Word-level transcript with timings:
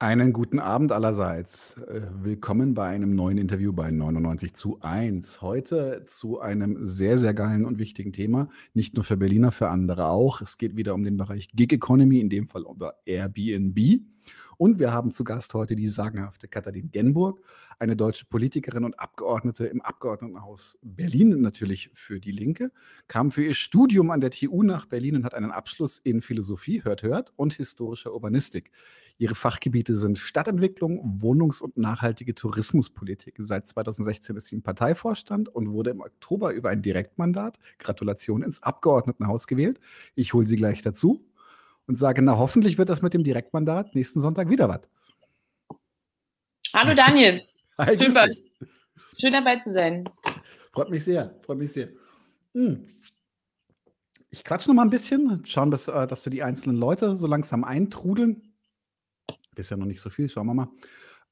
Einen 0.00 0.32
guten 0.32 0.58
Abend 0.58 0.90
allerseits. 0.90 1.80
Äh, 1.82 2.02
willkommen 2.20 2.74
bei 2.74 2.88
einem 2.88 3.14
neuen 3.14 3.38
Interview 3.38 3.72
bei 3.72 3.92
99 3.92 4.52
zu 4.52 4.80
1. 4.80 5.40
Heute 5.40 6.04
zu 6.06 6.40
einem 6.40 6.84
sehr, 6.84 7.16
sehr 7.16 7.32
geilen 7.32 7.64
und 7.64 7.78
wichtigen 7.78 8.12
Thema. 8.12 8.48
Nicht 8.74 8.94
nur 8.94 9.04
für 9.04 9.16
Berliner, 9.16 9.52
für 9.52 9.68
andere 9.68 10.08
auch. 10.08 10.42
Es 10.42 10.58
geht 10.58 10.76
wieder 10.76 10.94
um 10.94 11.04
den 11.04 11.16
Bereich 11.16 11.46
Gig 11.54 11.72
Economy, 11.72 12.18
in 12.18 12.28
dem 12.28 12.48
Fall 12.48 12.64
über 12.68 12.96
Airbnb. 13.06 14.00
Und 14.56 14.80
wir 14.80 14.92
haben 14.92 15.12
zu 15.12 15.22
Gast 15.22 15.54
heute 15.54 15.76
die 15.76 15.86
sagenhafte 15.86 16.48
Katharin 16.48 16.90
Genburg, 16.90 17.40
eine 17.78 17.94
deutsche 17.94 18.24
Politikerin 18.26 18.84
und 18.84 18.98
Abgeordnete 18.98 19.66
im 19.66 19.80
Abgeordnetenhaus 19.80 20.76
Berlin, 20.82 21.40
natürlich 21.40 21.90
für 21.92 22.18
die 22.18 22.32
Linke, 22.32 22.72
kam 23.06 23.30
für 23.30 23.44
ihr 23.44 23.54
Studium 23.54 24.10
an 24.10 24.20
der 24.20 24.30
TU 24.30 24.64
nach 24.64 24.86
Berlin 24.86 25.16
und 25.16 25.24
hat 25.24 25.34
einen 25.34 25.52
Abschluss 25.52 25.98
in 25.98 26.20
Philosophie, 26.20 26.82
hört, 26.82 27.02
hört, 27.02 27.32
und 27.36 27.52
historischer 27.52 28.12
Urbanistik. 28.12 28.72
Ihre 29.16 29.36
Fachgebiete 29.36 29.96
sind 29.96 30.18
Stadtentwicklung, 30.18 31.20
Wohnungs- 31.20 31.62
und 31.62 31.76
nachhaltige 31.76 32.34
Tourismuspolitik. 32.34 33.36
Seit 33.38 33.68
2016 33.68 34.36
ist 34.36 34.46
sie 34.46 34.56
im 34.56 34.62
Parteivorstand 34.62 35.48
und 35.48 35.70
wurde 35.70 35.90
im 35.90 36.00
Oktober 36.00 36.52
über 36.52 36.70
ein 36.70 36.82
Direktmandat, 36.82 37.58
Gratulation, 37.78 38.42
ins 38.42 38.62
Abgeordnetenhaus 38.62 39.46
gewählt. 39.46 39.78
Ich 40.16 40.34
hole 40.34 40.48
sie 40.48 40.56
gleich 40.56 40.82
dazu 40.82 41.20
und 41.86 41.98
sage, 41.98 42.22
na 42.22 42.38
hoffentlich 42.38 42.76
wird 42.76 42.88
das 42.88 43.02
mit 43.02 43.14
dem 43.14 43.22
Direktmandat 43.22 43.94
nächsten 43.94 44.20
Sonntag 44.20 44.50
wieder 44.50 44.68
was. 44.68 44.80
Hallo 46.72 46.94
Daniel. 46.96 47.40
Hi, 47.78 47.96
schön, 47.96 48.14
bei, 48.14 48.36
schön, 49.20 49.32
dabei 49.32 49.60
zu 49.60 49.72
sein. 49.72 50.08
Freut 50.72 50.90
mich 50.90 51.04
sehr, 51.04 51.38
freut 51.42 51.58
mich 51.58 51.72
sehr. 51.72 51.88
Hm. 52.54 52.84
Ich 54.30 54.42
quatsche 54.42 54.68
noch 54.68 54.74
mal 54.74 54.82
ein 54.82 54.90
bisschen, 54.90 55.46
schauen, 55.46 55.70
dass, 55.70 55.86
äh, 55.86 56.08
dass 56.08 56.24
du 56.24 56.30
die 56.30 56.42
einzelnen 56.42 56.76
Leute 56.76 57.14
so 57.14 57.28
langsam 57.28 57.62
eintrudeln. 57.62 58.53
Bisher 59.54 59.76
noch 59.76 59.86
nicht 59.86 60.00
so 60.00 60.10
viel, 60.10 60.28
schauen 60.28 60.46
wir 60.46 60.54
mal. 60.54 60.68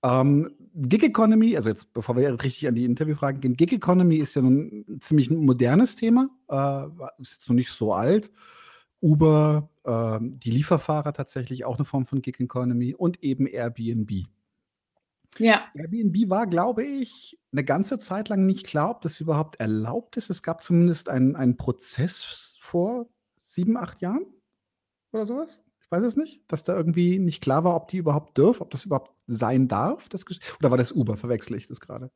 Ähm, 0.05 0.51
Gig 0.75 1.05
Economy, 1.05 1.57
also 1.57 1.69
jetzt, 1.69 1.93
bevor 1.93 2.17
wir 2.17 2.43
richtig 2.43 2.67
an 2.67 2.75
die 2.75 2.85
Interviewfragen 2.85 3.41
gehen, 3.41 3.57
Gig 3.57 3.73
Economy 3.73 4.17
ist 4.17 4.35
ja 4.35 4.43
nun 4.43 4.85
ein 4.89 5.01
ziemlich 5.01 5.31
modernes 5.31 5.95
Thema, 5.95 6.29
äh, 6.49 6.87
ist 7.21 7.35
jetzt 7.35 7.49
noch 7.49 7.55
nicht 7.55 7.71
so 7.71 7.93
alt. 7.93 8.31
Uber, 9.01 9.71
äh, 9.85 10.19
die 10.21 10.51
Lieferfahrer 10.51 11.13
tatsächlich 11.13 11.65
auch 11.65 11.77
eine 11.77 11.85
Form 11.85 12.07
von 12.07 12.21
Gig 12.21 12.41
Economy 12.41 12.95
und 12.95 13.23
eben 13.23 13.47
Airbnb. 13.47 14.25
Ja. 15.39 15.63
Airbnb 15.75 16.29
war, 16.29 16.47
glaube 16.47 16.85
ich, 16.85 17.39
eine 17.53 17.65
ganze 17.65 17.99
Zeit 17.99 18.29
lang 18.29 18.45
nicht 18.45 18.67
klar, 18.67 18.91
ob 18.91 19.03
das 19.03 19.21
überhaupt 19.21 19.61
erlaubt 19.61 20.17
ist. 20.17 20.31
Es 20.31 20.43
gab 20.43 20.63
zumindest 20.63 21.09
einen, 21.09 21.37
einen 21.37 21.57
Prozess 21.57 22.55
vor 22.59 23.09
sieben, 23.37 23.77
acht 23.77 24.03
Jahren 24.03 24.27
oder 25.13 25.27
sowas 25.27 25.62
weiß 25.93 26.03
es 26.03 26.17
nicht, 26.17 26.41
dass 26.49 26.65
da 26.65 26.77
irgendwie 26.77 27.19
nicht 27.19 27.43
klar 27.43 27.65
war, 27.65 27.77
ob 27.77 27.89
die 27.89 27.99
überhaupt 27.99 28.37
dürfen, 28.39 28.63
ob 28.63 28.71
das 28.71 28.85
überhaupt 28.85 29.13
sein 29.27 29.69
darf. 29.69 30.09
Das 30.09 30.25
Oder 30.59 30.71
war 30.71 30.79
das 30.79 30.93
Uber? 30.93 31.17
Verwechsel 31.17 31.57
ich 31.57 31.69
das 31.69 31.81
gerade? 31.81 32.11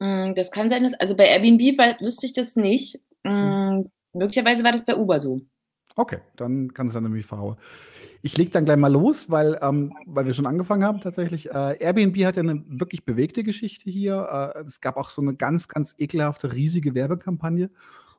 Mm, 0.00 0.34
das 0.34 0.50
kann 0.50 0.68
sein, 0.68 0.84
dass, 0.84 0.94
also 0.94 1.16
bei 1.16 1.26
Airbnb 1.26 1.60
wüsste 2.00 2.26
ich 2.26 2.32
das 2.32 2.56
nicht. 2.56 3.00
Hm. 3.26 3.90
Möglicherweise 4.12 4.62
war 4.64 4.72
das 4.72 4.84
bei 4.84 4.96
Uber 4.96 5.20
so. 5.20 5.40
Okay, 5.96 6.18
dann 6.36 6.72
kann 6.74 6.88
es 6.88 6.94
dann 6.94 7.04
nämlich 7.04 7.26
verhauen. 7.26 7.56
Ich 8.22 8.36
lege 8.36 8.50
dann 8.50 8.64
gleich 8.64 8.78
mal 8.78 8.90
los, 8.90 9.30
weil, 9.30 9.58
ähm, 9.62 9.92
weil 10.06 10.26
wir 10.26 10.34
schon 10.34 10.46
angefangen 10.46 10.82
haben 10.82 11.00
tatsächlich. 11.00 11.50
Äh, 11.50 11.76
Airbnb 11.78 12.16
hat 12.24 12.36
ja 12.36 12.42
eine 12.42 12.64
wirklich 12.66 13.04
bewegte 13.04 13.44
Geschichte 13.44 13.90
hier. 13.90 14.54
Äh, 14.56 14.64
es 14.66 14.80
gab 14.80 14.96
auch 14.96 15.10
so 15.10 15.22
eine 15.22 15.34
ganz, 15.34 15.68
ganz 15.68 15.94
ekelhafte, 15.98 16.52
riesige 16.52 16.94
Werbekampagne 16.94 17.70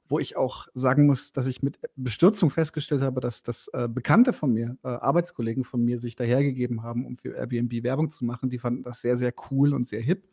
wo 0.07 0.19
ich 0.19 0.37
auch 0.37 0.67
sagen 0.73 1.07
muss, 1.07 1.31
dass 1.31 1.47
ich 1.47 1.63
mit 1.63 1.79
Bestürzung 1.95 2.51
festgestellt 2.51 3.01
habe, 3.01 3.21
dass, 3.21 3.41
dass 3.41 3.67
äh, 3.69 3.87
Bekannte 3.87 4.33
von 4.33 4.53
mir, 4.53 4.77
äh, 4.83 4.87
Arbeitskollegen 4.87 5.63
von 5.63 5.83
mir, 5.83 5.99
sich 5.99 6.15
dahergegeben 6.15 6.83
haben, 6.83 7.05
um 7.05 7.17
für 7.17 7.35
Airbnb 7.35 7.83
Werbung 7.83 8.11
zu 8.11 8.23
machen. 8.23 8.49
Die 8.49 8.59
fanden 8.59 8.83
das 8.83 9.01
sehr, 9.01 9.17
sehr 9.17 9.33
cool 9.49 9.73
und 9.73 9.87
sehr 9.87 10.01
hip. 10.01 10.27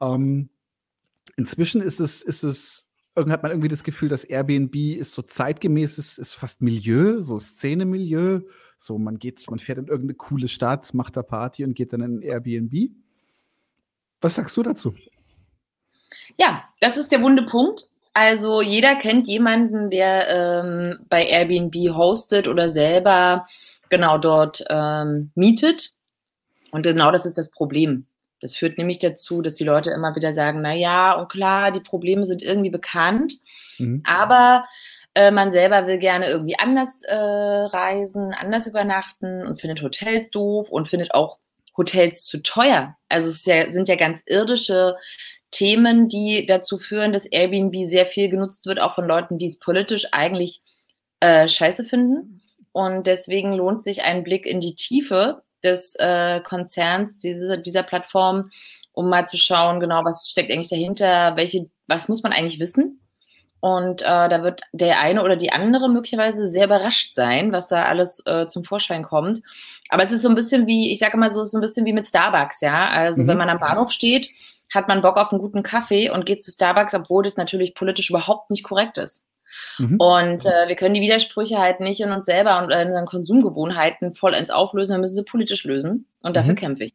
Ähm, 0.00 0.48
inzwischen 1.36 1.80
ist 1.80 2.00
es, 2.00 2.22
ist 2.22 2.42
es, 2.42 2.88
hat 3.14 3.42
man 3.42 3.52
irgendwie 3.52 3.68
das 3.68 3.84
Gefühl, 3.84 4.08
dass 4.08 4.24
Airbnb 4.24 4.74
ist 4.74 5.12
so 5.12 5.22
zeitgemäß, 5.22 5.98
ist, 5.98 6.18
ist 6.18 6.34
fast 6.34 6.62
Milieu, 6.62 7.20
so 7.20 7.38
Szene-Milieu. 7.38 8.40
So, 8.78 8.98
man 8.98 9.18
geht, 9.18 9.48
man 9.50 9.58
fährt 9.58 9.78
in 9.78 9.86
irgendeine 9.86 10.14
coole 10.14 10.48
Stadt, 10.48 10.94
macht 10.94 11.16
da 11.16 11.22
Party 11.22 11.64
und 11.64 11.74
geht 11.74 11.92
dann 11.92 12.00
in 12.00 12.18
ein 12.18 12.22
Airbnb. 12.22 12.90
Was 14.20 14.34
sagst 14.34 14.56
du 14.56 14.62
dazu? 14.62 14.94
Ja, 16.38 16.64
das 16.80 16.96
ist 16.96 17.12
der 17.12 17.22
wunde 17.22 17.46
Punkt. 17.46 17.92
Also 18.12 18.60
jeder 18.60 18.96
kennt 18.96 19.28
jemanden, 19.28 19.90
der 19.90 20.28
ähm, 20.28 20.98
bei 21.08 21.26
Airbnb 21.26 21.74
hostet 21.94 22.48
oder 22.48 22.68
selber 22.68 23.46
genau 23.88 24.18
dort 24.18 24.64
ähm, 24.68 25.30
mietet. 25.34 25.90
Und 26.72 26.82
genau 26.82 27.10
das 27.12 27.26
ist 27.26 27.38
das 27.38 27.50
Problem. 27.50 28.06
Das 28.40 28.56
führt 28.56 28.78
nämlich 28.78 28.98
dazu, 28.98 29.42
dass 29.42 29.54
die 29.54 29.64
Leute 29.64 29.90
immer 29.90 30.16
wieder 30.16 30.32
sagen, 30.32 30.62
na 30.62 30.72
ja, 30.72 31.12
und 31.12 31.30
klar, 31.30 31.72
die 31.72 31.80
Probleme 31.80 32.24
sind 32.24 32.42
irgendwie 32.42 32.70
bekannt, 32.70 33.34
mhm. 33.78 34.02
aber 34.04 34.64
äh, 35.14 35.30
man 35.30 35.50
selber 35.50 35.86
will 35.86 35.98
gerne 35.98 36.26
irgendwie 36.26 36.58
anders 36.58 37.02
äh, 37.02 37.14
reisen, 37.14 38.32
anders 38.32 38.66
übernachten 38.66 39.46
und 39.46 39.60
findet 39.60 39.82
Hotels 39.82 40.30
doof 40.30 40.70
und 40.70 40.88
findet 40.88 41.12
auch 41.12 41.38
Hotels 41.76 42.24
zu 42.24 42.42
teuer. 42.42 42.96
Also 43.08 43.28
es 43.28 43.44
ja, 43.44 43.70
sind 43.70 43.88
ja 43.88 43.96
ganz 43.96 44.22
irdische 44.26 44.96
Themen, 45.50 46.08
die 46.08 46.46
dazu 46.46 46.78
führen, 46.78 47.12
dass 47.12 47.26
Airbnb 47.26 47.74
sehr 47.84 48.06
viel 48.06 48.28
genutzt 48.28 48.66
wird, 48.66 48.80
auch 48.80 48.94
von 48.94 49.06
Leuten, 49.06 49.38
die 49.38 49.46
es 49.46 49.58
politisch 49.58 50.06
eigentlich 50.12 50.62
äh, 51.20 51.48
scheiße 51.48 51.84
finden. 51.84 52.40
Und 52.72 53.06
deswegen 53.06 53.52
lohnt 53.52 53.82
sich 53.82 54.02
ein 54.04 54.22
Blick 54.22 54.46
in 54.46 54.60
die 54.60 54.76
Tiefe 54.76 55.42
des 55.62 55.94
äh, 55.96 56.40
Konzerns, 56.40 57.18
diese, 57.18 57.58
dieser 57.58 57.82
Plattform, 57.82 58.50
um 58.92 59.08
mal 59.08 59.26
zu 59.26 59.36
schauen, 59.36 59.80
genau, 59.80 60.04
was 60.04 60.28
steckt 60.30 60.52
eigentlich 60.52 60.68
dahinter, 60.68 61.36
welche, 61.36 61.68
was 61.86 62.08
muss 62.08 62.22
man 62.22 62.32
eigentlich 62.32 62.60
wissen. 62.60 63.00
Und 63.60 64.00
äh, 64.00 64.04
da 64.06 64.42
wird 64.42 64.62
der 64.72 65.00
eine 65.00 65.22
oder 65.22 65.36
die 65.36 65.52
andere 65.52 65.90
möglicherweise 65.90 66.46
sehr 66.46 66.64
überrascht 66.64 67.12
sein, 67.12 67.52
was 67.52 67.68
da 67.68 67.84
alles 67.84 68.22
äh, 68.24 68.46
zum 68.46 68.64
Vorschein 68.64 69.02
kommt. 69.02 69.42
Aber 69.90 70.02
es 70.02 70.12
ist 70.12 70.22
so 70.22 70.30
ein 70.30 70.34
bisschen 70.34 70.66
wie, 70.66 70.90
ich 70.92 70.98
sage 70.98 71.14
immer 71.14 71.28
so, 71.28 71.44
so 71.44 71.58
ein 71.58 71.60
bisschen 71.60 71.84
wie 71.84 71.92
mit 71.92 72.06
Starbucks, 72.06 72.62
ja. 72.62 72.88
Also 72.88 73.22
mhm. 73.22 73.28
wenn 73.28 73.36
man 73.38 73.50
am 73.50 73.60
Bahnhof 73.60 73.90
steht 73.90 74.30
hat 74.70 74.88
man 74.88 75.02
Bock 75.02 75.16
auf 75.16 75.32
einen 75.32 75.40
guten 75.40 75.62
Kaffee 75.62 76.10
und 76.10 76.26
geht 76.26 76.42
zu 76.42 76.50
Starbucks, 76.50 76.94
obwohl 76.94 77.22
das 77.22 77.36
natürlich 77.36 77.74
politisch 77.74 78.10
überhaupt 78.10 78.50
nicht 78.50 78.64
korrekt 78.64 78.98
ist. 78.98 79.24
Mhm. 79.78 79.96
Und 79.96 80.46
äh, 80.46 80.68
wir 80.68 80.76
können 80.76 80.94
die 80.94 81.00
Widersprüche 81.00 81.58
halt 81.58 81.80
nicht 81.80 82.00
in 82.00 82.12
uns 82.12 82.26
selber 82.26 82.62
und 82.62 82.70
in 82.70 82.88
unseren 82.88 83.06
Konsumgewohnheiten 83.06 84.12
vollends 84.12 84.50
auflösen, 84.50 84.94
wir 84.94 85.00
müssen 85.00 85.16
sie 85.16 85.24
politisch 85.24 85.64
lösen. 85.64 86.06
Und 86.20 86.36
dafür 86.36 86.52
mhm. 86.52 86.58
kämpfe 86.58 86.84
ich. 86.84 86.94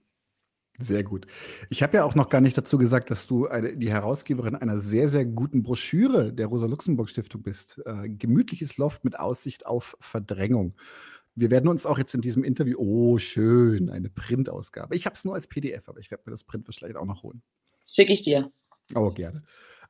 Sehr 0.77 1.03
gut. 1.03 1.25
Ich 1.69 1.83
habe 1.83 1.97
ja 1.97 2.03
auch 2.03 2.15
noch 2.15 2.27
gar 2.27 2.41
nicht 2.41 2.57
dazu 2.57 2.77
gesagt, 2.77 3.09
dass 3.09 3.27
du 3.27 3.47
eine, 3.47 3.77
die 3.77 3.91
Herausgeberin 3.91 4.55
einer 4.55 4.79
sehr, 4.79 5.07
sehr 5.07 5.25
guten 5.25 5.63
Broschüre 5.63 6.33
der 6.33 6.47
Rosa-Luxemburg-Stiftung 6.47 7.43
bist. 7.43 7.81
Äh, 7.85 8.09
gemütliches 8.09 8.77
Loft 8.77 9.05
mit 9.05 9.17
Aussicht 9.17 9.65
auf 9.65 9.95
Verdrängung. 10.01 10.75
Wir 11.33 11.49
werden 11.49 11.69
uns 11.69 11.85
auch 11.85 11.97
jetzt 11.97 12.13
in 12.13 12.21
diesem 12.21 12.43
Interview, 12.43 12.77
oh 12.77 13.17
schön, 13.19 13.89
eine 13.89 14.09
Printausgabe. 14.09 14.95
Ich 14.95 15.05
habe 15.05 15.15
es 15.15 15.23
nur 15.23 15.35
als 15.35 15.47
PDF, 15.47 15.87
aber 15.87 15.99
ich 15.99 16.11
werde 16.11 16.23
mir 16.25 16.31
das 16.31 16.43
Print 16.43 16.65
vielleicht 16.65 16.95
auch 16.97 17.05
noch 17.05 17.23
holen. 17.23 17.41
Schicke 17.95 18.11
ich 18.11 18.23
dir. 18.23 18.51
Oh, 18.93 19.09
gerne. 19.09 19.43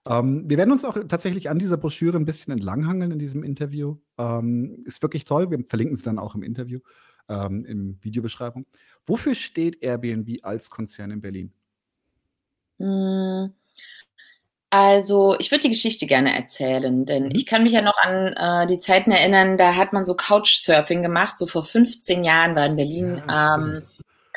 Ähm, 0.07 0.47
wir 0.47 0.57
werden 0.57 0.71
uns 0.71 0.85
auch 0.85 0.95
tatsächlich 1.07 1.49
an 1.49 1.57
dieser 1.57 1.77
Broschüre 1.77 2.17
ein 2.17 2.25
bisschen 2.25 2.53
entlanghangeln 2.53 3.11
in 3.11 3.19
diesem 3.19 3.43
Interview. 3.43 3.97
Ähm, 4.19 4.83
ist 4.85 5.01
wirklich 5.01 5.25
toll. 5.25 5.49
Wir 5.49 5.63
verlinken 5.65 5.95
es 5.95 6.03
dann 6.03 6.19
auch 6.19 6.35
im 6.35 6.43
Interview, 6.43 6.79
ähm, 7.27 7.65
in 7.65 7.97
Videobeschreibung. 8.01 8.67
Wofür 9.07 9.33
steht 9.33 9.81
Airbnb 9.81 10.43
als 10.43 10.69
Konzern 10.69 11.09
in 11.09 11.21
Berlin? 11.21 11.51
Hm. 12.77 13.53
Also, 14.69 15.35
ich 15.39 15.51
würde 15.51 15.63
die 15.63 15.69
Geschichte 15.69 16.05
gerne 16.05 16.35
erzählen, 16.35 17.05
denn 17.05 17.25
mhm. 17.25 17.31
ich 17.33 17.45
kann 17.45 17.63
mich 17.63 17.71
ja 17.71 17.81
noch 17.81 17.97
an 17.97 18.33
äh, 18.33 18.67
die 18.67 18.79
Zeiten 18.79 19.09
erinnern, 19.09 19.57
da 19.57 19.75
hat 19.75 19.93
man 19.93 20.03
so 20.03 20.15
Couchsurfing 20.15 21.01
gemacht. 21.01 21.37
So 21.37 21.47
vor 21.47 21.63
15 21.63 22.23
Jahren 22.23 22.55
war 22.55 22.65
in 22.65 22.75
Berlin 22.75 23.23
ja, 23.27 23.81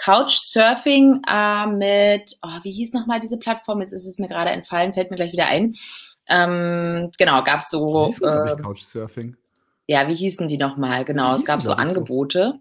Couchsurfing 0.02 1.22
äh, 1.28 1.66
mit, 1.66 2.36
oh, 2.42 2.58
wie 2.62 2.72
hieß 2.72 2.92
nochmal 2.92 3.20
diese 3.20 3.38
Plattform? 3.38 3.80
Jetzt 3.80 3.92
ist 3.92 4.06
es 4.06 4.18
mir 4.18 4.28
gerade 4.28 4.50
entfallen, 4.50 4.94
fällt 4.94 5.10
mir 5.10 5.16
gleich 5.16 5.32
wieder 5.32 5.46
ein. 5.46 5.74
Ähm, 6.28 7.10
genau, 7.18 7.42
gab 7.42 7.60
es 7.60 7.70
so. 7.70 7.86
Wie 7.86 8.06
hieß 8.06 8.22
äh, 8.22 8.62
Couchsurfing? 8.62 9.36
Ja, 9.86 10.06
wie 10.08 10.14
hießen 10.14 10.48
die 10.48 10.58
nochmal? 10.58 11.04
Genau, 11.04 11.34
es 11.34 11.44
gab 11.44 11.62
so 11.62 11.72
Angebote. 11.72 12.60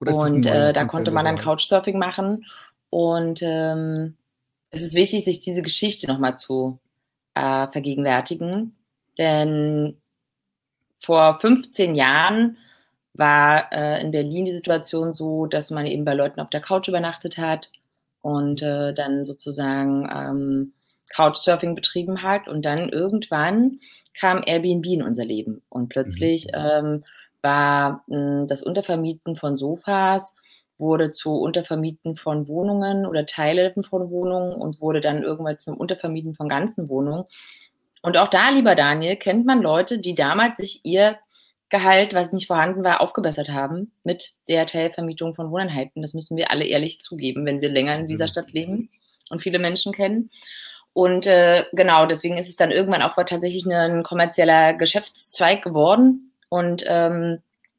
So? 0.00 0.18
Und 0.18 0.46
äh, 0.46 0.72
da 0.72 0.84
konnte 0.86 1.10
man 1.10 1.24
dann 1.24 1.38
Couchsurfing 1.38 1.98
machen. 1.98 2.44
Und 2.90 3.40
ähm, 3.42 4.16
es 4.70 4.82
ist 4.82 4.94
wichtig, 4.94 5.24
sich 5.24 5.40
diese 5.40 5.62
Geschichte 5.62 6.08
nochmal 6.08 6.36
zu 6.36 6.80
äh, 7.34 7.68
vergegenwärtigen. 7.68 8.76
Denn 9.18 10.00
vor 11.00 11.38
15 11.40 11.94
Jahren 11.94 12.56
war 13.14 13.72
äh, 13.72 14.00
in 14.00 14.10
Berlin 14.10 14.44
die 14.44 14.52
Situation 14.52 15.12
so, 15.12 15.46
dass 15.46 15.70
man 15.70 15.86
eben 15.86 16.04
bei 16.04 16.14
Leuten 16.14 16.40
auf 16.40 16.50
der 16.50 16.60
Couch 16.60 16.88
übernachtet 16.88 17.38
hat 17.38 17.70
und 18.22 18.62
äh, 18.62 18.92
dann 18.94 19.24
sozusagen 19.24 20.08
ähm, 20.12 20.72
Couchsurfing 21.14 21.74
betrieben 21.74 22.22
hat. 22.22 22.48
Und 22.48 22.64
dann 22.64 22.88
irgendwann 22.88 23.80
kam 24.18 24.42
Airbnb 24.44 24.86
in 24.86 25.02
unser 25.02 25.24
Leben. 25.24 25.62
Und 25.68 25.88
plötzlich 25.88 26.46
mhm. 26.46 26.52
ähm, 26.54 27.04
war 27.42 28.04
mh, 28.06 28.16
hm, 28.40 28.46
das 28.46 28.62
Untervermieten 28.62 29.36
von 29.36 29.56
Sofas 29.56 30.36
wurde 30.80 31.10
zu 31.10 31.34
Untervermieten 31.34 32.16
von 32.16 32.48
Wohnungen 32.48 33.06
oder 33.06 33.26
Teile 33.26 33.74
von 33.88 34.10
Wohnungen 34.10 34.54
und 34.54 34.80
wurde 34.80 35.00
dann 35.00 35.22
irgendwann 35.22 35.58
zum 35.58 35.76
Untervermieten 35.76 36.34
von 36.34 36.48
ganzen 36.48 36.88
Wohnungen. 36.88 37.24
Und 38.02 38.16
auch 38.16 38.28
da, 38.28 38.48
lieber 38.48 38.74
Daniel, 38.74 39.16
kennt 39.16 39.44
man 39.44 39.60
Leute, 39.60 39.98
die 39.98 40.14
damals 40.14 40.56
sich 40.56 40.80
ihr 40.84 41.18
Gehalt, 41.70 42.14
was 42.14 42.32
nicht 42.32 42.48
vorhanden 42.48 42.82
war, 42.82 43.00
aufgebessert 43.00 43.48
haben 43.48 43.92
mit 44.02 44.32
der 44.48 44.66
Teilvermietung 44.66 45.34
von 45.34 45.52
Wohneinheiten. 45.52 46.02
Das 46.02 46.14
müssen 46.14 46.36
wir 46.36 46.50
alle 46.50 46.64
ehrlich 46.64 47.00
zugeben, 47.00 47.46
wenn 47.46 47.60
wir 47.60 47.68
länger 47.68 47.94
in 47.94 48.08
dieser 48.08 48.24
mhm. 48.24 48.30
Stadt 48.30 48.52
leben 48.52 48.90
und 49.30 49.40
viele 49.40 49.60
Menschen 49.60 49.92
kennen. 49.92 50.30
Und 50.92 51.26
äh, 51.26 51.64
genau, 51.72 52.06
deswegen 52.06 52.36
ist 52.36 52.48
es 52.48 52.56
dann 52.56 52.72
irgendwann 52.72 53.02
auch 53.02 53.14
tatsächlich 53.14 53.64
ein 53.64 54.02
kommerzieller 54.02 54.74
Geschäftszweig 54.74 55.62
geworden. 55.62 56.32
Und 56.48 56.84
ähm, 56.88 57.38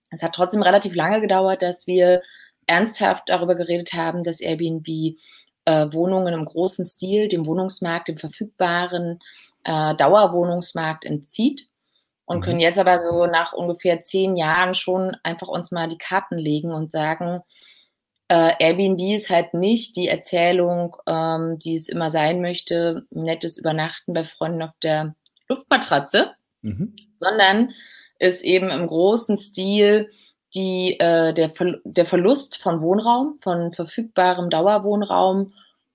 es 0.10 0.24
hat 0.24 0.34
trotzdem 0.34 0.64
relativ 0.64 0.96
lange 0.96 1.20
gedauert, 1.20 1.62
dass 1.62 1.86
wir 1.86 2.22
ernsthaft 2.68 3.24
darüber 3.28 3.56
geredet 3.56 3.92
haben, 3.92 4.24
dass 4.24 4.40
Airbnb 4.40 4.88
äh, 5.66 5.92
Wohnungen 5.92 6.34
im 6.34 6.46
großen 6.46 6.86
Stil 6.86 7.28
dem 7.28 7.46
Wohnungsmarkt, 7.46 8.08
dem 8.08 8.18
verfügbaren 8.18 9.20
äh, 9.66 9.96
Dauerwohnungsmarkt 9.96 11.04
entzieht 11.04 11.68
und 12.32 12.40
mhm. 12.40 12.44
können 12.44 12.60
jetzt 12.62 12.80
aber 12.80 13.02
so 13.02 13.26
nach 13.26 13.52
ungefähr 13.52 14.04
zehn 14.04 14.38
Jahren 14.38 14.74
schon 14.74 15.18
einfach 15.24 15.50
uns 15.50 15.72
mal 15.72 15.90
die 15.90 15.98
Karten 15.98 16.38
legen 16.38 16.72
und 16.72 16.90
sagen, 16.90 17.42
äh, 18.30 18.54
Airbnb 18.60 19.02
ist 19.14 19.30
halt 19.30 19.54
nicht 19.54 19.98
die 19.98 20.08
Erzählung, 20.08 20.96
ähm, 21.06 21.60
die 21.60 21.76
es 21.76 21.90
immer 21.90 22.10
sein 22.10 22.40
möchte, 22.40 23.06
nettes 23.10 23.58
Übernachten 23.58 24.14
bei 24.14 24.24
Freunden 24.24 24.62
auf 24.62 24.72
der 24.82 25.16
Luftmatratze, 25.50 26.32
mhm. 26.62 26.96
sondern 27.20 27.74
ist 28.20 28.46
eben 28.46 28.70
im 28.70 28.88
großen 28.88 29.36
Stil 29.36 30.10
die, 30.56 30.98
äh, 31.00 31.34
der, 31.34 31.50
Ver 31.50 31.80
der 31.84 32.06
Verlust 32.06 32.58
von 32.58 32.82
Wohnraum, 32.82 33.40
von 33.42 33.74
verfügbarem 33.74 34.50
Dauerwohnraum 34.50 35.52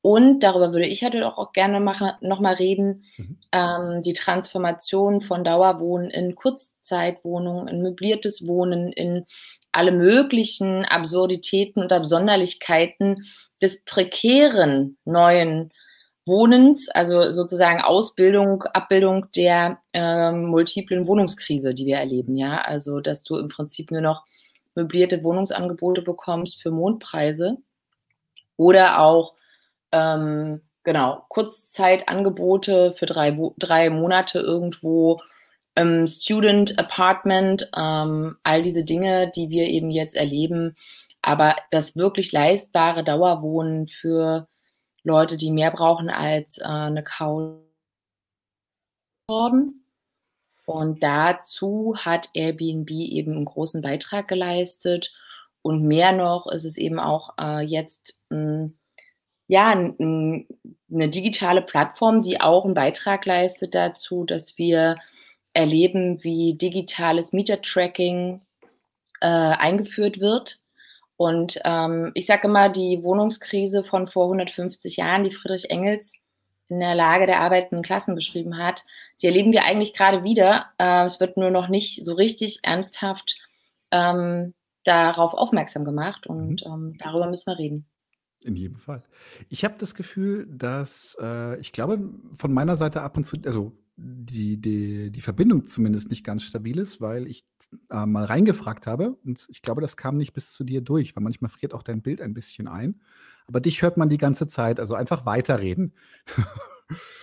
und 0.06 0.38
darüber 0.38 0.70
würde 0.70 0.86
ich 0.86 1.02
halt 1.02 1.20
auch 1.20 1.52
gerne 1.52 1.80
nochmal 1.80 2.54
reden, 2.54 3.02
mhm. 3.16 3.38
ähm, 3.50 4.02
die 4.02 4.12
Transformation 4.12 5.20
von 5.20 5.42
Dauerwohnen 5.42 6.10
in 6.10 6.36
Kurzzeitwohnungen, 6.36 7.66
in 7.66 7.82
möbliertes 7.82 8.46
Wohnen, 8.46 8.92
in 8.92 9.26
alle 9.72 9.90
möglichen 9.90 10.84
Absurditäten 10.84 11.82
und 11.82 11.92
Absonderlichkeiten 11.92 13.24
des 13.60 13.82
prekären 13.84 14.96
neuen 15.04 15.72
Wohnens, 16.24 16.88
also 16.88 17.32
sozusagen 17.32 17.80
Ausbildung, 17.80 18.62
Abbildung 18.62 19.26
der 19.34 19.78
ähm, 19.92 20.44
multiplen 20.44 21.08
Wohnungskrise, 21.08 21.74
die 21.74 21.86
wir 21.86 21.96
erleben, 21.96 22.36
ja. 22.36 22.60
Also, 22.60 23.00
dass 23.00 23.24
du 23.24 23.38
im 23.38 23.48
Prinzip 23.48 23.90
nur 23.90 24.02
noch 24.02 24.22
möblierte 24.76 25.24
Wohnungsangebote 25.24 26.02
bekommst 26.02 26.62
für 26.62 26.70
Mondpreise 26.70 27.56
oder 28.56 29.00
auch 29.00 29.35
ähm, 29.92 30.62
genau 30.84 31.24
Kurzzeitangebote 31.28 32.92
für 32.94 33.06
drei, 33.06 33.36
drei 33.58 33.90
Monate 33.90 34.40
irgendwo, 34.40 35.20
ähm, 35.76 36.06
Student 36.06 36.78
Apartment, 36.78 37.70
ähm, 37.76 38.36
all 38.42 38.62
diese 38.62 38.84
Dinge, 38.84 39.30
die 39.34 39.50
wir 39.50 39.66
eben 39.66 39.90
jetzt 39.90 40.16
erleben. 40.16 40.76
Aber 41.22 41.56
das 41.70 41.96
wirklich 41.96 42.32
leistbare 42.32 43.04
Dauerwohnen 43.04 43.88
für 43.88 44.48
Leute, 45.02 45.36
die 45.36 45.50
mehr 45.50 45.70
brauchen 45.70 46.08
als 46.10 46.58
äh, 46.58 46.64
eine 46.64 47.04
Couch. 47.04 47.60
Und 50.66 51.02
dazu 51.02 51.94
hat 51.96 52.28
Airbnb 52.34 52.90
eben 52.90 53.32
einen 53.32 53.44
großen 53.44 53.82
Beitrag 53.82 54.28
geleistet. 54.28 55.12
Und 55.62 55.82
mehr 55.82 56.12
noch 56.12 56.46
ist 56.46 56.64
es 56.64 56.76
eben 56.76 56.98
auch 57.00 57.34
äh, 57.38 57.60
jetzt 57.60 58.20
mh, 58.30 58.70
ja, 59.48 59.70
eine 59.70 60.44
digitale 60.90 61.62
Plattform, 61.62 62.22
die 62.22 62.40
auch 62.40 62.64
einen 62.64 62.74
Beitrag 62.74 63.24
leistet 63.26 63.74
dazu, 63.74 64.24
dass 64.24 64.58
wir 64.58 64.96
erleben, 65.52 66.22
wie 66.22 66.54
digitales 66.54 67.32
Mietertracking 67.32 68.40
äh, 69.20 69.26
eingeführt 69.26 70.20
wird. 70.20 70.58
Und 71.16 71.58
ähm, 71.64 72.10
ich 72.14 72.26
sage 72.26 72.48
immer, 72.48 72.68
die 72.68 73.02
Wohnungskrise 73.02 73.84
von 73.84 74.06
vor 74.08 74.24
150 74.24 74.96
Jahren, 74.96 75.24
die 75.24 75.30
Friedrich 75.30 75.70
Engels 75.70 76.12
in 76.68 76.80
der 76.80 76.94
Lage 76.94 77.26
der 77.26 77.40
arbeitenden 77.40 77.82
Klassen 77.82 78.14
beschrieben 78.14 78.58
hat, 78.58 78.82
die 79.22 79.26
erleben 79.26 79.52
wir 79.52 79.64
eigentlich 79.64 79.94
gerade 79.94 80.24
wieder. 80.24 80.66
Äh, 80.78 81.06
es 81.06 81.20
wird 81.20 81.36
nur 81.36 81.50
noch 81.50 81.68
nicht 81.68 82.04
so 82.04 82.14
richtig 82.14 82.60
ernsthaft 82.62 83.36
ähm, 83.92 84.52
darauf 84.84 85.32
aufmerksam 85.32 85.84
gemacht 85.84 86.26
und 86.26 86.66
mhm. 86.66 86.72
ähm, 86.72 86.96
darüber 86.98 87.28
müssen 87.28 87.50
wir 87.50 87.58
reden. 87.58 87.86
In 88.46 88.54
jedem 88.54 88.76
Fall. 88.76 89.02
Ich 89.48 89.64
habe 89.64 89.74
das 89.76 89.96
Gefühl, 89.96 90.46
dass 90.48 91.16
äh, 91.20 91.58
ich 91.58 91.72
glaube, 91.72 91.98
von 92.36 92.52
meiner 92.52 92.76
Seite 92.76 93.02
ab 93.02 93.16
und 93.16 93.24
zu, 93.24 93.36
also 93.44 93.72
die, 93.96 94.56
die, 94.60 95.10
die 95.10 95.20
Verbindung 95.20 95.66
zumindest 95.66 96.10
nicht 96.10 96.22
ganz 96.22 96.44
stabil 96.44 96.78
ist, 96.78 97.00
weil 97.00 97.26
ich 97.26 97.44
äh, 97.90 98.06
mal 98.06 98.24
reingefragt 98.24 98.86
habe 98.86 99.16
und 99.24 99.46
ich 99.48 99.62
glaube, 99.62 99.80
das 99.80 99.96
kam 99.96 100.16
nicht 100.16 100.32
bis 100.32 100.52
zu 100.52 100.62
dir 100.62 100.80
durch, 100.80 101.16
weil 101.16 101.24
manchmal 101.24 101.50
friert 101.50 101.74
auch 101.74 101.82
dein 101.82 102.02
Bild 102.02 102.20
ein 102.20 102.34
bisschen 102.34 102.68
ein. 102.68 103.00
Aber 103.48 103.58
dich 103.58 103.82
hört 103.82 103.96
man 103.96 104.08
die 104.08 104.18
ganze 104.18 104.46
Zeit, 104.46 104.78
also 104.78 104.94
einfach 104.94 105.26
weiterreden. 105.26 105.92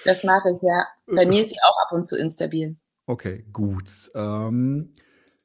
Das 0.03 0.25
mache 0.25 0.51
ich, 0.51 0.61
ja. 0.61 0.85
Bei 1.05 1.25
mir 1.25 1.39
ist 1.39 1.51
sie 1.51 1.59
auch 1.63 1.77
ab 1.85 1.93
und 1.93 2.05
zu 2.05 2.17
instabil. 2.17 2.75
Okay, 3.05 3.45
gut. 3.53 4.11
Ähm, 4.13 4.91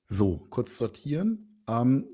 so, 0.09 0.45
kurz 0.51 0.77
sortieren. 0.77 1.63
Ähm, 1.69 2.09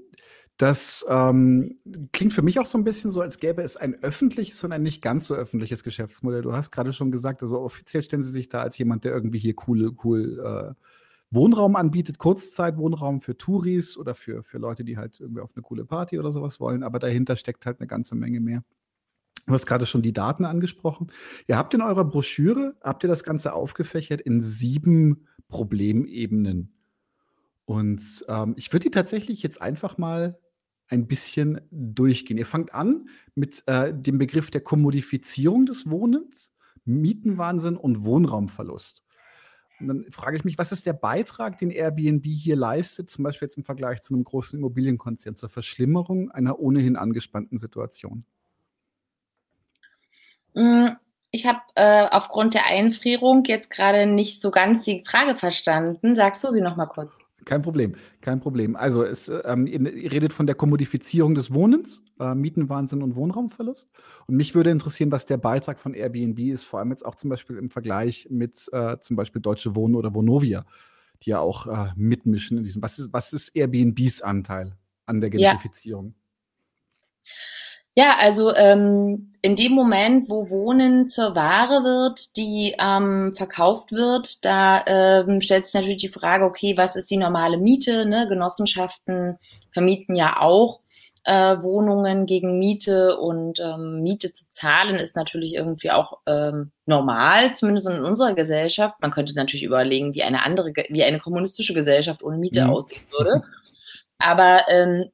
das 0.57 1.05
ähm, 1.09 1.79
klingt 2.13 2.33
für 2.33 2.43
mich 2.43 2.61
auch 2.61 2.67
so 2.67 2.79
ein 2.79 2.85
bisschen 2.85 3.11
so, 3.11 3.21
als 3.21 3.41
gäbe 3.41 3.63
es 3.63 3.77
ein 3.77 4.01
öffentliches 4.03 4.63
und 4.63 4.73
ein 4.73 4.85
nicht 4.85 5.03
ganz 5.03 5.27
so 5.27 5.35
öffentliches 5.35 5.83
Geschäftsmodell. 5.83 6.43
Du 6.43 6.53
hast 6.53 6.71
gerade 6.71 6.93
schon 6.93 7.11
gesagt, 7.11 7.43
also 7.43 7.61
offiziell 7.61 8.05
stellen 8.05 8.23
Sie 8.23 8.31
sich 8.31 8.49
da 8.49 8.61
als 8.63 8.79
jemand, 8.79 9.05
der 9.05 9.13
irgendwie 9.13 9.41
hier 9.41 9.55
cool, 9.67 9.97
cool 10.05 10.75
äh, 10.79 10.85
Wohnraum 11.31 11.75
anbietet, 11.75 12.19
Kurzzeitwohnraum 12.19 13.21
für 13.21 13.37
Touris 13.37 13.97
oder 13.97 14.15
für, 14.15 14.45
für 14.45 14.59
Leute, 14.59 14.85
die 14.85 14.97
halt 14.97 15.19
irgendwie 15.19 15.41
auf 15.41 15.51
eine 15.57 15.63
coole 15.63 15.85
Party 15.85 16.21
oder 16.21 16.31
sowas 16.31 16.61
wollen. 16.61 16.85
Aber 16.85 17.01
dahinter 17.01 17.37
steckt 17.37 17.67
halt 17.67 17.81
eine 17.81 17.89
ganze 17.89 18.15
Menge 18.15 18.39
mehr. 18.39 18.63
Du 19.47 19.53
hast 19.53 19.67
gerade 19.67 19.87
schon 19.87 20.03
die 20.03 20.13
Daten 20.13 20.45
angesprochen. 20.45 21.11
Ihr 21.49 21.59
habt 21.59 21.75
in 21.75 21.83
eurer 21.83 22.05
Broschüre, 22.05 22.77
habt 22.81 23.03
ihr 23.03 23.09
das 23.09 23.25
Ganze 23.25 23.53
aufgefächert 23.53 24.21
in 24.21 24.41
sieben 24.41 25.27
Problemebenen. 25.49 26.73
Und 27.67 28.25
ähm, 28.29 28.55
ich 28.57 28.73
würde 28.73 28.85
die 28.85 28.91
tatsächlich 28.91 29.43
jetzt 29.43 29.61
einfach 29.61 29.99
mal 29.99 30.39
ein 30.89 31.07
bisschen 31.07 31.61
durchgehen. 31.71 32.39
Ihr 32.39 32.47
fangt 32.47 32.75
an 32.75 33.09
mit 33.35 33.63
äh, 33.67 33.93
dem 33.95 34.19
Begriff 34.19 34.51
der 34.51 34.61
Kommodifizierung 34.61 35.67
des 35.67 35.89
Wohnens, 35.89 36.55
Mietenwahnsinn 36.85 37.77
und 37.77 38.05
Wohnraumverlust. 38.05 39.03
Und 39.81 39.89
dann 39.89 40.11
frage 40.11 40.37
ich 40.37 40.45
mich, 40.45 40.59
was 40.59 40.73
ist 40.73 40.87
der 40.87 40.93
Beitrag, 40.93 41.59
den 41.59 41.71
Airbnb 41.71 42.25
hier 42.27 42.57
leistet, 42.57 43.11
zum 43.11 43.25
Beispiel 43.25 43.47
jetzt 43.47 43.57
im 43.57 43.65
Vergleich 43.65 44.03
zu 44.03 44.15
einem 44.15 44.25
großen 44.25 44.59
Immobilienkonzern, 44.59 45.35
zur 45.35 45.49
Verschlimmerung 45.49 46.31
einer 46.31 46.59
ohnehin 46.61 46.97
angespannten 46.97 47.59
Situation? 47.59 48.25
Mm, 50.55 50.91
ich 51.33 51.47
habe 51.47 51.61
äh, 51.75 52.07
aufgrund 52.09 52.55
der 52.55 52.67
Einfrierung 52.67 53.45
jetzt 53.45 53.69
gerade 53.71 54.07
nicht 54.07 54.41
so 54.41 54.53
ganz 54.53 54.85
die 54.85 55.03
Frage 55.05 55.35
verstanden. 55.35 56.15
Sagst 56.15 56.45
du 56.45 56.51
sie 56.51 56.61
noch 56.61 56.77
mal 56.77 56.87
kurz? 56.87 57.19
Kein 57.45 57.63
Problem, 57.63 57.95
kein 58.21 58.41
Problem. 58.41 58.77
Also 58.77 59.05
es, 59.05 59.31
ähm, 59.45 59.67
ihr 59.67 60.13
redet 60.13 60.33
von 60.33 60.47
der 60.47 60.55
Kommodifizierung 60.55 61.35
des 61.35 61.53
Wohnens, 61.53 62.03
äh, 62.21 62.35
Mietenwahnsinn 62.35 63.03
und 63.03 63.17
Wohnraumverlust. 63.17 63.89
Und 64.27 64.37
mich 64.37 64.55
würde 64.55 64.71
interessieren, 64.71 65.13
was 65.13 65.27
der 65.27 65.37
Beitrag 65.37 65.79
von 65.79 65.95
Airbnb 65.95 66.39
ist, 66.39 66.65
vor 66.65 66.79
allem 66.79 66.91
jetzt 66.91 67.05
auch 67.05 67.15
zum 67.15 67.31
Beispiel 67.31 67.57
im 67.57 67.71
Vergleich 67.71 68.29
mit 68.31 68.69
äh, 68.73 68.99
zum 69.01 69.17
Beispiel 69.17 69.43
Deutsche 69.43 69.75
Wohnen 69.75 69.95
oder 69.95 70.15
Vonovia, 70.15 70.65
die 71.23 71.31
ja 71.31 71.41
auch 71.41 71.67
äh, 71.67 71.93
mitmischen 71.97 72.59
in 72.59 72.65
diesem. 72.65 72.83
Was 72.83 72.99
ist, 72.99 73.13
was 73.13 73.33
ist 73.33 73.55
Airbnbs 73.55 74.23
Anteil 74.23 74.77
an 75.07 75.21
der 75.21 75.31
Gentrifizierung? 75.31 76.15
Ja. 76.15 77.31
Ja, 77.97 78.17
also 78.19 78.53
ähm, 78.55 79.35
in 79.41 79.55
dem 79.55 79.73
Moment, 79.73 80.29
wo 80.29 80.51
Wohnen 80.51 81.07
zur 81.07 81.37
Ware 81.37 81.85
wird, 81.85 82.37
die 82.37 82.75
ähm, 82.81 83.35
verkauft 83.37 83.93
wird, 83.93 84.45
da 84.45 84.83
ähm, 84.87 85.41
stellt 85.41 85.65
sich 85.65 85.75
natürlich 85.75 85.99
die 85.99 86.09
Frage, 86.09 86.45
okay, 86.45 86.77
was 86.77 86.97
ist 86.97 87.11
die 87.11 87.19
normale 87.19 87.57
Miete? 87.57 88.05
Ne? 88.05 88.27
Genossenschaften 88.29 89.39
vermieten 89.73 90.17
ja 90.17 90.41
auch 90.41 90.81
äh, 91.25 91.57
Wohnungen 91.63 92.27
gegen 92.27 92.59
Miete 92.59 93.17
und 93.19 93.61
ähm, 93.61 94.03
Miete 94.03 94.33
zu 94.33 94.51
zahlen 94.51 94.97
ist 94.97 95.15
natürlich 95.15 95.55
irgendwie 95.55 95.91
auch 95.91 96.19
ähm, 96.27 96.73
normal, 96.87 97.55
zumindest 97.55 97.89
in 97.89 98.05
unserer 98.05 98.35
Gesellschaft. 98.35 98.97
Man 99.01 99.11
könnte 99.11 99.35
natürlich 99.35 99.63
überlegen, 99.65 100.15
wie 100.15 100.23
eine 100.23 100.43
andere, 100.43 100.73
wie 100.89 101.05
eine 101.05 101.19
kommunistische 101.21 101.75
Gesellschaft 101.75 102.23
ohne 102.23 102.39
Miete 102.39 102.65
mhm. 102.65 102.71
aussehen 102.71 103.03
würde. 103.11 103.43
Aber 104.19 104.63
ähm, 104.69 105.11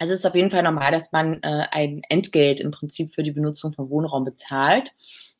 also 0.00 0.14
es 0.14 0.20
ist 0.20 0.26
auf 0.26 0.34
jeden 0.34 0.50
Fall 0.50 0.62
normal, 0.62 0.92
dass 0.92 1.12
man 1.12 1.42
äh, 1.42 1.66
ein 1.70 2.00
Entgelt 2.08 2.58
im 2.58 2.70
Prinzip 2.70 3.14
für 3.14 3.22
die 3.22 3.32
Benutzung 3.32 3.70
von 3.70 3.90
Wohnraum 3.90 4.24
bezahlt. 4.24 4.90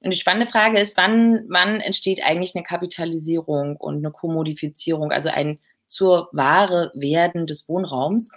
Und 0.01 0.13
die 0.13 0.19
spannende 0.19 0.51
Frage 0.53 0.79
ist, 0.79 0.99
wann, 0.99 1.47
wann 1.49 1.81
entsteht 1.81 2.23
eigentlich 2.23 2.55
eine 2.55 2.63
Kapitalisierung 2.63 3.77
und 3.77 3.97
eine 3.97 4.11
Kommodifizierung, 4.11 5.13
also 5.13 5.31
ein 5.31 5.61
zur 5.87 6.29
Ware 6.33 6.93
werden 6.95 7.47
des 7.47 7.71
Wohnraums? 7.71 8.31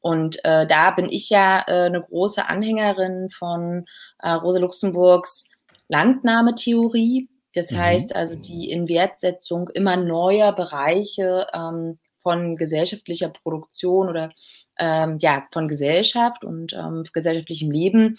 Und 0.00 0.42
äh, 0.42 0.66
da 0.66 0.90
bin 0.92 1.10
ich 1.10 1.28
ja 1.28 1.62
äh, 1.66 1.84
eine 1.84 2.00
große 2.00 2.48
Anhängerin 2.48 3.28
von 3.28 3.84
äh, 4.22 4.30
Rosa 4.30 4.60
Luxemburgs 4.60 5.50
Landnahmetheorie. 5.88 7.28
Das 7.52 7.72
mhm. 7.72 7.76
heißt 7.76 8.16
also 8.16 8.36
die 8.36 8.70
Inwertsetzung 8.70 9.68
immer 9.68 9.96
neuer 9.96 10.54
Bereiche 10.54 11.46
ähm, 11.52 11.98
von 12.22 12.56
gesellschaftlicher 12.56 13.30
Produktion 13.30 14.08
oder 14.08 14.32
ähm, 14.78 15.18
ja, 15.20 15.46
von 15.52 15.68
Gesellschaft 15.68 16.44
und 16.44 16.72
ähm, 16.72 17.04
gesellschaftlichem 17.12 17.70
Leben. 17.70 18.18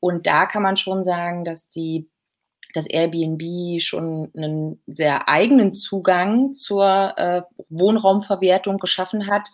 Und 0.00 0.26
da 0.26 0.46
kann 0.46 0.62
man 0.62 0.76
schon 0.76 1.04
sagen, 1.04 1.44
dass 1.44 1.68
die 1.68 2.08
das 2.74 2.86
Airbnb 2.86 3.80
schon 3.80 4.30
einen 4.36 4.82
sehr 4.86 5.28
eigenen 5.28 5.74
Zugang 5.74 6.54
zur 6.54 7.14
äh, 7.16 7.42
Wohnraumverwertung 7.68 8.78
geschaffen 8.78 9.28
hat, 9.28 9.48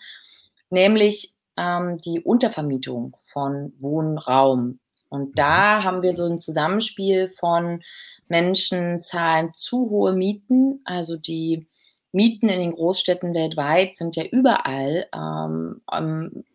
nämlich 0.71 1.35
ähm, 1.57 1.99
die 1.99 2.21
Untervermietung 2.21 3.16
von 3.25 3.75
Wohnraum. 3.78 4.80
Und 5.11 5.38
da 5.38 5.80
mhm. 5.80 5.85
haben 5.85 6.02
wir 6.02 6.14
so 6.14 6.25
ein 6.25 6.40
Zusammenspiel 6.40 7.30
von 7.38 7.83
Menschen 8.28 9.02
zahlen 9.02 9.52
zu 9.54 9.90
hohe 9.90 10.14
Mieten, 10.14 10.80
also 10.85 11.16
die 11.16 11.69
Mieten 12.12 12.49
in 12.49 12.61
den 12.61 12.73
Großstädten 12.73 13.35
weltweit 13.35 13.97
sind 13.97 14.17
ja 14.17 14.25
überall 14.25 15.07
ähm, 15.14 15.83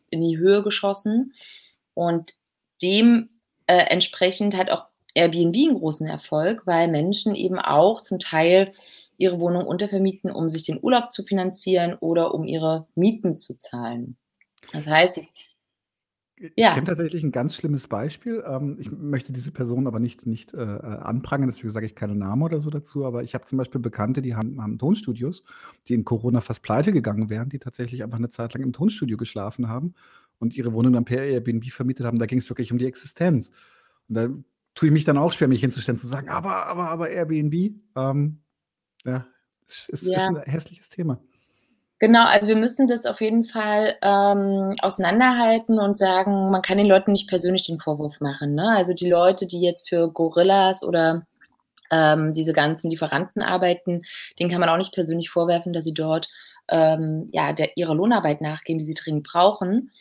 in 0.09 0.21
die 0.21 0.37
Höhe 0.37 0.63
geschossen 0.63 1.33
und 1.93 2.33
dem 2.81 3.29
äh, 3.67 3.85
entsprechend 3.89 4.55
hat 4.55 4.69
auch 4.69 4.85
Airbnb 5.13 5.55
einen 5.55 5.79
großen 5.79 6.07
Erfolg, 6.07 6.67
weil 6.67 6.89
Menschen 6.89 7.35
eben 7.35 7.57
auch 7.57 8.01
zum 8.01 8.19
Teil 8.19 8.73
ihre 9.17 9.39
Wohnung 9.39 9.65
untervermieten, 9.65 10.29
um 10.29 10.49
sich 10.49 10.63
den 10.63 10.79
Urlaub 10.81 11.13
zu 11.13 11.23
finanzieren 11.23 11.95
oder 11.95 12.33
um 12.33 12.43
ihre 12.43 12.87
Mieten 12.95 13.37
zu 13.37 13.57
zahlen. 13.57 14.17
Das 14.73 14.87
heißt, 14.87 15.21
ich 16.37 16.51
ja. 16.57 16.73
kenne 16.73 16.85
tatsächlich 16.85 17.23
ein 17.23 17.31
ganz 17.31 17.55
schlimmes 17.55 17.87
Beispiel. 17.87 18.43
Ähm, 18.45 18.75
ich 18.79 18.91
möchte 18.91 19.31
diese 19.31 19.51
Person 19.51 19.87
aber 19.87 19.99
nicht, 19.99 20.25
nicht 20.25 20.53
äh, 20.53 20.57
anprangern, 20.57 21.47
deswegen 21.47 21.69
sage 21.69 21.85
ich 21.85 21.95
keinen 21.95 22.17
Namen 22.17 22.41
oder 22.41 22.59
so 22.59 22.69
dazu. 22.69 23.05
Aber 23.05 23.23
ich 23.23 23.33
habe 23.33 23.45
zum 23.45 23.57
Beispiel 23.57 23.79
Bekannte, 23.79 24.21
die 24.21 24.35
haben, 24.35 24.61
haben, 24.61 24.77
Tonstudios, 24.77 25.43
die 25.87 25.93
in 25.93 26.03
Corona 26.03 26.41
fast 26.41 26.61
pleite 26.61 26.91
gegangen 26.91 27.29
wären, 27.29 27.49
die 27.49 27.59
tatsächlich 27.59 28.03
einfach 28.03 28.17
eine 28.17 28.29
Zeit 28.29 28.53
lang 28.53 28.63
im 28.63 28.73
Tonstudio 28.73 29.15
geschlafen 29.15 29.69
haben 29.69 29.93
und 30.39 30.55
ihre 30.55 30.73
Wohnung 30.73 30.93
dann 30.93 31.05
per 31.05 31.23
Airbnb 31.23 31.71
vermietet 31.71 32.05
haben. 32.05 32.19
Da 32.19 32.25
ging 32.25 32.39
es 32.39 32.49
wirklich 32.49 32.71
um 32.71 32.77
die 32.77 32.87
Existenz. 32.87 33.51
Und 34.09 34.15
da 34.15 34.27
tue 34.73 34.89
ich 34.89 34.93
mich 34.93 35.05
dann 35.05 35.17
auch 35.17 35.31
schwer, 35.31 35.47
mich 35.47 35.61
hinzustellen, 35.61 35.97
zu 35.97 36.07
sagen, 36.07 36.27
aber, 36.27 36.67
aber, 36.67 36.89
aber 36.89 37.09
Airbnb, 37.09 37.75
ähm, 37.95 38.39
ja, 39.05 39.25
ist, 39.67 39.87
ja. 40.03 40.17
ist 40.17 40.21
ein 40.21 40.37
hässliches 40.43 40.89
Thema. 40.89 41.21
Genau, 41.99 42.25
also 42.25 42.49
wir 42.49 42.57
müssen 42.57 42.87
das 42.87 43.05
auf 43.05 43.21
jeden 43.21 43.45
Fall 43.45 43.95
ähm, 44.01 44.75
auseinanderhalten 44.81 45.79
und 45.79 45.97
sagen, 45.97 46.51
man 46.51 46.61
kann 46.61 46.77
den 46.77 46.87
Leuten 46.87 47.13
nicht 47.13 47.29
persönlich 47.29 47.65
den 47.65 47.79
Vorwurf 47.79 48.19
machen. 48.19 48.53
Ne? 48.53 48.69
Also 48.75 48.93
die 48.93 49.09
Leute, 49.09 49.47
die 49.47 49.61
jetzt 49.61 49.87
für 49.87 50.11
Gorillas 50.11 50.83
oder 50.83 51.25
ähm, 51.91 52.33
diese 52.33 52.51
ganzen 52.51 52.89
Lieferanten 52.89 53.41
arbeiten, 53.41 54.01
denen 54.37 54.49
kann 54.49 54.59
man 54.59 54.69
auch 54.69 54.77
nicht 54.77 54.93
persönlich 54.93 55.29
vorwerfen, 55.29 55.71
dass 55.71 55.85
sie 55.85 55.93
dort 55.93 56.27
ähm, 56.67 57.29
ja 57.31 57.53
der, 57.53 57.77
ihrer 57.77 57.95
Lohnarbeit 57.95 58.41
nachgehen, 58.41 58.77
die 58.77 58.85
sie 58.85 58.93
dringend 58.93 59.25
brauchen. 59.25 59.91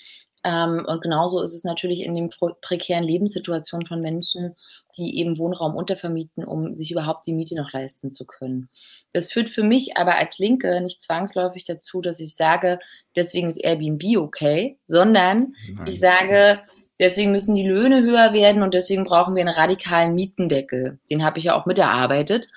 Ähm, 0.44 0.84
und 0.86 1.00
genauso 1.02 1.40
ist 1.40 1.54
es 1.54 1.64
natürlich 1.64 2.02
in 2.02 2.14
den 2.14 2.30
prekären 2.60 3.02
Lebenssituationen 3.02 3.86
von 3.86 4.02
Menschen, 4.02 4.54
die 4.96 5.18
eben 5.18 5.38
Wohnraum 5.38 5.74
untervermieten, 5.74 6.44
um 6.44 6.74
sich 6.74 6.90
überhaupt 6.90 7.26
die 7.26 7.32
Miete 7.32 7.54
noch 7.54 7.72
leisten 7.72 8.12
zu 8.12 8.26
können. 8.26 8.68
Das 9.14 9.32
führt 9.32 9.48
für 9.48 9.62
mich 9.62 9.96
aber 9.96 10.16
als 10.16 10.38
Linke 10.38 10.80
nicht 10.82 11.00
zwangsläufig 11.00 11.64
dazu, 11.64 12.02
dass 12.02 12.20
ich 12.20 12.36
sage, 12.36 12.78
deswegen 13.16 13.48
ist 13.48 13.56
Airbnb 13.56 14.18
okay, 14.18 14.78
sondern 14.86 15.54
Nein. 15.72 15.86
ich 15.86 15.98
sage, 15.98 16.60
deswegen 17.00 17.32
müssen 17.32 17.54
die 17.54 17.66
Löhne 17.66 18.02
höher 18.02 18.34
werden 18.34 18.62
und 18.62 18.74
deswegen 18.74 19.04
brauchen 19.04 19.34
wir 19.34 19.40
einen 19.40 19.54
radikalen 19.54 20.14
Mietendeckel. 20.14 20.98
Den 21.08 21.24
habe 21.24 21.38
ich 21.38 21.44
ja 21.44 21.58
auch 21.58 21.64
miterarbeitet. 21.64 22.48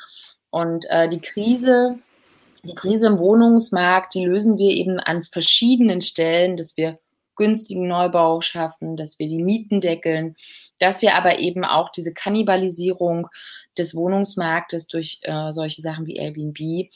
Und 0.49 0.85
äh, 0.89 1.07
die 1.07 1.21
Krise, 1.21 1.99
die 2.63 2.75
Krise 2.75 3.07
im 3.07 3.17
Wohnungsmarkt, 3.17 4.13
die 4.13 4.25
lösen 4.25 4.57
wir 4.57 4.71
eben 4.71 4.99
an 4.99 5.23
verschiedenen 5.23 6.01
Stellen, 6.01 6.57
dass 6.57 6.75
wir 6.75 6.99
günstigen 7.37 7.87
Neubau 7.87 8.41
schaffen, 8.41 8.97
dass 8.97 9.19
wir 9.19 9.27
die 9.27 9.43
Mieten 9.43 9.79
deckeln, 9.79 10.35
dass 10.79 11.01
wir 11.01 11.15
aber 11.15 11.39
eben 11.39 11.63
auch 11.63 11.89
diese 11.89 12.13
Kannibalisierung 12.13 13.27
des 13.77 13.95
Wohnungsmarktes 13.95 14.87
durch 14.87 15.19
äh, 15.21 15.51
solche 15.51 15.81
Sachen 15.81 16.05
wie 16.05 16.17
Airbnb 16.17 16.89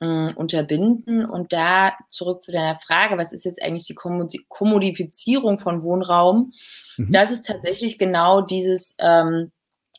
äh, 0.00 0.32
unterbinden. 0.34 1.24
Und 1.24 1.52
da 1.52 1.94
zurück 2.10 2.42
zu 2.42 2.52
deiner 2.52 2.78
Frage, 2.80 3.18
was 3.18 3.32
ist 3.32 3.44
jetzt 3.44 3.62
eigentlich 3.62 3.86
die 3.86 4.44
Kommodifizierung 4.48 5.58
von 5.58 5.82
Wohnraum? 5.82 6.52
Mhm. 6.96 7.12
Das 7.12 7.30
ist 7.30 7.46
tatsächlich 7.46 7.98
genau 7.98 8.40
dieses 8.40 8.96
ähm, 8.98 9.50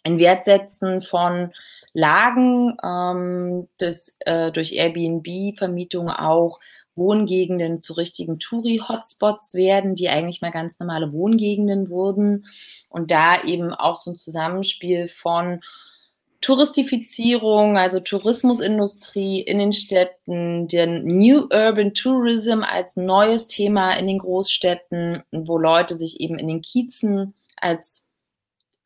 Inwertsetzen 0.03 1.01
von 1.01 1.51
Lagen, 1.93 2.77
ähm, 2.83 3.67
das 3.77 4.15
äh, 4.19 4.51
durch 4.51 4.73
Airbnb-Vermietung 4.73 6.09
auch 6.09 6.59
Wohngegenden 6.99 7.81
zu 7.81 7.93
richtigen 7.93 8.37
Touri-Hotspots 8.37 9.55
werden, 9.55 9.95
die 9.95 10.09
eigentlich 10.09 10.41
mal 10.41 10.51
ganz 10.51 10.79
normale 10.79 11.11
Wohngegenden 11.11 11.89
wurden. 11.89 12.45
Und 12.89 13.09
da 13.09 13.43
eben 13.43 13.73
auch 13.73 13.95
so 13.95 14.11
ein 14.11 14.17
Zusammenspiel 14.17 15.07
von 15.07 15.61
Touristifizierung, 16.41 17.77
also 17.77 17.99
Tourismusindustrie 17.99 19.41
in 19.41 19.57
den 19.57 19.73
Städten, 19.73 20.67
der 20.67 20.87
New 20.87 21.47
Urban 21.51 21.93
Tourism 21.93 22.61
als 22.61 22.95
neues 22.95 23.47
Thema 23.47 23.93
in 23.93 24.07
den 24.07 24.19
Großstädten, 24.19 25.23
wo 25.31 25.57
Leute 25.57 25.95
sich 25.95 26.21
eben 26.21 26.37
in 26.37 26.47
den 26.47 26.61
Kiezen 26.61 27.33
als 27.57 28.05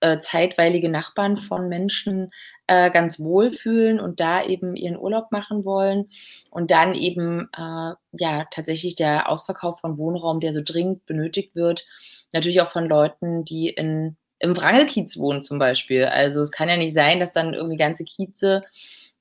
äh, 0.04 0.20
zeitweilige 0.20 0.90
Nachbarn 0.90 1.38
von 1.38 1.70
Menschen 1.70 2.32
äh, 2.68 2.92
ganz 2.92 3.20
wohl 3.20 3.54
fühlen 3.54 4.02
und 4.02 4.20
da 4.20 4.46
eben 4.46 4.76
ihren 4.76 4.98
Urlaub 4.98 5.32
machen 5.32 5.64
wollen. 5.64 6.10
Und 6.52 6.72
dann 6.72 6.94
eben 6.94 7.50
äh, 7.56 7.94
ja 8.12 8.46
tatsächlich 8.52 8.96
der 8.96 9.30
Ausverkauf 9.30 9.80
von 9.80 9.98
Wohnraum, 9.98 10.42
der 10.42 10.52
so 10.52 10.62
dringend 10.64 11.06
benötigt 11.06 11.56
wird, 11.56 11.86
natürlich 12.34 12.60
auch 12.60 12.72
von 12.72 12.90
Leuten, 12.90 13.46
die 13.46 13.70
in, 13.70 14.18
im 14.40 14.58
Wrangelkiez 14.58 15.18
wohnen 15.18 15.42
zum 15.42 15.58
Beispiel. 15.58 16.04
Also 16.04 16.42
es 16.42 16.52
kann 16.52 16.68
ja 16.68 16.76
nicht 16.76 16.94
sein, 16.94 17.22
dass 17.22 17.32
dann 17.32 17.54
irgendwie 17.54 17.78
ganze 17.78 18.04
Kieze 18.04 18.64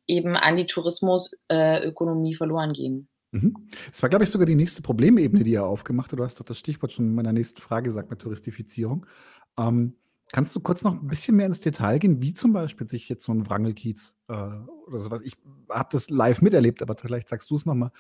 eben 0.09 0.37
an 0.37 0.57
die 0.57 0.67
Tourismusökonomie 0.67 2.35
äh, 2.35 2.37
verloren 2.37 2.73
gehen. 2.73 3.09
Mhm. 3.31 3.69
Das 3.93 4.03
war, 4.03 4.09
glaube 4.09 4.25
ich, 4.25 4.31
sogar 4.31 4.47
die 4.47 4.57
nächste 4.57 4.83
Problemebene, 4.83 5.45
die 5.45 5.55
er 5.55 5.65
aufgemacht 5.65 6.11
hat. 6.11 6.19
Du 6.19 6.25
hast 6.25 6.41
doch 6.41 6.45
das 6.45 6.59
Stichwort 6.59 6.93
schon 6.93 7.07
in 7.07 7.15
meiner 7.15 7.33
nächsten 7.33 7.61
Frage 7.61 7.85
gesagt 7.85 8.11
mit 8.11 8.21
Touristifizierung. 8.21 9.07
Ähm, 9.57 9.95
Kannst 10.33 10.57
du 10.57 10.61
kurz 10.61 10.83
noch 10.83 10.95
ein 10.95 11.09
bisschen 11.09 11.37
mehr 11.37 11.45
ins 11.45 11.61
Detail 11.61 11.99
gehen, 11.99 12.23
wie 12.23 12.33
zum 12.33 12.55
Beispiel 12.55 12.89
sich 12.89 13.07
jetzt 13.11 13.27
so 13.27 13.33
ein 13.33 13.49
Wrangelkiez 13.49 14.17
äh, 14.29 14.33
oder 14.33 14.99
sowas, 14.99 15.21
ich 15.23 15.37
habe 15.69 15.91
das 15.93 16.09
live 16.09 16.41
miterlebt, 16.41 16.81
aber 16.81 16.97
vielleicht 16.97 17.29
sagst 17.29 17.51
du 17.51 17.57
es 17.57 17.67
nochmal, 17.67 17.93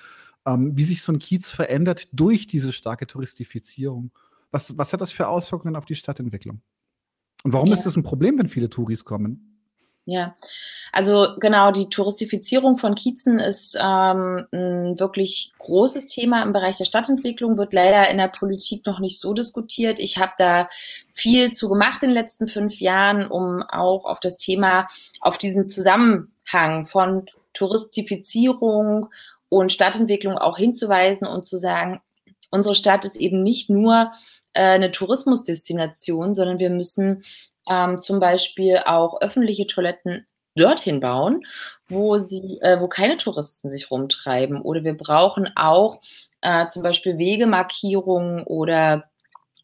ähm, 0.46 0.74
wie 0.74 0.84
sich 0.84 1.02
so 1.02 1.12
ein 1.12 1.18
Kiez 1.18 1.50
verändert 1.50 2.08
durch 2.10 2.46
diese 2.46 2.72
starke 2.72 3.06
Touristifizierung. 3.06 4.12
Was, 4.50 4.78
was 4.78 4.94
hat 4.94 5.02
das 5.02 5.12
für 5.12 5.28
Auswirkungen 5.28 5.76
auf 5.76 5.84
die 5.84 5.94
Stadtentwicklung? 5.94 6.62
Und 7.44 7.52
warum 7.52 7.68
ja. 7.68 7.74
ist 7.74 7.84
das 7.84 7.96
ein 7.96 8.02
Problem, 8.02 8.38
wenn 8.38 8.48
viele 8.48 8.70
Touris 8.70 9.04
kommen? 9.04 9.52
Ja, 10.04 10.34
also 10.90 11.36
genau, 11.38 11.70
die 11.70 11.88
Touristifizierung 11.88 12.76
von 12.76 12.96
Kiezen 12.96 13.38
ist 13.38 13.76
ähm, 13.80 14.46
ein 14.50 14.98
wirklich 14.98 15.52
großes 15.60 16.08
Thema 16.08 16.42
im 16.42 16.52
Bereich 16.52 16.76
der 16.76 16.86
Stadtentwicklung, 16.86 17.56
wird 17.56 17.72
leider 17.72 18.10
in 18.10 18.18
der 18.18 18.28
Politik 18.28 18.84
noch 18.84 18.98
nicht 18.98 19.20
so 19.20 19.32
diskutiert. 19.32 20.00
Ich 20.00 20.18
habe 20.18 20.32
da 20.38 20.68
viel 21.14 21.52
zu 21.52 21.68
gemacht 21.68 22.02
in 22.02 22.10
den 22.10 22.14
letzten 22.14 22.48
fünf 22.48 22.80
Jahren, 22.80 23.26
um 23.26 23.62
auch 23.62 24.04
auf 24.04 24.20
das 24.20 24.36
Thema, 24.36 24.88
auf 25.20 25.38
diesen 25.38 25.68
Zusammenhang 25.68 26.86
von 26.86 27.26
Touristifizierung 27.52 29.08
und 29.48 29.72
Stadtentwicklung 29.72 30.38
auch 30.38 30.56
hinzuweisen 30.56 31.26
und 31.26 31.46
zu 31.46 31.56
sagen, 31.56 32.00
unsere 32.50 32.74
Stadt 32.74 33.04
ist 33.04 33.16
eben 33.16 33.42
nicht 33.42 33.68
nur 33.70 34.12
äh, 34.54 34.62
eine 34.62 34.90
Tourismusdestination, 34.90 36.34
sondern 36.34 36.58
wir 36.58 36.70
müssen 36.70 37.24
ähm, 37.68 38.00
zum 38.00 38.20
Beispiel 38.20 38.82
auch 38.84 39.20
öffentliche 39.20 39.66
Toiletten 39.66 40.26
dorthin 40.54 41.00
bauen, 41.00 41.46
wo 41.88 42.18
sie, 42.18 42.58
äh, 42.60 42.80
wo 42.80 42.88
keine 42.88 43.16
Touristen 43.16 43.70
sich 43.70 43.90
rumtreiben. 43.90 44.60
Oder 44.60 44.84
wir 44.84 44.96
brauchen 44.96 45.50
auch 45.56 46.00
äh, 46.42 46.66
zum 46.68 46.82
Beispiel 46.82 47.18
Wegemarkierungen 47.18 48.44
oder 48.44 49.04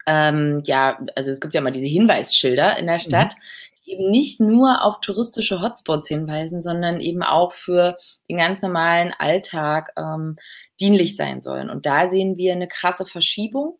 ähm, 0.09 0.62
ja, 0.65 0.99
also 1.17 1.31
es 1.31 1.38
gibt 1.38 1.55
ja 1.55 1.61
mal 1.61 1.71
diese 1.71 1.87
Hinweisschilder 1.87 2.79
in 2.79 2.87
der 2.87 2.99
Stadt, 2.99 3.35
mhm. 3.35 3.41
die 3.85 3.93
eben 3.93 4.11
nicht 4.11 4.41
nur 4.41 4.83
auf 4.83 5.00
touristische 5.00 5.61
Hotspots 5.61 6.09
hinweisen, 6.09 6.62
sondern 6.62 6.99
eben 7.00 7.23
auch 7.23 7.53
für 7.53 7.99
den 8.29 8.38
ganz 8.38 8.62
normalen 8.62 9.12
Alltag 9.19 9.93
ähm, 9.99 10.37
dienlich 10.81 11.15
sein 11.15 11.43
sollen. 11.43 11.69
Und 11.69 11.85
da 11.85 12.09
sehen 12.09 12.38
wir 12.38 12.53
eine 12.53 12.69
krasse 12.69 13.05
Verschiebung. 13.05 13.79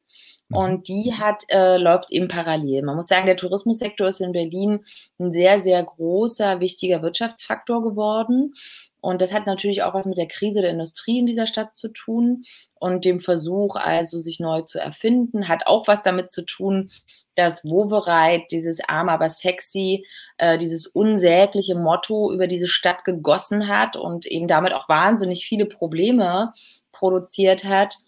Und 0.51 0.89
die 0.89 1.13
hat, 1.13 1.45
äh, 1.49 1.77
läuft 1.77 2.11
eben 2.11 2.29
parallel. 2.29 2.83
Man 2.83 2.97
muss 2.97 3.09
sagen, 3.09 3.27
der 3.27 3.37
Tourismussektor 3.37 4.09
ist 4.09 4.23
in 4.23 4.33
Berlin 4.33 4.85
ein 5.19 5.31
sehr, 5.31 5.61
sehr 5.61 5.83
großer, 5.83 6.61
wichtiger 6.61 7.03
Wirtschaftsfaktor 7.03 7.83
geworden. 7.83 8.55
Und 9.01 9.21
das 9.21 9.35
hat 9.35 9.47
natürlich 9.47 9.83
auch 9.83 9.93
was 9.93 10.07
mit 10.07 10.17
der 10.17 10.27
Krise 10.27 10.63
der 10.63 10.71
Industrie 10.71 11.19
in 11.19 11.27
dieser 11.27 11.47
Stadt 11.47 11.77
zu 11.77 11.89
tun 11.89 12.45
und 12.75 13.05
dem 13.05 13.21
Versuch, 13.21 13.77
also 13.77 14.21
sich 14.21 14.41
neu 14.41 14.63
zu 14.63 14.81
erfinden, 14.81 15.49
hat 15.49 15.67
auch 15.67 15.87
was 15.87 16.03
damit 16.03 16.31
zu 16.31 16.43
tun, 16.43 16.91
dass 17.37 17.65
Wovereit 17.65 18.51
dieses 18.51 18.81
arm 18.89 19.09
aber 19.11 19.29
sexy, 19.29 20.07
äh, 20.39 20.59
dieses 20.59 20.87
unsägliche 20.87 21.77
Motto 21.77 22.33
über 22.33 22.47
diese 22.47 22.69
Stadt 22.69 23.05
gegossen 23.05 23.69
hat 23.69 23.97
und 23.97 24.27
eben 24.27 24.49
damit 24.49 24.73
auch 24.73 24.89
wahnsinnig 24.89 25.47
viele 25.47 25.67
Probleme 25.67 26.53
produziert 26.91 27.65
hat 27.65 27.99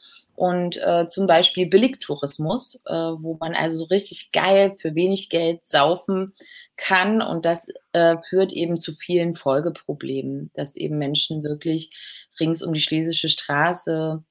und 0.40 0.78
äh, 0.78 1.06
zum 1.06 1.26
Beispiel 1.26 1.66
Billigtourismus, 1.66 2.82
äh, 2.87 2.94
wo 2.94 3.37
man 3.38 3.54
also 3.54 3.76
so 3.76 3.85
richtig 3.85 4.32
geil 4.32 4.75
für 4.78 4.94
wenig 4.94 5.28
Geld 5.28 5.68
saufen 5.68 6.32
kann 6.78 7.20
und 7.20 7.44
das 7.44 7.68
äh, 7.92 8.16
führt 8.26 8.50
eben 8.54 8.80
zu 8.80 8.94
vielen 8.94 9.37
Folgeproblemen, 9.37 10.50
dass 10.54 10.76
eben 10.76 10.97
Menschen 10.97 11.42
wirklich 11.42 11.90
rings 12.40 12.62
um 12.62 12.73
die 12.73 12.80
Schlesische 12.80 13.28
Straße 13.28 14.25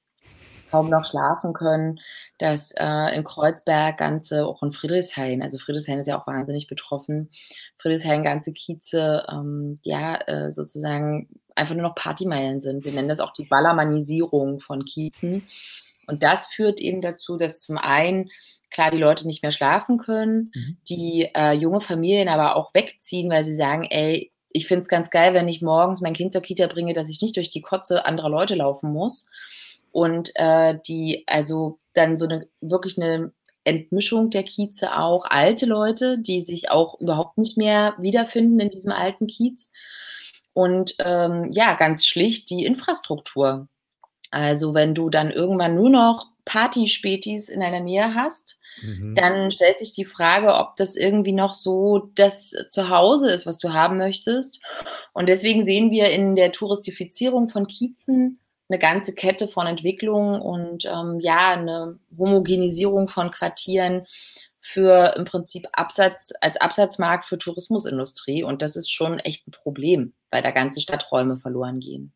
kaum 0.72 0.90
noch 0.90 1.06
schlafen 1.06 1.54
können, 1.54 2.00
dass 2.40 2.72
äh, 2.76 3.16
in 3.16 3.24
Kreuzberg 3.24 4.00
ganze, 4.00 4.48
auch 4.48 4.64
in 4.64 4.72
Friedrichshain, 4.72 5.44
also 5.44 5.60
Friedrichshain 5.60 6.00
ist 6.00 6.08
ja 6.08 6.20
auch 6.20 6.26
wahnsinnig 6.26 6.66
betroffen, 6.66 7.30
Friedrichshain 7.78 8.24
ganze 8.24 8.52
Kieze, 8.54 9.28
ähm, 9.32 9.78
ja, 9.84 10.16
äh, 10.26 10.50
sozusagen 10.50 11.30
einfach 11.54 11.76
nur 11.76 11.84
noch 11.84 11.96
Partymeilen 11.96 12.62
sind. 12.62 12.84
Wir 12.84 12.94
nennen 12.94 13.10
das 13.10 13.20
auch 13.20 13.34
die 13.34 13.46
Ballermanisierung 13.46 14.60
von 14.60 14.86
Kiezen. 14.86 15.44
Und 16.10 16.24
das 16.24 16.48
führt 16.48 16.82
eben 16.82 17.02
dazu, 17.02 17.38
dass 17.38 17.60
zum 17.60 17.78
einen 17.78 18.30
klar 18.72 18.92
die 18.92 18.98
Leute 18.98 19.26
nicht 19.26 19.44
mehr 19.44 19.52
schlafen 19.52 19.98
können, 19.98 20.52
mhm. 20.54 20.78
die 20.88 21.30
äh, 21.36 21.54
junge 21.54 21.82
Familien 21.82 22.28
aber 22.28 22.56
auch 22.56 22.74
wegziehen, 22.74 23.30
weil 23.30 23.44
sie 23.44 23.56
sagen, 23.56 23.88
ey, 23.90 24.32
ich 24.52 24.68
finde 24.68 24.82
es 24.82 24.88
ganz 24.88 25.10
geil, 25.10 25.34
wenn 25.34 25.48
ich 25.48 25.62
morgens 25.62 26.02
mein 26.02 26.14
Kind 26.14 26.34
zur 26.34 26.42
Kita 26.42 26.68
bringe, 26.68 26.94
dass 26.94 27.10
ich 27.10 27.22
nicht 27.22 27.36
durch 27.38 27.50
die 27.50 27.62
Kotze 27.62 28.06
anderer 28.06 28.30
Leute 28.30 28.56
laufen 28.56 28.92
muss. 28.92 29.28
Und 29.92 30.32
äh, 30.36 30.78
die, 30.88 31.24
also 31.28 31.80
dann 31.94 32.18
so 32.18 32.26
eine 32.26 32.48
wirklich 32.62 32.98
eine 32.98 33.32
Entmischung 33.64 34.30
der 34.30 34.44
Kieze 34.44 34.96
auch, 34.98 35.26
alte 35.26 35.66
Leute, 35.66 36.18
die 36.18 36.44
sich 36.44 36.72
auch 36.72 37.00
überhaupt 37.00 37.38
nicht 37.38 37.58
mehr 37.58 37.96
wiederfinden 38.00 38.60
in 38.60 38.70
diesem 38.70 38.92
alten 38.92 39.28
Kiez. 39.28 39.72
Und 40.54 40.96
ähm, 41.00 41.52
ja, 41.52 41.76
ganz 41.76 42.06
schlicht 42.06 42.50
die 42.50 42.66
Infrastruktur. 42.66 43.68
Also 44.32 44.74
wenn 44.74 44.94
du 44.94 45.10
dann 45.10 45.32
irgendwann 45.32 45.76
nur 45.76 45.90
noch 45.90 46.28
Partyspätis 46.46 47.50
in 47.50 47.60
deiner 47.60 47.80
Nähe 47.80 48.16
hast, 48.16 48.60
mhm. 48.82 49.16
dann 49.16 49.52
stellt 49.52 49.80
sich 49.80 49.94
die 49.94 50.06
Frage, 50.06 50.56
ob 50.56 50.76
das 50.76 50.96
irgendwie 50.96 51.32
noch 51.32 51.54
so 51.54 52.10
das 52.16 52.56
Zuhause 52.68 53.32
ist, 53.32 53.46
was 53.46 53.60
du 53.60 53.74
haben 53.74 53.98
möchtest. 53.98 54.60
Und 55.14 55.30
deswegen 55.30 55.66
sehen 55.66 55.92
wir 55.92 56.10
in 56.10 56.36
der 56.36 56.52
Touristifizierung 56.52 57.50
von 57.50 57.68
Kiezen 57.68 58.40
eine 58.70 58.80
ganze 58.80 59.16
Kette 59.16 59.48
von 59.48 59.68
Entwicklungen 59.68 60.42
und 60.42 60.86
ähm, 60.86 61.20
ja, 61.20 61.50
eine 61.50 62.00
Homogenisierung 62.18 63.10
von 63.10 63.32
Quartieren 63.32 64.06
für 64.62 65.16
im 65.18 65.26
Prinzip 65.26 65.68
Absatz, 65.72 66.32
als 66.42 66.58
Absatzmarkt 66.58 67.26
für 67.26 67.38
Tourismusindustrie. 67.38 68.44
Und 68.44 68.62
das 68.62 68.76
ist 68.76 68.92
schon 68.92 69.20
echt 69.20 69.48
ein 69.48 69.52
Problem, 69.52 70.14
weil 70.30 70.44
da 70.44 70.52
ganze 70.52 70.82
Stadträume 70.82 71.38
verloren 71.38 71.80
gehen. 71.80 72.14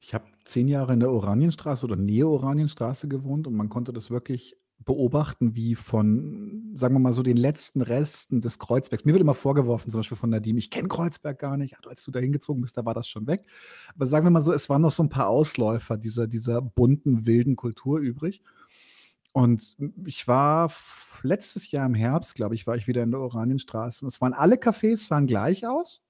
Ich 0.00 0.14
habe 0.14 0.24
zehn 0.44 0.68
Jahre 0.68 0.92
in 0.92 1.00
der 1.00 1.10
Oranienstraße 1.10 1.86
oder 1.86 1.96
Nähe-Oranienstraße 1.96 3.08
gewohnt 3.08 3.46
und 3.46 3.54
man 3.54 3.68
konnte 3.68 3.92
das 3.92 4.10
wirklich 4.10 4.56
beobachten, 4.84 5.54
wie 5.54 5.74
von, 5.74 6.72
sagen 6.74 6.94
wir 6.94 6.98
mal 6.98 7.12
so, 7.12 7.22
den 7.22 7.36
letzten 7.36 7.82
Resten 7.82 8.40
des 8.40 8.58
Kreuzbergs. 8.58 9.04
Mir 9.04 9.12
wird 9.12 9.22
immer 9.22 9.34
vorgeworfen, 9.34 9.90
zum 9.90 10.00
Beispiel 10.00 10.16
von 10.16 10.30
Nadim, 10.30 10.58
ich 10.58 10.70
kenne 10.70 10.88
Kreuzberg 10.88 11.38
gar 11.38 11.56
nicht. 11.56 11.76
Also, 11.76 11.90
als 11.90 12.04
du 12.04 12.10
da 12.10 12.20
hingezogen 12.20 12.62
bist, 12.62 12.76
da 12.76 12.84
war 12.84 12.94
das 12.94 13.08
schon 13.08 13.26
weg. 13.26 13.44
Aber 13.94 14.06
sagen 14.06 14.26
wir 14.26 14.30
mal 14.30 14.42
so, 14.42 14.52
es 14.52 14.68
waren 14.68 14.82
noch 14.82 14.90
so 14.90 15.02
ein 15.02 15.08
paar 15.08 15.28
Ausläufer 15.28 15.96
dieser, 15.96 16.26
dieser 16.26 16.60
bunten, 16.60 17.26
wilden 17.26 17.56
Kultur 17.56 17.98
übrig. 18.00 18.42
Und 19.32 19.76
ich 20.04 20.28
war 20.28 20.72
letztes 21.22 21.70
Jahr 21.70 21.86
im 21.86 21.94
Herbst, 21.94 22.34
glaube 22.34 22.54
ich, 22.54 22.66
war 22.66 22.76
ich 22.76 22.86
wieder 22.86 23.02
in 23.02 23.12
der 23.12 23.20
Oranienstraße. 23.20 24.04
Und 24.04 24.08
es 24.12 24.20
waren 24.20 24.34
alle 24.34 24.56
Cafés, 24.56 25.06
sahen 25.06 25.26
gleich 25.26 25.66
aus. 25.66 26.02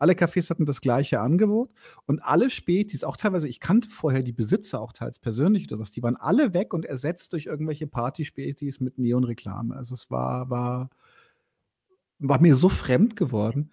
Alle 0.00 0.14
Cafés 0.14 0.50
hatten 0.50 0.66
das 0.66 0.80
gleiche 0.80 1.20
Angebot 1.20 1.70
und 2.06 2.24
alle 2.24 2.50
Spätis, 2.50 3.04
auch 3.04 3.16
teilweise, 3.16 3.46
ich 3.46 3.60
kannte 3.60 3.90
vorher 3.90 4.22
die 4.22 4.32
Besitzer 4.32 4.80
auch 4.80 4.92
teils 4.92 5.18
persönlich 5.18 5.70
oder 5.70 5.78
was, 5.78 5.90
die 5.90 6.02
waren 6.02 6.16
alle 6.16 6.54
weg 6.54 6.74
und 6.74 6.86
ersetzt 6.86 7.34
durch 7.34 7.46
irgendwelche 7.46 7.86
Party-Spätis 7.86 8.80
mit 8.80 8.98
Neonreklame. 8.98 9.76
Also 9.76 9.94
es 9.94 10.10
war, 10.10 10.48
war, 10.48 10.90
war 12.18 12.40
mir 12.40 12.56
so 12.56 12.70
fremd 12.70 13.14
geworden. 13.14 13.72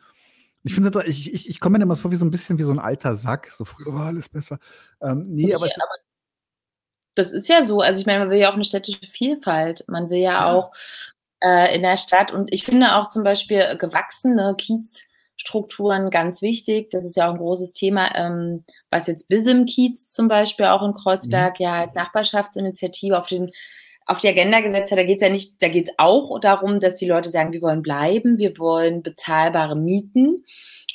Ich 0.64 0.76
finde, 0.76 0.92
ich, 1.06 1.34
ich, 1.34 1.50
ich 1.50 1.60
komme 1.62 1.78
mir 1.78 1.84
immer 1.84 1.96
so 1.96 2.04
vor 2.04 2.12
wie 2.12 2.18
so 2.18 2.26
ein 2.26 2.32
bisschen 2.32 2.58
wie 2.58 2.64
so 2.64 2.72
ein 2.72 2.80
alter 2.80 3.16
Sack. 3.16 3.52
So 3.52 3.64
früher 3.64 3.94
war 3.94 4.08
alles 4.08 4.28
besser. 4.28 4.60
Ähm, 5.02 5.26
nee, 5.30 5.56
aber, 5.56 5.66
es 5.66 5.78
ist, 5.78 5.84
das 7.16 7.32
ist 7.32 7.48
ja 7.48 7.64
so. 7.64 7.80
Also 7.80 8.02
ich 8.02 8.06
meine, 8.06 8.20
man 8.20 8.30
will 8.30 8.38
ja 8.38 8.50
auch 8.50 8.56
eine 8.56 8.66
städtische 8.66 9.08
Vielfalt. 9.10 9.86
Man 9.88 10.10
will 10.10 10.20
ja, 10.20 10.34
ja. 10.34 10.52
auch 10.52 10.74
äh, 11.42 11.74
in 11.74 11.84
der 11.84 11.96
Stadt 11.96 12.34
und 12.34 12.52
ich 12.52 12.66
finde 12.66 12.96
auch 12.96 13.08
zum 13.10 13.24
Beispiel 13.24 13.78
gewachsene 13.78 14.56
Kiez 14.58 15.08
Strukturen 15.38 16.10
ganz 16.10 16.42
wichtig. 16.42 16.90
Das 16.90 17.06
ist 17.06 17.16
ja 17.16 17.28
auch 17.28 17.34
ein 17.34 17.40
großes 17.40 17.74
Thema, 17.74 18.14
ähm, 18.16 18.64
was 18.90 19.08
jetzt 19.08 19.30
Bism 19.30 19.66
Kiez 19.66 20.10
zum 20.10 20.28
Beispiel 20.28 20.66
auch 20.66 20.84
in 20.84 20.94
Kreuzberg 20.94 21.60
mhm. 21.60 21.64
ja 21.64 21.80
als 21.82 21.94
Nachbarschaftsinitiative 21.94 23.18
auf 23.18 23.28
den 23.28 23.52
auf 24.08 24.20
die 24.20 24.30
Agenda 24.30 24.62
gesetzt 24.62 24.92
hat, 24.92 24.98
da 24.98 25.04
geht 25.04 25.18
es 25.18 25.22
ja 25.22 25.30
nicht, 25.30 25.62
da 25.62 25.68
geht 25.68 25.90
es 25.90 25.94
auch 25.98 26.40
darum, 26.40 26.80
dass 26.80 26.96
die 26.96 27.08
Leute 27.08 27.30
sagen, 27.30 27.52
wir 27.52 27.62
wollen 27.62 27.82
bleiben, 27.82 28.38
wir 28.38 28.58
wollen 28.58 29.04
bezahlbare 29.04 29.76
Mieten. 29.76 30.46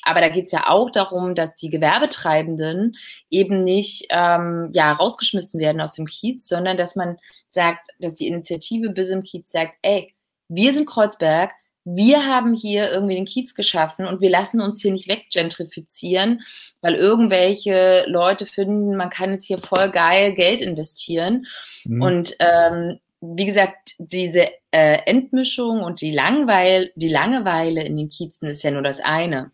Aber 0.03 0.21
da 0.21 0.29
geht 0.31 0.47
es 0.47 0.53
ja 0.53 0.69
auch 0.69 0.91
darum, 0.91 1.35
dass 1.35 1.55
die 1.55 1.71
Gewerbetreibenden 1.71 2.97
eben 3.31 3.63
nicht 3.65 4.07
ähm, 4.09 4.71
ja, 4.73 4.93
rausgeschmissen 4.93 5.61
werden 5.61 5.81
aus 5.81 5.93
dem 5.93 6.07
Kiez, 6.07 6.49
sondern 6.49 6.77
dass 6.77 6.97
man 6.97 7.19
sagt, 7.51 7.89
dass 8.01 8.17
die 8.17 8.27
Initiative 8.27 8.91
Bism 8.91 9.21
Kiez 9.21 9.53
sagt, 9.53 9.77
ey, 9.83 10.15
wir 10.49 10.73
sind 10.73 10.87
Kreuzberg, 10.87 11.53
wir 11.85 12.27
haben 12.27 12.55
hier 12.55 12.91
irgendwie 12.91 13.15
den 13.15 13.25
Kiez 13.25 13.55
geschaffen 13.55 14.07
und 14.07 14.21
wir 14.21 14.31
lassen 14.31 14.61
uns 14.61 14.81
hier 14.81 14.93
nicht 14.93 15.09
weggentrifizieren, 15.09 16.43
weil 16.81 16.95
irgendwelche 16.95 18.05
Leute 18.07 18.47
finden, 18.47 18.97
man 18.97 19.11
kann 19.11 19.33
jetzt 19.33 19.47
hier 19.47 19.59
voll 19.59 19.91
geil 19.91 20.35
Geld 20.35 20.63
investieren. 20.63 21.47
Mhm. 21.85 22.03
Und 22.03 22.37
ähm, 22.39 23.01
wie 23.21 23.47
gesagt, 23.47 23.95
diese 23.99 24.49
äh, 24.71 24.99
Entmischung 25.07 25.83
und 25.83 26.01
die, 26.01 26.13
Langweil 26.13 26.93
die 26.97 27.09
Langeweile 27.09 27.83
in 27.85 27.97
den 27.97 28.11
Kiezen 28.11 28.49
ist 28.49 28.63
ja 28.63 28.71
nur 28.71 28.83
das 28.83 29.01
eine. 29.01 29.51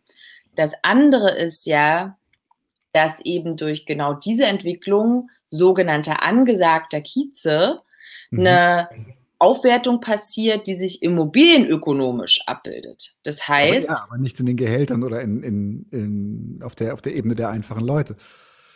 Das 0.54 0.72
andere 0.82 1.36
ist 1.36 1.66
ja, 1.66 2.18
dass 2.92 3.20
eben 3.20 3.56
durch 3.56 3.86
genau 3.86 4.14
diese 4.14 4.46
Entwicklung 4.46 5.30
sogenannter 5.48 6.22
angesagter 6.24 7.00
Kieze 7.00 7.80
mhm. 8.30 8.40
eine 8.40 8.88
Aufwertung 9.38 10.00
passiert, 10.00 10.66
die 10.66 10.74
sich 10.74 11.02
immobilienökonomisch 11.02 12.40
abbildet. 12.46 13.14
Das 13.22 13.46
heißt. 13.46 13.88
Aber, 13.88 13.98
ja, 13.98 14.04
aber 14.04 14.18
nicht 14.18 14.40
in 14.40 14.46
den 14.46 14.56
Gehältern 14.56 15.04
oder 15.04 15.20
in, 15.20 15.42
in, 15.42 15.86
in, 15.90 16.60
auf, 16.62 16.74
der, 16.74 16.94
auf 16.94 17.02
der 17.02 17.14
Ebene 17.14 17.34
der 17.34 17.50
einfachen 17.50 17.84
Leute. 17.84 18.16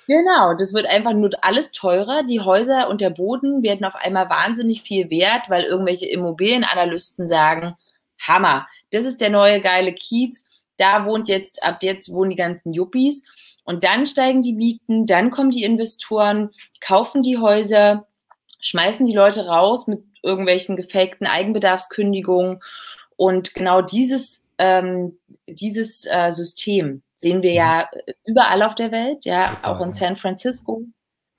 Genau, 0.06 0.54
das 0.54 0.72
wird 0.72 0.86
einfach 0.86 1.14
nur 1.14 1.30
alles 1.42 1.72
teurer. 1.72 2.22
Die 2.24 2.40
Häuser 2.40 2.88
und 2.88 3.00
der 3.00 3.10
Boden 3.10 3.62
werden 3.62 3.84
auf 3.84 3.94
einmal 3.94 4.28
wahnsinnig 4.28 4.82
viel 4.82 5.10
wert, 5.10 5.48
weil 5.48 5.64
irgendwelche 5.64 6.06
Immobilienanalysten 6.06 7.28
sagen, 7.28 7.74
Hammer, 8.20 8.66
das 8.90 9.04
ist 9.04 9.20
der 9.20 9.30
neue 9.30 9.60
geile 9.60 9.92
Kiez, 9.92 10.44
da 10.76 11.06
wohnt 11.06 11.28
jetzt, 11.28 11.62
ab 11.62 11.78
jetzt 11.82 12.10
wohnen 12.10 12.30
die 12.30 12.36
ganzen 12.36 12.72
Yuppies. 12.72 13.24
Und 13.64 13.84
dann 13.84 14.06
steigen 14.06 14.42
die 14.42 14.52
Mieten, 14.52 15.06
dann 15.06 15.30
kommen 15.30 15.50
die 15.50 15.62
Investoren, 15.62 16.50
kaufen 16.80 17.22
die 17.22 17.38
Häuser, 17.38 18.06
schmeißen 18.62 19.06
die 19.06 19.14
Leute 19.14 19.46
raus 19.46 19.86
mit 19.86 20.02
irgendwelchen 20.22 20.76
gefakten 20.76 21.26
Eigenbedarfskündigungen. 21.26 22.62
Und 23.16 23.54
genau 23.54 23.82
dieses, 23.82 24.42
ähm, 24.56 25.18
dieses 25.46 26.06
äh, 26.06 26.30
System 26.30 27.02
sehen 27.16 27.42
wir 27.42 27.52
ja 27.52 27.90
mhm. 27.92 28.12
überall 28.24 28.62
auf 28.62 28.74
der 28.74 28.90
Welt, 28.90 29.24
ja, 29.24 29.58
auch 29.62 29.80
in 29.80 29.92
San 29.92 30.16
Francisco, 30.16 30.84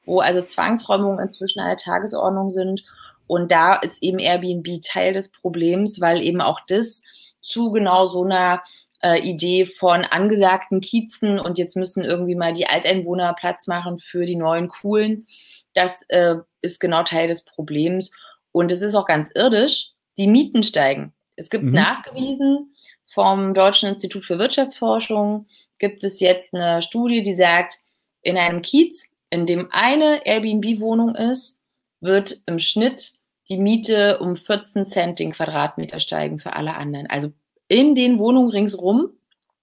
wo 0.06 0.20
also 0.20 0.42
Zwangsräumungen 0.42 1.20
inzwischen 1.20 1.60
an 1.60 1.70
der 1.70 1.78
Tagesordnung 1.78 2.52
sind. 2.52 2.84
Und 3.26 3.52
da 3.52 3.76
ist 3.78 4.04
eben 4.04 4.20
Airbnb 4.20 4.82
Teil 4.84 5.14
des 5.14 5.32
Problems, 5.32 6.02
weil 6.02 6.22
eben 6.22 6.42
auch 6.42 6.60
das 6.68 7.02
zu 7.42 7.72
genau 7.72 8.08
so 8.08 8.24
einer 8.24 8.62
äh, 9.02 9.20
Idee 9.20 9.66
von 9.66 10.04
angesagten 10.04 10.82
Kiezen 10.82 11.40
und 11.40 11.58
jetzt 11.58 11.76
müssen 11.76 12.04
irgendwie 12.04 12.36
mal 12.36 12.54
die 12.54 12.68
Alteinwohner 12.68 13.34
Platz 13.34 13.68
machen 13.68 14.00
für 14.00 14.26
die 14.26 14.36
neuen 14.36 14.68
Coolen. 14.68 15.28
Das 15.74 16.04
äh, 16.10 16.36
ist 16.62 16.80
genau 16.80 17.04
Teil 17.04 17.28
des 17.28 17.44
Problems. 17.44 18.12
Und 18.52 18.72
es 18.72 18.82
ist 18.82 18.96
auch 18.96 19.06
ganz 19.06 19.30
irdisch, 19.34 19.92
die 20.18 20.28
Mieten 20.28 20.64
steigen. 20.64 21.14
Es 21.36 21.50
gibt 21.50 21.64
mhm. 21.64 21.74
nachgewiesen 21.74 22.76
vom 23.14 23.54
Deutschen 23.54 23.90
Institut 23.90 24.26
für 24.26 24.40
Wirtschaftsforschung, 24.40 25.48
gibt 25.80 26.04
es 26.04 26.20
jetzt 26.20 26.54
eine 26.54 26.82
Studie, 26.82 27.22
die 27.24 27.34
sagt, 27.34 27.78
in 28.22 28.38
einem 28.38 28.62
Kiez, 28.62 29.08
in 29.30 29.46
dem 29.46 29.68
eine 29.72 30.26
Airbnb-Wohnung 30.26 31.16
ist, 31.16 31.62
wird 32.00 32.38
im 32.46 32.60
Schnitt 32.60 33.14
die 33.50 33.58
Miete 33.58 34.20
um 34.20 34.36
14 34.36 34.86
Cent 34.86 35.20
den 35.20 35.32
Quadratmeter 35.32 36.00
steigen 36.00 36.40
für 36.40 36.54
alle 36.54 36.76
anderen. 36.76 37.08
Also 37.08 37.32
in 37.68 37.96
den 37.96 38.20
Wohnungen 38.20 38.50
ringsrum, 38.50 39.12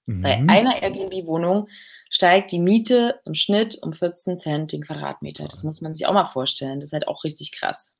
mhm. 0.06 0.22
bei 0.22 0.44
einer 0.46 0.82
Airbnb-Wohnung, 0.82 1.68
steigt 2.10 2.52
die 2.52 2.58
Miete 2.58 3.20
im 3.24 3.34
Schnitt 3.34 3.78
um 3.82 3.92
14 3.92 4.36
Cent 4.36 4.72
den 4.72 4.82
Quadratmeter. 4.82 5.48
Das 5.48 5.62
muss 5.62 5.80
man 5.80 5.94
sich 5.94 6.06
auch 6.06 6.12
mal 6.12 6.26
vorstellen. 6.26 6.80
Das 6.80 6.88
ist 6.88 6.92
halt 6.92 7.08
auch 7.08 7.24
richtig 7.24 7.52
krass. 7.52 7.94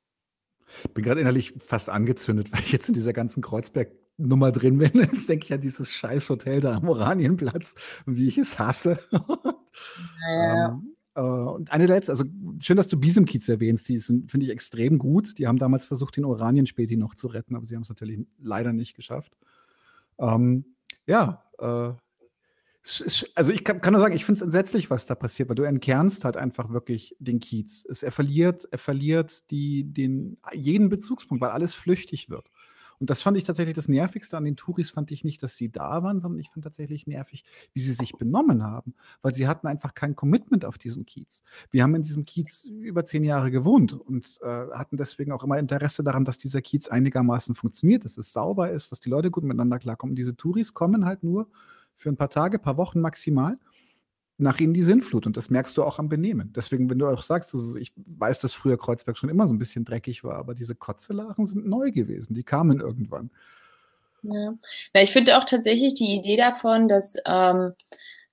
Ich 0.83 0.93
bin 0.93 1.03
gerade 1.03 1.21
innerlich 1.21 1.53
fast 1.57 1.89
angezündet, 1.89 2.51
weil 2.51 2.59
ich 2.59 2.71
jetzt 2.71 2.87
in 2.87 2.93
dieser 2.93 3.13
ganzen 3.13 3.41
Kreuzberg-Nummer 3.41 4.51
drin 4.51 4.77
bin. 4.77 4.91
Jetzt 5.11 5.27
denke 5.27 5.45
ich 5.45 5.53
an 5.53 5.59
dieses 5.59 5.93
scheiß 5.93 6.29
Hotel 6.29 6.61
da 6.61 6.75
am 6.75 6.87
Oranienplatz 6.87 7.75
und 8.05 8.15
wie 8.15 8.27
ich 8.27 8.37
es 8.37 8.59
hasse. 8.59 8.99
Naja. 10.19 10.69
ähm, 10.69 10.95
äh, 11.15 11.21
und 11.21 11.71
eine 11.71 11.85
letzte, 11.85 12.11
also 12.11 12.25
schön, 12.59 12.75
dass 12.75 12.89
du 12.89 12.99
Bisemkiez 12.99 13.47
erwähnst, 13.47 13.87
die 13.87 13.97
sind, 13.99 14.29
finde 14.29 14.45
ich, 14.45 14.51
extrem 14.51 14.97
gut. 14.97 15.37
Die 15.37 15.47
haben 15.47 15.57
damals 15.57 15.85
versucht, 15.85 16.17
den 16.17 16.25
Oranienspäti 16.25 16.97
noch 16.97 17.15
zu 17.15 17.27
retten, 17.27 17.55
aber 17.55 17.65
sie 17.65 17.75
haben 17.75 17.83
es 17.83 17.89
natürlich 17.89 18.19
leider 18.37 18.73
nicht 18.73 18.95
geschafft. 18.95 19.37
Ähm, 20.19 20.75
ja, 21.07 21.45
äh, 21.57 21.93
also 23.35 23.51
ich 23.51 23.63
kann, 23.63 23.93
nur 23.93 24.01
sagen, 24.01 24.15
ich 24.15 24.25
finde 24.25 24.39
es 24.39 24.45
entsetzlich, 24.45 24.89
was 24.89 25.05
da 25.05 25.13
passiert, 25.13 25.49
weil 25.49 25.55
du 25.55 25.63
entkernst 25.63 26.25
halt 26.25 26.35
einfach 26.35 26.71
wirklich 26.71 27.15
den 27.19 27.39
Kiez. 27.39 27.85
Es, 27.87 28.01
er 28.01 28.11
verliert, 28.11 28.67
er 28.71 28.79
verliert 28.79 29.49
die, 29.51 29.83
den, 29.83 30.37
jeden 30.53 30.89
Bezugspunkt, 30.89 31.41
weil 31.41 31.51
alles 31.51 31.75
flüchtig 31.75 32.29
wird. 32.29 32.49
Und 33.01 33.09
das 33.09 33.23
fand 33.23 33.35
ich 33.35 33.45
tatsächlich 33.45 33.75
das 33.75 33.87
Nervigste 33.87 34.37
an 34.37 34.45
den 34.45 34.55
Touris, 34.55 34.91
fand 34.91 35.09
ich 35.11 35.23
nicht, 35.23 35.41
dass 35.41 35.57
sie 35.57 35.71
da 35.71 36.03
waren, 36.03 36.19
sondern 36.19 36.39
ich 36.39 36.51
fand 36.51 36.63
tatsächlich 36.63 37.07
nervig, 37.07 37.43
wie 37.73 37.79
sie 37.79 37.93
sich 37.93 38.13
benommen 38.13 38.63
haben, 38.63 38.93
weil 39.23 39.33
sie 39.33 39.47
hatten 39.47 39.65
einfach 39.65 39.95
kein 39.95 40.15
Commitment 40.15 40.65
auf 40.65 40.77
diesen 40.77 41.07
Kiez. 41.07 41.41
Wir 41.71 41.81
haben 41.81 41.95
in 41.95 42.03
diesem 42.03 42.25
Kiez 42.25 42.63
über 42.65 43.03
zehn 43.03 43.23
Jahre 43.23 43.49
gewohnt 43.49 43.93
und 43.93 44.39
äh, 44.43 44.67
hatten 44.71 44.97
deswegen 44.97 45.31
auch 45.31 45.43
immer 45.43 45.57
Interesse 45.57 46.03
daran, 46.03 46.25
dass 46.25 46.37
dieser 46.37 46.61
Kiez 46.61 46.89
einigermaßen 46.89 47.55
funktioniert, 47.55 48.05
dass 48.05 48.19
es 48.19 48.33
sauber 48.33 48.69
ist, 48.69 48.91
dass 48.91 48.99
die 48.99 49.09
Leute 49.09 49.31
gut 49.31 49.45
miteinander 49.45 49.79
klarkommen. 49.79 50.15
Diese 50.15 50.35
Touris 50.35 50.75
kommen 50.75 51.05
halt 51.05 51.23
nur 51.23 51.47
für 52.01 52.09
ein 52.09 52.17
paar 52.17 52.29
Tage, 52.29 52.59
paar 52.59 52.77
Wochen 52.77 52.99
maximal 52.99 53.57
nach 54.37 54.59
ihnen 54.59 54.73
die 54.73 54.83
Sinnflut. 54.83 55.27
Und 55.27 55.37
das 55.37 55.49
merkst 55.49 55.77
du 55.77 55.83
auch 55.83 55.99
am 55.99 56.09
Benehmen. 56.09 56.51
Deswegen, 56.55 56.89
wenn 56.89 56.99
du 56.99 57.07
auch 57.07 57.21
sagst, 57.21 57.53
also 57.53 57.77
ich 57.77 57.91
weiß, 57.95 58.39
dass 58.39 58.53
früher 58.53 58.77
Kreuzberg 58.77 59.17
schon 59.17 59.29
immer 59.29 59.47
so 59.47 59.53
ein 59.53 59.59
bisschen 59.59 59.85
dreckig 59.85 60.23
war, 60.23 60.37
aber 60.37 60.55
diese 60.55 60.75
Kotzelachen 60.75 61.45
sind 61.45 61.67
neu 61.67 61.91
gewesen. 61.91 62.33
Die 62.33 62.43
kamen 62.43 62.79
irgendwann. 62.79 63.29
Ja, 64.23 64.53
Na, 64.93 65.01
ich 65.01 65.11
finde 65.11 65.37
auch 65.37 65.45
tatsächlich 65.45 65.93
die 65.93 66.15
Idee 66.15 66.37
davon, 66.37 66.87
dass 66.87 67.15
ähm, 67.25 67.73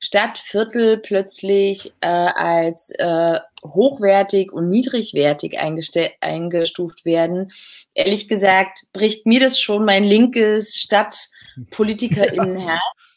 Stadtviertel 0.01 0.99
plötzlich 0.99 1.93
äh, 2.01 2.07
als 2.07 2.91
äh, 2.99 3.41
hochwertig 3.65 4.53
und 4.53 4.69
niedrigwertig 4.69 5.59
eingestuft 5.59 7.05
werden. 7.05 7.51
Ehrlich 7.95 8.29
gesagt, 8.29 8.85
bricht 8.93 9.27
mir 9.27 9.41
das 9.41 9.61
schon 9.61 9.85
mein 9.85 10.05
linkes 10.05 10.77
Stadtpolitikerinnenherz, 10.77 12.81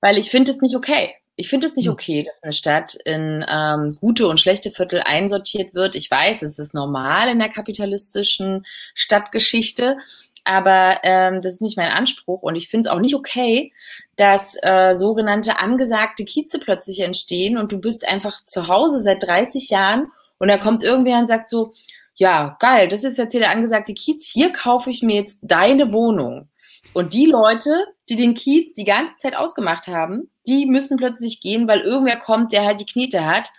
weil 0.00 0.18
ich 0.18 0.30
finde 0.30 0.50
es 0.50 0.60
nicht 0.60 0.76
okay. 0.76 1.14
Ich 1.36 1.48
finde 1.48 1.68
es 1.68 1.76
nicht 1.76 1.86
hm. 1.86 1.92
okay, 1.92 2.22
dass 2.24 2.42
eine 2.42 2.52
Stadt 2.52 2.96
in 3.04 3.44
ähm, 3.48 3.96
gute 4.00 4.26
und 4.26 4.40
schlechte 4.40 4.72
Viertel 4.72 5.02
einsortiert 5.04 5.72
wird. 5.72 5.94
Ich 5.94 6.10
weiß, 6.10 6.42
es 6.42 6.58
ist 6.58 6.74
normal 6.74 7.28
in 7.28 7.38
der 7.38 7.48
kapitalistischen 7.48 8.66
Stadtgeschichte, 8.94 9.98
aber 10.42 10.98
ähm, 11.04 11.40
das 11.40 11.54
ist 11.54 11.62
nicht 11.62 11.76
mein 11.76 11.92
Anspruch 11.92 12.42
und 12.42 12.56
ich 12.56 12.68
finde 12.68 12.88
es 12.88 12.92
auch 12.92 12.98
nicht 13.00 13.14
okay, 13.14 13.72
dass 14.16 14.56
äh, 14.62 14.94
sogenannte 14.94 15.60
angesagte 15.60 16.24
Kieze 16.24 16.58
plötzlich 16.58 17.00
entstehen 17.00 17.56
und 17.56 17.70
du 17.70 17.78
bist 17.78 18.08
einfach 18.08 18.42
zu 18.44 18.66
Hause 18.66 19.00
seit 19.00 19.22
30 19.22 19.70
Jahren 19.70 20.10
und 20.38 20.48
da 20.48 20.58
kommt 20.58 20.82
irgendwer 20.82 21.18
und 21.18 21.28
sagt 21.28 21.48
so, 21.48 21.72
ja, 22.14 22.56
geil, 22.58 22.88
das 22.88 23.04
ist 23.04 23.16
jetzt 23.16 23.30
hier 23.30 23.40
der 23.40 23.50
angesagte 23.50 23.94
Kiez, 23.94 24.26
hier 24.26 24.52
kaufe 24.52 24.90
ich 24.90 25.02
mir 25.02 25.16
jetzt 25.16 25.38
deine 25.42 25.92
Wohnung. 25.92 26.48
Und 26.92 27.12
die 27.12 27.26
Leute, 27.26 27.86
die 28.08 28.16
den 28.16 28.34
Kiez 28.34 28.74
die 28.74 28.84
ganze 28.84 29.16
Zeit 29.16 29.36
ausgemacht 29.36 29.88
haben, 29.88 30.30
die 30.46 30.66
müssen 30.66 30.96
plötzlich 30.96 31.40
gehen, 31.40 31.68
weil 31.68 31.80
irgendwer 31.80 32.18
kommt, 32.18 32.52
der 32.52 32.64
halt 32.64 32.80
die 32.80 32.86
Knete 32.86 33.26
hat. 33.26 33.50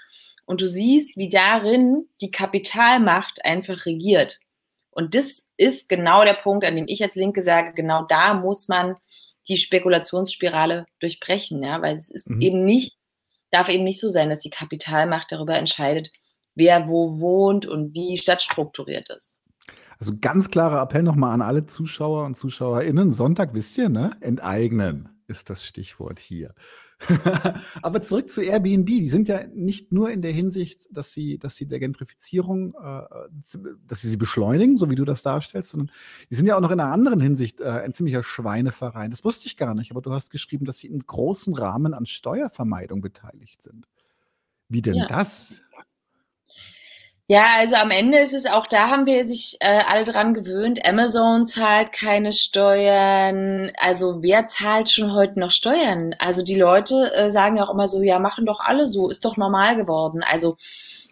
Und 0.46 0.62
du 0.62 0.68
siehst, 0.68 1.16
wie 1.16 1.30
darin 1.30 2.08
die 2.22 2.32
Kapitalmacht 2.32 3.46
einfach 3.46 3.86
regiert. 3.86 4.40
Und 4.92 5.16
das 5.16 5.48
ist 5.58 5.88
genau 5.88 6.24
der 6.24 6.34
Punkt, 6.34 6.66
an 6.66 6.76
dem 6.76 6.86
ich 6.88 7.04
als 7.04 7.16
Linke 7.16 7.44
sage, 7.44 7.72
genau 7.74 8.06
da 8.10 8.34
muss 8.34 8.68
man 8.68 8.96
die 9.48 9.58
Spekulationsspirale 9.58 10.86
durchbrechen, 11.00 11.64
ja, 11.64 11.82
weil 11.82 11.96
es 11.96 12.10
ist 12.10 12.30
mhm. 12.30 12.42
eben 12.42 12.66
nicht, 12.66 12.98
darf 13.52 13.70
eben 13.70 13.84
nicht 13.84 14.00
so 14.00 14.10
sein, 14.10 14.30
dass 14.30 14.42
die 14.42 14.50
Kapitalmacht 14.50 15.32
darüber 15.32 15.56
entscheidet, 15.56 16.12
wer 16.56 16.88
wo 16.88 17.20
wohnt 17.20 17.66
und 17.66 17.94
wie 17.94 18.18
Stadt 18.18 18.42
strukturiert 18.42 19.10
ist. 19.10 19.39
Also 20.00 20.14
ganz 20.20 20.50
klarer 20.50 20.82
Appell 20.82 21.04
nochmal 21.04 21.34
an 21.34 21.42
alle 21.42 21.66
Zuschauer 21.66 22.26
und 22.26 22.38
ZuschauerInnen. 22.38 23.12
Sonntag, 23.12 23.54
wisst 23.54 23.78
ihr, 23.78 23.90
ne? 23.90 24.12
Enteignen 24.22 25.10
ist 25.28 25.50
das 25.50 25.66
Stichwort 25.66 26.20
hier. 26.20 26.56
Aber 27.82 28.02
zurück 28.02 28.32
zu 28.32 28.42
Airbnb. 28.42 28.88
Die 28.88 29.10
sind 29.10 29.28
ja 29.28 29.46
nicht 29.54 29.92
nur 29.92 30.10
in 30.10 30.22
der 30.22 30.32
Hinsicht, 30.32 30.88
dass 30.92 31.14
sie, 31.14 31.38
dass 31.38 31.56
sie 31.56 31.66
der 31.66 31.80
Gentrifizierung, 31.80 32.74
äh, 32.74 33.02
dass 33.88 34.02
sie 34.02 34.10
sie 34.10 34.18
beschleunigen, 34.18 34.78
so 34.78 34.90
wie 34.90 34.96
du 34.96 35.06
das 35.06 35.22
darstellst, 35.22 35.72
sondern 35.72 35.92
die 36.30 36.36
sind 36.36 36.46
ja 36.46 36.56
auch 36.56 36.62
noch 36.62 36.72
in 36.72 36.80
einer 36.80 36.92
anderen 36.92 37.20
Hinsicht 37.20 37.62
äh, 37.62 37.70
ein 37.70 37.94
ziemlicher 37.94 38.24
Schweineverein. 38.24 39.12
Das 39.12 39.24
wusste 39.24 39.48
ich 39.48 39.56
gar 39.56 39.76
nicht, 39.76 39.92
aber 39.92 40.02
du 40.02 40.12
hast 40.12 40.30
geschrieben, 40.30 40.66
dass 40.66 40.80
sie 40.80 40.88
im 40.88 41.00
großen 41.00 41.54
Rahmen 41.54 41.94
an 41.94 42.06
Steuervermeidung 42.06 43.02
beteiligt 43.02 43.64
sind. 43.64 43.88
Wie 44.68 44.82
denn 44.82 44.96
ja. 44.96 45.08
das? 45.08 45.62
Ja, 47.32 47.58
also 47.58 47.76
am 47.76 47.92
Ende 47.92 48.18
ist 48.18 48.34
es 48.34 48.48
auch, 48.48 48.66
da 48.66 48.90
haben 48.90 49.06
wir 49.06 49.24
sich 49.28 49.58
äh, 49.60 49.84
alle 49.88 50.04
dran 50.04 50.34
gewöhnt. 50.34 50.84
Amazon 50.84 51.46
zahlt 51.46 51.92
keine 51.92 52.34
Steuern. 52.34 53.72
Also 53.78 54.24
wer 54.24 54.48
zahlt 54.48 54.90
schon 54.90 55.14
heute 55.14 55.40
noch 55.40 55.52
Steuern? 55.52 56.16
Also 56.18 56.42
die 56.42 56.56
Leute 56.56 57.14
äh, 57.14 57.30
sagen 57.30 57.58
ja 57.58 57.68
auch 57.68 57.72
immer 57.72 57.88
so, 57.88 58.02
ja, 58.02 58.18
machen 58.18 58.48
doch 58.48 58.60
alle 58.60 58.88
so, 58.88 59.10
ist 59.10 59.26
doch 59.26 59.38
normal 59.38 59.76
geworden. 59.76 60.24
Also 60.24 60.58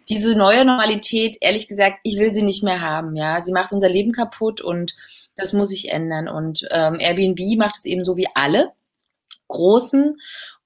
diese 0.08 0.34
neue 0.34 0.64
Normalität, 0.64 1.36
ehrlich 1.40 1.68
gesagt, 1.68 2.00
ich 2.02 2.18
will 2.18 2.32
sie 2.32 2.42
nicht 2.42 2.64
mehr 2.64 2.80
haben. 2.80 3.14
Ja, 3.14 3.40
sie 3.40 3.52
macht 3.52 3.72
unser 3.72 3.88
Leben 3.88 4.10
kaputt 4.10 4.60
und 4.60 4.96
das 5.36 5.52
muss 5.52 5.68
sich 5.68 5.92
ändern. 5.92 6.26
Und 6.26 6.66
ähm, 6.72 6.98
Airbnb 6.98 7.38
macht 7.58 7.76
es 7.76 7.84
eben 7.84 8.02
so 8.02 8.16
wie 8.16 8.26
alle 8.34 8.72
großen 9.46 10.18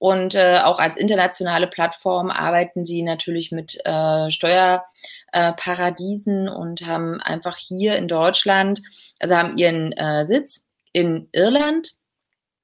und 0.03 0.35
äh, 0.35 0.59
auch 0.65 0.81
als 0.81 0.97
internationale 0.97 1.69
Plattform 1.69 2.29
arbeiten 2.29 2.85
sie 2.85 3.05
natürlich 3.05 3.53
mit 3.53 3.79
äh, 3.85 4.33
Steuerparadiesen 4.33 6.49
und 6.49 6.85
haben 6.85 7.21
einfach 7.21 7.57
hier 7.57 7.95
in 7.95 8.09
Deutschland, 8.09 8.83
also 9.21 9.37
haben 9.37 9.57
ihren 9.59 9.93
äh, 9.93 10.27
Sitz 10.27 10.65
in 10.91 11.29
Irland. 11.31 11.93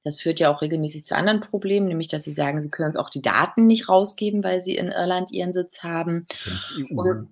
Das 0.03 0.19
führt 0.19 0.41
ja 0.41 0.51
auch 0.51 0.63
regelmäßig 0.63 1.05
zu 1.05 1.15
anderen 1.15 1.39
Problemen, 1.39 1.87
nämlich 1.87 2.09
dass 2.09 2.25
sie 2.25 2.33
sagen, 2.33 2.61
sie 2.61 2.71
können 2.71 2.89
uns 2.89 2.97
auch 2.97 3.09
die 3.09 3.23
Daten 3.23 3.69
nicht 3.69 3.89
rausgeben, 3.89 4.43
weil 4.43 4.61
sie 4.61 4.75
in 4.75 4.89
Irland 4.89 5.31
ihren 5.31 5.53
Sitz 5.53 5.85
haben. 5.85 6.27
Das 6.31 6.45
ist 6.45 6.91
EU. 6.91 7.01
Und, 7.01 7.29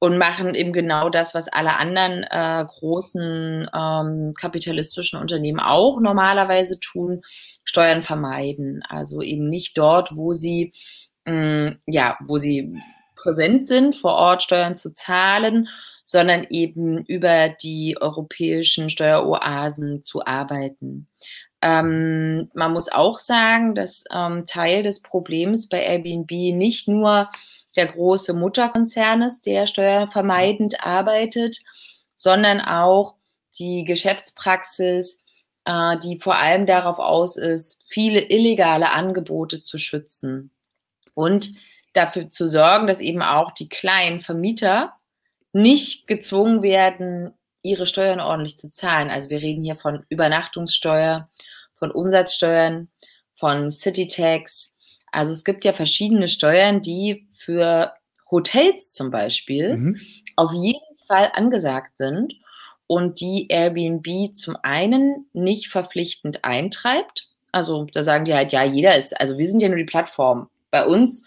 und 0.00 0.18
machen 0.18 0.54
eben 0.54 0.72
genau 0.72 1.10
das, 1.10 1.34
was 1.34 1.48
alle 1.48 1.76
anderen 1.76 2.24
äh, 2.24 2.64
großen 2.66 3.70
ähm, 3.72 4.34
kapitalistischen 4.34 5.20
Unternehmen 5.20 5.60
auch 5.60 6.00
normalerweise 6.00 6.80
tun, 6.80 7.20
Steuern 7.64 8.02
vermeiden. 8.02 8.82
Also 8.88 9.22
eben 9.22 9.48
nicht 9.48 9.78
dort, 9.78 10.16
wo 10.16 10.32
sie 10.32 10.72
mh, 11.26 11.76
ja, 11.86 12.16
wo 12.26 12.38
sie 12.38 12.74
präsent 13.14 13.68
sind, 13.68 13.94
vor 13.94 14.14
Ort 14.14 14.42
Steuern 14.42 14.76
zu 14.76 14.92
zahlen, 14.92 15.68
sondern 16.04 16.46
eben 16.48 16.98
über 17.06 17.50
die 17.50 17.96
europäischen 18.00 18.88
Steueroasen 18.88 20.02
zu 20.02 20.24
arbeiten. 20.24 21.06
Ähm, 21.62 22.50
man 22.54 22.72
muss 22.72 22.90
auch 22.90 23.18
sagen, 23.18 23.74
dass 23.74 24.04
ähm, 24.10 24.44
Teil 24.46 24.82
des 24.82 25.02
Problems 25.02 25.68
bei 25.68 25.82
Airbnb 25.82 26.30
nicht 26.56 26.88
nur 26.88 27.28
der 27.80 27.86
große 27.86 28.34
Mutterkonzern 28.34 29.22
ist, 29.22 29.46
der 29.46 29.66
steuervermeidend 29.66 30.84
arbeitet, 30.84 31.60
sondern 32.14 32.60
auch 32.60 33.14
die 33.58 33.84
Geschäftspraxis, 33.84 35.24
äh, 35.64 35.96
die 35.98 36.20
vor 36.20 36.36
allem 36.36 36.66
darauf 36.66 36.98
aus 36.98 37.38
ist, 37.38 37.86
viele 37.88 38.20
illegale 38.20 38.90
Angebote 38.90 39.62
zu 39.62 39.78
schützen 39.78 40.50
und 41.14 41.54
dafür 41.94 42.28
zu 42.28 42.48
sorgen, 42.48 42.86
dass 42.86 43.00
eben 43.00 43.22
auch 43.22 43.52
die 43.52 43.70
kleinen 43.70 44.20
Vermieter 44.20 44.92
nicht 45.54 46.06
gezwungen 46.06 46.62
werden, 46.62 47.32
ihre 47.62 47.86
Steuern 47.86 48.20
ordentlich 48.20 48.58
zu 48.58 48.70
zahlen. 48.70 49.08
Also 49.08 49.30
wir 49.30 49.40
reden 49.40 49.64
hier 49.64 49.76
von 49.76 50.04
Übernachtungssteuer, 50.10 51.30
von 51.76 51.90
Umsatzsteuern, 51.90 52.90
von 53.32 53.70
City 53.72 54.06
Tax, 54.06 54.74
also 55.12 55.32
es 55.32 55.44
gibt 55.44 55.64
ja 55.64 55.72
verschiedene 55.72 56.28
Steuern, 56.28 56.82
die 56.82 57.28
für 57.32 57.92
Hotels 58.30 58.92
zum 58.92 59.10
Beispiel 59.10 59.76
mhm. 59.76 60.00
auf 60.36 60.52
jeden 60.52 60.80
Fall 61.08 61.30
angesagt 61.34 61.96
sind 61.96 62.34
und 62.86 63.20
die 63.20 63.48
Airbnb 63.48 64.34
zum 64.34 64.56
einen 64.62 65.26
nicht 65.32 65.68
verpflichtend 65.68 66.44
eintreibt. 66.44 67.28
Also 67.52 67.86
da 67.92 68.02
sagen 68.02 68.24
die 68.24 68.34
halt, 68.34 68.52
ja, 68.52 68.64
jeder 68.64 68.96
ist, 68.96 69.20
also 69.20 69.38
wir 69.38 69.46
sind 69.46 69.60
ja 69.60 69.68
nur 69.68 69.78
die 69.78 69.84
Plattform. 69.84 70.48
Bei 70.70 70.86
uns, 70.86 71.24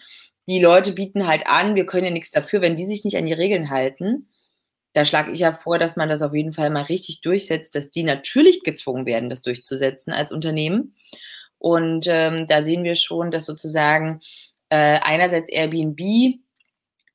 die 0.48 0.60
Leute 0.60 0.94
bieten 0.94 1.28
halt 1.28 1.48
an, 1.48 1.76
wir 1.76 1.86
können 1.86 2.06
ja 2.06 2.12
nichts 2.12 2.32
dafür, 2.32 2.62
wenn 2.62 2.76
die 2.76 2.86
sich 2.86 3.04
nicht 3.04 3.18
an 3.18 3.26
die 3.26 3.34
Regeln 3.34 3.70
halten. 3.70 4.28
da 4.94 5.06
schlage 5.06 5.32
ich 5.32 5.40
ja 5.40 5.54
vor, 5.54 5.80
dass 5.80 5.96
man 5.96 6.10
das 6.10 6.22
auf 6.22 6.34
jeden 6.34 6.54
Fall 6.54 6.70
mal 6.70 6.84
richtig 6.84 7.22
durchsetzt, 7.22 7.76
dass 7.76 7.90
die 7.90 8.04
natürlich 8.04 8.64
gezwungen 8.64 9.06
werden, 9.06 9.30
das 9.30 9.42
durchzusetzen 9.42 10.14
als 10.14 10.32
Unternehmen. 10.32 10.96
Und 11.64 12.08
ähm, 12.10 12.46
da 12.46 12.62
sehen 12.62 12.84
wir 12.84 12.96
schon, 12.96 13.32
dass 13.32 13.46
sozusagen 13.46 14.20
äh, 14.68 15.00
einerseits 15.02 15.50
Airbnb 15.50 16.42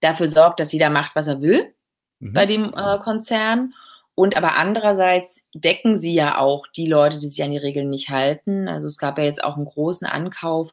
dafür 0.00 0.26
sorgt, 0.26 0.58
dass 0.58 0.72
jeder 0.72 0.88
macht, 0.88 1.14
was 1.14 1.26
er 1.26 1.42
will 1.42 1.74
mhm. 2.18 2.32
bei 2.32 2.46
dem 2.46 2.72
äh, 2.74 2.98
Konzern. 2.98 3.74
Und 4.14 4.38
aber 4.38 4.56
andererseits 4.56 5.42
decken 5.52 5.98
sie 5.98 6.14
ja 6.14 6.38
auch 6.38 6.66
die 6.74 6.87
Leute, 6.87 7.18
die 7.18 7.28
sich 7.28 7.44
an 7.44 7.50
die 7.50 7.58
Regeln 7.58 7.90
nicht 7.90 8.08
halten. 8.08 8.68
Also 8.68 8.87
es 8.87 8.96
gab 8.96 9.18
ja 9.18 9.24
jetzt 9.24 9.44
auch 9.44 9.56
einen 9.56 9.66
großen 9.66 10.06
Ankauf 10.06 10.72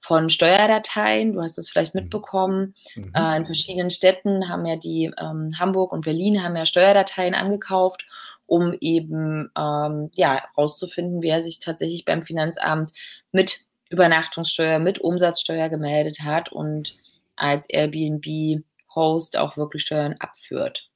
von 0.00 0.30
Steuerdateien. 0.30 1.34
Du 1.34 1.42
hast 1.42 1.58
es 1.58 1.68
vielleicht 1.68 1.94
mhm. 1.94 2.00
mitbekommen. 2.00 2.74
Mhm. 2.94 3.12
Äh, 3.14 3.36
in 3.36 3.44
verschiedenen 3.44 3.90
Städten 3.90 4.48
haben 4.48 4.64
ja 4.64 4.76
die 4.76 5.12
ähm, 5.20 5.50
Hamburg 5.58 5.92
und 5.92 6.06
Berlin 6.06 6.42
haben 6.42 6.56
ja 6.56 6.64
Steuerdateien 6.64 7.34
angekauft, 7.34 8.06
um 8.50 8.74
eben 8.80 9.48
ähm, 9.56 10.10
ja 10.12 10.42
rauszufinden, 10.58 11.22
wer 11.22 11.40
sich 11.40 11.60
tatsächlich 11.60 12.04
beim 12.04 12.22
Finanzamt 12.22 12.92
mit 13.30 13.60
Übernachtungssteuer, 13.90 14.80
mit 14.80 14.98
Umsatzsteuer 14.98 15.68
gemeldet 15.68 16.20
hat 16.20 16.50
und 16.50 16.98
als 17.36 17.68
Airbnb-Host 17.68 19.36
auch 19.36 19.56
wirklich 19.56 19.82
Steuern 19.82 20.16
abführt. 20.18 20.90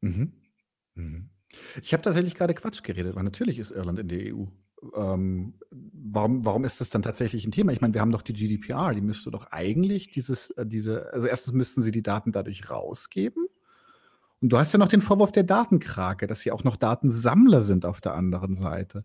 Mhm. 0.00 0.32
Mhm. 0.94 1.30
Ich 1.82 1.92
habe 1.92 2.02
tatsächlich 2.02 2.34
gerade 2.34 2.54
Quatsch 2.54 2.82
geredet, 2.82 3.14
weil 3.14 3.22
natürlich 3.22 3.60
ist 3.60 3.70
Irland 3.70 4.00
in 4.00 4.08
der 4.08 4.34
EU. 4.34 4.46
Ähm, 4.96 5.54
warum, 5.70 6.44
warum 6.44 6.64
ist 6.64 6.80
das 6.80 6.90
dann 6.90 7.02
tatsächlich 7.02 7.46
ein 7.46 7.52
Thema? 7.52 7.72
Ich 7.72 7.80
meine, 7.80 7.94
wir 7.94 8.00
haben 8.00 8.10
doch 8.10 8.22
die 8.22 8.32
GDPR, 8.32 8.92
die 8.92 9.00
müsste 9.00 9.30
doch 9.30 9.46
eigentlich 9.52 10.10
dieses, 10.10 10.50
äh, 10.50 10.66
diese, 10.66 11.12
also 11.12 11.28
erstens 11.28 11.52
müssten 11.52 11.82
sie 11.82 11.92
die 11.92 12.02
Daten 12.02 12.32
dadurch 12.32 12.68
rausgeben. 12.68 13.46
Und 14.42 14.52
du 14.52 14.58
hast 14.58 14.72
ja 14.72 14.78
noch 14.78 14.88
den 14.88 15.02
Vorwurf 15.02 15.30
der 15.30 15.44
Datenkrake, 15.44 16.26
dass 16.26 16.40
sie 16.40 16.50
auch 16.50 16.64
noch 16.64 16.76
Datensammler 16.76 17.62
sind 17.62 17.86
auf 17.86 18.00
der 18.00 18.14
anderen 18.14 18.56
Seite. 18.56 19.04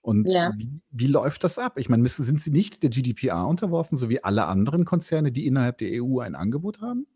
Und 0.00 0.26
ja. 0.26 0.52
wie, 0.56 0.70
wie, 0.90 1.08
läuft 1.08 1.42
das 1.42 1.58
ab? 1.58 1.78
Ich 1.78 1.88
meine, 1.88 2.02
müssen, 2.02 2.24
sind 2.24 2.40
sie 2.40 2.52
nicht 2.52 2.82
der 2.84 2.90
GDPR 2.90 3.46
unterworfen, 3.46 3.96
so 3.98 4.08
wie 4.08 4.22
alle 4.22 4.46
anderen 4.46 4.84
Konzerne, 4.84 5.32
die 5.32 5.46
innerhalb 5.46 5.78
der 5.78 6.02
EU 6.02 6.20
ein 6.20 6.36
Angebot 6.36 6.80
haben? 6.80 7.08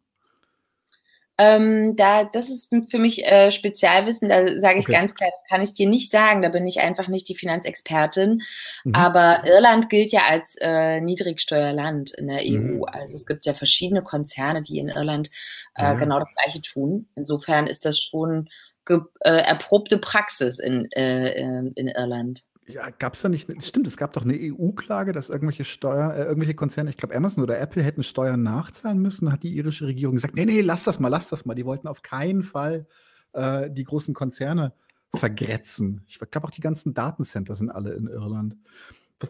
Ähm, 1.39 1.97
da, 1.97 2.25
das 2.25 2.51
ist 2.51 2.73
für 2.91 2.99
mich 2.99 3.25
äh, 3.25 3.51
Spezialwissen, 3.51 4.29
da 4.29 4.61
sage 4.61 4.79
ich 4.79 4.85
okay. 4.85 4.93
ganz 4.93 5.15
klar, 5.15 5.31
das 5.31 5.49
kann 5.49 5.63
ich 5.63 5.73
dir 5.73 5.89
nicht 5.89 6.11
sagen, 6.11 6.43
da 6.43 6.51
bin 6.51 6.67
ich 6.67 6.81
einfach 6.81 7.09
nicht 7.09 7.29
die 7.29 7.35
Finanzexpertin. 7.35 8.43
Mhm. 8.85 8.95
Aber 8.95 9.45
Irland 9.45 9.89
gilt 9.89 10.13
ja 10.13 10.23
als 10.29 10.57
äh, 10.61 11.01
Niedrigsteuerland 11.01 12.13
in 12.13 12.29
der 12.29 12.41
EU. 12.43 12.77
Mhm. 12.77 12.85
Also 12.85 13.17
es 13.17 13.27
gibt 13.27 13.47
ja 13.47 13.55
verschiedene 13.55 14.03
Konzerne, 14.03 14.63
die 14.63 14.79
in 14.79 14.89
Irland 14.89 15.31
äh, 15.75 15.83
ja. 15.83 15.95
genau 15.95 16.19
das 16.19 16.33
Gleiche 16.35 16.61
tun. 16.61 17.09
Insofern 17.15 17.67
ist 17.67 17.87
das 17.87 17.99
schon 17.99 18.49
äh, 18.89 18.99
erprobte 19.21 19.99
Praxis 19.99 20.59
in, 20.59 20.91
äh, 20.93 21.33
in 21.33 21.89
Irland. 21.89 22.45
Ja, 22.73 22.91
gab 22.91 23.15
es 23.15 23.23
da 23.23 23.29
nicht, 23.29 23.51
stimmt, 23.65 23.87
es 23.87 23.97
gab 23.97 24.13
doch 24.13 24.25
eine 24.25 24.35
EU-Klage, 24.35 25.13
dass 25.13 25.29
irgendwelche 25.29 25.65
Steuer, 25.65 26.15
äh, 26.15 26.25
irgendwelche 26.25 26.55
Konzerne, 26.55 26.91
ich 26.91 26.97
glaube 26.97 27.15
Amazon 27.15 27.43
oder 27.43 27.59
Apple 27.59 27.83
hätten 27.83 28.03
Steuern 28.03 28.43
nachzahlen 28.43 28.99
müssen, 29.01 29.31
hat 29.31 29.43
die 29.43 29.55
irische 29.55 29.87
Regierung 29.87 30.15
gesagt, 30.15 30.35
nee, 30.35 30.45
nee, 30.45 30.61
lass 30.61 30.85
das 30.85 31.01
mal, 31.01 31.09
lass 31.09 31.27
das 31.27 31.45
mal. 31.45 31.55
Die 31.55 31.67
wollten 31.67 31.89
auf 31.89 32.03
keinen 32.03 32.43
Fall 32.43 32.87
äh, 33.33 33.71
die 33.71 33.85
großen 33.85 34.15
Konzerne 34.15 34.73
vergrätzen. 35.15 36.05
Ich 36.09 36.19
glaube 36.19 36.47
auch 36.47 36.51
die 36.51 36.63
ganzen 36.63 36.95
Datencenter 36.95 37.55
sind 37.55 37.71
alle 37.71 37.93
in 37.93 38.07
Irland 38.07 38.57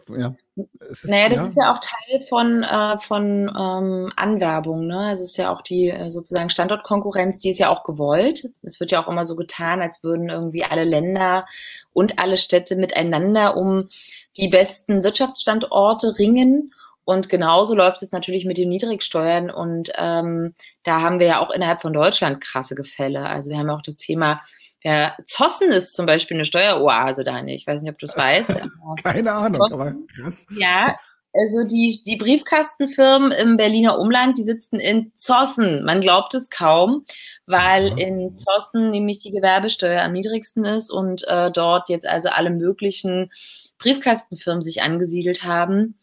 ja. 0.09 0.35
Ist, 0.79 1.09
naja, 1.09 1.29
das 1.29 1.39
ja. 1.39 1.45
ist 1.47 1.57
ja 1.57 1.73
auch 1.73 1.79
Teil 1.79 2.25
von, 2.27 2.63
äh, 2.63 2.99
von 2.99 3.49
ähm, 3.49 4.11
Anwerbung. 4.15 4.87
Ne? 4.87 4.99
Also 4.99 5.23
es 5.23 5.31
ist 5.31 5.37
ja 5.37 5.51
auch 5.51 5.61
die 5.61 5.89
äh, 5.89 6.09
sozusagen 6.09 6.49
Standortkonkurrenz, 6.49 7.39
die 7.39 7.49
ist 7.49 7.59
ja 7.59 7.69
auch 7.69 7.83
gewollt. 7.83 8.49
Es 8.61 8.79
wird 8.79 8.91
ja 8.91 9.03
auch 9.03 9.07
immer 9.07 9.25
so 9.25 9.35
getan, 9.35 9.81
als 9.81 10.03
würden 10.03 10.29
irgendwie 10.29 10.63
alle 10.63 10.83
Länder 10.83 11.45
und 11.93 12.19
alle 12.19 12.37
Städte 12.37 12.75
miteinander 12.75 13.57
um 13.57 13.89
die 14.37 14.47
besten 14.47 15.03
Wirtschaftsstandorte 15.03 16.17
ringen. 16.19 16.73
Und 17.05 17.29
genauso 17.29 17.75
läuft 17.75 18.01
es 18.01 18.11
natürlich 18.11 18.45
mit 18.45 18.57
den 18.57 18.69
Niedrigsteuern. 18.69 19.49
Und 19.49 19.91
ähm, 19.97 20.53
da 20.83 21.01
haben 21.01 21.19
wir 21.19 21.27
ja 21.27 21.39
auch 21.39 21.51
innerhalb 21.51 21.81
von 21.81 21.93
Deutschland 21.93 22.41
krasse 22.41 22.75
Gefälle. 22.75 23.25
Also 23.25 23.49
wir 23.49 23.57
haben 23.57 23.67
ja 23.67 23.75
auch 23.75 23.81
das 23.81 23.97
Thema 23.97 24.41
ja, 24.83 25.15
Zossen 25.25 25.71
ist 25.71 25.93
zum 25.93 26.05
Beispiel 26.05 26.35
eine 26.35 26.45
Steueroase, 26.45 27.23
Dani. 27.23 27.55
Ich 27.55 27.65
weiß 27.65 27.81
nicht, 27.81 27.91
ob 27.91 27.99
du 27.99 28.05
es 28.05 28.17
weißt. 28.17 28.51
Keine 29.03 29.31
Ahnung, 29.31 29.53
Zossen, 29.53 29.73
aber 29.73 29.95
krass. 30.15 30.45
Ja, 30.57 30.95
also 31.33 31.63
die, 31.63 31.99
die 32.05 32.17
Briefkastenfirmen 32.17 33.31
im 33.31 33.57
Berliner 33.57 33.97
Umland, 33.97 34.37
die 34.37 34.43
sitzen 34.43 34.79
in 34.79 35.11
Zossen. 35.15 35.83
Man 35.83 36.01
glaubt 36.01 36.35
es 36.35 36.49
kaum, 36.49 37.05
weil 37.47 37.91
Aha. 37.91 37.97
in 37.97 38.35
Zossen 38.35 38.91
nämlich 38.91 39.19
die 39.19 39.31
Gewerbesteuer 39.31 40.03
am 40.03 40.11
niedrigsten 40.11 40.63
ist 40.63 40.91
und 40.91 41.27
äh, 41.27 41.49
dort 41.49 41.89
jetzt 41.89 42.05
also 42.05 42.29
alle 42.29 42.51
möglichen 42.51 43.31
Briefkastenfirmen 43.79 44.61
sich 44.61 44.83
angesiedelt 44.83 45.43
haben. 45.43 45.97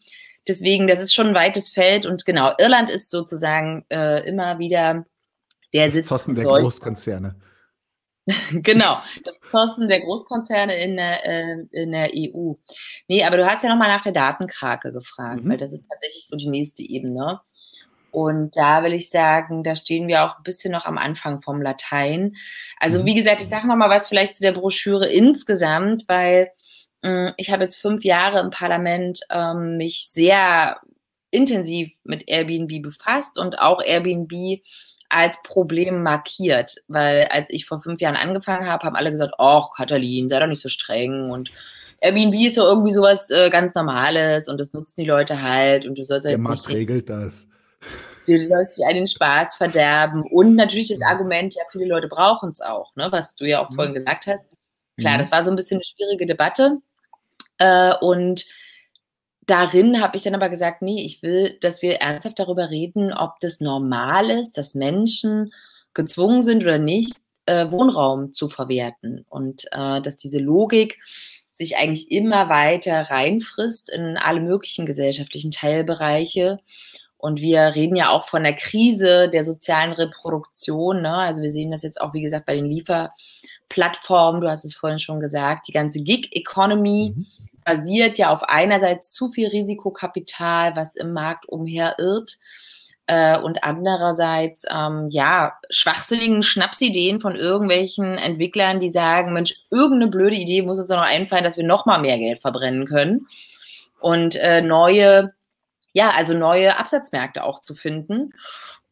Deswegen, 0.47 0.87
das 0.87 0.99
ist 0.99 1.13
schon 1.13 1.27
ein 1.27 1.35
weites 1.35 1.69
Feld 1.69 2.05
und 2.05 2.25
genau, 2.25 2.51
Irland 2.57 2.89
ist 2.89 3.09
sozusagen 3.09 3.85
äh, 3.89 4.27
immer 4.27 4.59
wieder 4.59 5.05
der 5.71 5.91
Sitz. 5.91 6.07
Zossen 6.07 6.35
der 6.35 6.45
Großkonzerne. 6.45 7.35
genau, 8.51 8.99
das 9.23 9.39
Kosten 9.41 9.87
der 9.87 10.01
Großkonzerne 10.01 10.75
in 10.83 10.95
der, 10.95 11.25
äh, 11.25 11.65
in 11.71 11.91
der 11.91 12.11
EU. 12.13 12.53
Nee, 13.07 13.23
aber 13.23 13.37
du 13.37 13.45
hast 13.45 13.63
ja 13.63 13.69
nochmal 13.69 13.89
nach 13.89 14.03
der 14.03 14.11
Datenkrake 14.11 14.93
gefragt, 14.93 15.43
mhm. 15.43 15.49
weil 15.49 15.57
das 15.57 15.73
ist 15.73 15.87
tatsächlich 15.89 16.27
so 16.27 16.37
die 16.37 16.49
nächste 16.49 16.83
Ebene. 16.83 17.41
Und 18.11 18.57
da 18.57 18.83
will 18.83 18.93
ich 18.93 19.09
sagen, 19.09 19.63
da 19.63 19.75
stehen 19.75 20.07
wir 20.07 20.25
auch 20.25 20.37
ein 20.37 20.43
bisschen 20.43 20.71
noch 20.71 20.85
am 20.85 20.97
Anfang 20.97 21.41
vom 21.41 21.61
Latein. 21.61 22.35
Also 22.77 23.01
mhm. 23.01 23.05
wie 23.05 23.15
gesagt, 23.15 23.41
ich 23.41 23.47
sage 23.47 23.67
nochmal 23.67 23.89
was 23.89 24.07
vielleicht 24.07 24.35
zu 24.35 24.43
der 24.43 24.51
Broschüre 24.51 25.07
insgesamt, 25.09 26.03
weil 26.07 26.51
hm, 27.03 27.33
ich 27.37 27.51
habe 27.51 27.63
jetzt 27.63 27.77
fünf 27.77 28.03
Jahre 28.03 28.41
im 28.41 28.51
Parlament 28.51 29.21
ähm, 29.29 29.77
mich 29.77 30.09
sehr 30.11 30.79
intensiv 31.31 31.93
mit 32.03 32.27
Airbnb 32.27 32.81
befasst 32.81 33.39
und 33.39 33.59
auch 33.59 33.81
Airbnb 33.81 34.61
als 35.11 35.41
Problem 35.43 36.03
markiert, 36.03 36.75
weil 36.87 37.25
als 37.25 37.49
ich 37.49 37.65
vor 37.65 37.81
fünf 37.81 37.99
Jahren 37.99 38.15
angefangen 38.15 38.69
habe, 38.69 38.85
haben 38.85 38.95
alle 38.95 39.11
gesagt, 39.11 39.33
oh, 39.37 39.63
Katalin, 39.75 40.29
sei 40.29 40.39
doch 40.39 40.47
nicht 40.47 40.61
so 40.61 40.69
streng 40.69 41.29
und 41.29 41.51
Airbnb 41.99 42.33
ist 42.33 42.55
so 42.55 42.63
irgendwie 42.63 42.91
sowas 42.91 43.29
äh, 43.29 43.49
ganz 43.49 43.75
Normales 43.75 44.47
und 44.47 44.59
das 44.59 44.73
nutzen 44.73 45.01
die 45.01 45.05
Leute 45.05 45.41
halt 45.41 45.85
und 45.85 45.97
du 45.97 46.03
sollst 46.03 46.25
Der 46.25 46.31
jetzt 46.31 46.41
Markt 46.41 46.67
nicht 46.67 46.77
regelt 46.77 47.09
das. 47.09 47.47
Du 48.25 48.47
sollst 48.47 48.77
dich 48.77 48.85
einen 48.85 49.07
Spaß 49.07 49.55
verderben 49.55 50.23
und 50.23 50.55
natürlich 50.55 50.89
das 50.89 51.01
Argument, 51.01 51.53
ja, 51.53 51.63
viele 51.71 51.85
Leute 51.85 52.07
brauchen 52.07 52.49
es 52.49 52.61
auch, 52.61 52.95
ne, 52.95 53.07
was 53.11 53.35
du 53.35 53.45
ja 53.45 53.59
auch 53.59 53.73
vorhin 53.73 53.91
mhm. 53.91 53.97
gesagt 53.97 54.27
hast. 54.27 54.45
Klar, 54.97 55.15
mhm. 55.15 55.19
das 55.19 55.31
war 55.31 55.43
so 55.43 55.51
ein 55.51 55.55
bisschen 55.55 55.77
eine 55.77 55.83
schwierige 55.83 56.25
Debatte 56.25 56.77
äh, 57.57 57.93
und 58.01 58.45
darin 59.47 60.01
habe 60.01 60.17
ich 60.17 60.23
dann 60.23 60.35
aber 60.35 60.49
gesagt, 60.49 60.81
nee, 60.81 61.03
ich 61.03 61.21
will, 61.21 61.57
dass 61.61 61.81
wir 61.81 61.95
ernsthaft 61.95 62.39
darüber 62.39 62.69
reden, 62.69 63.13
ob 63.13 63.39
das 63.39 63.59
normal 63.59 64.29
ist, 64.29 64.57
dass 64.57 64.75
Menschen 64.75 65.53
gezwungen 65.93 66.41
sind 66.41 66.63
oder 66.63 66.77
nicht, 66.77 67.15
äh, 67.45 67.69
Wohnraum 67.69 68.33
zu 68.33 68.49
verwerten 68.49 69.25
und 69.29 69.65
äh, 69.71 70.01
dass 70.01 70.17
diese 70.17 70.39
Logik 70.39 70.99
sich 71.51 71.75
eigentlich 71.75 72.11
immer 72.11 72.49
weiter 72.49 73.01
reinfrisst 73.01 73.89
in 73.91 74.17
alle 74.17 74.39
möglichen 74.39 74.85
gesellschaftlichen 74.85 75.51
Teilbereiche. 75.51 76.59
Und 77.17 77.39
wir 77.39 77.75
reden 77.75 77.95
ja 77.95 78.09
auch 78.09 78.27
von 78.27 78.43
der 78.43 78.55
Krise 78.55 79.29
der 79.29 79.43
sozialen 79.43 79.91
Reproduktion. 79.91 81.01
Ne? 81.01 81.13
Also 81.13 81.41
wir 81.41 81.51
sehen 81.51 81.71
das 81.71 81.83
jetzt 81.83 81.99
auch, 81.99 82.13
wie 82.13 82.21
gesagt, 82.21 82.45
bei 82.45 82.55
den 82.55 82.65
Lieferplattformen. 82.65 84.41
Du 84.41 84.49
hast 84.49 84.65
es 84.65 84.73
vorhin 84.73 84.97
schon 84.97 85.19
gesagt, 85.19 85.67
die 85.67 85.73
ganze 85.73 86.01
Gig-Economy, 86.01 87.13
mhm 87.15 87.25
basiert 87.65 88.17
ja 88.17 88.29
auf 88.31 88.43
einerseits 88.43 89.11
zu 89.11 89.31
viel 89.31 89.47
Risikokapital, 89.47 90.75
was 90.75 90.95
im 90.95 91.13
Markt 91.13 91.47
umherirrt, 91.47 92.37
äh, 93.07 93.37
und 93.37 93.63
andererseits 93.63 94.63
ähm, 94.69 95.07
ja 95.09 95.53
schwachsinnigen 95.69 96.43
Schnapsideen 96.43 97.19
von 97.19 97.35
irgendwelchen 97.35 98.17
Entwicklern, 98.17 98.79
die 98.79 98.91
sagen, 98.91 99.33
Mensch, 99.33 99.55
irgendeine 99.69 100.11
blöde 100.11 100.35
Idee 100.35 100.61
muss 100.61 100.79
uns 100.79 100.89
noch 100.89 101.01
einfallen, 101.01 101.43
dass 101.43 101.57
wir 101.57 101.65
noch 101.65 101.85
mal 101.85 101.99
mehr 101.99 102.17
Geld 102.17 102.41
verbrennen 102.41 102.85
können 102.85 103.27
und 103.99 104.35
äh, 104.35 104.61
neue 104.61 105.33
ja, 105.93 106.11
also 106.11 106.33
neue 106.33 106.77
Absatzmärkte 106.77 107.43
auch 107.43 107.59
zu 107.59 107.75
finden. 107.75 108.33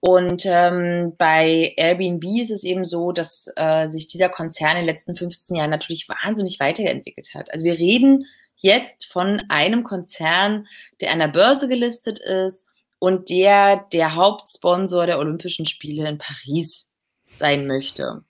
Und 0.01 0.43
ähm, 0.45 1.13
bei 1.17 1.73
Airbnb 1.75 2.23
ist 2.41 2.51
es 2.51 2.63
eben 2.63 2.85
so, 2.85 3.11
dass 3.11 3.51
äh, 3.55 3.89
sich 3.89 4.07
dieser 4.07 4.29
Konzern 4.29 4.71
in 4.71 4.77
den 4.77 4.85
letzten 4.85 5.15
15 5.15 5.55
Jahren 5.57 5.69
natürlich 5.69 6.07
wahnsinnig 6.07 6.59
weiterentwickelt 6.59 7.33
hat. 7.33 7.51
Also 7.51 7.65
wir 7.65 7.77
reden 7.77 8.25
jetzt 8.59 9.05
von 9.05 9.41
einem 9.49 9.83
Konzern, 9.83 10.67
der 11.01 11.11
an 11.11 11.19
der 11.19 11.27
Börse 11.29 11.67
gelistet 11.67 12.19
ist 12.19 12.65
und 12.99 13.29
der 13.29 13.85
der 13.91 14.15
Hauptsponsor 14.15 15.05
der 15.05 15.19
Olympischen 15.19 15.65
Spiele 15.65 16.07
in 16.07 16.17
Paris 16.17 16.89
sein 17.33 17.67
möchte. 17.67 18.23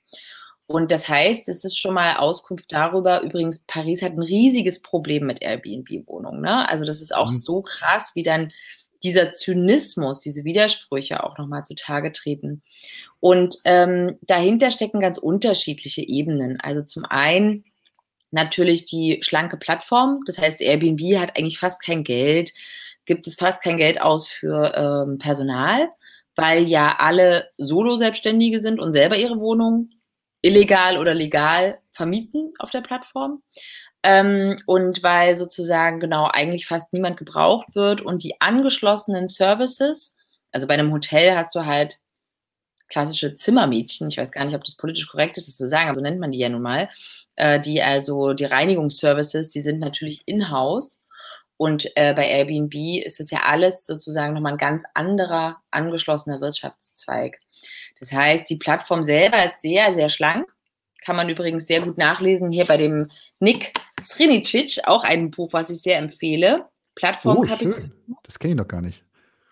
Und 0.68 0.92
das 0.92 1.10
heißt, 1.10 1.50
es 1.50 1.64
ist 1.64 1.80
schon 1.80 1.96
mal 1.96 2.18
Auskunft 2.18 2.72
darüber. 2.72 3.22
Übrigens, 3.22 3.64
Paris 3.66 4.04
hat 4.04 4.14
ein 4.14 4.22
riesiges 4.22 4.84
Problem 4.84 5.26
mit 5.26 5.42
Airbnb-Wohnungen. 5.42 6.42
Ne? 6.42 6.70
Also 6.70 6.86
das 6.86 7.02
ist 7.02 7.14
auch 7.14 7.32
mhm. 7.32 7.38
so 7.38 7.62
krass, 7.64 8.12
wie 8.14 8.22
dann 8.22 8.52
dieser 9.02 9.32
Zynismus, 9.32 10.20
diese 10.20 10.44
Widersprüche 10.44 11.24
auch 11.24 11.40
nochmal 11.40 11.64
zutage 11.64 12.12
treten. 12.12 12.62
Und 13.20 13.58
ähm, 13.66 14.20
dahinter 14.22 14.70
stecken 14.70 15.00
ganz 15.00 15.18
unterschiedliche 15.18 16.02
Ebenen. 16.02 16.60
Also 16.60 16.84
zum 16.84 17.04
einen 17.06 17.64
natürlich 18.32 18.86
die 18.86 19.20
schlanke 19.22 19.58
Plattform. 19.58 20.22
Das 20.26 20.38
heißt, 20.38 20.62
Airbnb 20.62 21.18
hat 21.18 21.38
eigentlich 21.38 21.60
fast 21.60 21.82
kein 21.82 22.04
Geld, 22.04 22.52
gibt 23.06 23.28
es 23.28 23.36
fast 23.36 23.64
kein 23.64 23.78
Geld 23.78 24.02
aus 24.02 24.28
für 24.28 24.74
ähm, 24.76 25.18
Personal, 25.18 25.90
weil 26.36 26.68
ja 26.68 26.96
alle 27.00 27.50
Solo-Selbstständige 27.58 28.60
sind 28.60 28.80
und 28.80 28.94
selber 28.94 29.18
ihre 29.18 29.40
Wohnung 29.40 29.90
illegal 30.42 30.98
oder 30.98 31.14
legal 31.14 31.80
vermieten 31.92 32.54
auf 32.60 32.70
der 32.70 32.82
Plattform. 32.82 33.42
Ähm, 34.04 34.62
und 34.66 35.04
weil 35.04 35.36
sozusagen 35.36 36.00
genau 36.00 36.30
eigentlich 36.32 36.68
fast 36.68 36.94
niemand 36.94 37.18
gebraucht 37.18 37.76
wird 37.76 38.02
und 38.02 38.24
die 38.24 38.40
angeschlossenen 38.40 39.28
Services, 39.28 40.16
also 40.52 40.68
bei 40.68 40.76
einem 40.76 40.94
Hotel 40.94 41.36
hast 41.36 41.54
du 41.56 41.66
halt 41.66 41.98
klassische 42.90 43.36
Zimmermädchen, 43.36 44.10
ich 44.10 44.18
weiß 44.18 44.32
gar 44.32 44.46
nicht, 44.46 44.56
ob 44.56 44.64
das 44.64 44.76
politisch 44.76 45.08
korrekt 45.08 45.38
ist, 45.38 45.48
das 45.48 45.58
zu 45.58 45.68
sagen, 45.68 45.88
aber 45.88 45.96
so 45.96 46.02
nennt 46.02 46.20
man 46.20 46.32
die 46.32 46.40
ja 46.40 46.50
nun 46.50 46.62
mal, 46.62 46.90
äh, 47.36 47.60
die 47.60 47.82
also 47.82 48.34
die 48.34 48.46
Reinigungsservices, 48.46 49.50
die 49.50 49.62
sind 49.62 49.80
natürlich 49.80 50.24
in-house. 50.26 51.02
Und 51.58 51.92
äh, 51.96 52.14
bei 52.14 52.26
Airbnb 52.30 52.74
ist 53.06 53.20
es 53.20 53.32
ja 53.32 53.40
alles 53.44 53.86
sozusagen 53.86 54.34
nochmal 54.34 54.54
ein 54.54 54.58
ganz 54.58 54.86
anderer 54.94 55.58
angeschlossener 55.72 56.40
Wirtschaftszweig. 56.40 57.38
Das 58.00 58.14
heißt, 58.14 58.50
die 58.50 58.56
Plattform 58.56 59.04
selber 59.04 59.44
ist 59.44 59.62
sehr, 59.62 59.94
sehr 59.94 60.08
schlank. 60.08 60.48
Kann 61.04 61.18
man 61.18 61.28
übrigens 61.28 61.68
sehr 61.68 61.82
gut 61.82 61.98
nachlesen 61.98 62.52
hier 62.52 62.66
bei 62.66 62.78
dem 62.78 63.10
Nick 63.40 63.74
Srinicic, 64.02 64.80
auch 64.86 65.04
ein 65.04 65.32
Buch, 65.32 65.52
was 65.52 65.70
ich 65.70 65.82
sehr 65.82 65.98
empfehle. 65.98 66.66
Plattformkapitalismus. 66.96 67.92
Oh, 68.10 68.16
das 68.24 68.40
kenne 68.40 68.54
ich 68.54 68.58
noch 68.58 68.68
gar 68.68 68.82
nicht. 68.82 69.04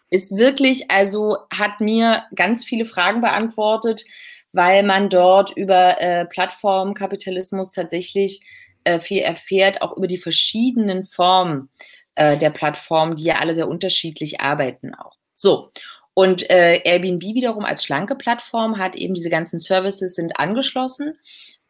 Ist 0.10 0.36
wirklich, 0.36 0.90
also 0.90 1.38
hat 1.54 1.82
mir 1.82 2.24
ganz 2.36 2.64
viele 2.64 2.86
Fragen 2.86 3.22
beantwortet, 3.22 4.06
weil 4.54 4.84
man 4.84 5.10
dort 5.10 5.52
über 5.52 6.02
äh, 6.02 6.26
Plattformkapitalismus 6.26 7.72
tatsächlich 7.72 8.42
äh, 8.86 9.00
viel 9.00 9.20
erfährt, 9.20 9.82
auch 9.82 9.98
über 9.98 10.08
die 10.08 10.18
verschiedenen 10.18 11.06
Formen 11.08 11.70
äh, 12.16 12.38
der 12.38 12.50
Plattformen, 12.50 13.16
die 13.16 13.26
ja 13.26 13.40
alle 13.40 13.54
sehr 13.54 13.68
unterschiedlich 13.68 14.42
arbeiten 14.42 14.96
auch. 14.96 15.18
So. 15.34 15.72
Und 16.14 16.50
äh, 16.50 16.82
Airbnb 16.84 17.22
wiederum 17.22 17.64
als 17.64 17.84
schlanke 17.84 18.16
Plattform 18.16 18.80
hat 18.80 18.96
eben 18.96 19.14
diese 19.14 19.30
ganzen 19.30 19.60
Services 19.60 20.16
sind 20.16 20.40
angeschlossen 20.40 21.20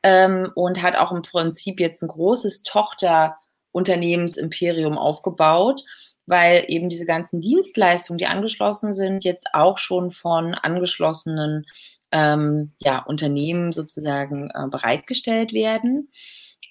ähm, 0.04 0.50
und 0.56 0.82
hat 0.82 0.96
auch 0.96 1.12
im 1.12 1.22
Prinzip 1.22 1.82
jetzt 1.82 2.02
ein 2.02 2.08
großes 2.08 2.64
Tochterunternehmensimperium 2.64 4.98
aufgebaut, 4.98 5.84
weil 6.28 6.66
eben 6.68 6.90
diese 6.90 7.06
ganzen 7.06 7.42
Dienstleistungen, 7.42 8.18
die 8.18 8.28
angeschlossen 8.28 8.94
sind, 8.94 9.24
jetzt 9.24 9.48
auch 9.54 9.78
schon 9.78 10.12
von 10.12 10.54
angeschlossenen 10.54 11.66
ähm, 12.12 12.74
ja, 12.80 13.00
Unternehmen 13.00 13.74
sozusagen 13.74 14.50
äh, 14.54 14.68
bereitgestellt 14.70 15.54
werden. 15.54 16.12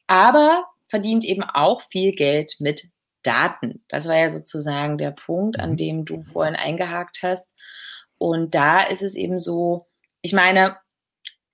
Aber 0.06 0.66
verdient 0.88 1.24
eben 1.24 1.42
auch 1.42 1.82
viel 1.82 2.12
Geld 2.12 2.56
mit 2.60 2.84
Daten. 3.22 3.82
Das 3.88 4.06
war 4.06 4.16
ja 4.16 4.30
sozusagen 4.30 4.98
der 4.98 5.10
Punkt, 5.10 5.58
an 5.58 5.72
mhm. 5.72 5.76
dem 5.76 6.04
du 6.04 6.22
vorhin 6.22 6.54
eingehakt 6.54 7.20
hast. 7.22 7.48
Und 8.18 8.54
da 8.54 8.82
ist 8.82 9.02
es 9.02 9.14
eben 9.14 9.40
so, 9.40 9.86
ich 10.22 10.32
meine, 10.32 10.76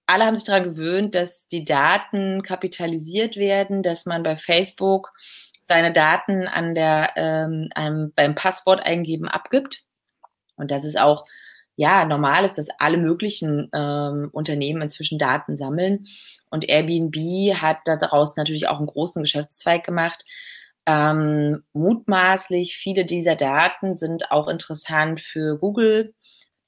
alle 0.06 0.26
haben 0.26 0.36
sich 0.36 0.44
daran 0.44 0.64
gewöhnt, 0.64 1.14
dass 1.14 1.46
die 1.48 1.64
Daten 1.64 2.42
kapitalisiert 2.42 3.36
werden, 3.36 3.82
dass 3.82 4.06
man 4.06 4.22
bei 4.22 4.36
Facebook 4.36 5.12
seine 5.62 5.92
Daten 5.92 6.46
an 6.46 6.74
der, 6.74 7.12
ähm, 7.16 7.68
einem, 7.74 8.12
beim 8.14 8.34
Passwort 8.34 8.80
eingeben 8.80 9.28
abgibt. 9.28 9.84
Und 10.56 10.70
das 10.70 10.84
ist 10.84 10.98
auch 10.98 11.24
ja, 11.76 12.04
normal 12.04 12.44
ist, 12.44 12.58
dass 12.58 12.68
alle 12.78 12.98
möglichen 12.98 13.70
ähm, 13.72 14.28
Unternehmen 14.32 14.82
inzwischen 14.82 15.18
Daten 15.18 15.56
sammeln. 15.56 16.06
Und 16.50 16.68
Airbnb 16.68 17.16
hat 17.54 17.78
daraus 17.86 18.36
natürlich 18.36 18.68
auch 18.68 18.78
einen 18.78 18.86
großen 18.86 19.22
Geschäftszweig 19.22 19.84
gemacht. 19.84 20.24
Ähm, 20.84 21.62
mutmaßlich 21.72 22.76
viele 22.76 23.04
dieser 23.04 23.36
Daten 23.36 23.96
sind 23.96 24.30
auch 24.30 24.48
interessant 24.48 25.20
für 25.20 25.58
Google, 25.58 26.14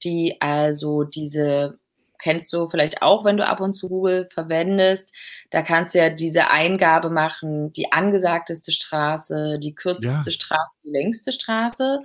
die 0.03 0.41
also 0.41 1.03
diese 1.03 1.77
kennst 2.25 2.51
du 2.53 2.67
vielleicht 2.67 3.03
auch, 3.03 3.23
wenn 3.23 3.37
du 3.37 3.45
ab 3.45 3.59
und 3.59 3.73
zu 3.73 3.87
Google 3.87 4.27
verwendest. 4.33 5.13
Da 5.51 5.61
kannst 5.61 5.93
du 5.93 5.99
ja 5.99 6.09
diese 6.09 6.49
Eingabe 6.49 7.11
machen, 7.11 7.71
die 7.73 7.91
angesagteste 7.91 8.71
Straße, 8.71 9.59
die 9.59 9.75
kürzeste 9.75 10.31
ja. 10.31 10.31
Straße, 10.31 10.71
die 10.83 10.89
längste 10.89 11.31
Straße. 11.31 12.01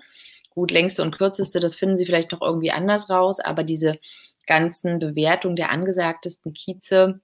Gut, 0.51 0.73
längste 0.73 1.01
und 1.01 1.17
kürzeste, 1.17 1.59
das 1.59 1.75
finden 1.75 1.97
Sie 1.97 2.05
vielleicht 2.05 2.33
noch 2.33 2.43
irgendwie 2.43 2.71
anders 2.71 3.09
raus, 3.09 3.41
aber 3.41 3.65
diese 3.65 3.99
ganzen 4.47 4.99
Bewertungen 4.99 5.57
der 5.57 5.71
angesagtesten 5.71 6.53
Kieze 6.53 7.21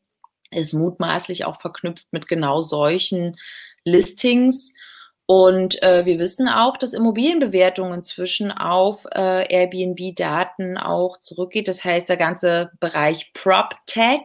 ist 0.51 0.73
mutmaßlich 0.73 1.45
auch 1.45 1.61
verknüpft 1.61 2.07
mit 2.13 2.29
genau 2.29 2.63
solchen 2.63 3.37
Listings. 3.85 4.73
Und 5.27 5.83
äh, 5.83 6.07
wir 6.07 6.19
wissen 6.21 6.49
auch, 6.49 6.77
dass 6.77 6.93
Immobilienbewertungen 6.93 7.95
inzwischen 7.95 8.53
auf 8.53 9.05
äh, 9.13 9.53
Airbnb-Daten 9.53 10.79
auch 10.79 11.19
zurückgeht. 11.19 11.67
Das 11.67 11.85
heißt, 11.85 12.09
der 12.09 12.17
ganze 12.17 12.71
Bereich 12.79 13.33
PropTech, 13.33 14.23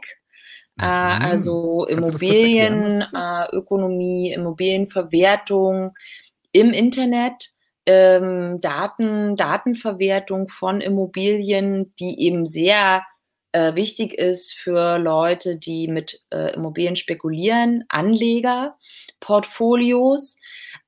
äh, 0.80 0.86
mhm. 0.86 0.88
also 0.88 1.86
Immobilienökonomie, 1.86 4.32
äh, 4.32 4.36
Immobilienverwertung 4.36 5.96
im 6.52 6.72
Internet 6.72 7.50
ähm, 7.86 8.60
Daten, 8.62 9.36
Datenverwertung 9.36 10.48
von 10.48 10.82
Immobilien, 10.82 11.94
die 12.00 12.22
eben 12.22 12.46
sehr 12.46 13.04
äh, 13.54 13.76
wichtig 13.76 14.14
ist 14.14 14.54
für 14.54 14.98
Leute, 14.98 15.58
die 15.58 15.88
mit 15.88 16.22
äh, 16.30 16.54
Immobilien 16.54 16.96
spekulieren, 16.96 17.84
Anleger, 17.90 18.78
Portfolios, 19.20 20.38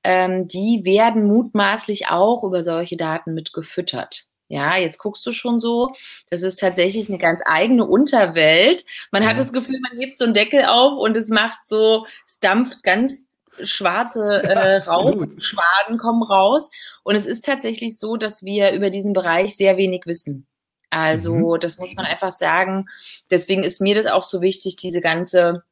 ähm, 0.04 0.46
die 0.46 0.82
werden 0.84 1.26
mutmaßlich 1.26 2.08
auch 2.08 2.44
über 2.44 2.62
solche 2.62 2.96
Daten 2.96 3.34
mit 3.34 3.52
gefüttert. 3.52 4.26
Ja, 4.48 4.76
jetzt 4.76 4.98
guckst 4.98 5.26
du 5.26 5.32
schon 5.32 5.58
so. 5.58 5.92
Das 6.30 6.42
ist 6.42 6.60
tatsächlich 6.60 7.08
eine 7.08 7.18
ganz 7.18 7.40
eigene 7.44 7.86
Unterwelt. 7.86 8.84
Man 9.10 9.22
ja. 9.22 9.30
hat 9.30 9.38
das 9.38 9.52
Gefühl, 9.52 9.80
man 9.80 9.98
hebt 9.98 10.18
so 10.18 10.24
einen 10.24 10.34
Deckel 10.34 10.66
auf 10.66 10.98
und 10.98 11.16
es 11.16 11.30
macht 11.30 11.58
so, 11.66 12.06
es 12.26 12.38
dampft 12.38 12.82
ganz 12.82 13.20
schwarze 13.62 14.42
äh, 14.44 14.76
Rauchschwaden 14.76 15.98
kommen 15.98 16.22
raus. 16.22 16.70
Und 17.02 17.14
es 17.14 17.24
ist 17.24 17.44
tatsächlich 17.44 17.98
so, 17.98 18.16
dass 18.16 18.44
wir 18.44 18.72
über 18.72 18.90
diesen 18.90 19.14
Bereich 19.14 19.56
sehr 19.56 19.78
wenig 19.78 20.02
wissen. 20.04 20.46
Also 20.90 21.34
mhm. 21.34 21.60
das 21.60 21.78
muss 21.78 21.94
man 21.94 22.04
einfach 22.04 22.32
sagen. 22.32 22.86
Deswegen 23.30 23.64
ist 23.64 23.80
mir 23.80 23.94
das 23.94 24.06
auch 24.06 24.24
so 24.24 24.42
wichtig, 24.42 24.76
diese 24.76 25.00
ganze 25.00 25.64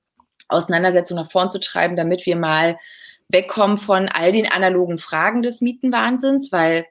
Auseinandersetzung 0.48 1.16
nach 1.16 1.30
vorn 1.30 1.50
zu 1.50 1.60
treiben, 1.60 1.94
damit 1.94 2.26
wir 2.26 2.36
mal 2.36 2.78
wegkommen 3.28 3.78
von 3.78 4.08
all 4.08 4.32
den 4.32 4.46
analogen 4.46 4.98
Fragen 4.98 5.42
des 5.42 5.60
Mietenwahnsinns, 5.60 6.52
weil 6.52 6.86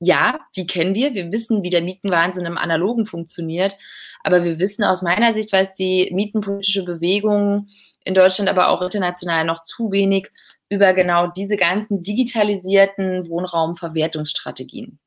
ja, 0.00 0.40
die 0.56 0.66
kennen 0.66 0.94
wir. 0.94 1.14
Wir 1.14 1.30
wissen, 1.30 1.62
wie 1.62 1.70
der 1.70 1.82
Mietenwahnsinn 1.82 2.46
im 2.46 2.56
Analogen 2.56 3.04
funktioniert. 3.04 3.76
Aber 4.22 4.44
wir 4.44 4.58
wissen 4.58 4.82
aus 4.82 5.02
meiner 5.02 5.32
Sicht, 5.32 5.52
weiß 5.52 5.74
die 5.74 6.10
mietenpolitische 6.12 6.84
Bewegung 6.84 7.68
in 8.04 8.14
Deutschland, 8.14 8.48
aber 8.48 8.68
auch 8.68 8.80
international 8.80 9.44
noch 9.44 9.62
zu 9.62 9.92
wenig 9.92 10.30
über 10.70 10.94
genau 10.94 11.26
diese 11.26 11.56
ganzen 11.56 12.02
digitalisierten 12.02 13.28
Wohnraumverwertungsstrategien. 13.28 14.98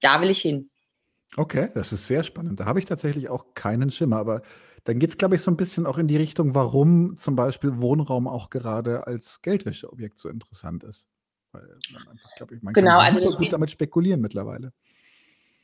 Da 0.00 0.20
will 0.20 0.30
ich 0.30 0.40
hin. 0.40 0.70
Okay, 1.36 1.68
das 1.74 1.92
ist 1.92 2.06
sehr 2.06 2.24
spannend. 2.24 2.58
Da 2.60 2.64
habe 2.64 2.78
ich 2.78 2.86
tatsächlich 2.86 3.28
auch 3.28 3.54
keinen 3.54 3.90
Schimmer, 3.90 4.16
aber 4.16 4.42
dann 4.86 5.00
geht 5.00 5.10
es, 5.10 5.18
glaube 5.18 5.34
ich, 5.34 5.42
so 5.42 5.50
ein 5.50 5.56
bisschen 5.56 5.84
auch 5.84 5.98
in 5.98 6.06
die 6.06 6.16
Richtung, 6.16 6.54
warum 6.54 7.18
zum 7.18 7.34
Beispiel 7.34 7.80
Wohnraum 7.80 8.28
auch 8.28 8.50
gerade 8.50 9.06
als 9.06 9.42
Geldwäscheobjekt 9.42 10.18
so 10.18 10.28
interessant 10.28 10.84
ist. 10.84 11.08
Weil 11.50 11.66
man 11.92 12.06
einfach, 12.08 12.30
glaube 12.36 12.54
ich, 12.54 12.62
man 12.62 12.72
genau, 12.72 13.00
kann 13.00 13.16
also 13.16 13.36
gut 13.36 13.52
damit 13.52 13.72
spekulieren 13.72 14.20
mittlerweile. 14.20 14.72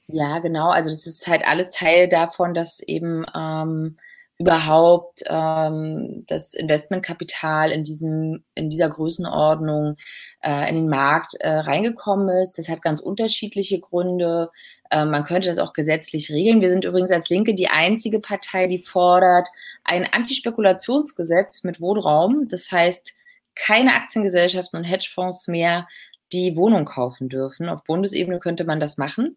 Ja, 0.09 0.41
genau. 0.41 0.71
Also 0.71 0.91
das 0.91 1.07
ist 1.07 1.29
halt 1.29 1.47
alles 1.47 1.71
Teil 1.71 2.09
davon, 2.09 2.53
dass 2.53 2.81
eben 2.81 3.25
ähm, 3.33 3.97
überhaupt 4.39 5.23
ähm, 5.27 6.25
das 6.27 6.55
Investmentkapital 6.55 7.71
in 7.71 7.85
diesem 7.85 8.45
in 8.55 8.71
dieser 8.71 8.89
Größenordnung 8.89 9.97
äh, 10.43 10.69
in 10.69 10.75
den 10.75 10.89
Markt 10.89 11.35
äh, 11.41 11.49
reingekommen 11.49 12.29
ist. 12.43 12.59
Das 12.59 12.69
hat 12.69 12.83
ganz 12.83 13.01
unterschiedliche 13.01 13.79
Gründe. 13.79 14.51
Äh, 14.91 15.05
man 15.05 15.25
könnte 15.25 15.49
das 15.49 15.59
auch 15.59 15.73
gesetzlich 15.73 16.31
regeln. 16.31 16.61
Wir 16.61 16.71
sind 16.71 16.85
übrigens 16.85 17.11
als 17.13 17.29
Linke 17.29 17.55
die 17.55 17.69
einzige 17.69 18.21
Partei, 18.21 18.67
die 18.67 18.83
fordert 18.83 19.49
ein 19.85 20.07
Antispekulationsgesetz 20.11 21.63
mit 21.63 21.81
Wohnraum. 21.81 22.49
Das 22.49 22.73
heißt, 22.73 23.15
keine 23.55 23.95
Aktiengesellschaften 23.95 24.79
und 24.79 24.85
Hedgefonds 24.85 25.47
mehr, 25.47 25.87
die 26.33 26.57
Wohnung 26.57 26.85
kaufen 26.85 27.29
dürfen. 27.29 27.69
Auf 27.69 27.85
Bundesebene 27.85 28.39
könnte 28.39 28.65
man 28.65 28.81
das 28.81 28.97
machen. 28.97 29.37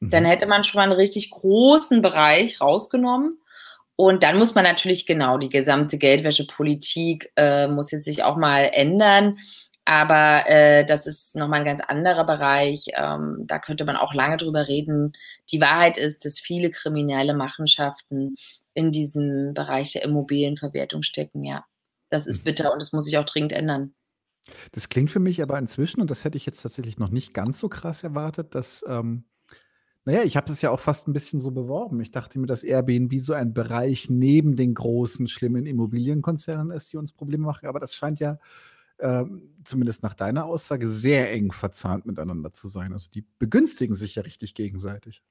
Dann 0.00 0.22
mhm. 0.22 0.28
hätte 0.28 0.46
man 0.46 0.64
schon 0.64 0.78
mal 0.78 0.84
einen 0.84 0.92
richtig 0.92 1.30
großen 1.30 2.00
Bereich 2.00 2.60
rausgenommen. 2.60 3.38
Und 4.00 4.22
dann 4.22 4.38
muss 4.38 4.54
man 4.54 4.62
natürlich 4.62 5.06
genau 5.06 5.38
die 5.38 5.48
gesamte 5.48 5.98
Geldwäschepolitik 5.98 7.32
äh, 7.34 7.66
muss 7.66 7.90
jetzt 7.90 8.04
sich 8.04 8.22
auch 8.22 8.36
mal 8.36 8.70
ändern. 8.72 9.38
Aber 9.84 10.48
äh, 10.48 10.86
das 10.86 11.08
ist 11.08 11.34
nochmal 11.34 11.60
ein 11.60 11.66
ganz 11.66 11.80
anderer 11.80 12.24
Bereich. 12.24 12.84
Ähm, 12.94 13.44
da 13.48 13.58
könnte 13.58 13.84
man 13.84 13.96
auch 13.96 14.14
lange 14.14 14.36
drüber 14.36 14.68
reden. 14.68 15.14
Die 15.50 15.60
Wahrheit 15.60 15.98
ist, 15.98 16.24
dass 16.24 16.38
viele 16.38 16.70
kriminelle 16.70 17.34
Machenschaften 17.34 18.36
in 18.72 18.92
diesem 18.92 19.52
Bereich 19.52 19.92
der 19.92 20.04
Immobilienverwertung 20.04 21.02
stecken, 21.02 21.42
ja. 21.42 21.64
Das 22.08 22.28
ist 22.28 22.42
mhm. 22.42 22.44
bitter 22.44 22.72
und 22.72 22.80
das 22.80 22.92
muss 22.92 23.04
sich 23.04 23.18
auch 23.18 23.24
dringend 23.24 23.52
ändern. 23.52 23.94
Das 24.70 24.88
klingt 24.88 25.10
für 25.10 25.18
mich 25.18 25.42
aber 25.42 25.58
inzwischen, 25.58 26.00
und 26.00 26.10
das 26.10 26.22
hätte 26.22 26.36
ich 26.36 26.46
jetzt 26.46 26.62
tatsächlich 26.62 26.98
noch 26.98 27.10
nicht 27.10 27.34
ganz 27.34 27.58
so 27.58 27.68
krass 27.68 28.04
erwartet, 28.04 28.54
dass, 28.54 28.84
ähm, 28.86 29.24
naja, 30.08 30.22
ich 30.22 30.38
habe 30.38 30.50
es 30.50 30.62
ja 30.62 30.70
auch 30.70 30.80
fast 30.80 31.06
ein 31.06 31.12
bisschen 31.12 31.38
so 31.38 31.50
beworben. 31.50 32.00
Ich 32.00 32.10
dachte 32.10 32.38
mir, 32.38 32.46
dass 32.46 32.62
Airbnb 32.62 33.12
so 33.18 33.34
ein 33.34 33.52
Bereich 33.52 34.08
neben 34.08 34.56
den 34.56 34.72
großen, 34.72 35.28
schlimmen 35.28 35.66
Immobilienkonzernen 35.66 36.70
ist, 36.70 36.90
die 36.90 36.96
uns 36.96 37.12
Probleme 37.12 37.44
machen. 37.44 37.68
Aber 37.68 37.78
das 37.78 37.94
scheint 37.94 38.18
ja 38.18 38.38
ähm, 39.00 39.50
zumindest 39.64 40.02
nach 40.02 40.14
deiner 40.14 40.46
Aussage, 40.46 40.88
sehr 40.88 41.30
eng 41.30 41.52
verzahnt 41.52 42.06
miteinander 42.06 42.54
zu 42.54 42.68
sein. 42.68 42.94
Also 42.94 43.10
die 43.10 43.26
begünstigen 43.38 43.96
sich 43.96 44.14
ja 44.14 44.22
richtig 44.22 44.54
gegenseitig. 44.54 45.22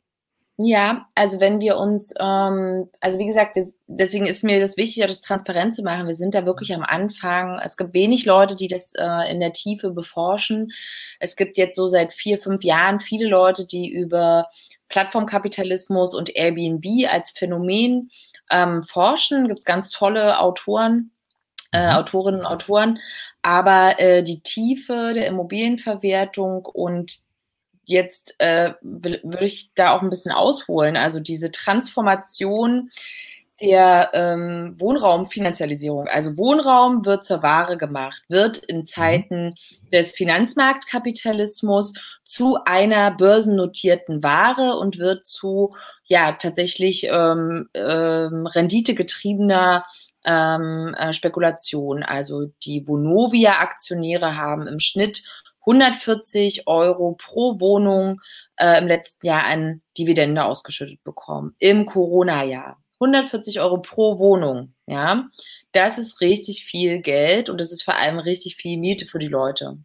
Ja, 0.60 1.08
also 1.14 1.39
wenn 1.39 1.60
wir 1.60 1.78
uns, 1.78 2.16
ähm, 2.20 2.89
also 2.99 3.20
wie 3.20 3.28
gesagt, 3.28 3.55
wir, 3.55 3.68
deswegen 3.86 4.26
ist 4.26 4.43
mir 4.43 4.60
das 4.60 4.76
wichtig, 4.76 5.05
das 5.05 5.22
transparent 5.22 5.76
zu 5.76 5.84
machen. 5.84 6.08
Wir 6.08 6.16
sind 6.16 6.34
da 6.34 6.47
wirklich 6.47 6.74
am 6.74 6.82
Anfang. 6.82 7.60
Es 7.64 7.78
gibt 7.78 7.93
wenig 7.93 8.26
Leute, 8.26 8.55
die 8.55 8.68
das 8.68 8.91
äh, 8.97 9.32
in 9.32 9.39
der 9.39 9.53
Tiefe 9.53 9.91
beforschen. 9.91 10.72
Es 11.20 11.36
gibt 11.36 11.58
jetzt 11.60 11.76
so 11.76 11.88
seit 11.88 12.12
vier, 12.12 12.39
fünf 12.39 12.64
Jahren 12.64 13.01
viele 13.01 13.28
Leute, 13.28 13.68
die 13.68 13.88
über 13.88 14.47
Plattformkapitalismus 14.89 16.16
und 16.16 16.36
Airbnb 16.36 16.86
als 17.08 17.30
Phänomen 17.30 18.10
ähm, 18.49 18.82
forschen. 18.82 19.47
Gibt 19.47 19.60
es 19.60 19.66
ganz 19.66 19.91
tolle 19.91 20.39
Autoren, 20.39 21.12
äh, 21.72 21.86
mhm. 21.86 21.97
Autorinnen 21.97 22.39
und 22.39 22.47
Autoren. 22.47 22.97
Aber 23.43 23.99
äh, 23.99 24.24
die 24.24 24.41
Tiefe 24.41 25.12
der 25.14 25.28
Immobilienverwertung 25.28 26.66
und 26.66 27.26
jetzt 27.88 28.35
äh, 28.39 28.73
würde 28.81 29.45
ich 29.45 29.71
da 29.75 29.91
auch 29.91 30.01
ein 30.01 30.09
bisschen 30.09 30.31
ausholen. 30.31 30.95
Also 30.95 31.19
diese 31.19 31.51
Transformation 31.51 32.89
der 33.61 34.11
ähm, 34.13 34.75
Wohnraumfinanzialisierung. 34.77 36.07
Also 36.07 36.38
Wohnraum 36.38 37.05
wird 37.05 37.25
zur 37.25 37.41
Ware 37.41 37.77
gemacht, 37.77 38.21
wird 38.27 38.57
in 38.57 38.79
mhm. 38.79 38.85
Zeiten 38.85 39.55
des 39.91 40.13
Finanzmarktkapitalismus 40.13 41.93
zu 42.23 42.59
einer 42.65 43.11
börsennotierten 43.11 44.21
Ware 44.21 44.77
und 44.77 44.99
wird 44.99 45.25
zu 45.25 45.75
ja 46.05 46.33
tatsächlich 46.33 47.07
ähm, 47.11 47.69
ähm, 47.73 48.45
renditegetriebener 48.45 49.85
ähm, 50.23 50.93
äh, 50.95 51.13
Spekulation. 51.13 52.03
Also 52.03 52.51
die 52.63 52.81
Bonovia-Aktionäre 52.81 54.35
haben 54.35 54.67
im 54.67 54.79
Schnitt 54.79 55.23
140 55.68 56.68
Euro 56.68 57.15
pro 57.18 57.59
Wohnung 57.59 58.22
äh, 58.55 58.80
im 58.80 58.88
letzten 58.88 59.28
Jahr 59.28 59.43
an 59.43 59.82
Dividende 59.97 60.45
ausgeschüttet 60.45 61.03
bekommen. 61.03 61.55
Im 61.59 61.86
Corona-Jahr. 61.86 62.78
140 62.99 63.59
Euro 63.59 63.80
pro 63.82 64.18
Wohnung, 64.18 64.74
ja. 64.88 65.28
Das 65.72 65.99
ist 65.99 66.22
richtig 66.22 66.65
viel 66.65 66.99
Geld 67.01 67.49
und 67.49 67.59
das 67.59 67.72
ist 67.72 67.84
vor 67.84 67.95
allem 67.95 68.18
richtig 68.18 68.55
viel 68.55 68.78
Miete 68.78 69.05
für 69.05 69.20
die 69.20 69.28
Leute. 69.28 69.78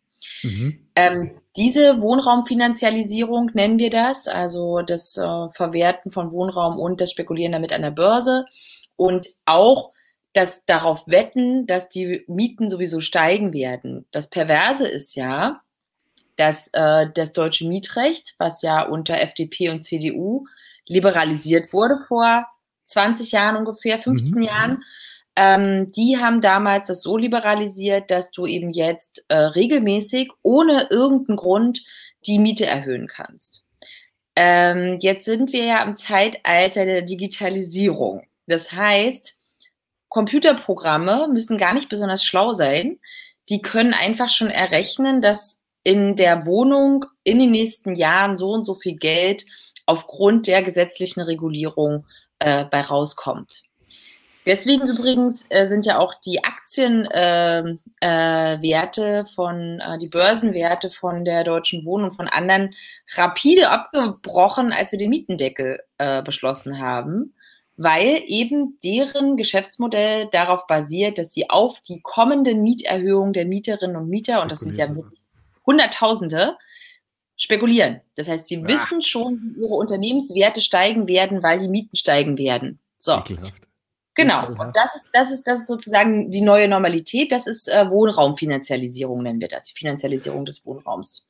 Mhm. 0.43 0.89
Ähm, 0.95 1.41
diese 1.57 2.01
Wohnraumfinanzialisierung 2.01 3.51
nennen 3.53 3.79
wir 3.79 3.91
das, 3.91 4.29
also 4.29 4.81
das 4.81 5.17
äh, 5.19 5.49
Verwerten 5.53 6.11
von 6.11 6.31
Wohnraum 6.31 6.79
und 6.79 7.01
das 7.01 7.11
Spekulieren 7.11 7.53
damit 7.53 7.73
an 7.73 7.83
der 7.83 7.91
Börse 7.91 8.47
und 8.97 9.27
auch 9.45 9.93
das 10.33 10.65
darauf 10.65 11.07
wetten, 11.07 11.67
dass 11.67 11.89
die 11.89 12.25
Mieten 12.27 12.71
sowieso 12.71 13.01
steigen 13.01 13.53
werden. 13.53 14.07
Das 14.13 14.31
Perverse 14.31 14.89
ist 14.89 15.15
ja, 15.15 15.61
dass 16.37 16.69
äh, 16.73 17.07
das 17.15 17.33
deutsche 17.33 17.69
Mietrecht, 17.69 18.35
was 18.39 18.63
ja 18.63 18.83
unter 18.83 19.21
FDP 19.21 19.71
und 19.71 19.85
CDU 19.85 20.47
liberalisiert 20.87 21.73
wurde 21.73 21.99
vor 22.09 22.47
20 22.87 23.33
Jahren 23.33 23.57
ungefähr, 23.57 23.99
15 23.99 24.35
mhm. 24.35 24.43
Jahren, 24.43 24.85
ähm, 25.35 25.93
die 25.93 26.19
haben 26.19 26.41
damals 26.41 26.89
das 26.89 27.03
so 27.03 27.17
liberalisiert, 27.17 28.11
dass 28.11 28.31
du 28.31 28.47
eben 28.47 28.71
jetzt 28.71 29.25
äh, 29.29 29.37
regelmäßig 29.37 30.31
ohne 30.43 30.89
irgendeinen 30.91 31.37
Grund 31.37 31.83
die 32.27 32.39
Miete 32.39 32.67
erhöhen 32.67 33.09
kannst. 33.09 33.67
Ähm, 34.37 34.99
jetzt 35.01 35.25
sind 35.25 35.53
wir 35.53 35.65
ja 35.65 35.83
im 35.83 35.97
Zeitalter 35.97 36.85
der 36.85 37.03
Digitalisierung. 37.03 38.27
Das 38.47 38.73
heißt, 38.73 39.39
Computerprogramme 40.09 41.29
müssen 41.29 41.57
gar 41.57 41.73
nicht 41.73 41.89
besonders 41.89 42.25
schlau 42.25 42.53
sein. 42.53 42.99
Die 43.49 43.63
können 43.63 43.95
einfach 43.95 44.29
schon 44.29 44.51
errechnen, 44.51 45.23
dass 45.23 45.62
in 45.85 46.17
der 46.17 46.47
Wohnung 46.47 47.05
in 47.25 47.39
den 47.39 47.51
nächsten 47.51 47.95
Jahren 47.95 48.37
so 48.37 48.51
und 48.51 48.65
so 48.65 48.75
viel 48.75 48.97
Geld 48.97 49.45
aufgrund 49.87 50.47
der 50.47 50.63
gesetzlichen 50.63 51.21
Regulierung 51.21 52.07
äh, 52.39 52.65
bei 52.65 52.81
rauskommt. 52.81 53.63
Deswegen 54.45 54.89
übrigens 54.89 55.47
äh, 55.51 55.69
sind 55.69 55.87
ja 55.87 55.99
auch 55.99 56.15
die 56.25 56.43
Aktienwerte 56.43 57.79
äh, 58.01 59.21
äh, 59.21 59.25
von, 59.35 59.81
äh, 59.81 59.99
die 59.99 60.09
Börsenwerte 60.09 60.91
von 60.91 61.25
der 61.25 61.45
Deutschen 61.45 61.85
Wohnung 61.85 62.11
und 62.11 62.17
von 62.17 62.27
anderen 62.27 62.75
rapide 63.15 63.71
abgebrochen, 63.71 64.73
als 64.73 64.91
wir 64.91 64.99
den 64.99 65.11
Mietendeckel 65.11 65.79
äh, 65.99 66.23
beschlossen 66.23 66.81
haben 66.81 67.35
weil 67.77 68.23
eben 68.27 68.79
deren 68.85 69.37
Geschäftsmodell 69.37 70.29
darauf 70.31 70.67
basiert, 70.67 71.19
dass 71.19 71.33
sie 71.33 71.49
auf 71.51 71.81
die 71.81 72.01
kommenden 72.01 72.63
Mieterhöhungen 72.63 73.33
der 73.33 73.47
Mieterinnen 73.47 73.97
und 73.97 74.09
Mieter, 74.09 74.43
und 74.43 74.53
das 74.53 74.61
sind 74.61 74.77
ja 74.77 74.95
wirklich 74.95 75.22
Hunderttausende, 75.67 76.57
spekulieren. 77.37 78.01
Das 78.15 78.29
heißt, 78.29 78.47
sie 78.47 78.63
Ach. 78.63 78.69
wissen 78.69 79.03
schon, 79.03 79.41
wie 79.43 79.63
ihre 79.63 79.75
Unternehmenswerte 79.75 80.61
steigen 80.61 81.09
werden, 81.09 81.43
weil 81.43 81.59
die 81.59 81.69
Mieten 81.69 81.97
steigen 81.97 82.39
werden. 82.39 82.79
So. 82.99 83.19
Ekelhaft. 83.19 83.67
Genau. 84.15 84.47
Und 84.47 84.77
das 84.77 84.95
ist, 84.95 85.05
das 85.13 85.31
ist, 85.31 85.45
das 85.45 85.61
ist 85.63 85.67
sozusagen 85.67 86.31
die 86.31 86.43
neue 86.43 86.69
Normalität. 86.69 87.33
Das 87.33 87.47
ist 87.47 87.69
äh, 87.69 87.89
Wohnraumfinanzialisierung, 87.89 89.23
nennen 89.23 89.41
wir 89.41 89.49
das. 89.49 89.65
Die 89.65 89.75
Finanzialisierung 89.75 90.45
des 90.45 90.65
Wohnraums. 90.67 91.27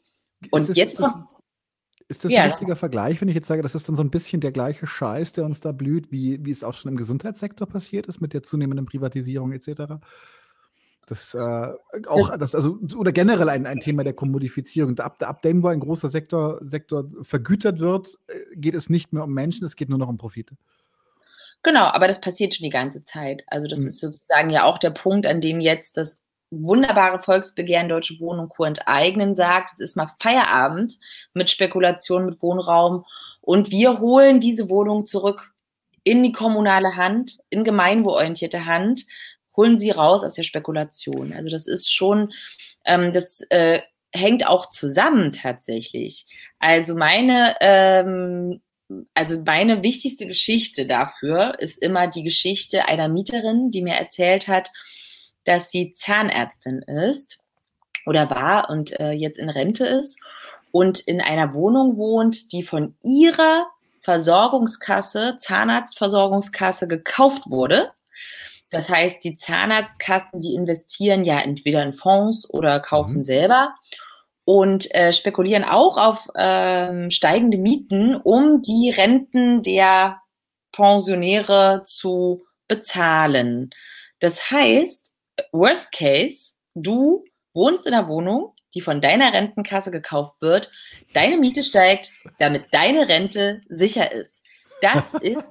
Und 0.50 0.68
ist 0.68 0.76
jetzt 0.76 0.96
kommt. 0.96 1.14
Ist 2.08 2.24
das 2.24 2.32
ja. 2.32 2.42
ein 2.42 2.50
richtiger 2.50 2.76
Vergleich, 2.76 3.20
wenn 3.20 3.28
ich 3.28 3.34
jetzt 3.34 3.48
sage, 3.48 3.62
das 3.62 3.74
ist 3.74 3.88
dann 3.88 3.96
so 3.96 4.02
ein 4.02 4.10
bisschen 4.10 4.42
der 4.42 4.52
gleiche 4.52 4.86
Scheiß, 4.86 5.32
der 5.32 5.44
uns 5.44 5.60
da 5.60 5.72
blüht, 5.72 6.12
wie, 6.12 6.44
wie 6.44 6.50
es 6.50 6.62
auch 6.62 6.74
schon 6.74 6.90
im 6.90 6.96
Gesundheitssektor 6.96 7.66
passiert 7.66 8.06
ist, 8.06 8.20
mit 8.20 8.34
der 8.34 8.42
zunehmenden 8.42 8.84
Privatisierung 8.84 9.52
etc.? 9.52 9.94
Das 11.12 11.34
äh, 11.34 12.06
auch, 12.06 12.38
das, 12.38 12.54
also, 12.54 12.78
oder 12.96 13.12
generell 13.12 13.50
ein, 13.50 13.66
ein 13.66 13.80
Thema 13.80 14.02
der 14.02 14.14
Kommodifizierung. 14.14 14.98
Ab, 14.98 15.22
ab 15.22 15.42
dem, 15.42 15.62
wo 15.62 15.68
ein 15.68 15.78
großer 15.78 16.08
Sektor, 16.08 16.58
Sektor 16.62 17.04
vergütert 17.20 17.80
wird, 17.80 18.18
äh, 18.28 18.38
geht 18.56 18.74
es 18.74 18.88
nicht 18.88 19.12
mehr 19.12 19.24
um 19.24 19.34
Menschen, 19.34 19.66
es 19.66 19.76
geht 19.76 19.90
nur 19.90 19.98
noch 19.98 20.08
um 20.08 20.16
Profite. 20.16 20.56
Genau, 21.62 21.84
aber 21.84 22.08
das 22.08 22.22
passiert 22.22 22.54
schon 22.54 22.64
die 22.64 22.70
ganze 22.70 23.04
Zeit. 23.04 23.44
Also, 23.48 23.68
das 23.68 23.82
mhm. 23.82 23.88
ist 23.88 24.00
sozusagen 24.00 24.48
ja 24.48 24.64
auch 24.64 24.78
der 24.78 24.88
Punkt, 24.88 25.26
an 25.26 25.42
dem 25.42 25.60
jetzt 25.60 25.98
das 25.98 26.22
wunderbare 26.50 27.22
Volksbegehren 27.22 27.90
Deutsche 27.90 28.18
Wohnung 28.18 28.48
Co. 28.48 28.64
enteignen 28.64 29.34
sagt, 29.34 29.74
es 29.74 29.80
ist 29.80 29.96
mal 29.96 30.12
Feierabend 30.18 30.98
mit 31.34 31.50
Spekulation 31.50 32.24
mit 32.24 32.40
Wohnraum 32.40 33.04
und 33.42 33.70
wir 33.70 34.00
holen 34.00 34.40
diese 34.40 34.70
Wohnung 34.70 35.04
zurück 35.04 35.52
in 36.04 36.22
die 36.22 36.32
kommunale 36.32 36.96
Hand, 36.96 37.38
in 37.50 37.64
gemeinwohlorientierte 37.64 38.64
Hand, 38.64 39.04
holen 39.56 39.78
sie 39.78 39.90
raus 39.90 40.24
aus 40.24 40.34
der 40.34 40.42
Spekulation. 40.42 41.32
Also 41.32 41.50
das 41.50 41.66
ist 41.66 41.92
schon, 41.92 42.32
ähm, 42.84 43.12
das 43.12 43.40
äh, 43.50 43.80
hängt 44.12 44.46
auch 44.46 44.68
zusammen 44.68 45.32
tatsächlich. 45.32 46.26
Also 46.58 46.94
meine, 46.94 47.56
ähm, 47.60 48.60
also 49.14 49.40
meine 49.44 49.82
wichtigste 49.82 50.26
Geschichte 50.26 50.86
dafür 50.86 51.58
ist 51.58 51.82
immer 51.82 52.06
die 52.06 52.22
Geschichte 52.22 52.86
einer 52.86 53.08
Mieterin, 53.08 53.70
die 53.70 53.82
mir 53.82 53.94
erzählt 53.94 54.48
hat, 54.48 54.70
dass 55.44 55.70
sie 55.70 55.94
Zahnärztin 55.94 56.82
ist 56.82 57.42
oder 58.06 58.30
war 58.30 58.70
und 58.70 58.98
äh, 59.00 59.12
jetzt 59.12 59.38
in 59.38 59.48
Rente 59.48 59.86
ist 59.86 60.18
und 60.72 61.00
in 61.00 61.20
einer 61.20 61.54
Wohnung 61.54 61.96
wohnt, 61.96 62.52
die 62.52 62.62
von 62.62 62.94
ihrer 63.02 63.66
Versorgungskasse, 64.02 65.36
Zahnarztversorgungskasse 65.38 66.88
gekauft 66.88 67.48
wurde. 67.48 67.92
Das 68.72 68.88
heißt, 68.88 69.22
die 69.22 69.36
Zahnarztkassen, 69.36 70.40
die 70.40 70.54
investieren 70.54 71.24
ja 71.24 71.38
entweder 71.38 71.82
in 71.82 71.92
Fonds 71.92 72.48
oder 72.50 72.80
kaufen 72.80 73.18
mhm. 73.18 73.22
selber 73.22 73.74
und 74.44 74.92
äh, 74.94 75.12
spekulieren 75.12 75.62
auch 75.62 75.98
auf 75.98 76.26
ähm, 76.34 77.10
steigende 77.10 77.58
Mieten, 77.58 78.16
um 78.16 78.62
die 78.62 78.90
Renten 78.90 79.62
der 79.62 80.20
Pensionäre 80.72 81.82
zu 81.84 82.44
bezahlen. 82.66 83.70
Das 84.20 84.50
heißt, 84.50 85.12
Worst 85.52 85.92
Case, 85.92 86.54
du 86.74 87.24
wohnst 87.54 87.86
in 87.86 87.92
einer 87.92 88.08
Wohnung, 88.08 88.54
die 88.74 88.80
von 88.80 89.02
deiner 89.02 89.34
Rentenkasse 89.34 89.90
gekauft 89.90 90.40
wird, 90.40 90.70
deine 91.12 91.36
Miete 91.36 91.62
steigt, 91.62 92.10
damit 92.38 92.72
deine 92.72 93.08
Rente 93.08 93.60
sicher 93.68 94.10
ist. 94.10 94.42
Das 94.80 95.12
ist 95.20 95.44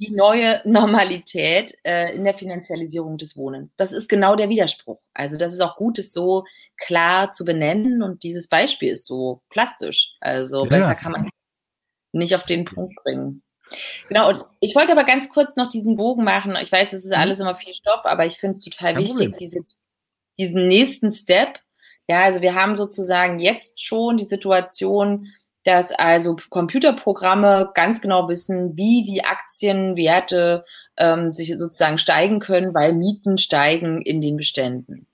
die 0.00 0.10
neue 0.10 0.62
Normalität 0.64 1.74
äh, 1.84 2.14
in 2.16 2.24
der 2.24 2.34
Finanzialisierung 2.34 3.18
des 3.18 3.36
Wohnens. 3.36 3.74
Das 3.76 3.92
ist 3.92 4.08
genau 4.08 4.34
der 4.34 4.48
Widerspruch. 4.48 5.00
Also 5.12 5.36
das 5.36 5.52
ist 5.52 5.60
auch 5.60 5.76
gut, 5.76 5.98
es 5.98 6.12
so 6.12 6.44
klar 6.78 7.32
zu 7.32 7.44
benennen 7.44 8.02
und 8.02 8.22
dieses 8.22 8.48
Beispiel 8.48 8.92
ist 8.92 9.04
so 9.04 9.42
plastisch. 9.50 10.14
Also 10.20 10.64
ja, 10.64 10.70
besser 10.70 10.94
kann 10.94 11.12
man 11.12 11.30
nicht 12.12 12.34
auf 12.34 12.44
den 12.44 12.64
Punkt 12.64 12.94
bringen. 13.04 13.42
Genau, 14.08 14.30
und 14.30 14.44
ich 14.60 14.74
wollte 14.74 14.92
aber 14.92 15.04
ganz 15.04 15.28
kurz 15.28 15.54
noch 15.56 15.68
diesen 15.68 15.96
Bogen 15.96 16.24
machen. 16.24 16.56
Ich 16.60 16.72
weiß, 16.72 16.94
es 16.94 17.04
ist 17.04 17.10
mhm. 17.10 17.20
alles 17.20 17.40
immer 17.40 17.54
viel 17.54 17.74
Stoff, 17.74 18.04
aber 18.04 18.24
ich 18.24 18.38
finde 18.38 18.56
es 18.56 18.64
total 18.64 18.94
Kein 18.94 19.04
wichtig, 19.04 19.36
diese, 19.36 19.60
diesen 20.38 20.66
nächsten 20.66 21.12
Step. 21.12 21.60
Ja, 22.08 22.24
also 22.24 22.40
wir 22.40 22.54
haben 22.54 22.76
sozusagen 22.76 23.38
jetzt 23.38 23.80
schon 23.80 24.16
die 24.16 24.24
Situation, 24.24 25.28
dass 25.64 25.92
also 25.92 26.36
Computerprogramme 26.48 27.70
ganz 27.74 28.00
genau 28.00 28.28
wissen, 28.28 28.76
wie 28.76 29.04
die 29.04 29.24
Aktienwerte 29.24 30.64
ähm, 30.96 31.32
sich 31.32 31.56
sozusagen 31.58 31.98
steigen 31.98 32.40
können, 32.40 32.74
weil 32.74 32.92
Mieten 32.92 33.36
steigen 33.36 34.00
in 34.02 34.20
den 34.20 34.36
Beständen. 34.36 35.06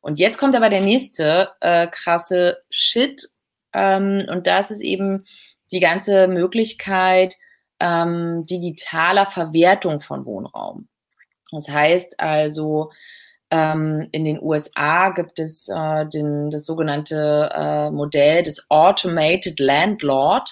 Und 0.00 0.18
jetzt 0.18 0.38
kommt 0.38 0.54
aber 0.54 0.68
der 0.68 0.82
nächste 0.82 1.50
äh, 1.60 1.86
krasse 1.86 2.58
Shit. 2.70 3.22
Ähm, 3.72 4.26
und 4.28 4.46
das 4.46 4.70
ist 4.70 4.82
eben 4.82 5.24
die 5.70 5.80
ganze 5.80 6.28
Möglichkeit 6.28 7.34
ähm, 7.80 8.44
digitaler 8.44 9.26
Verwertung 9.26 10.00
von 10.00 10.26
Wohnraum. 10.26 10.88
Das 11.50 11.68
heißt 11.68 12.20
also, 12.20 12.90
ähm, 13.54 14.08
in 14.10 14.24
den 14.24 14.42
USA 14.42 15.10
gibt 15.10 15.38
es 15.38 15.68
äh, 15.68 16.06
den, 16.06 16.50
das 16.50 16.64
sogenannte 16.64 17.50
äh, 17.54 17.90
Modell 17.92 18.42
des 18.42 18.68
Automated 18.68 19.60
Landlord. 19.60 20.50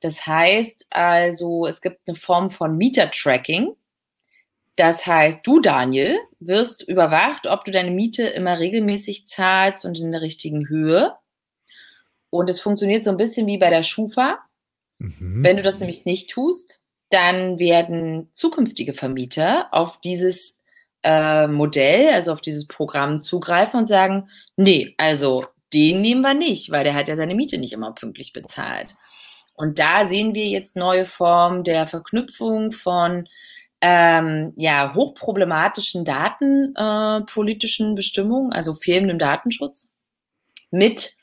Das 0.00 0.26
heißt 0.26 0.86
also, 0.90 1.66
es 1.66 1.80
gibt 1.80 2.00
eine 2.08 2.16
Form 2.16 2.50
von 2.50 2.76
Mieter-Tracking. 2.76 3.76
Das 4.74 5.06
heißt, 5.06 5.46
du, 5.46 5.60
Daniel, 5.60 6.18
wirst 6.40 6.82
überwacht, 6.82 7.46
ob 7.46 7.64
du 7.64 7.70
deine 7.70 7.92
Miete 7.92 8.24
immer 8.24 8.58
regelmäßig 8.58 9.28
zahlst 9.28 9.84
und 9.84 10.00
in 10.00 10.10
der 10.10 10.22
richtigen 10.22 10.68
Höhe. 10.68 11.14
Und 12.30 12.50
es 12.50 12.60
funktioniert 12.60 13.04
so 13.04 13.10
ein 13.10 13.18
bisschen 13.18 13.46
wie 13.46 13.58
bei 13.58 13.70
der 13.70 13.84
Schufa. 13.84 14.40
Mhm. 14.98 15.44
Wenn 15.44 15.56
du 15.58 15.62
das 15.62 15.78
nämlich 15.78 16.06
nicht 16.06 16.30
tust, 16.30 16.82
dann 17.10 17.60
werden 17.60 18.30
zukünftige 18.32 18.94
Vermieter 18.94 19.68
auf 19.70 20.00
dieses 20.00 20.58
äh, 21.02 21.46
Modell, 21.48 22.10
also 22.12 22.32
auf 22.32 22.40
dieses 22.40 22.66
Programm 22.66 23.20
zugreifen 23.20 23.80
und 23.80 23.86
sagen, 23.86 24.28
nee, 24.56 24.94
also 24.98 25.44
den 25.72 26.00
nehmen 26.00 26.20
wir 26.22 26.34
nicht, 26.34 26.70
weil 26.70 26.84
der 26.84 26.94
hat 26.94 27.08
ja 27.08 27.16
seine 27.16 27.34
Miete 27.34 27.58
nicht 27.58 27.72
immer 27.72 27.92
pünktlich 27.92 28.32
bezahlt. 28.32 28.94
Und 29.54 29.78
da 29.78 30.08
sehen 30.08 30.34
wir 30.34 30.46
jetzt 30.46 30.76
neue 30.76 31.06
Formen 31.06 31.64
der 31.64 31.86
Verknüpfung 31.86 32.72
von 32.72 33.28
ähm, 33.80 34.52
ja, 34.56 34.94
hochproblematischen 34.94 36.04
datenpolitischen 36.04 37.92
äh, 37.92 37.94
Bestimmungen, 37.94 38.52
also 38.52 38.74
fehlendem 38.74 39.18
Datenschutz, 39.18 39.88
mit 40.70 41.16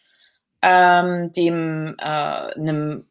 ähm, 0.61 1.31
dem 1.31 1.95
äh, 1.97 2.03
einem, 2.03 3.07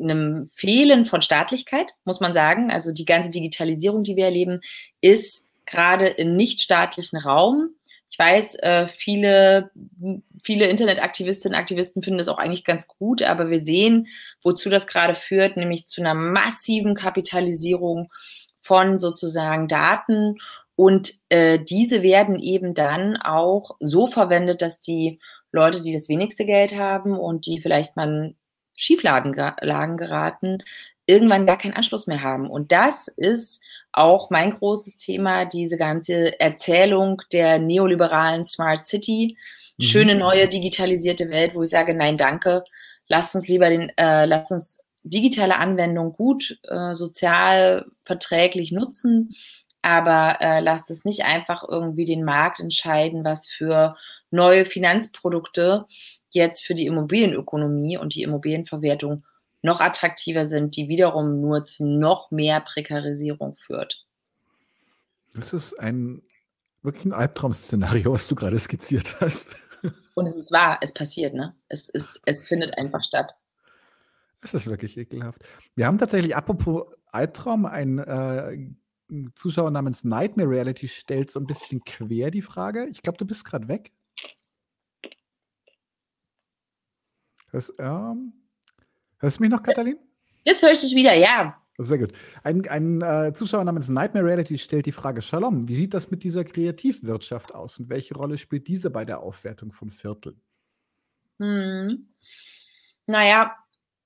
einem 0.00 0.50
Fehlen 0.54 1.04
von 1.04 1.20
Staatlichkeit, 1.20 1.92
muss 2.04 2.20
man 2.20 2.32
sagen. 2.32 2.70
Also 2.70 2.92
die 2.92 3.04
ganze 3.04 3.30
Digitalisierung, 3.30 4.04
die 4.04 4.16
wir 4.16 4.26
erleben, 4.26 4.60
ist 5.00 5.48
gerade 5.66 6.08
im 6.08 6.36
nichtstaatlichen 6.36 7.18
Raum. 7.18 7.70
Ich 8.10 8.18
weiß, 8.18 8.56
äh, 8.56 8.88
viele, 8.88 9.70
viele 10.42 10.66
Internetaktivistinnen 10.66 11.54
und 11.54 11.60
Aktivisten 11.60 12.02
finden 12.02 12.18
das 12.18 12.28
auch 12.28 12.38
eigentlich 12.38 12.64
ganz 12.64 12.86
gut, 12.86 13.22
aber 13.22 13.48
wir 13.48 13.62
sehen, 13.62 14.06
wozu 14.42 14.68
das 14.68 14.86
gerade 14.86 15.14
führt, 15.14 15.56
nämlich 15.56 15.86
zu 15.86 16.02
einer 16.02 16.14
massiven 16.14 16.94
Kapitalisierung 16.94 18.12
von 18.60 18.98
sozusagen 18.98 19.66
Daten. 19.66 20.36
Und 20.76 21.14
äh, 21.30 21.58
diese 21.58 22.02
werden 22.02 22.38
eben 22.38 22.74
dann 22.74 23.16
auch 23.16 23.76
so 23.80 24.06
verwendet, 24.06 24.62
dass 24.62 24.80
die 24.80 25.18
Leute, 25.50 25.82
die 25.82 25.94
das 25.94 26.08
wenigste 26.08 26.44
Geld 26.44 26.76
haben 26.76 27.18
und 27.18 27.46
die 27.46 27.60
vielleicht 27.60 27.96
mal 27.96 28.34
Schieflagen 28.74 29.32
geraten, 29.32 30.62
irgendwann 31.06 31.46
gar 31.46 31.58
keinen 31.58 31.74
Anschluss 31.74 32.06
mehr 32.06 32.22
haben. 32.22 32.50
Und 32.50 32.72
das 32.72 33.08
ist 33.08 33.62
auch 33.92 34.30
mein 34.30 34.50
großes 34.52 34.98
Thema, 34.98 35.44
diese 35.44 35.76
ganze 35.76 36.38
Erzählung 36.40 37.20
der 37.32 37.58
neoliberalen 37.58 38.44
Smart 38.44 38.86
City, 38.86 39.36
mhm. 39.76 39.82
schöne 39.82 40.14
neue 40.14 40.48
digitalisierte 40.48 41.28
Welt, 41.30 41.54
wo 41.54 41.62
ich 41.62 41.70
sage, 41.70 41.94
nein, 41.94 42.16
danke, 42.16 42.64
lasst 43.08 43.34
uns 43.34 43.48
lieber 43.48 43.68
den, 43.68 43.90
äh, 43.96 44.24
lasst 44.24 44.50
uns 44.50 44.80
digitale 45.02 45.56
Anwendungen 45.56 46.12
gut, 46.12 46.58
äh, 46.68 46.94
sozial 46.94 47.86
verträglich 48.04 48.72
nutzen, 48.72 49.30
aber 49.82 50.38
äh, 50.40 50.60
lasst 50.60 50.90
es 50.90 51.04
nicht 51.04 51.24
einfach 51.24 51.64
irgendwie 51.68 52.04
den 52.04 52.24
Markt 52.24 52.60
entscheiden, 52.60 53.24
was 53.24 53.46
für 53.46 53.96
neue 54.30 54.64
Finanzprodukte 54.64 55.86
jetzt 56.30 56.64
für 56.64 56.74
die 56.74 56.86
Immobilienökonomie 56.86 57.98
und 57.98 58.14
die 58.14 58.22
Immobilienverwertung 58.22 59.24
noch 59.62 59.80
attraktiver 59.80 60.46
sind, 60.46 60.76
die 60.76 60.88
wiederum 60.88 61.40
nur 61.40 61.64
zu 61.64 61.84
noch 61.84 62.30
mehr 62.30 62.60
Prekarisierung 62.60 63.54
führt. 63.54 64.04
Das 65.34 65.52
ist 65.52 65.78
ein 65.78 66.22
wirklich 66.82 67.04
ein 67.04 67.12
Albtraum-Szenario, 67.12 68.12
was 68.12 68.28
du 68.28 68.34
gerade 68.34 68.58
skizziert 68.58 69.20
hast. 69.20 69.56
Und 70.14 70.28
es 70.28 70.36
ist 70.36 70.52
wahr, 70.52 70.78
es 70.82 70.92
passiert, 70.92 71.34
ne? 71.34 71.54
Es, 71.68 71.88
ist, 71.88 72.20
es 72.26 72.46
findet 72.46 72.76
einfach 72.76 73.02
statt. 73.02 73.38
Es 74.42 74.52
ist 74.52 74.66
wirklich 74.66 74.96
ekelhaft. 74.98 75.42
Wir 75.74 75.86
haben 75.86 75.98
tatsächlich, 75.98 76.36
apropos 76.36 76.86
Albtraum, 77.06 77.64
ein 77.66 77.98
äh, 77.98 78.58
Zuschauer 79.34 79.70
namens 79.70 80.04
Nightmare 80.04 80.48
Reality 80.48 80.88
stellt 80.88 81.30
so 81.30 81.38
ein 81.38 81.46
bisschen 81.46 81.84
quer 81.84 82.30
die 82.30 82.42
Frage. 82.42 82.86
Ich 82.86 83.02
glaube, 83.02 83.18
du 83.18 83.24
bist 83.24 83.44
gerade 83.44 83.68
weg. 83.68 83.92
Das, 87.52 87.72
ähm, 87.78 88.32
Hörst 89.22 89.38
du 89.38 89.44
mich 89.44 89.50
noch, 89.50 89.62
Katalin? 89.62 89.98
Jetzt 90.44 90.62
höre 90.62 90.72
ich 90.72 90.80
dich 90.80 90.96
wieder, 90.96 91.14
ja. 91.14 91.56
Sehr 91.78 91.98
gut. 91.98 92.12
Ein, 92.42 92.66
ein 92.68 93.00
äh, 93.00 93.32
Zuschauer 93.32 93.62
namens 93.62 93.88
Nightmare 93.88 94.26
Reality 94.26 94.58
stellt 94.58 94.84
die 94.86 94.92
Frage: 94.92 95.22
Shalom, 95.22 95.68
wie 95.68 95.76
sieht 95.76 95.94
das 95.94 96.10
mit 96.10 96.24
dieser 96.24 96.42
Kreativwirtschaft 96.42 97.54
aus 97.54 97.78
und 97.78 97.88
welche 97.88 98.14
Rolle 98.16 98.36
spielt 98.36 98.66
diese 98.66 98.90
bei 98.90 99.04
der 99.04 99.20
Aufwertung 99.20 99.70
von 99.70 99.90
Vierteln? 99.90 100.40
Hm. 101.38 102.08
Naja, 103.06 103.56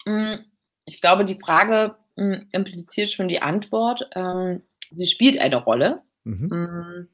hm, 0.04 0.44
ich 0.84 1.00
glaube, 1.00 1.24
die 1.24 1.40
Frage 1.40 1.96
hm, 2.16 2.48
impliziert 2.52 3.08
schon 3.08 3.28
die 3.28 3.40
Antwort. 3.40 4.10
Ähm, 4.14 4.62
sie 4.90 5.06
spielt 5.06 5.38
eine 5.38 5.56
Rolle. 5.56 6.02
Mhm. 6.24 6.50
Hm, 6.50 7.08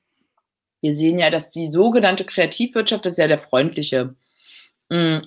wir 0.81 0.95
sehen 0.95 1.21
ja, 1.21 1.31
dass 1.31 1.51
die 1.51 1.69
sogenannte 1.69 2.25
Kreativwirtschaft, 2.25 3.07
das 3.07 3.13
ist 3.13 3.19
ja 3.19 3.29
der 3.29 3.39
freundliche 3.39 4.17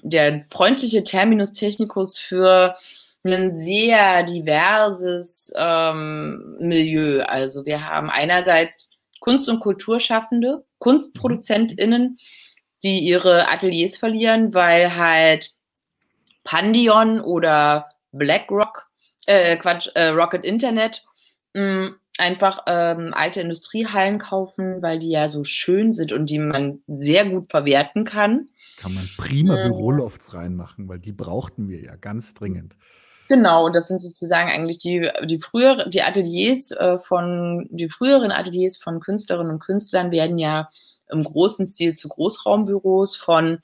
der 0.04 0.46
freundliche 0.52 1.04
Terminus 1.04 1.54
technicus 1.54 2.18
für 2.18 2.76
ein 3.24 3.56
sehr 3.56 4.24
diverses 4.24 5.52
ähm, 5.56 6.58
Milieu. 6.60 7.24
Also 7.24 7.66
wir 7.66 7.88
haben 7.88 8.10
einerseits 8.10 8.88
Kunst- 9.20 9.50
und 9.50 9.60
Kulturschaffende, 9.60 10.64
KunstproduzentInnen, 10.78 12.20
die 12.84 13.00
ihre 13.00 13.48
Ateliers 13.48 13.98
verlieren, 13.98 14.54
weil 14.54 14.96
halt 14.96 15.56
Pandion 16.44 17.20
oder 17.20 17.90
BlackRock, 18.12 18.88
äh, 19.26 19.58
Quatsch, 19.58 19.90
äh, 19.96 20.10
Rocket 20.10 20.46
Internet 20.46 21.04
mh, 21.54 21.64
mm, 21.64 21.96
einfach 22.18 22.64
ähm, 22.68 23.14
alte 23.14 23.42
Industriehallen 23.42 24.20
kaufen, 24.20 24.82
weil 24.82 25.00
die 25.00 25.10
ja 25.10 25.28
so 25.28 25.44
schön 25.44 25.92
sind 25.92 26.12
und 26.12 26.30
die 26.30 26.40
man 26.40 26.80
sehr 26.88 27.30
gut 27.30 27.52
verwerten 27.52 28.06
kann. 28.06 28.50
Kann 28.78 28.94
man 28.94 29.10
prima 29.18 29.56
ähm, 29.58 29.70
Bürolofts 29.70 30.34
reinmachen, 30.34 30.88
weil 30.88 31.00
die 31.00 31.12
brauchten 31.12 31.68
wir 31.68 31.82
ja 31.82 31.96
ganz 31.96 32.34
dringend. 32.34 32.76
Genau, 33.28 33.66
und 33.66 33.74
das 33.74 33.88
sind 33.88 34.02
sozusagen 34.02 34.50
eigentlich 34.50 34.78
die, 34.78 35.10
die 35.26 35.40
frühere, 35.40 35.90
die 35.90 36.04
Ateliers 36.04 36.72
äh, 36.72 37.00
von, 37.00 37.68
die 37.72 37.90
früheren 37.90 38.32
Ateliers 38.32 38.78
von 38.78 39.00
Künstlerinnen 39.00 39.54
und 39.54 39.60
Künstlern 39.60 40.12
werden 40.12 40.38
ja 40.38 40.70
im 41.10 41.24
großen 41.24 41.66
Stil 41.66 41.96
zu 41.96 42.08
Großraumbüros 42.08 43.16
von 43.16 43.60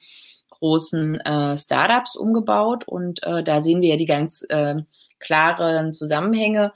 großen 0.50 1.20
äh, 1.22 1.58
Startups 1.58 2.16
umgebaut 2.16 2.88
und 2.88 3.24
äh, 3.24 3.44
da 3.44 3.62
sehen 3.62 3.82
wir 3.82 3.90
ja 3.90 3.98
die 3.98 4.06
ganz 4.06 4.44
äh, 4.50 4.76
klaren 5.20 5.94
Zusammenhänge. 5.94 6.74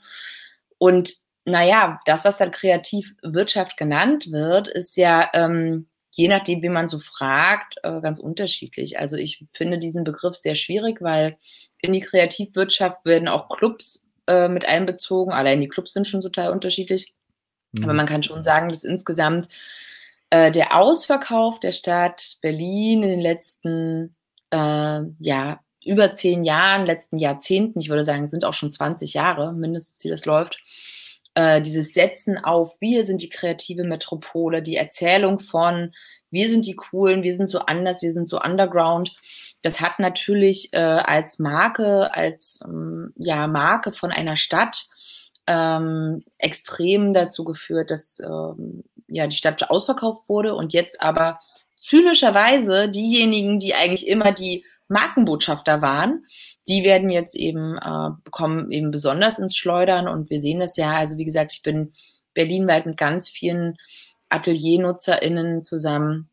Und 0.78 1.24
naja, 1.46 2.00
das, 2.06 2.26
was 2.26 2.38
dann 2.38 2.52
Kreativwirtschaft 2.52 3.78
genannt 3.78 4.32
wird, 4.32 4.68
ist 4.68 4.98
ja 4.98 5.30
ähm, 5.34 5.88
je 6.16 6.28
nachdem, 6.30 6.62
wie 6.62 6.70
man 6.70 6.88
so 6.88 7.00
fragt, 7.00 7.76
äh, 7.84 8.00
ganz 8.02 8.20
unterschiedlich. 8.20 8.98
Also 9.00 9.18
ich 9.18 9.46
finde 9.54 9.78
diesen 9.78 10.04
Begriff 10.04 10.36
sehr 10.36 10.56
schwierig, 10.56 11.02
weil 11.02 11.38
in 11.82 11.93
die 11.93 12.00
Kreativwirtschaft 12.00 13.06
werden 13.06 13.28
auch 13.28 13.50
Clubs 13.50 14.06
äh, 14.28 14.48
mit 14.48 14.66
einbezogen. 14.66 15.34
Allein 15.34 15.62
die 15.62 15.68
Clubs 15.68 15.93
sind 15.93 16.08
schon 16.08 16.22
total 16.22 16.52
unterschiedlich. 16.52 17.14
Mhm. 17.74 17.84
Aber 17.84 17.93
man 17.93 18.06
kann 18.08 18.24
schon 18.24 18.41
sagen, 18.41 18.70
dass 18.70 18.86
insgesamt 18.86 19.50
äh, 20.30 20.52
der 20.52 20.76
Ausverkauf 20.76 21.60
der 21.60 21.74
Stadt 21.74 22.38
Berlin 22.41 23.04
in 23.04 23.10
den 23.10 23.20
letzten 23.20 24.16
äh, 24.52 25.02
ja, 25.20 25.60
über 25.84 26.14
zehn 26.14 26.46
Jahren, 26.46 26.86
letzten 26.86 27.20
Jahrzehnten, 27.20 27.80
ich 27.80 27.89
würde 27.89 28.06
sagen, 28.06 28.28
sind 28.28 28.46
auch 28.46 28.54
schon 28.54 28.72
20 28.72 29.14
Jahre 29.14 29.54
mindestens, 29.54 30.04
wie 30.04 30.10
das 30.10 30.26
läuft, 30.26 30.58
äh, 31.36 31.62
dieses 31.62 31.94
Setzen 31.94 32.38
auf, 32.38 32.76
wir 32.80 33.06
sind 33.06 33.22
die 33.22 33.30
kreative 33.30 33.84
Metropole, 33.84 34.62
die 34.62 34.78
Erzählung 34.78 35.40
von, 35.40 35.94
wir 36.32 36.50
sind 36.50 36.66
die 36.66 36.76
Coolen, 36.76 37.24
wir 37.24 37.34
sind 37.34 37.50
so 37.50 37.60
anders, 37.60 38.02
wir 38.02 38.12
sind 38.12 38.28
so 38.28 38.42
underground. 38.42 39.16
Das 39.62 39.80
hat 39.80 40.00
natürlich 40.00 40.74
äh, 40.74 40.78
als 40.78 41.40
Marke, 41.40 42.14
als 42.14 42.62
ähm, 42.66 43.14
ja, 43.18 43.48
Marke 43.48 43.92
von 43.92 44.12
einer 44.12 44.36
Stadt 44.36 44.86
ähm, 45.48 46.24
extrem 46.38 47.14
dazu 47.14 47.44
geführt, 47.44 47.92
dass 47.92 48.20
ähm, 48.20 48.84
ja, 49.08 49.28
die 49.28 49.36
Stadt 49.36 49.70
ausverkauft 49.70 50.28
wurde 50.28 50.56
und 50.56 50.74
jetzt 50.74 51.02
aber 51.02 51.40
zynischerweise 51.78 52.90
diejenigen, 52.90 53.60
die 53.60 53.76
eigentlich 53.76 54.08
immer 54.08 54.32
die 54.32 54.66
Markenbotschafter 54.88 55.82
waren, 55.82 56.26
die 56.68 56.84
werden 56.84 57.09
jetzt 57.09 57.36
eben, 57.36 57.78
äh, 57.78 58.09
kommen 58.32 58.72
eben 58.72 58.91
besonders 58.91 59.39
ins 59.39 59.55
Schleudern 59.55 60.07
und 60.07 60.30
wir 60.30 60.39
sehen 60.39 60.59
das 60.59 60.78
ja, 60.78 60.93
also 60.93 61.18
wie 61.18 61.26
gesagt, 61.26 61.51
ich 61.53 61.63
bin 61.63 61.93
berlinweit 62.34 62.86
mit 62.86 62.97
ganz 62.97 63.30
vielen 63.30 63.78
AteliernutzerInnen 64.30 65.63
zusammen 65.63 66.30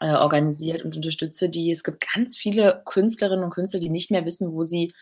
äh, 0.00 0.12
organisiert 0.12 0.84
und 0.84 0.96
unterstütze 0.96 1.48
die. 1.48 1.70
Es 1.70 1.84
gibt 1.84 2.06
ganz 2.14 2.36
viele 2.36 2.82
Künstlerinnen 2.84 3.44
und 3.44 3.50
Künstler, 3.50 3.80
die 3.80 3.90
nicht 3.90 4.10
mehr 4.10 4.24
wissen, 4.24 4.52
wo 4.52 4.64
sie 4.64 4.92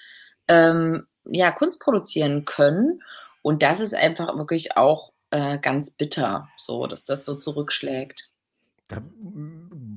ähm, 0.49 1.07
ja, 1.24 1.51
Kunst 1.51 1.81
produzieren 1.81 2.45
können. 2.45 3.03
Und 3.43 3.62
das 3.62 3.81
ist 3.81 3.95
einfach 3.95 4.37
wirklich 4.37 4.76
auch 4.76 5.12
äh, 5.31 5.59
ganz 5.59 5.91
bitter, 5.91 6.49
so, 6.59 6.87
dass 6.87 7.05
das 7.05 7.24
so 7.24 7.35
zurückschlägt. 7.35 8.31
Da 8.89 9.03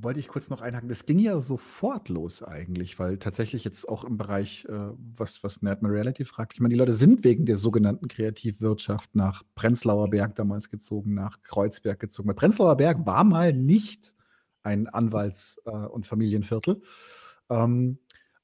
wollte 0.02 0.20
ich 0.20 0.28
kurz 0.28 0.50
noch 0.50 0.60
einhaken. 0.60 0.88
Das 0.88 1.06
ging 1.06 1.18
ja 1.18 1.40
sofort 1.40 2.08
los 2.08 2.42
eigentlich, 2.42 2.98
weil 2.98 3.18
tatsächlich 3.18 3.64
jetzt 3.64 3.88
auch 3.88 4.04
im 4.04 4.16
Bereich, 4.16 4.64
äh, 4.68 4.90
was, 5.16 5.42
was 5.42 5.62
Nerdman 5.62 5.92
Reality 5.92 6.24
fragt, 6.24 6.54
ich 6.54 6.60
meine, 6.60 6.72
die 6.72 6.78
Leute 6.78 6.94
sind 6.94 7.24
wegen 7.24 7.46
der 7.46 7.56
sogenannten 7.56 8.08
Kreativwirtschaft 8.08 9.14
nach 9.14 9.42
Prenzlauer 9.54 10.10
Berg 10.10 10.34
damals 10.34 10.70
gezogen, 10.70 11.14
nach 11.14 11.42
Kreuzberg 11.42 12.00
gezogen. 12.00 12.28
Weil 12.28 12.34
Prenzlauer 12.34 12.76
Berg 12.76 13.06
war 13.06 13.24
mal 13.24 13.52
nicht 13.52 14.14
ein 14.62 14.88
Anwalts- 14.88 15.60
äh, 15.64 15.70
und 15.70 16.06
Familienviertel. 16.06 16.82
Ähm, 17.50 17.98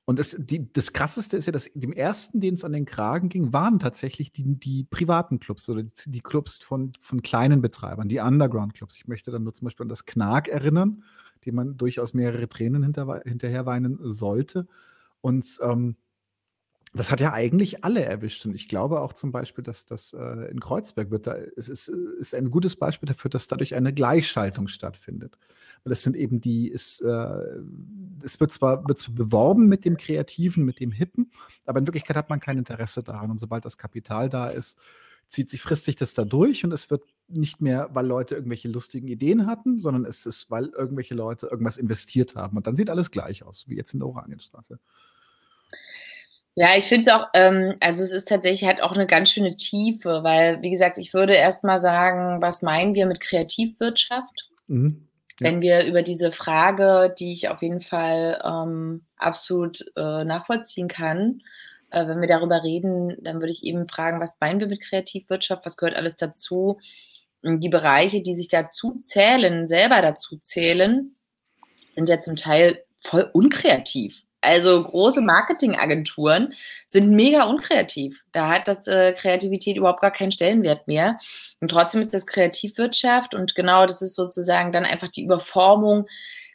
und 0.08 0.18
das, 0.18 0.34
die, 0.38 0.72
das 0.72 0.94
Krasseste 0.94 1.36
ist 1.36 1.44
ja, 1.44 1.52
dass 1.52 1.68
dem 1.74 1.92
ersten, 1.92 2.40
den 2.40 2.54
es 2.54 2.64
an 2.64 2.72
den 2.72 2.86
Kragen 2.86 3.28
ging, 3.28 3.52
waren 3.52 3.78
tatsächlich 3.78 4.32
die, 4.32 4.58
die 4.58 4.84
privaten 4.84 5.38
Clubs 5.38 5.68
oder 5.68 5.82
die, 5.82 6.20
Clubs 6.20 6.56
von, 6.62 6.94
von 6.98 7.20
kleinen 7.20 7.60
Betreibern, 7.60 8.08
die 8.08 8.18
Underground-Clubs. 8.18 8.96
Ich 8.96 9.06
möchte 9.06 9.30
dann 9.30 9.44
nur 9.44 9.52
zum 9.52 9.66
Beispiel 9.66 9.84
an 9.84 9.90
das 9.90 10.06
Knark 10.06 10.48
erinnern, 10.48 11.04
dem 11.44 11.54
man 11.54 11.76
durchaus 11.76 12.14
mehrere 12.14 12.48
Tränen 12.48 12.82
hinter, 12.82 13.22
hinterher 13.24 13.66
weinen 13.66 13.98
sollte. 14.02 14.66
Und 15.20 15.58
ähm, 15.62 15.96
das 16.94 17.10
hat 17.10 17.20
ja 17.20 17.32
eigentlich 17.32 17.84
alle 17.84 18.04
erwischt. 18.04 18.46
Und 18.46 18.54
ich 18.54 18.68
glaube 18.68 19.00
auch 19.00 19.12
zum 19.12 19.30
Beispiel, 19.30 19.62
dass 19.62 19.84
das 19.84 20.12
äh, 20.14 20.50
in 20.50 20.60
Kreuzberg 20.60 21.10
wird, 21.10 21.26
da, 21.26 21.36
es 21.56 21.68
ist, 21.68 21.88
ist 21.88 22.34
ein 22.34 22.50
gutes 22.50 22.76
Beispiel 22.76 23.06
dafür, 23.06 23.30
dass 23.30 23.46
dadurch 23.46 23.74
eine 23.74 23.92
Gleichschaltung 23.92 24.68
stattfindet. 24.68 25.38
Weil 25.84 25.92
es 25.92 26.02
sind 26.02 26.16
eben 26.16 26.40
die, 26.40 26.68
ist, 26.68 27.00
äh, 27.02 27.44
es 28.22 28.40
wird 28.40 28.52
zwar, 28.52 28.88
wird 28.88 28.98
zwar 29.00 29.14
beworben 29.14 29.66
mit 29.66 29.84
dem 29.84 29.96
Kreativen, 29.96 30.64
mit 30.64 30.80
dem 30.80 30.90
Hippen, 30.90 31.30
aber 31.66 31.78
in 31.78 31.86
Wirklichkeit 31.86 32.16
hat 32.16 32.30
man 32.30 32.40
kein 32.40 32.58
Interesse 32.58 33.02
daran. 33.02 33.30
Und 33.30 33.38
sobald 33.38 33.64
das 33.64 33.76
Kapital 33.76 34.28
da 34.28 34.48
ist, 34.48 34.78
zieht 35.28 35.50
sich, 35.50 35.60
frisst 35.60 35.84
sich 35.84 35.96
das 35.96 36.14
da 36.14 36.24
durch 36.24 36.64
und 36.64 36.72
es 36.72 36.90
wird 36.90 37.02
nicht 37.28 37.60
mehr, 37.60 37.88
weil 37.92 38.06
Leute 38.06 38.34
irgendwelche 38.34 38.68
lustigen 38.68 39.08
Ideen 39.08 39.46
hatten, 39.46 39.80
sondern 39.80 40.04
es 40.04 40.26
ist, 40.26 40.50
weil 40.50 40.66
irgendwelche 40.66 41.14
Leute 41.14 41.46
irgendwas 41.46 41.76
investiert 41.76 42.34
haben. 42.36 42.56
Und 42.56 42.66
dann 42.66 42.76
sieht 42.76 42.90
alles 42.90 43.10
gleich 43.10 43.42
aus, 43.42 43.64
wie 43.68 43.76
jetzt 43.76 43.92
in 43.92 44.00
der 44.00 44.08
Oranienstraße. 44.08 44.78
Ja, 46.54 46.76
ich 46.76 46.86
finde 46.86 47.02
es 47.02 47.14
auch, 47.14 47.28
ähm, 47.34 47.76
also 47.78 48.02
es 48.02 48.10
ist 48.10 48.28
tatsächlich 48.28 48.66
halt 48.66 48.82
auch 48.82 48.92
eine 48.92 49.06
ganz 49.06 49.30
schöne 49.30 49.54
Tiefe, 49.54 50.24
weil, 50.24 50.60
wie 50.60 50.70
gesagt, 50.70 50.98
ich 50.98 51.14
würde 51.14 51.34
erst 51.34 51.62
mal 51.62 51.78
sagen, 51.78 52.42
was 52.42 52.62
meinen 52.62 52.94
wir 52.94 53.06
mit 53.06 53.20
Kreativwirtschaft? 53.20 54.50
Mhm. 54.66 55.06
Wenn 55.38 55.60
wir 55.60 55.84
über 55.84 56.02
diese 56.02 56.32
Frage, 56.32 57.14
die 57.16 57.30
ich 57.30 57.48
auf 57.48 57.62
jeden 57.62 57.80
Fall 57.80 58.42
ähm, 58.44 59.02
absolut 59.16 59.84
äh, 59.94 60.24
nachvollziehen 60.24 60.88
kann, 60.88 61.42
äh, 61.90 62.06
wenn 62.08 62.20
wir 62.20 62.26
darüber 62.26 62.64
reden, 62.64 63.16
dann 63.22 63.36
würde 63.36 63.52
ich 63.52 63.62
eben 63.62 63.88
fragen, 63.88 64.20
was 64.20 64.38
meinen 64.40 64.58
wir 64.58 64.66
mit 64.66 64.82
Kreativwirtschaft? 64.82 65.64
Was 65.64 65.76
gehört 65.76 65.96
alles 65.96 66.16
dazu? 66.16 66.80
Die 67.42 67.68
Bereiche, 67.68 68.22
die 68.22 68.34
sich 68.34 68.48
dazu 68.48 68.98
zählen, 69.00 69.68
selber 69.68 70.02
dazu 70.02 70.38
zählen, 70.38 71.14
sind 71.90 72.08
ja 72.08 72.20
zum 72.20 72.36
Teil 72.36 72.82
voll 73.00 73.30
unkreativ. 73.32 74.22
Also 74.40 74.82
große 74.82 75.20
Marketingagenturen 75.20 76.54
sind 76.86 77.10
mega 77.10 77.44
unkreativ. 77.44 78.22
Da 78.32 78.48
hat 78.48 78.68
das 78.68 78.86
äh, 78.86 79.12
Kreativität 79.12 79.76
überhaupt 79.76 80.00
gar 80.00 80.12
keinen 80.12 80.30
Stellenwert 80.30 80.86
mehr. 80.86 81.18
Und 81.60 81.70
trotzdem 81.70 82.00
ist 82.00 82.14
das 82.14 82.26
Kreativwirtschaft 82.26 83.34
und 83.34 83.54
genau 83.56 83.86
das 83.86 84.00
ist 84.00 84.14
sozusagen 84.14 84.72
dann 84.72 84.84
einfach 84.84 85.08
die 85.08 85.24
Überformung 85.24 86.06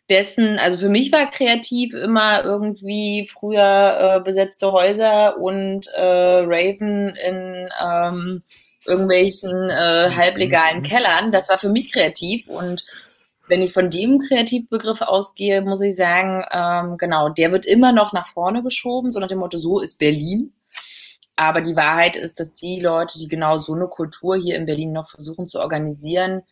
dessen. 0.09 0.57
Also 0.59 0.77
für 0.77 0.89
mich 0.89 1.11
war 1.11 1.29
kreativ 1.29 1.93
immer 1.93 2.43
irgendwie 2.43 3.29
früher 3.31 4.17
äh, 4.17 4.23
besetzte 4.23 4.71
Häuser 4.71 5.37
und 5.37 5.87
äh, 5.87 6.39
Raven 6.45 7.15
in 7.15 7.69
ähm, 7.81 8.43
irgendwelchen 8.85 9.69
äh, 9.69 10.11
halblegalen 10.15 10.79
mhm. 10.79 10.83
Kellern. 10.83 11.31
Das 11.31 11.49
war 11.49 11.57
für 11.57 11.69
mich 11.69 11.91
kreativ 11.91 12.47
und 12.47 12.83
wenn 13.47 13.61
ich 13.61 13.73
von 13.73 13.89
dem 13.89 14.19
Kreativbegriff 14.19 15.01
ausgehe, 15.01 15.61
muss 15.61 15.81
ich 15.81 15.95
sagen, 15.95 16.45
ähm, 16.51 16.97
genau, 16.97 17.29
der 17.29 17.51
wird 17.51 17.65
immer 17.65 17.91
noch 17.91 18.13
nach 18.13 18.27
vorne 18.27 18.63
geschoben, 18.63 19.11
so 19.11 19.19
nach 19.19 19.27
dem 19.27 19.39
Motto, 19.39 19.57
so 19.57 19.79
ist 19.81 19.99
Berlin. 19.99 20.53
Aber 21.35 21.61
die 21.61 21.75
Wahrheit 21.75 22.15
ist, 22.15 22.39
dass 22.39 22.53
die 22.53 22.79
Leute, 22.79 23.17
die 23.17 23.27
genau 23.27 23.57
so 23.57 23.73
eine 23.73 23.87
Kultur 23.87 24.37
hier 24.37 24.55
in 24.55 24.65
Berlin 24.65 24.93
noch 24.93 25.09
versuchen 25.09 25.47
zu 25.47 25.59
organisieren 25.59 26.43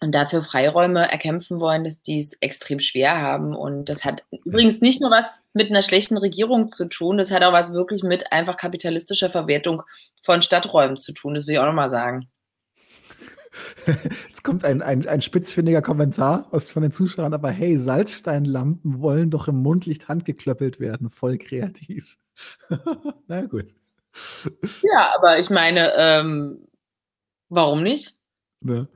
und 0.00 0.14
dafür 0.14 0.42
Freiräume 0.42 1.10
erkämpfen 1.10 1.60
wollen, 1.60 1.84
dass 1.84 2.00
die 2.02 2.20
es 2.20 2.34
extrem 2.40 2.80
schwer 2.80 3.20
haben. 3.20 3.54
Und 3.54 3.86
das 3.86 4.04
hat 4.04 4.24
übrigens 4.44 4.80
nicht 4.80 5.00
nur 5.00 5.10
was 5.10 5.44
mit 5.52 5.70
einer 5.70 5.82
schlechten 5.82 6.16
Regierung 6.16 6.68
zu 6.68 6.88
tun, 6.88 7.18
das 7.18 7.30
hat 7.30 7.42
auch 7.42 7.52
was 7.52 7.72
wirklich 7.72 8.02
mit 8.02 8.32
einfach 8.32 8.56
kapitalistischer 8.56 9.30
Verwertung 9.30 9.82
von 10.22 10.42
Stadträumen 10.42 10.96
zu 10.96 11.12
tun. 11.12 11.34
Das 11.34 11.46
will 11.46 11.54
ich 11.54 11.60
auch 11.60 11.66
nochmal 11.66 11.90
sagen. 11.90 12.28
Jetzt 14.28 14.44
kommt 14.44 14.64
ein, 14.64 14.82
ein, 14.82 15.08
ein 15.08 15.22
spitzfindiger 15.22 15.82
Kommentar 15.82 16.46
aus, 16.50 16.70
von 16.70 16.82
den 16.82 16.92
Zuschauern, 16.92 17.34
aber 17.34 17.50
hey, 17.50 17.78
Salzsteinlampen 17.78 19.00
wollen 19.00 19.30
doch 19.30 19.48
im 19.48 19.56
Mondlicht 19.56 20.08
handgeklöppelt 20.08 20.80
werden. 20.80 21.08
Voll 21.08 21.38
kreativ. 21.38 22.16
Na 23.26 23.46
gut. 23.46 23.66
Ja, 24.82 25.12
aber 25.16 25.38
ich 25.38 25.50
meine, 25.50 25.92
ähm, 25.96 26.66
warum 27.48 27.82
nicht? 27.82 28.14
Ne? 28.60 28.88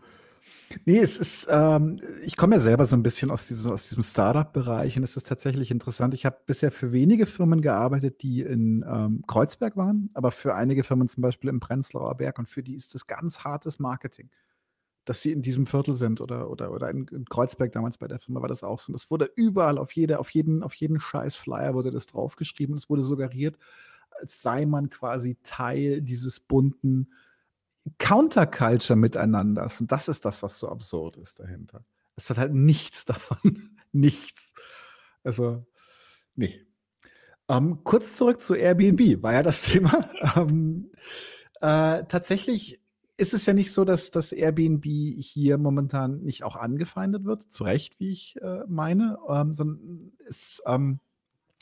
Nee, 0.85 0.99
es 0.99 1.19
ist, 1.19 1.49
ähm, 1.51 2.01
ich 2.25 2.37
komme 2.37 2.57
ja 2.57 2.61
selber 2.61 2.87
so 2.87 2.97
ein 2.97 3.03
bisschen 3.03 3.31
aus 3.31 3.47
diesem, 3.47 3.73
aus 3.73 3.89
diesem 3.89 4.03
Startup-Bereich 4.03 4.97
und 4.97 5.03
es 5.03 5.17
ist 5.17 5.27
tatsächlich 5.27 5.71
interessant. 5.71 6.15
Ich 6.15 6.27
habe 6.27 6.39
bisher 6.47 6.73
für 6.73 6.93
wenige 6.93 7.27
Firmen 7.27 7.61
gearbeitet, 7.61 8.23
die 8.23 8.43
in 8.43 8.85
ähm, 8.87 9.23
Kreuzberg 9.27 9.77
waren, 9.77 10.11
aber 10.15 10.33
für 10.33 10.55
einige 10.55 10.85
Firmen 10.85 11.09
zum 11.09 11.23
Beispiel 11.23 11.51
im 11.51 11.61
Prenzlauer 11.61 12.17
Berg 12.17 12.39
und 12.39 12.49
für 12.49 12.63
die 12.63 12.75
ist 12.75 12.95
das 12.95 13.07
ganz 13.07 13.41
hartes 13.41 13.79
Marketing 13.79 14.31
dass 15.05 15.21
sie 15.21 15.33
in 15.33 15.43
diesem 15.43 15.67
Viertel 15.67 15.95
sind 15.95 16.21
oder, 16.21 16.49
oder, 16.49 16.73
oder 16.73 16.91
in, 16.91 17.07
in, 17.09 17.25
Kreuzberg 17.25 17.73
damals 17.73 17.99
bei 17.99 18.07
der 18.07 18.21
Firma 18.21 18.41
war 18.41 18.49
das 18.49 18.63
auch 18.63 18.79
so. 18.79 18.89
Und 18.89 18.93
das 18.95 19.11
wurde 19.11 19.31
überall 19.35 19.79
auf, 19.79 19.93
jede, 19.93 20.19
auf, 20.19 20.31
jeden, 20.31 20.63
auf 20.63 20.75
jeden 20.75 21.01
scheiß 21.01 21.35
Flyer 21.35 21.75
wurde 21.75 21.91
das 21.91 22.07
draufgeschrieben. 22.07 22.77
Es 22.77 22.89
wurde 22.89 23.03
suggeriert, 23.03 23.57
als 24.21 24.43
sei 24.43 24.65
man 24.67 24.91
quasi 24.91 25.37
Teil 25.43 26.03
dieses 26.03 26.39
bunten 26.39 27.09
Counterculture 27.99 28.97
miteinanders. 28.97 29.81
Und 29.81 29.93
das 29.93 30.09
ist 30.09 30.25
das, 30.25 30.43
was 30.43 30.59
so 30.59 30.69
absurd 30.69 31.17
ist 31.17 31.41
dahinter. 31.41 31.85
Es 32.17 32.31
hat 32.31 32.39
halt 32.39 32.55
nichts 32.55 33.05
davon. 33.07 33.77
nichts. 33.93 34.55
Also, 35.25 35.67
nee. 36.35 36.67
Ähm, 37.49 37.85
kurz 37.85 38.17
zurück 38.17 38.43
zu 38.43 38.55
Airbnb, 38.55 39.23
war 39.23 39.33
ja 39.33 39.43
das 39.43 39.63
Thema. 39.67 40.09
Ähm, 40.37 40.91
äh, 41.61 42.05
tatsächlich 42.05 42.81
ist 43.17 43.35
es 43.35 43.47
ja 43.47 43.53
nicht 43.53 43.73
so, 43.73 43.85
dass 43.85 44.11
das 44.11 44.33
Airbnb 44.33 44.85
hier 44.85 45.59
momentan 45.59 46.23
nicht 46.23 46.45
auch 46.45 46.57
angefeindet 46.57 47.25
wird, 47.25 47.53
zu 47.53 47.65
Recht, 47.65 47.99
wie 48.01 48.11
ich 48.11 48.37
äh, 48.41 48.65
meine, 48.67 49.19
ähm, 49.29 49.55
sondern 49.55 50.13
es 50.27 50.63
ähm, 50.67 50.99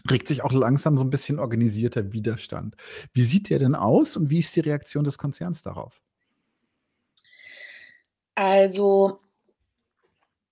regt 0.09 0.29
sich 0.29 0.43
auch 0.43 0.53
langsam 0.53 0.97
so 0.97 1.05
ein 1.05 1.11
bisschen 1.11 1.39
organisierter 1.39 2.13
Widerstand. 2.13 2.77
Wie 3.13 3.23
sieht 3.23 3.51
der 3.51 3.59
denn 3.59 3.75
aus 3.75 4.17
und 4.17 4.31
wie 4.31 4.41
ist 4.41 4.55
die 4.57 4.61
Reaktion 4.61 5.05
des 5.05 5.19
Konzerns 5.19 5.63
darauf? 5.63 6.01
Also 8.35 9.21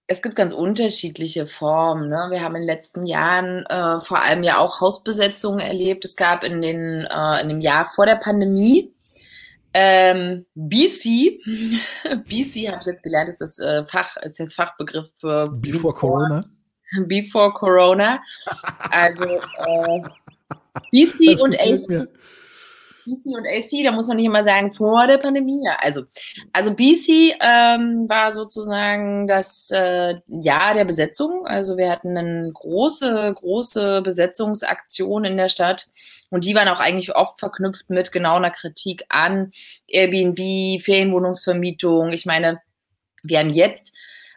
es 0.06 0.22
gibt 0.22 0.36
ganz 0.36 0.52
unterschiedliche 0.52 1.46
Formen. 1.46 2.08
Ne? 2.08 2.28
Wir 2.30 2.42
haben 2.42 2.56
in 2.56 2.62
den 2.62 2.66
letzten 2.66 3.06
Jahren 3.06 3.66
äh, 3.66 4.00
vor 4.02 4.20
allem 4.22 4.42
ja 4.42 4.58
auch 4.58 4.80
Hausbesetzungen 4.80 5.60
erlebt. 5.60 6.04
Es 6.04 6.16
gab 6.16 6.44
in, 6.44 6.62
den, 6.62 7.06
äh, 7.10 7.42
in 7.42 7.48
dem 7.48 7.60
Jahr 7.60 7.90
vor 7.94 8.06
der 8.06 8.16
Pandemie 8.16 8.94
ähm, 9.74 10.46
BC, 10.54 11.40
BC 12.26 12.68
habe 12.68 12.80
ich 12.80 12.86
jetzt 12.86 13.02
gelernt, 13.02 13.28
ist 13.28 13.40
das 13.40 13.58
äh, 13.58 13.84
Fach, 13.86 14.16
ist 14.22 14.40
das 14.40 14.54
Fachbegriff 14.54 15.08
für 15.20 15.48
Before, 15.50 15.94
Corona. 15.94 16.40
Before 17.06 17.52
Corona. 17.52 18.20
Also 18.90 19.24
äh, 19.24 20.02
BC 20.90 21.40
und 21.40 21.54
AC. 21.60 22.08
BC 23.08 23.36
und 23.36 23.46
AC, 23.46 23.84
da 23.84 23.92
muss 23.92 24.06
man 24.06 24.16
nicht 24.16 24.26
immer 24.26 24.44
sagen, 24.44 24.72
vor 24.72 25.06
der 25.06 25.18
Pandemie. 25.18 25.64
Ja, 25.64 25.76
also, 25.80 26.02
also 26.52 26.74
BC 26.74 27.36
ähm, 27.40 28.08
war 28.08 28.32
sozusagen 28.32 29.26
das 29.26 29.70
äh, 29.70 30.16
Jahr 30.26 30.74
der 30.74 30.84
Besetzung. 30.84 31.46
Also 31.46 31.76
wir 31.76 31.90
hatten 31.90 32.16
eine 32.16 32.50
große, 32.52 33.32
große 33.34 34.02
Besetzungsaktion 34.02 35.24
in 35.24 35.36
der 35.36 35.48
Stadt. 35.48 35.86
Und 36.30 36.44
die 36.44 36.54
waren 36.54 36.68
auch 36.68 36.80
eigentlich 36.80 37.16
oft 37.16 37.40
verknüpft 37.40 37.88
mit 37.88 38.12
genau 38.12 38.36
einer 38.36 38.50
Kritik 38.50 39.04
an 39.08 39.52
Airbnb, 39.86 40.82
Ferienwohnungsvermietung. 40.82 42.10
Ich 42.10 42.26
meine, 42.26 42.60
wir 43.22 43.38
haben 43.38 43.50
jetzt 43.50 43.92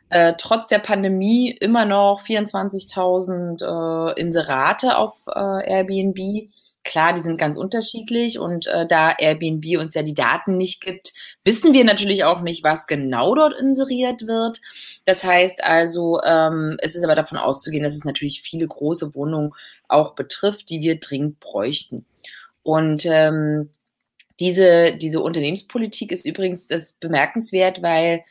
äh, 0.09 0.34
trotz 0.38 0.67
der 0.67 0.80
Pandemie 0.80 1.51
immer 1.51 1.86
noch 1.86 2.22
24.000 2.26 4.13
äh, 4.15 4.19
Inserate 4.19 4.97
auf 4.97 5.15
äh, 5.28 5.69
Airbnb. 5.69 6.49
Klar, 6.84 7.13
die 7.13 7.21
sind 7.21 7.38
ganz 7.38 7.57
unterschiedlich 7.57 8.39
und 8.39 8.65
äh, 8.65 8.88
da 8.88 9.11
Airbnb 9.11 9.77
uns 9.79 9.93
ja 9.93 10.01
die 10.01 10.15
Daten 10.15 10.57
nicht 10.57 10.82
gibt, 10.82 11.13
wissen 11.43 11.73
wir 11.73 11.84
natürlich 11.84 12.23
auch 12.23 12.41
nicht, 12.41 12.63
was 12.63 12.88
genau 12.88 13.36
dort 13.36 13.53
inseriert 13.59 14.25
wird. 14.25 14.59
Das 15.05 15.23
heißt 15.23 15.63
also, 15.63 16.19
ähm, 16.23 16.77
es 16.82 16.95
ist 16.95 17.03
aber 17.03 17.13
davon 17.15 17.38
auszugehen, 17.38 17.84
dass 17.84 17.95
es 17.95 18.03
natürlich 18.03 18.41
viele 18.41 18.67
große 18.67 19.13
Wohnungen 19.13 19.53
auch 19.88 20.15
betrifft, 20.15 20.69
die 20.69 20.82
wir 20.82 20.99
dringend 20.99 21.39
bräuchten. 21.39 22.05
Und 22.63 23.05
ähm, 23.05 23.69
diese, 24.39 24.93
diese 24.97 25.19
Unternehmenspolitik 25.19 26.11
ist 26.11 26.25
übrigens 26.25 26.65
das 26.65 26.93
bemerkenswert, 26.93 27.84
weil 27.84 28.23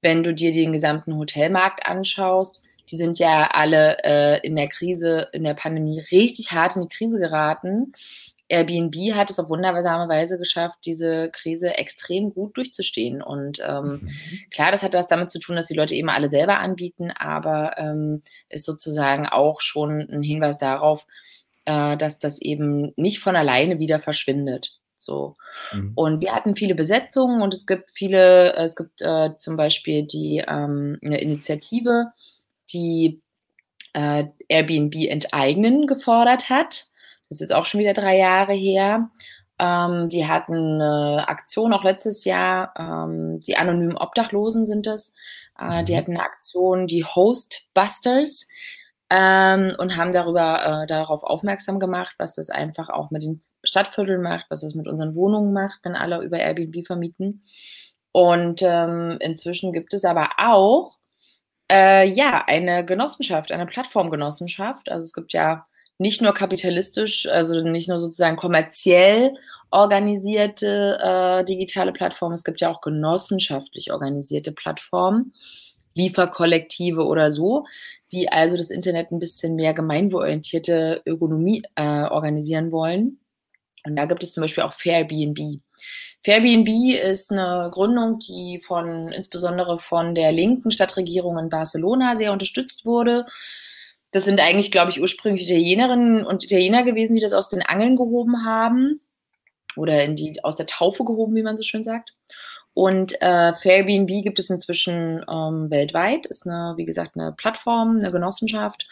wenn 0.00 0.22
du 0.22 0.32
dir 0.32 0.52
den 0.52 0.72
gesamten 0.72 1.14
Hotelmarkt 1.16 1.84
anschaust, 1.84 2.62
die 2.90 2.96
sind 2.96 3.18
ja 3.18 3.48
alle 3.52 3.98
äh, 4.04 4.46
in 4.46 4.56
der 4.56 4.68
Krise, 4.68 5.28
in 5.32 5.44
der 5.44 5.54
Pandemie 5.54 6.00
richtig 6.10 6.52
hart 6.52 6.76
in 6.76 6.82
die 6.82 6.88
Krise 6.88 7.18
geraten. 7.18 7.92
Airbnb 8.48 9.14
hat 9.14 9.30
es 9.30 9.38
auf 9.38 9.50
wundersame 9.50 10.08
Weise 10.08 10.38
geschafft, 10.38 10.78
diese 10.86 11.30
Krise 11.30 11.76
extrem 11.76 12.32
gut 12.32 12.56
durchzustehen. 12.56 13.20
Und 13.22 13.60
ähm, 13.64 14.00
mhm. 14.02 14.10
klar, 14.50 14.72
das 14.72 14.82
hat 14.82 14.94
was 14.94 15.06
damit 15.06 15.30
zu 15.30 15.38
tun, 15.38 15.56
dass 15.56 15.66
die 15.66 15.74
Leute 15.74 15.94
eben 15.94 16.08
alle 16.08 16.30
selber 16.30 16.58
anbieten, 16.58 17.10
aber 17.10 17.76
ähm, 17.76 18.22
ist 18.48 18.64
sozusagen 18.64 19.26
auch 19.26 19.60
schon 19.60 20.00
ein 20.00 20.22
Hinweis 20.22 20.56
darauf, 20.56 21.06
äh, 21.66 21.96
dass 21.98 22.18
das 22.18 22.40
eben 22.40 22.92
nicht 22.96 23.20
von 23.20 23.36
alleine 23.36 23.78
wieder 23.78 24.00
verschwindet. 24.00 24.72
So. 24.96 25.36
Mhm. 25.72 25.92
Und 25.94 26.20
wir 26.20 26.34
hatten 26.34 26.56
viele 26.56 26.74
Besetzungen 26.74 27.42
und 27.42 27.52
es 27.52 27.66
gibt 27.66 27.90
viele, 27.92 28.54
es 28.54 28.76
gibt 28.76 29.02
äh, 29.02 29.36
zum 29.36 29.56
Beispiel 29.56 30.04
die 30.04 30.42
ähm, 30.46 30.98
eine 31.02 31.20
Initiative, 31.20 32.12
die 32.72 33.22
äh, 33.94 34.24
Airbnb 34.48 34.94
enteignen 34.94 35.86
gefordert 35.86 36.50
hat. 36.50 36.86
Das 37.28 37.36
ist 37.36 37.40
jetzt 37.40 37.54
auch 37.54 37.66
schon 37.66 37.80
wieder 37.80 37.94
drei 37.94 38.16
Jahre 38.16 38.54
her. 38.54 39.10
Ähm, 39.58 40.08
die 40.08 40.26
hatten 40.26 40.80
eine 40.80 41.28
Aktion 41.28 41.72
auch 41.72 41.82
letztes 41.82 42.24
Jahr, 42.24 42.72
ähm, 42.78 43.40
die 43.40 43.56
anonymen 43.56 43.96
Obdachlosen 43.96 44.66
sind 44.66 44.86
es. 44.86 45.12
Äh, 45.58 45.82
mhm. 45.82 45.84
Die 45.86 45.96
hatten 45.96 46.12
eine 46.12 46.22
Aktion, 46.22 46.86
die 46.86 47.04
Hostbusters, 47.04 48.46
ähm, 49.10 49.74
und 49.78 49.96
haben 49.96 50.12
darüber 50.12 50.82
äh, 50.82 50.86
darauf 50.86 51.22
aufmerksam 51.22 51.80
gemacht, 51.80 52.14
was 52.18 52.34
das 52.34 52.50
einfach 52.50 52.88
auch 52.90 53.10
mit 53.10 53.22
den 53.22 53.42
Stadtvierteln 53.64 54.22
macht, 54.22 54.46
was 54.50 54.60
das 54.60 54.74
mit 54.74 54.86
unseren 54.86 55.14
Wohnungen 55.14 55.52
macht, 55.52 55.80
wenn 55.82 55.96
alle 55.96 56.22
über 56.22 56.38
Airbnb 56.38 56.86
vermieten. 56.86 57.42
Und 58.12 58.62
ähm, 58.62 59.16
inzwischen 59.20 59.72
gibt 59.72 59.94
es 59.94 60.04
aber 60.04 60.30
auch 60.38 60.97
äh, 61.70 62.08
ja 62.08 62.44
eine 62.46 62.84
Genossenschaft, 62.84 63.52
eine 63.52 63.66
Plattformgenossenschaft. 63.66 64.90
Also 64.90 65.04
es 65.04 65.12
gibt 65.12 65.32
ja 65.32 65.66
nicht 65.98 66.22
nur 66.22 66.32
kapitalistisch, 66.32 67.26
also 67.28 67.60
nicht 67.62 67.88
nur 67.88 68.00
sozusagen 68.00 68.36
kommerziell 68.36 69.34
organisierte 69.70 70.98
äh, 71.02 71.44
digitale 71.44 71.92
Plattformen, 71.92 72.34
es 72.34 72.44
gibt 72.44 72.60
ja 72.60 72.70
auch 72.70 72.80
genossenschaftlich 72.80 73.92
organisierte 73.92 74.52
Plattformen, 74.52 75.34
Lieferkollektive 75.94 77.04
oder 77.04 77.30
so, 77.30 77.66
die 78.12 78.30
also 78.30 78.56
das 78.56 78.70
Internet 78.70 79.10
ein 79.10 79.18
bisschen 79.18 79.56
mehr 79.56 79.74
gemeinwohlorientierte 79.74 81.02
Ökonomie 81.04 81.62
äh, 81.74 82.04
organisieren 82.04 82.72
wollen. 82.72 83.20
Und 83.84 83.96
da 83.96 84.06
gibt 84.06 84.22
es 84.22 84.32
zum 84.32 84.42
Beispiel 84.42 84.64
auch 84.64 84.72
Fairbnb. 84.72 85.60
Fairbnb 86.28 86.68
ist 86.94 87.32
eine 87.32 87.70
Gründung, 87.72 88.18
die 88.18 88.60
von 88.60 89.10
insbesondere 89.12 89.78
von 89.78 90.14
der 90.14 90.30
linken 90.30 90.70
Stadtregierung 90.70 91.38
in 91.38 91.48
Barcelona 91.48 92.16
sehr 92.16 92.34
unterstützt 92.34 92.84
wurde. 92.84 93.24
Das 94.10 94.26
sind 94.26 94.38
eigentlich, 94.38 94.70
glaube 94.70 94.90
ich, 94.90 95.00
ursprünglich 95.00 95.44
Italienerinnen 95.44 96.26
und 96.26 96.44
Italiener 96.44 96.82
gewesen, 96.82 97.14
die 97.14 97.22
das 97.22 97.32
aus 97.32 97.48
den 97.48 97.62
Angeln 97.62 97.96
gehoben 97.96 98.44
haben 98.44 99.00
oder 99.74 100.04
in 100.04 100.16
die 100.16 100.44
aus 100.44 100.58
der 100.58 100.66
Taufe 100.66 101.02
gehoben, 101.02 101.34
wie 101.34 101.42
man 101.42 101.56
so 101.56 101.62
schön 101.62 101.82
sagt. 101.82 102.12
Und 102.74 103.14
äh, 103.22 103.54
Fairbnb 103.54 104.22
gibt 104.22 104.38
es 104.38 104.50
inzwischen 104.50 105.24
ähm, 105.30 105.70
weltweit. 105.70 106.26
Ist 106.26 106.46
eine, 106.46 106.74
wie 106.76 106.84
gesagt, 106.84 107.16
eine 107.16 107.32
Plattform, 107.32 108.00
eine 108.00 108.12
Genossenschaft, 108.12 108.86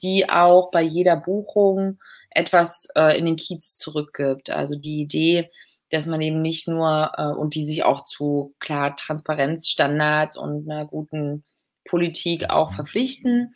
die 0.00 0.30
auch 0.30 0.70
bei 0.70 0.80
jeder 0.80 1.16
Buchung 1.16 1.98
etwas 2.30 2.88
äh, 2.96 3.18
in 3.18 3.26
den 3.26 3.36
Kiez 3.36 3.76
zurückgibt. 3.76 4.48
Also 4.48 4.74
die 4.74 5.02
Idee, 5.02 5.50
dass 5.90 6.06
man 6.06 6.20
eben 6.20 6.42
nicht 6.42 6.68
nur 6.68 7.12
äh, 7.16 7.26
und 7.26 7.54
die 7.54 7.66
sich 7.66 7.84
auch 7.84 8.04
zu 8.04 8.54
klar 8.58 8.96
Transparenzstandards 8.96 10.36
und 10.36 10.70
einer 10.70 10.86
guten 10.86 11.44
Politik 11.84 12.50
auch 12.50 12.74
verpflichten. 12.74 13.54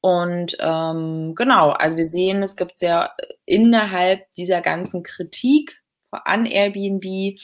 Und 0.00 0.56
ähm, 0.60 1.34
genau, 1.34 1.70
also 1.70 1.96
wir 1.96 2.06
sehen, 2.06 2.42
es 2.42 2.56
gibt 2.56 2.78
sehr 2.78 3.12
innerhalb 3.44 4.30
dieser 4.32 4.60
ganzen 4.60 5.02
Kritik 5.02 5.82
an 6.10 6.46
Airbnb 6.46 7.38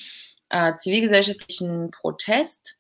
äh, 0.49 0.77
zivilgesellschaftlichen 0.77 1.91
Protest, 1.91 2.79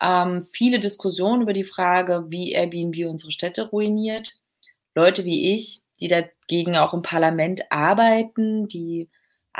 ähm, 0.00 0.46
viele 0.52 0.78
Diskussionen 0.78 1.42
über 1.42 1.52
die 1.52 1.64
Frage, 1.64 2.26
wie 2.28 2.52
Airbnb 2.52 3.08
unsere 3.08 3.30
Städte 3.30 3.68
ruiniert. 3.68 4.32
Leute 4.94 5.24
wie 5.24 5.54
ich, 5.54 5.82
die 6.00 6.08
dagegen 6.08 6.76
auch 6.76 6.94
im 6.94 7.02
Parlament 7.02 7.62
arbeiten, 7.70 8.66
die 8.66 9.10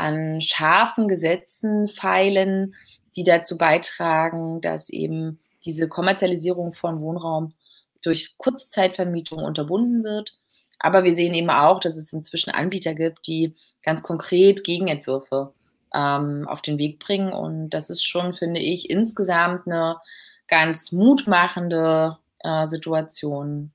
an 0.01 0.41
scharfen 0.41 1.09
Gesetzen 1.09 1.89
feilen, 1.89 2.75
die 3.17 3.25
dazu 3.25 3.59
beitragen, 3.59 4.61
dass 4.61 4.89
eben 4.89 5.41
diese 5.65 5.89
Kommerzialisierung 5.89 6.73
von 6.73 7.01
Wohnraum 7.01 7.53
durch 8.03 8.37
Kurzzeitvermietung 8.39 9.39
unterbunden 9.41 10.05
wird. 10.05 10.39
Aber 10.79 11.05
wir 11.05 11.15
sehen 11.15 11.35
eben 11.35 11.51
auch, 11.51 11.81
dass 11.81 11.97
es 11.97 12.13
inzwischen 12.13 12.51
Anbieter 12.51 12.95
gibt, 12.95 13.27
die 13.27 13.55
ganz 13.83 14.03
konkret 14.03 14.65
Gegenentwürfe 14.65 15.53
ähm, 15.95 16.47
auf 16.49 16.63
den 16.63 16.79
Weg 16.79 16.99
bringen. 16.99 17.33
Und 17.33 17.71
das 17.71 17.91
ist 17.91 18.03
schon, 18.03 18.33
finde 18.33 18.61
ich, 18.61 18.89
insgesamt 18.89 19.67
eine 19.67 19.99
ganz 20.49 20.93
mutmachende 20.93 22.17
äh, 22.39 22.67
Situation. 22.67 23.73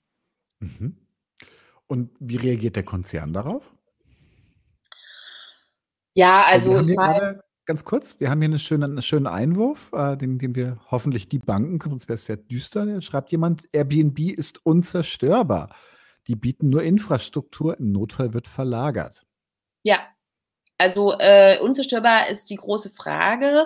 Mhm. 0.59 0.97
Und 1.88 2.09
wie 2.19 2.38
reagiert 2.38 2.76
der 2.76 2.84
Konzern 2.84 3.34
darauf? 3.34 3.74
Ja, 6.16 6.43
also, 6.43 6.72
also 6.72 6.89
ich 6.89 6.95
meine. 6.95 7.43
Ganz 7.68 7.84
kurz, 7.84 8.20
wir 8.20 8.30
haben 8.30 8.41
hier 8.41 8.49
einen 8.49 8.59
schönen, 8.59 8.84
einen 8.84 9.01
schönen 9.01 9.26
Einwurf, 9.26 9.91
äh, 9.91 10.16
den, 10.16 10.38
den 10.38 10.53
wir 10.53 10.78
hoffentlich 10.91 11.30
die 11.30 11.39
Banken, 11.39 11.89
sonst 11.89 12.07
wäre 12.07 12.13
es 12.13 12.26
sehr 12.26 12.38
düster. 12.38 12.86
Da 12.86 13.01
schreibt 13.01 13.32
jemand, 13.32 13.68
Airbnb 13.72 14.20
ist 14.20 14.63
unzerstörbar. 14.63 15.76
Die 16.28 16.36
bieten 16.36 16.70
nur 16.70 16.84
Infrastruktur, 16.84 17.80
im 17.80 17.91
Notfall 17.91 18.36
wird 18.36 18.47
verlagert. 18.47 19.26
Ja, 19.82 19.99
also 20.78 21.13
äh, 21.19 21.57
unzerstörbar 21.59 22.28
ist 22.30 22.49
die 22.49 22.57
große 22.57 22.89
Frage. 22.89 23.65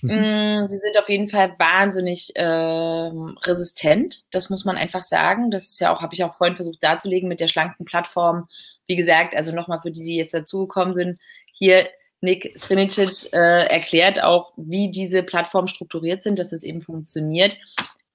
Mhm. 0.00 0.10
Mm, 0.10 0.70
wir 0.70 0.78
sind 0.78 0.98
auf 0.98 1.08
jeden 1.08 1.28
Fall 1.28 1.54
wahnsinnig 1.58 2.34
äh, 2.34 2.42
resistent. 2.44 4.24
Das 4.30 4.48
muss 4.48 4.64
man 4.64 4.76
einfach 4.76 5.02
sagen. 5.02 5.50
Das 5.50 5.64
ist 5.64 5.80
ja 5.80 5.94
auch, 5.94 6.00
habe 6.00 6.14
ich 6.14 6.24
auch 6.24 6.36
vorhin 6.36 6.56
versucht 6.56 6.82
darzulegen 6.82 7.28
mit 7.28 7.40
der 7.40 7.48
schlanken 7.48 7.84
Plattform. 7.84 8.48
Wie 8.86 8.96
gesagt, 8.96 9.36
also 9.36 9.52
nochmal 9.52 9.80
für 9.80 9.90
die, 9.90 10.02
die 10.02 10.16
jetzt 10.16 10.34
dazugekommen 10.34 10.94
sind, 10.94 11.20
hier 11.52 11.88
Nick 12.22 12.58
Srinicic 12.58 13.32
äh, 13.34 13.66
erklärt 13.66 14.22
auch, 14.22 14.52
wie 14.56 14.90
diese 14.90 15.22
Plattformen 15.22 15.68
strukturiert 15.68 16.22
sind, 16.22 16.38
dass 16.38 16.52
es 16.52 16.62
eben 16.62 16.80
funktioniert. 16.80 17.58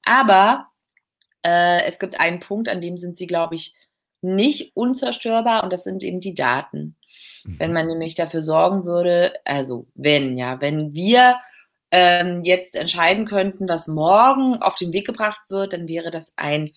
Aber 0.03 0.67
äh, 1.43 1.83
es 1.85 1.99
gibt 1.99 2.19
einen 2.19 2.39
Punkt, 2.39 2.67
an 2.69 2.81
dem 2.81 2.97
sind 2.97 3.17
sie, 3.17 3.27
glaube 3.27 3.55
ich, 3.55 3.75
nicht 4.21 4.75
unzerstörbar 4.75 5.63
und 5.63 5.71
das 5.71 5.83
sind 5.83 6.03
eben 6.03 6.21
die 6.21 6.35
Daten. 6.35 6.95
Wenn 7.43 7.71
mhm. 7.71 7.73
man 7.73 7.87
nämlich 7.87 8.15
dafür 8.15 8.41
sorgen 8.41 8.85
würde, 8.85 9.33
also 9.45 9.87
wenn, 9.95 10.37
ja, 10.37 10.61
wenn 10.61 10.93
wir 10.93 11.37
ähm, 11.91 12.43
jetzt 12.43 12.75
entscheiden 12.75 13.25
könnten, 13.25 13.67
was 13.67 13.87
morgen 13.87 14.61
auf 14.61 14.75
den 14.75 14.93
Weg 14.93 15.05
gebracht 15.05 15.41
wird, 15.49 15.73
dann 15.73 15.87
wäre 15.87 16.11
das 16.11 16.33
ein 16.37 16.71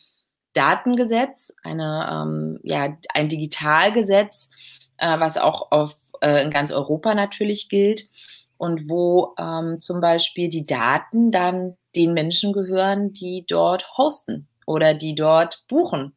Datengesetz, 0.55 1.53
eine, 1.62 2.09
ähm, 2.11 2.59
ja, 2.62 2.97
ein 3.12 3.29
Digitalgesetz, 3.29 4.51
äh, 4.99 5.19
was 5.19 5.37
auch 5.37 5.71
auf, 5.71 5.95
äh, 6.21 6.43
in 6.43 6.51
ganz 6.51 6.73
Europa 6.73 7.15
natürlich 7.15 7.69
gilt 7.69 8.09
und 8.57 8.89
wo 8.89 9.35
ähm, 9.39 9.81
zum 9.81 10.01
Beispiel 10.01 10.49
die 10.49 10.67
Daten 10.67 11.31
dann 11.31 11.77
den 11.95 12.12
Menschen 12.12 12.53
gehören, 12.53 13.12
die 13.12 13.45
dort 13.47 13.97
hosten 13.97 14.49
oder 14.67 14.95
die 14.95 15.15
dort 15.15 15.65
buchen. 15.69 16.17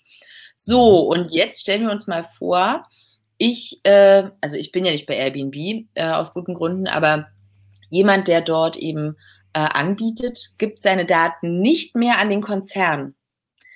So, 0.56 1.04
mhm. 1.04 1.10
und 1.10 1.32
jetzt 1.32 1.62
stellen 1.62 1.84
wir 1.84 1.92
uns 1.92 2.08
mal 2.08 2.28
vor, 2.38 2.88
ich, 3.38 3.80
äh, 3.84 4.30
also 4.42 4.56
ich 4.56 4.72
bin 4.72 4.86
ja 4.86 4.92
nicht 4.92 5.06
bei 5.06 5.16
Airbnb 5.16 5.56
äh, 5.94 6.04
aus 6.04 6.34
guten 6.34 6.56
Gründen, 6.56 6.88
aber 6.88 7.28
jemand, 7.90 8.28
der 8.28 8.42
dort 8.42 8.78
eben 8.78 9.16
äh, 9.54 9.60
anbietet, 9.60 10.52
gibt 10.58 10.84
seine 10.84 11.06
Daten 11.06 11.62
nicht 11.62 11.96
mehr 11.96 12.18
an 12.18 12.30
den 12.30 12.42
Konzern. 12.42 13.16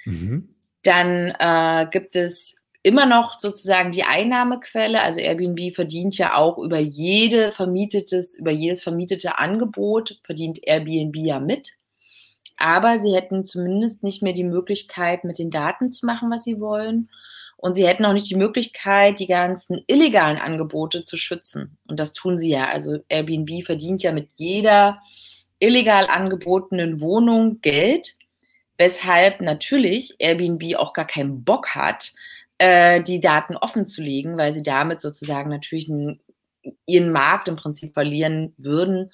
Mhm. 0.05 0.55
Dann 0.83 1.33
äh, 1.39 1.87
gibt 1.91 2.15
es 2.15 2.55
immer 2.83 3.05
noch 3.05 3.39
sozusagen 3.39 3.91
die 3.91 4.03
Einnahmequelle. 4.03 5.01
Also 5.01 5.19
Airbnb 5.19 5.75
verdient 5.75 6.17
ja 6.17 6.35
auch 6.35 6.57
über 6.57 6.79
jede 6.79 7.51
vermietetes, 7.51 8.35
über 8.35 8.51
jedes 8.51 8.81
vermietete 8.81 9.37
Angebot 9.37 10.19
verdient 10.23 10.59
Airbnb 10.63 11.15
ja 11.17 11.39
mit. 11.39 11.69
Aber 12.57 12.99
sie 12.99 13.13
hätten 13.15 13.45
zumindest 13.45 14.03
nicht 14.03 14.21
mehr 14.21 14.33
die 14.33 14.43
Möglichkeit, 14.43 15.23
mit 15.23 15.39
den 15.39 15.51
Daten 15.51 15.91
zu 15.91 16.05
machen, 16.05 16.29
was 16.31 16.43
sie 16.43 16.59
wollen. 16.59 17.09
Und 17.61 17.75
sie 17.75 17.87
hätten 17.87 18.05
auch 18.05 18.13
nicht 18.13 18.29
die 18.29 18.35
Möglichkeit, 18.35 19.19
die 19.19 19.27
ganzen 19.27 19.83
illegalen 19.85 20.37
Angebote 20.37 21.03
zu 21.03 21.15
schützen. 21.15 21.77
Und 21.87 21.99
das 21.99 22.11
tun 22.11 22.35
sie 22.35 22.49
ja. 22.49 22.67
Also 22.67 22.97
Airbnb 23.07 23.63
verdient 23.63 24.01
ja 24.01 24.11
mit 24.11 24.29
jeder 24.33 24.99
illegal 25.59 26.07
angebotenen 26.07 27.01
Wohnung 27.01 27.61
Geld, 27.61 28.15
weshalb 28.79 29.41
natürlich 29.41 30.15
Airbnb 30.17 30.75
auch 30.75 30.93
gar 30.93 31.05
keinen 31.05 31.43
Bock 31.43 31.75
hat, 31.75 32.13
äh, 32.57 33.03
die 33.03 33.21
Daten 33.21 33.55
offen 33.55 33.85
zu 33.85 34.01
legen, 34.01 34.37
weil 34.37 34.53
sie 34.53 34.63
damit 34.63 34.99
sozusagen 34.99 35.51
natürlich 35.51 35.87
einen, 35.87 36.19
ihren 36.87 37.11
Markt 37.11 37.47
im 37.47 37.57
Prinzip 37.57 37.93
verlieren 37.93 38.55
würden. 38.57 39.11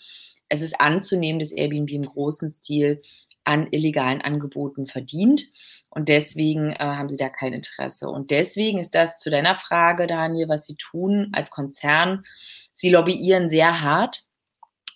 Es 0.48 0.62
ist 0.62 0.80
anzunehmen, 0.80 1.40
dass 1.40 1.52
Airbnb 1.52 1.92
im 1.92 2.06
großen 2.06 2.50
Stil 2.50 3.02
an 3.44 3.68
illegalen 3.72 4.22
Angeboten 4.22 4.88
verdient. 4.88 5.44
Und 5.90 6.10
deswegen 6.10 6.72
äh, 6.72 6.78
haben 6.80 7.10
sie 7.10 7.18
da 7.18 7.30
kein 7.30 7.54
Interesse. 7.54 8.10
Und 8.10 8.32
deswegen 8.32 8.80
ist 8.80 8.94
das 8.94 9.20
zu 9.20 9.30
deiner 9.30 9.58
Frage, 9.58 10.08
Daniel, 10.08 10.50
was 10.50 10.66
sie 10.66 10.76
tun 10.76 11.30
als 11.34 11.50
Konzern. 11.50 12.26
Sie 12.74 12.90
lobbyieren 12.90 13.50
sehr 13.50 13.82
hart. 13.82 14.24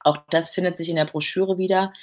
Auch 0.03 0.17
das 0.29 0.49
findet 0.49 0.77
sich 0.77 0.89
in 0.89 0.95
der 0.95 1.05
Broschüre 1.05 1.57
wieder. 1.57 1.93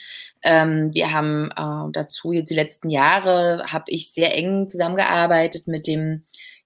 Ähm, 0.43 0.95
wir 0.95 1.12
haben 1.12 1.51
äh, 1.51 1.93
dazu 1.93 2.32
jetzt 2.32 2.51
die 2.51 2.55
letzten 2.55 2.91
Jahre, 2.91 3.64
habe 3.66 3.84
ich 3.89 4.12
sehr 4.12 4.34
eng 4.34 4.68
zusammengearbeitet 4.68 5.66
mit 5.66 5.86
dem 5.86 6.24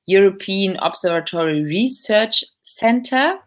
European 0.08 0.78
Observatory 0.78 1.62
Research 1.62 2.52
Center 2.62 3.40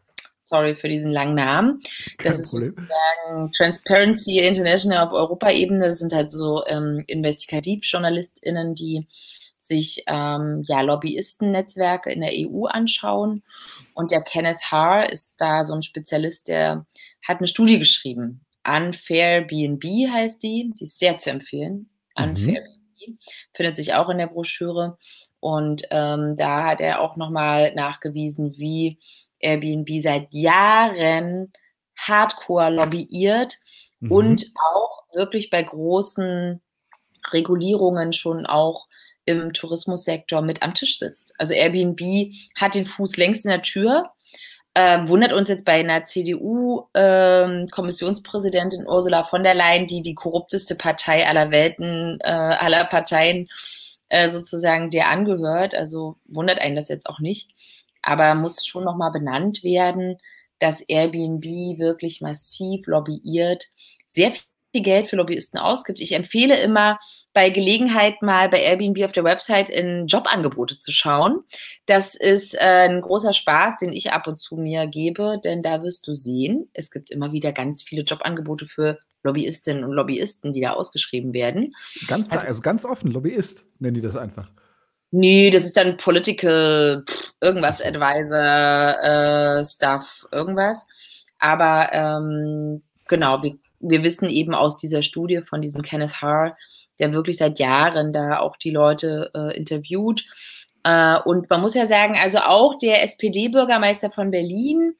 sorry 0.46 0.76
für 0.76 0.88
diesen 0.88 1.12
langen 1.12 1.36
Namen. 1.36 1.82
Kein 2.18 2.32
das 2.32 2.40
ist 2.40 2.52
Problem. 2.52 2.70
sozusagen 2.70 3.52
Transparency 3.54 4.40
International 4.40 5.08
auf 5.08 5.14
Europaebene. 5.14 5.88
Das 5.88 6.00
sind 6.00 6.14
halt 6.14 6.32
so 6.32 6.64
ähm, 6.68 7.04
Investigativjournalistinnen, 7.08 8.76
die 8.76 9.08
sich 9.60 10.04
ähm, 10.08 10.64
ja 10.68 10.82
Lobbyistennetzwerke 10.82 12.12
in 12.12 12.22
der 12.22 12.34
EU 12.34 12.66
anschauen. 12.66 13.44
Und 13.94 14.12
der 14.12 14.22
Kenneth 14.22 14.72
Haar 14.72 15.10
ist 15.12 15.42
da 15.42 15.64
so 15.64 15.74
ein 15.74 15.82
Spezialist, 15.82 16.48
der 16.48 16.86
hat 17.28 17.40
eine 17.40 17.48
Studie 17.48 17.80
geschrieben. 17.80 18.46
Unfair 18.68 19.42
BNB 19.42 20.10
heißt 20.12 20.42
die. 20.44 20.72
Die 20.80 20.84
ist 20.84 21.00
sehr 21.00 21.18
zu 21.18 21.32
empfehlen. 21.32 21.90
Unfair 22.16 22.62
mhm. 22.62 22.86
BNB 23.00 23.20
findet 23.54 23.76
sich 23.76 23.94
auch 23.94 24.10
in 24.10 24.20
der 24.20 24.28
Broschüre. 24.28 24.98
Und 25.40 25.84
ähm, 25.92 26.36
da 26.36 26.64
hat 26.64 26.82
er 26.82 27.02
auch 27.02 27.18
nochmal 27.18 27.74
nachgewiesen, 27.76 28.58
wie 28.58 29.00
Airbnb 29.46 30.02
seit 30.02 30.34
Jahren 30.34 31.54
hardcore 31.98 32.72
lobbyiert 32.72 33.56
mhm. 34.00 34.12
und 34.12 34.46
auch 34.74 35.04
wirklich 35.14 35.50
bei 35.50 35.64
großen 35.64 36.62
Regulierungen 37.32 38.12
schon 38.14 38.46
auch 38.46 38.88
im 39.26 39.52
Tourismussektor 39.54 40.42
mit 40.42 40.62
am 40.62 40.74
Tisch 40.74 41.00
sitzt. 41.00 41.34
Also 41.38 41.54
Airbnb 41.54 42.34
hat 42.56 42.76
den 42.76 42.86
Fuß 42.86 43.18
längst 43.18 43.44
in 43.46 43.52
der 43.52 43.64
Tür. 43.64 44.12
Äh, 44.76 45.08
wundert 45.08 45.32
uns 45.32 45.50
jetzt 45.50 45.66
bei 45.66 45.80
einer 45.80 46.06
CDU-Kommissionspräsidentin 46.06 48.82
ähm, 48.82 48.86
äh, 48.86 48.90
Ursula 48.90 49.24
von 49.24 49.44
der 49.44 49.56
Leyen, 49.56 49.88
die 49.88 50.02
die 50.02 50.16
korrupteste 50.16 50.76
Partei 50.76 51.26
aller 51.26 51.50
Welten, 51.50 52.20
äh, 52.22 52.30
aller 52.30 52.84
Parteien 52.84 53.48
äh, 54.10 54.28
sozusagen 54.28 54.90
der 54.90 55.08
angehört. 55.08 55.76
Also 55.76 56.18
wundert 56.26 56.60
einen 56.60 56.76
das 56.76 56.90
jetzt 56.90 57.08
auch 57.08 57.20
nicht 57.20 57.52
aber 58.06 58.36
muss 58.36 58.66
schon 58.66 58.84
nochmal 58.84 59.12
benannt 59.12 59.64
werden, 59.64 60.18
dass 60.60 60.82
Airbnb 60.82 61.44
wirklich 61.80 62.22
massiv 62.22 62.88
lobbyiert, 62.88 63.66
sehr 64.06 64.32
viel 64.32 64.84
Geld 64.84 65.10
für 65.10 65.16
Lobbyisten 65.16 65.60
ausgibt. 65.60 66.02
Ich 66.02 66.14
empfehle 66.14 66.62
immer 66.62 67.00
bei 67.34 67.50
Gelegenheit 67.50 68.22
mal 68.22 68.50
bei 68.50 68.62
Airbnb 68.62 69.04
auf 69.04 69.12
der 69.12 69.24
Website 69.24 69.70
in 69.70 70.08
Jobangebote 70.08 70.78
zu 70.78 70.92
schauen. 70.92 71.44
Das 71.86 72.16
ist 72.16 72.56
äh, 72.56 72.88
ein 72.90 73.02
großer 73.02 73.34
Spaß, 73.34 73.80
den 73.80 73.94
ich 73.94 74.12
ab 74.12 74.28
und 74.28 74.38
zu 74.38 74.56
mir 74.56 74.88
gebe, 74.88 75.40
denn 75.44 75.64
da 75.64 75.82
wirst 75.84 76.08
du 76.08 76.14
sehen, 76.14 76.70
es 76.74 76.92
gibt 76.92 77.12
immer 77.12 77.32
wieder 77.32 77.52
ganz 77.52 77.84
viele 77.84 78.04
Jobangebote 78.04 78.68
für 78.68 79.00
Lobbyistinnen 79.24 79.84
und 79.84 79.92
Lobbyisten, 79.92 80.54
die 80.54 80.62
da 80.62 80.74
ausgeschrieben 80.74 81.34
werden. 81.34 81.74
Ganz 82.08 82.32
also, 82.32 82.46
also 82.46 82.62
ganz 82.62 82.86
offen, 82.86 83.12
Lobbyist 83.12 83.66
nennen 83.80 83.96
die 83.96 84.02
das 84.02 84.16
einfach. 84.16 84.52
Nee, 85.12 85.50
das 85.50 85.64
ist 85.66 85.78
dann 85.78 85.98
Political 85.98 87.06
irgendwas 87.40 87.82
Advisor 87.82 89.60
äh, 89.60 89.64
Stuff, 89.64 90.26
irgendwas. 90.32 90.86
Aber 91.40 91.90
ähm, 91.94 92.84
genau, 93.08 93.42
wir, 93.44 93.56
wir 93.80 94.04
wissen 94.04 94.30
eben 94.30 94.54
aus 94.54 94.78
dieser 94.78 95.02
Studie 95.02 95.42
von 95.42 95.62
diesem 95.62 95.84
Kenneth 95.84 96.22
Haar, 96.22 96.58
der 97.00 97.14
wirklich 97.14 97.38
seit 97.38 97.60
Jahren 97.60 98.14
da 98.14 98.40
auch 98.40 98.58
die 98.58 98.72
Leute 98.72 99.32
äh, 99.36 99.56
interviewt. 99.56 100.26
Äh, 100.84 101.20
und 101.26 101.50
man 101.50 101.62
muss 101.62 101.76
ja 101.76 101.86
sagen, 101.86 102.18
also 102.18 102.40
auch 102.40 102.78
der 102.78 103.04
SPD-Bürgermeister 103.04 104.12
von 104.12 104.32
Berlin, 104.32 104.96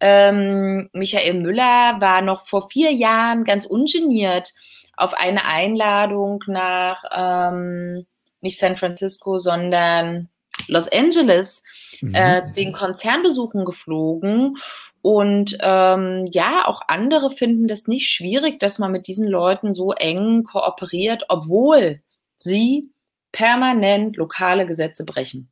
ähm, 0.00 0.90
Michael 0.92 1.34
Müller, 1.34 1.96
war 2.00 2.22
noch 2.22 2.46
vor 2.46 2.68
vier 2.70 2.92
Jahren 2.92 3.44
ganz 3.44 3.64
ungeniert 3.64 4.52
auf 4.96 5.14
eine 5.14 5.44
Einladung 5.44 6.42
nach 6.46 7.04
ähm, 7.14 8.06
nicht 8.40 8.58
San 8.58 8.76
Francisco, 8.76 9.38
sondern 9.38 10.28
Los 10.68 10.88
Angeles 10.88 11.62
mhm. 12.00 12.14
äh, 12.14 12.52
den 12.52 12.72
Konzernbesuchen 12.72 13.64
geflogen. 13.64 14.56
Und 15.02 15.56
ähm, 15.60 16.26
ja, 16.30 16.66
auch 16.66 16.82
andere 16.88 17.30
finden 17.30 17.68
das 17.68 17.86
nicht 17.86 18.10
schwierig, 18.10 18.58
dass 18.58 18.78
man 18.78 18.90
mit 18.92 19.06
diesen 19.06 19.28
Leuten 19.28 19.74
so 19.74 19.92
eng 19.92 20.44
kooperiert, 20.44 21.24
obwohl 21.28 22.00
sie 22.36 22.90
permanent 23.32 24.16
lokale 24.16 24.66
Gesetze 24.66 25.04
brechen. 25.04 25.50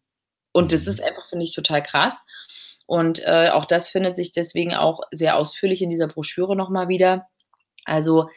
Und 0.53 0.73
das 0.73 0.87
mhm. 0.87 0.91
ist 0.91 1.03
einfach, 1.03 1.29
finde 1.29 1.45
ich, 1.45 1.55
total 1.55 1.83
krass. 1.83 2.25
Und 2.87 3.23
äh, 3.25 3.51
auch 3.51 3.65
das 3.65 3.89
findet 3.89 4.17
sich 4.17 4.33
deswegen 4.33 4.75
auch 4.75 5.01
sehr 5.11 5.37
ausführlich 5.37 5.83
in 5.83 5.91
dieser 5.91 6.09
Broschüre 6.09 6.57
nochmal 6.57 6.89
wieder. 6.89 7.29
Also 7.85 8.29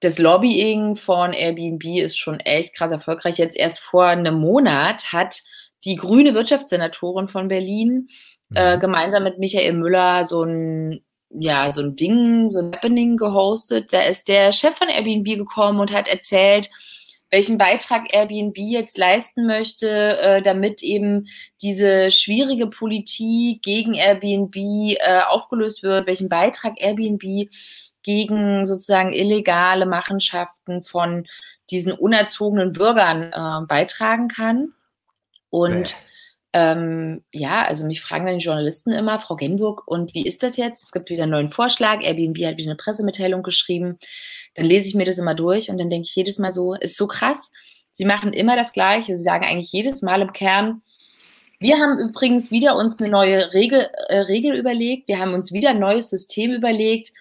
das 0.00 0.18
Lobbying 0.18 0.96
von 0.96 1.32
Airbnb 1.32 1.84
ist 1.98 2.18
schon 2.18 2.40
echt 2.40 2.74
krass 2.74 2.90
erfolgreich. 2.90 3.36
Jetzt 3.36 3.56
erst 3.56 3.80
vor 3.80 4.06
einem 4.06 4.34
Monat 4.34 5.12
hat 5.12 5.40
die 5.84 5.96
grüne 5.96 6.34
Wirtschaftssenatorin 6.34 7.28
von 7.28 7.48
Berlin 7.48 8.08
äh, 8.54 8.76
mhm. 8.76 8.80
gemeinsam 8.80 9.24
mit 9.24 9.38
Michael 9.38 9.74
Müller 9.74 10.24
so 10.24 10.42
ein 10.42 11.04
ja, 11.32 11.70
so 11.72 11.80
ein 11.82 11.94
Ding, 11.94 12.50
so 12.50 12.58
ein 12.58 12.72
Happening 12.74 13.16
gehostet. 13.16 13.92
Da 13.92 14.02
ist 14.02 14.26
der 14.26 14.50
Chef 14.52 14.76
von 14.76 14.88
Airbnb 14.88 15.36
gekommen 15.38 15.78
und 15.78 15.92
hat 15.92 16.08
erzählt, 16.08 16.68
welchen 17.30 17.56
Beitrag 17.56 18.12
Airbnb 18.12 18.56
jetzt 18.56 18.98
leisten 18.98 19.46
möchte, 19.46 20.18
äh, 20.18 20.42
damit 20.42 20.82
eben 20.82 21.28
diese 21.62 22.10
schwierige 22.10 22.66
Politik 22.66 23.62
gegen 23.62 23.94
Airbnb 23.94 24.56
äh, 24.56 25.20
aufgelöst 25.28 25.84
wird, 25.84 26.06
welchen 26.08 26.28
Beitrag 26.28 26.80
Airbnb 26.80 27.48
gegen 28.02 28.66
sozusagen 28.66 29.12
illegale 29.12 29.86
Machenschaften 29.86 30.82
von 30.82 31.26
diesen 31.70 31.92
unerzogenen 31.92 32.72
Bürgern 32.72 33.32
äh, 33.32 33.66
beitragen 33.66 34.28
kann. 34.28 34.72
Und 35.50 35.96
ähm, 36.52 37.22
ja, 37.32 37.64
also 37.64 37.86
mich 37.86 38.00
fragen 38.00 38.26
dann 38.26 38.38
die 38.38 38.44
Journalisten 38.44 38.90
immer, 38.90 39.20
Frau 39.20 39.36
Genburg, 39.36 39.86
und 39.86 40.14
wie 40.14 40.26
ist 40.26 40.42
das 40.42 40.56
jetzt? 40.56 40.82
Es 40.84 40.92
gibt 40.92 41.10
wieder 41.10 41.24
einen 41.24 41.32
neuen 41.32 41.50
Vorschlag, 41.50 42.02
Airbnb 42.02 42.38
hat 42.44 42.56
wieder 42.56 42.70
eine 42.70 42.76
Pressemitteilung 42.76 43.42
geschrieben. 43.42 43.98
Dann 44.54 44.66
lese 44.66 44.88
ich 44.88 44.94
mir 44.94 45.04
das 45.04 45.18
immer 45.18 45.34
durch 45.34 45.70
und 45.70 45.78
dann 45.78 45.90
denke 45.90 46.06
ich 46.08 46.16
jedes 46.16 46.38
Mal 46.38 46.50
so, 46.50 46.74
ist 46.74 46.96
so 46.96 47.06
krass. 47.06 47.52
Sie 47.92 48.04
machen 48.04 48.32
immer 48.32 48.56
das 48.56 48.72
Gleiche. 48.72 49.16
Sie 49.16 49.22
sagen 49.22 49.44
eigentlich 49.44 49.72
jedes 49.72 50.02
Mal 50.02 50.22
im 50.22 50.32
Kern, 50.32 50.82
wir 51.62 51.76
haben 51.76 51.98
übrigens 51.98 52.50
wieder 52.50 52.74
uns 52.74 52.98
eine 52.98 53.10
neue 53.10 53.52
Regel, 53.52 53.90
äh, 54.08 54.20
Regel 54.20 54.56
überlegt. 54.56 55.08
Wir 55.08 55.18
haben 55.18 55.34
uns 55.34 55.52
wieder 55.52 55.70
ein 55.70 55.78
neues 55.78 56.08
System 56.08 56.52
überlegt 56.52 57.12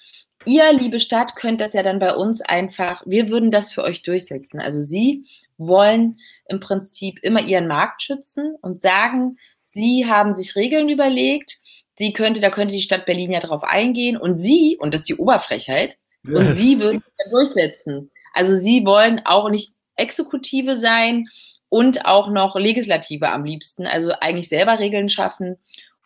ihr, 0.45 0.71
liebe 0.73 0.99
Stadt, 0.99 1.35
könnt 1.35 1.61
das 1.61 1.73
ja 1.73 1.83
dann 1.83 1.99
bei 1.99 2.15
uns 2.15 2.41
einfach, 2.41 3.03
wir 3.05 3.29
würden 3.29 3.51
das 3.51 3.71
für 3.71 3.83
euch 3.83 4.03
durchsetzen. 4.03 4.59
Also 4.59 4.81
Sie 4.81 5.25
wollen 5.57 6.19
im 6.47 6.59
Prinzip 6.59 7.19
immer 7.21 7.41
Ihren 7.41 7.67
Markt 7.67 8.01
schützen 8.01 8.55
und 8.61 8.81
sagen, 8.81 9.37
Sie 9.61 10.05
haben 10.07 10.35
sich 10.35 10.55
Regeln 10.55 10.89
überlegt, 10.89 11.57
die 11.99 12.13
könnte, 12.13 12.39
da 12.39 12.49
könnte 12.49 12.73
die 12.73 12.81
Stadt 12.81 13.05
Berlin 13.05 13.31
ja 13.31 13.39
drauf 13.39 13.63
eingehen 13.63 14.17
und 14.17 14.37
Sie, 14.37 14.77
und 14.79 14.93
das 14.93 15.01
ist 15.01 15.09
die 15.09 15.17
Oberfrechheit, 15.17 15.97
und 16.25 16.53
Sie 16.55 16.79
würden 16.79 17.03
das 17.17 17.31
durchsetzen. 17.31 18.11
Also 18.33 18.55
Sie 18.55 18.85
wollen 18.85 19.21
auch 19.25 19.49
nicht 19.49 19.73
Exekutive 19.95 20.75
sein 20.75 21.27
und 21.67 22.05
auch 22.05 22.29
noch 22.29 22.55
Legislative 22.55 23.29
am 23.29 23.43
liebsten, 23.43 23.85
also 23.85 24.11
eigentlich 24.19 24.49
selber 24.49 24.79
Regeln 24.79 25.09
schaffen 25.09 25.57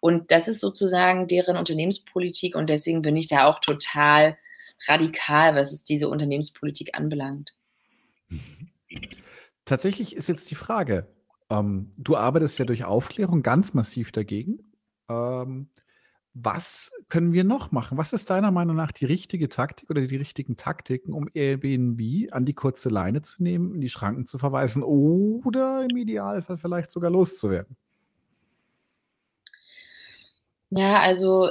Und 0.03 0.31
das 0.31 0.49
ist 0.49 0.59
sozusagen 0.59 1.27
deren 1.27 1.55
Unternehmenspolitik 1.55 2.57
und 2.57 2.69
deswegen 2.69 3.03
bin 3.03 3.15
ich 3.15 3.27
da 3.27 3.45
auch 3.45 3.61
total 3.61 4.37
radikal, 4.85 5.55
was 5.55 5.71
es 5.71 5.85
diese 5.85 6.09
Unternehmenspolitik 6.09 6.89
anbelangt. 6.97 7.55
Tatsächlich 9.63 10.13
ist 10.13 10.27
jetzt 10.27 10.51
die 10.51 10.55
Frage, 10.55 11.07
ähm, 11.49 11.93
du 11.95 12.17
arbeitest 12.17 12.59
ja 12.59 12.65
durch 12.65 12.83
Aufklärung 12.83 13.43
ganz 13.43 13.73
massiv 13.73 14.11
dagegen. 14.11 14.73
Ähm, 15.09 15.69
was 16.33 16.91
können 17.07 17.31
wir 17.31 17.45
noch 17.45 17.71
machen? 17.71 17.97
Was 17.97 18.11
ist 18.11 18.29
deiner 18.29 18.51
Meinung 18.51 18.75
nach 18.75 18.91
die 18.91 19.05
richtige 19.05 19.47
Taktik 19.47 19.89
oder 19.89 20.05
die 20.05 20.17
richtigen 20.17 20.57
Taktiken, 20.57 21.13
um 21.13 21.29
Airbnb 21.33 22.29
an 22.33 22.43
die 22.43 22.55
kurze 22.55 22.89
Leine 22.89 23.21
zu 23.21 23.41
nehmen, 23.41 23.73
in 23.73 23.79
die 23.79 23.87
Schranken 23.87 24.25
zu 24.25 24.37
verweisen 24.37 24.83
oder 24.83 25.87
im 25.89 25.95
Idealfall 25.95 26.57
vielleicht 26.57 26.91
sogar 26.91 27.09
loszuwerden? 27.09 27.77
Ja, 30.75 30.99
also 30.99 31.49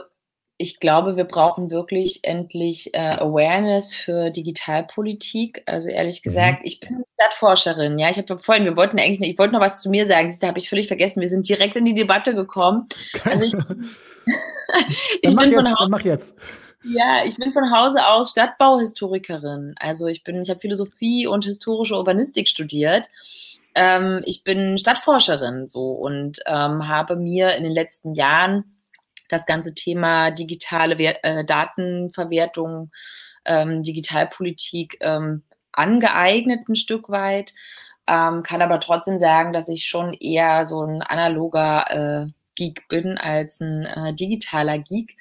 ich 0.59 0.79
glaube, 0.79 1.17
wir 1.17 1.25
brauchen 1.25 1.71
wirklich 1.71 2.21
endlich 2.23 2.95
äh, 2.95 3.17
Awareness 3.19 3.95
für 3.95 4.31
Digitalpolitik. 4.31 5.63
Also 5.67 5.89
ehrlich 5.89 6.21
mhm. 6.21 6.29
gesagt, 6.29 6.61
mhm. 6.61 6.67
ich 6.67 6.81
bin 6.81 7.05
Stadtforscherin. 7.15 7.99
Ja, 7.99 8.11
ich 8.11 8.19
habe 8.19 8.39
vorhin, 8.39 8.65
wir 8.65 8.77
wollten 8.77 8.99
eigentlich, 8.99 9.29
ich 9.29 9.39
wollte 9.39 9.55
noch 9.55 9.61
was 9.61 9.81
zu 9.81 9.91
mir 9.91 10.07
sagen. 10.07 10.33
Da 10.41 10.49
habe 10.49 10.59
ich 10.59 10.69
völlig 10.69 10.87
vergessen. 10.87 11.21
Wir 11.21 11.29
sind 11.29 11.49
direkt 11.49 11.77
in 11.77 11.85
die 11.85 11.95
Debatte 11.95 12.35
gekommen. 12.35 12.89
Also 13.25 13.45
ich, 13.45 13.55
ich 15.23 15.37
bin 15.37 15.51
jetzt, 15.51 15.55
von 15.55 15.75
Hause, 15.75 15.91
mach 15.91 16.03
jetzt. 16.03 16.37
Ja, 16.85 17.25
ich 17.25 17.37
bin 17.37 17.53
von 17.53 17.73
Hause 17.73 18.07
aus 18.07 18.31
Stadtbauhistorikerin. 18.31 19.75
Also 19.79 20.07
ich 20.07 20.23
bin, 20.23 20.43
ich 20.43 20.51
habe 20.51 20.61
Philosophie 20.61 21.27
und 21.27 21.45
historische 21.45 21.97
Urbanistik 21.97 22.49
studiert. 22.49 23.09
Ähm, 23.75 24.21
ich 24.27 24.45
bin 24.45 24.79
Stadtforscherin 24.79 25.69
so 25.69 25.93
und 25.93 26.41
ähm, 26.47 26.89
habe 26.89 27.17
mir 27.17 27.57
in 27.57 27.63
den 27.63 27.73
letzten 27.73 28.15
Jahren 28.15 28.72
das 29.33 29.47
ganze 29.47 29.75
Thema 29.75 30.31
digitale 30.31 30.99
Wert, 30.99 31.19
äh, 31.23 31.45
Datenverwertung, 31.45 32.91
ähm, 33.45 33.83
Digitalpolitik 33.83 34.99
ähm, 35.01 35.43
angeeignet 35.73 36.69
ein 36.69 36.77
Stück 36.77 37.09
weit. 37.09 37.55
Ähm, 38.07 38.43
kann 38.43 38.63
aber 38.63 38.79
trotzdem 38.81 39.19
sagen, 39.19 39.53
dass 39.53 39.69
ich 39.69 39.87
schon 39.87 40.13
eher 40.13 40.67
so 40.67 40.83
ein 40.83 41.03
analoger 41.03 42.27
äh, 42.27 42.31
Geek 42.57 42.89
bin 42.89 43.17
als 43.17 43.61
ein 43.61 43.87
äh, 43.87 44.13
digitaler 44.13 44.79
Geek 44.79 45.17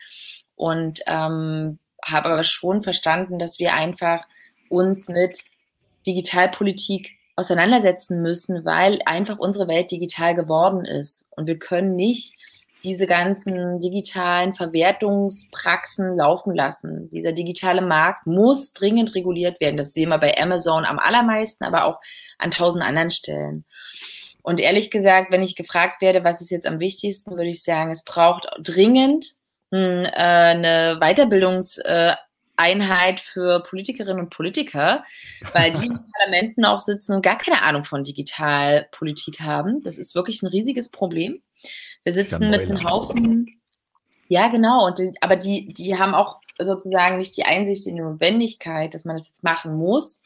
und 0.56 1.02
ähm, 1.08 1.80
habe 2.04 2.30
aber 2.30 2.44
schon 2.44 2.84
verstanden, 2.84 3.40
dass 3.40 3.60
wir 3.60 3.74
einfach 3.74 4.26
uns 4.70 5.08
mit 5.08 5.44
Digitalpolitik 6.06 7.12
auseinandersetzen 7.36 8.22
müssen, 8.22 8.66
weil 8.66 9.00
einfach 9.06 9.40
unsere 9.40 9.68
Welt 9.68 9.92
digital 9.92 10.36
geworden 10.36 10.84
ist 10.84 11.28
und 11.30 11.48
wir 11.48 11.60
können 11.60 11.96
nicht 11.96 12.36
diese 12.84 13.08
ganzen 13.08 13.80
digitalen 13.80 14.54
Verwertungspraxen 14.56 16.18
laufen 16.18 16.54
lassen. 16.56 17.10
Dieser 17.10 17.32
digitale 17.32 17.82
Markt 17.82 18.28
muss 18.28 18.74
dringend 18.74 19.16
reguliert 19.16 19.62
werden. 19.62 19.78
Das 19.78 19.94
sehen 19.94 20.10
wir 20.10 20.18
bei 20.18 20.38
Amazon 20.38 20.84
am 20.86 21.00
allermeisten, 21.00 21.64
aber 21.64 21.86
auch 21.86 22.02
an 22.38 22.52
tausend 22.52 22.84
anderen 22.84 23.12
Stellen. 23.12 23.64
Und 24.44 24.60
ehrlich 24.60 24.92
gesagt, 24.92 25.32
wenn 25.32 25.44
ich 25.44 25.56
gefragt 25.56 26.02
werde, 26.02 26.24
was 26.24 26.42
ist 26.42 26.50
jetzt 26.50 26.66
am 26.66 26.80
wichtigsten, 26.80 27.30
würde 27.32 27.50
ich 27.50 27.62
sagen, 27.64 27.92
es 27.92 28.04
braucht 28.04 28.48
dringend 28.60 29.34
hm, 29.72 30.06
äh, 30.06 30.12
eine 30.12 30.98
Weiterbildungseinheit 31.00 33.20
für 33.20 33.62
Politikerinnen 33.64 34.24
und 34.24 34.32
Politiker, 34.32 35.04
weil 35.54 35.72
die 35.72 35.86
in 35.86 36.00
Parlamenten 36.18 36.66
auch 36.66 36.80
sitzen 36.80 37.14
und 37.14 37.24
gar 37.24 37.38
keine 37.38 37.62
Ahnung 37.62 37.86
von 37.86 38.04
Digitalpolitik 38.04 39.42
haben. 39.42 39.84
Das 39.84 40.00
ist 40.00 40.16
wirklich 40.16 40.42
ein 40.42 40.48
riesiges 40.48 40.90
Problem. 40.90 41.44
Wir 42.04 42.14
sitzen 42.14 42.50
mit 42.50 42.62
einem 42.62 42.84
Haufen. 42.84 43.48
Ja, 44.28 44.48
genau. 44.48 44.88
Und 44.88 45.00
die, 45.00 45.14
aber 45.22 45.36
die, 45.36 45.74
die 45.74 45.98
haben 45.98 46.16
auch 46.16 46.40
sozusagen 46.58 47.18
nicht 47.18 47.36
die 47.38 47.44
Einsicht 47.44 47.86
in 47.86 47.96
die 47.96 48.02
Notwendigkeit, 48.02 48.94
dass 48.94 49.06
man 49.06 49.18
das 49.18 49.28
jetzt 49.28 49.44
machen 49.44 49.76
muss, 49.76 50.22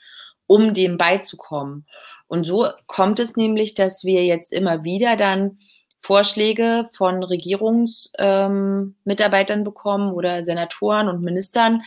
um 0.47 0.73
dem 0.73 0.97
beizukommen. 0.97 1.85
Und 2.27 2.45
so 2.45 2.69
kommt 2.87 3.19
es 3.19 3.35
nämlich, 3.35 3.73
dass 3.73 4.03
wir 4.03 4.25
jetzt 4.25 4.53
immer 4.53 4.83
wieder 4.83 5.15
dann 5.15 5.59
Vorschläge 6.01 6.89
von 6.93 7.23
Regierungsmitarbeitern 7.23 9.59
ähm, 9.59 9.63
bekommen 9.63 10.13
oder 10.13 10.45
Senatoren 10.45 11.07
und 11.07 11.23
Ministern, 11.23 11.81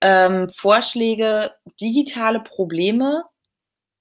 ähm, 0.00 0.48
Vorschläge, 0.50 1.52
digitale 1.80 2.40
Probleme 2.40 3.24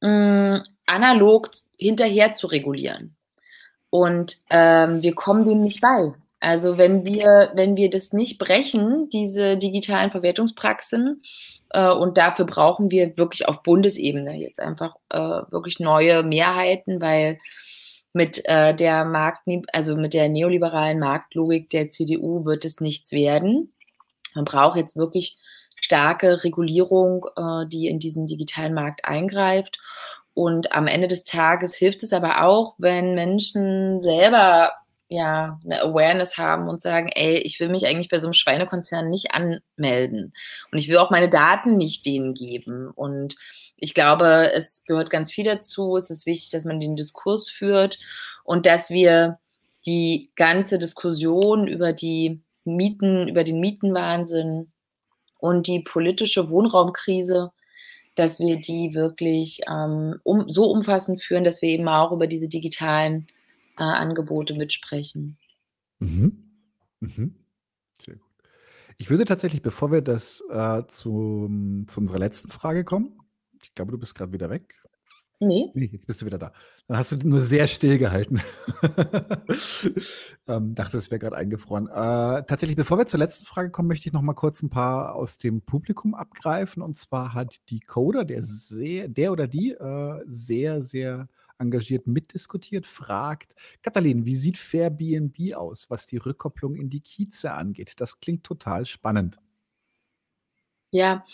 mh, 0.01 0.63
analog 0.85 1.49
hinterher 1.79 2.33
zu 2.33 2.47
regulieren. 2.47 3.15
Und 3.95 4.37
ähm, 4.49 5.01
wir 5.01 5.15
kommen 5.15 5.47
dem 5.47 5.61
nicht 5.61 5.79
bei. 5.79 6.13
Also 6.41 6.77
wenn 6.77 7.05
wir, 7.05 7.51
wenn 7.55 7.77
wir 7.77 7.89
das 7.89 8.11
nicht 8.11 8.39
brechen, 8.39 9.09
diese 9.09 9.57
digitalen 9.57 10.11
Verwertungspraxen, 10.11 11.21
äh, 11.69 11.89
und 11.89 12.17
dafür 12.17 12.45
brauchen 12.45 12.91
wir 12.91 13.17
wirklich 13.17 13.47
auf 13.47 13.63
Bundesebene 13.63 14.35
jetzt 14.35 14.59
einfach 14.59 14.95
äh, 15.09 15.17
wirklich 15.17 15.79
neue 15.79 16.23
Mehrheiten, 16.23 17.01
weil 17.01 17.39
mit 18.11 18.41
äh, 18.45 18.75
der 18.75 19.05
Markt, 19.05 19.47
also 19.71 19.95
mit 19.95 20.13
der 20.13 20.27
neoliberalen 20.27 20.99
Marktlogik 20.99 21.69
der 21.69 21.89
CDU 21.89 22.43
wird 22.43 22.65
es 22.65 22.81
nichts 22.81 23.13
werden. 23.13 23.73
Man 24.33 24.45
braucht 24.45 24.77
jetzt 24.77 24.97
wirklich 24.97 25.37
starke 25.75 26.43
Regulierung, 26.43 27.25
äh, 27.37 27.65
die 27.67 27.87
in 27.87 27.99
diesen 27.99 28.27
digitalen 28.27 28.73
Markt 28.73 29.05
eingreift. 29.05 29.79
Und 30.35 30.73
am 30.73 30.85
Ende 30.85 31.07
des 31.07 31.23
Tages 31.23 31.75
hilft 31.75 32.03
es 32.03 32.13
aber 32.13 32.43
auch, 32.43 32.75
wenn 32.77 33.15
Menschen 33.15 34.01
selber 34.01 34.73
ja 35.07 35.59
eine 35.63 35.81
Awareness 35.81 36.37
haben 36.37 36.67
und 36.67 36.81
sagen, 36.81 37.09
ey, 37.13 37.37
ich 37.37 37.59
will 37.59 37.69
mich 37.69 37.85
eigentlich 37.85 38.09
bei 38.09 38.19
so 38.19 38.27
einem 38.27 38.33
Schweinekonzern 38.33 39.09
nicht 39.09 39.31
anmelden 39.33 40.33
und 40.71 40.77
ich 40.77 40.89
will 40.89 40.97
auch 40.97 41.09
meine 41.09 41.29
Daten 41.29 41.77
nicht 41.77 42.05
denen 42.05 42.33
geben. 42.33 42.89
Und 42.89 43.35
ich 43.77 43.93
glaube, 43.93 44.51
es 44.53 44.83
gehört 44.85 45.09
ganz 45.09 45.31
viel 45.31 45.45
dazu. 45.45 45.95
Es 45.95 46.09
ist 46.09 46.25
wichtig, 46.25 46.49
dass 46.49 46.65
man 46.65 46.79
den 46.79 46.95
Diskurs 46.95 47.49
führt 47.49 47.99
und 48.43 48.65
dass 48.65 48.89
wir 48.89 49.39
die 49.85 50.31
ganze 50.35 50.79
Diskussion 50.79 51.67
über 51.67 51.93
die 51.93 52.41
Mieten, 52.65 53.27
über 53.29 53.43
den 53.45 53.59
Mietenwahnsinn 53.59 54.71
und 55.37 55.67
die 55.67 55.81
politische 55.81 56.49
Wohnraumkrise 56.49 57.51
dass 58.15 58.39
wir 58.39 58.57
die 58.57 58.93
wirklich 58.93 59.61
ähm, 59.69 60.19
um, 60.23 60.49
so 60.49 60.71
umfassend 60.71 61.21
führen, 61.21 61.43
dass 61.43 61.61
wir 61.61 61.69
eben 61.69 61.87
auch 61.87 62.11
über 62.11 62.27
diese 62.27 62.47
digitalen 62.47 63.27
äh, 63.77 63.83
Angebote 63.83 64.53
mitsprechen. 64.53 65.37
Mhm. 65.99 66.43
Mhm. 66.99 67.35
Sehr 67.99 68.15
gut. 68.15 68.23
Ich 68.97 69.09
würde 69.09 69.25
tatsächlich, 69.25 69.61
bevor 69.61 69.91
wir 69.91 70.01
das 70.01 70.43
äh, 70.49 70.83
zu, 70.87 71.49
zu 71.87 71.99
unserer 71.99 72.19
letzten 72.19 72.49
Frage 72.49 72.83
kommen, 72.83 73.19
ich 73.61 73.73
glaube, 73.75 73.91
du 73.91 73.97
bist 73.97 74.15
gerade 74.15 74.31
wieder 74.31 74.49
weg. 74.49 74.84
Nee. 75.39 75.69
Nee, 75.73 75.89
jetzt 75.91 76.07
bist 76.07 76.21
du 76.21 76.25
wieder 76.25 76.37
da. 76.37 76.53
Dann 76.87 76.97
hast 76.97 77.11
du 77.11 77.27
nur 77.27 77.41
sehr 77.41 77.67
still 77.67 77.97
gehalten. 77.97 78.41
ähm, 80.47 80.73
dachte, 80.75 80.97
es 80.97 81.11
wäre 81.11 81.19
gerade 81.19 81.35
eingefroren. 81.35 81.87
Äh, 81.87 82.43
tatsächlich, 82.45 82.77
bevor 82.77 82.97
wir 82.97 83.05
zur 83.05 83.19
letzten 83.19 83.45
Frage 83.45 83.69
kommen, 83.69 83.89
möchte 83.89 84.07
ich 84.07 84.13
noch 84.13 84.21
mal 84.21 84.33
kurz 84.33 84.63
ein 84.63 84.69
paar 84.69 85.15
aus 85.15 85.37
dem 85.37 85.61
Publikum 85.61 86.15
abgreifen. 86.15 86.81
Und 86.81 86.95
zwar 86.95 87.33
hat 87.33 87.55
die 87.69 87.81
Coder, 87.81 88.23
der, 88.23 88.43
sehr, 88.43 89.09
der 89.09 89.31
oder 89.33 89.47
die 89.47 89.71
äh, 89.71 90.23
sehr, 90.27 90.83
sehr 90.83 91.27
engagiert 91.57 92.07
mitdiskutiert, 92.07 92.85
fragt, 92.85 93.55
Katalin, 93.81 94.25
wie 94.25 94.35
sieht 94.35 94.57
Fairbnb 94.57 95.53
aus, 95.55 95.89
was 95.89 96.05
die 96.05 96.17
Rückkopplung 96.17 96.75
in 96.75 96.89
die 96.89 97.01
Kieze 97.01 97.53
angeht? 97.53 97.93
Das 97.97 98.19
klingt 98.19 98.43
total 98.43 98.85
spannend. 98.85 99.39
Ja, 100.95 101.25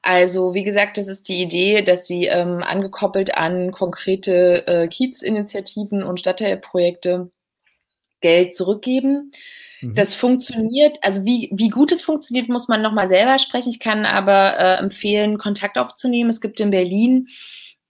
also 0.00 0.54
wie 0.54 0.62
gesagt, 0.62 0.96
das 0.96 1.08
ist 1.08 1.28
die 1.28 1.42
Idee, 1.42 1.82
dass 1.82 2.08
wir 2.08 2.30
ähm, 2.30 2.62
angekoppelt 2.62 3.34
an 3.34 3.72
konkrete 3.72 4.64
äh, 4.68 4.86
Kiezinitiativen 4.86 6.04
und 6.04 6.20
Stadtteilprojekte 6.20 7.28
Geld 8.20 8.54
zurückgeben. 8.54 9.32
Mhm. 9.80 9.94
Das 9.96 10.14
funktioniert, 10.14 10.98
also 11.02 11.24
wie, 11.24 11.50
wie 11.52 11.68
gut 11.68 11.90
es 11.90 12.00
funktioniert, 12.00 12.48
muss 12.48 12.68
man 12.68 12.80
nochmal 12.80 13.08
selber 13.08 13.40
sprechen. 13.40 13.70
Ich 13.70 13.80
kann 13.80 14.06
aber 14.06 14.56
äh, 14.56 14.74
empfehlen, 14.76 15.36
Kontakt 15.36 15.78
aufzunehmen. 15.78 16.30
Es 16.30 16.40
gibt 16.40 16.60
in 16.60 16.70
Berlin 16.70 17.26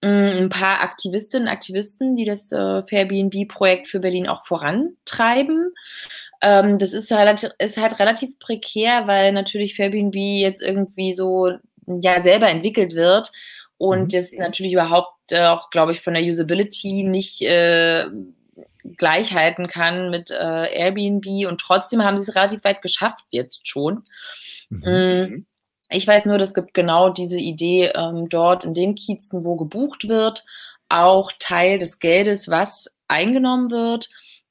mm, 0.00 0.06
ein 0.06 0.48
paar 0.48 0.80
Aktivistinnen 0.80 1.46
und 1.46 1.52
Aktivisten, 1.52 2.16
die 2.16 2.24
das 2.24 2.50
äh, 2.52 2.82
Fairbnb-Projekt 2.84 3.86
für 3.86 4.00
Berlin 4.00 4.28
auch 4.28 4.46
vorantreiben. 4.46 5.74
Ähm, 6.40 6.78
das 6.78 6.92
ist 6.92 7.10
halt, 7.10 7.54
ist 7.58 7.76
halt 7.76 7.98
relativ 7.98 8.38
prekär, 8.38 9.06
weil 9.06 9.32
natürlich 9.32 9.78
Airbnb 9.78 10.14
jetzt 10.14 10.62
irgendwie 10.62 11.12
so 11.12 11.50
ja 11.86 12.22
selber 12.22 12.48
entwickelt 12.48 12.94
wird 12.94 13.32
und 13.76 14.02
mhm. 14.04 14.08
das 14.08 14.32
natürlich 14.32 14.72
überhaupt 14.72 15.34
auch, 15.34 15.70
glaube 15.70 15.92
ich, 15.92 16.00
von 16.00 16.14
der 16.14 16.22
Usability 16.22 17.04
nicht 17.04 17.42
äh, 17.42 18.06
gleich 18.96 19.34
halten 19.34 19.68
kann 19.68 20.10
mit 20.10 20.30
äh, 20.30 20.72
Airbnb 20.74 21.26
und 21.48 21.60
trotzdem 21.60 22.02
haben 22.02 22.16
sie 22.16 22.28
es 22.28 22.36
relativ 22.36 22.64
weit 22.64 22.82
geschafft 22.82 23.24
jetzt 23.30 23.66
schon. 23.66 24.04
Mhm. 24.70 24.90
Mm, 24.90 25.46
ich 25.90 26.06
weiß 26.06 26.26
nur, 26.26 26.40
es 26.40 26.54
gibt 26.54 26.74
genau 26.74 27.10
diese 27.10 27.40
Idee 27.40 27.92
ähm, 27.94 28.28
dort 28.28 28.64
in 28.64 28.74
den 28.74 28.94
Kiezen, 28.94 29.44
wo 29.44 29.56
gebucht 29.56 30.08
wird, 30.08 30.44
auch 30.88 31.32
Teil 31.38 31.78
des 31.78 31.98
Geldes, 31.98 32.48
was 32.48 32.94
eingenommen 33.08 33.70
wird, 33.70 34.08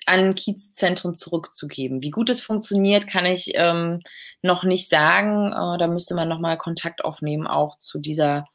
an 0.08 0.36
Kiezzentren 0.36 1.16
zurückzugeben. 1.16 2.02
Wie 2.02 2.12
gut 2.12 2.30
es 2.30 2.42
funktioniert, 2.42 3.08
kann 3.08 3.26
ich 3.26 3.52
ähm, 3.56 4.02
noch 4.42 4.64
nicht 4.64 4.90
sagen. 4.90 5.52
Äh, 5.52 5.78
da 5.78 5.88
müsste 5.88 6.16
man 6.16 6.30
nochmal 6.30 6.58
Kontakt 6.58 7.04
aufnehmen, 7.04 7.48
auch 7.48 7.78
zu 7.78 8.00
dieser, 8.00 8.48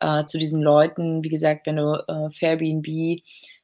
äh, 0.00 0.24
zu 0.24 0.38
diesen 0.38 0.62
Leuten. 0.62 1.22
Wie 1.22 1.28
gesagt, 1.28 1.66
wenn 1.66 1.76
du 1.76 2.04
äh, 2.06 2.30
Fairbnb 2.30 3.22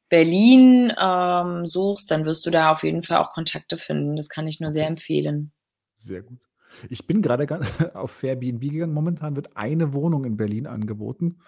Berlin 0.09 0.93
ähm, 0.99 1.67
suchst, 1.67 2.11
dann 2.11 2.25
wirst 2.25 2.47
du 2.47 2.51
da 2.51 2.73
auf 2.73 2.85
jeden 2.85 3.03
Fall 3.03 3.19
auch 3.19 3.33
Kontakte 3.33 3.77
finden. 3.77 4.17
Das 4.17 4.29
kann 4.29 4.47
ich 4.47 4.61
nur 4.61 4.71
sehr 4.71 4.87
empfehlen. 4.87 5.53
Sehr 5.99 6.23
gut. 6.23 6.39
Ich 6.89 7.07
bin 7.07 7.23
gerade 7.23 7.47
auf 7.95 8.23
Airbnb 8.23 8.61
gegangen. 8.61 8.95
Momentan 8.95 9.37
wird 9.37 9.57
eine 9.57 9.93
Wohnung 9.93 10.25
in 10.25 10.37
Berlin 10.37 10.67
angeboten. 10.67 11.39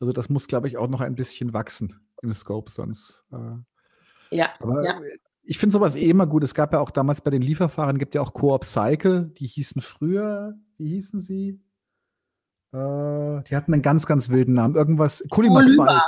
Also 0.00 0.12
das 0.12 0.28
muss, 0.28 0.48
glaube 0.48 0.68
ich, 0.68 0.76
auch 0.76 0.88
noch 0.88 1.00
ein 1.00 1.14
bisschen 1.14 1.52
wachsen 1.52 2.00
im 2.22 2.34
Scope 2.34 2.70
sonst. 2.70 3.22
Äh. 3.32 4.36
Ja. 4.36 4.50
Aber 4.58 4.84
ja. 4.84 5.00
Ich 5.42 5.58
finde 5.58 5.72
sowas 5.72 5.96
eh 5.96 6.08
immer 6.08 6.26
gut. 6.26 6.44
Es 6.44 6.54
gab 6.54 6.72
ja 6.72 6.80
auch 6.80 6.90
damals 6.90 7.20
bei 7.20 7.30
den 7.30 7.42
Lieferfahrern, 7.42 7.98
gibt 7.98 8.14
ja 8.14 8.20
auch 8.20 8.32
Coop 8.32 8.64
Cycle. 8.64 9.32
Die 9.38 9.46
hießen 9.46 9.82
früher, 9.82 10.54
wie 10.78 10.88
hießen 10.88 11.20
sie? 11.20 11.60
Äh, 12.72 13.42
die 13.42 13.56
hatten 13.56 13.72
einen 13.72 13.82
ganz, 13.82 14.06
ganz 14.06 14.28
wilden 14.28 14.54
Namen. 14.54 14.76
Irgendwas, 14.76 15.22
Kulima 15.30 15.64
2. 15.66 16.00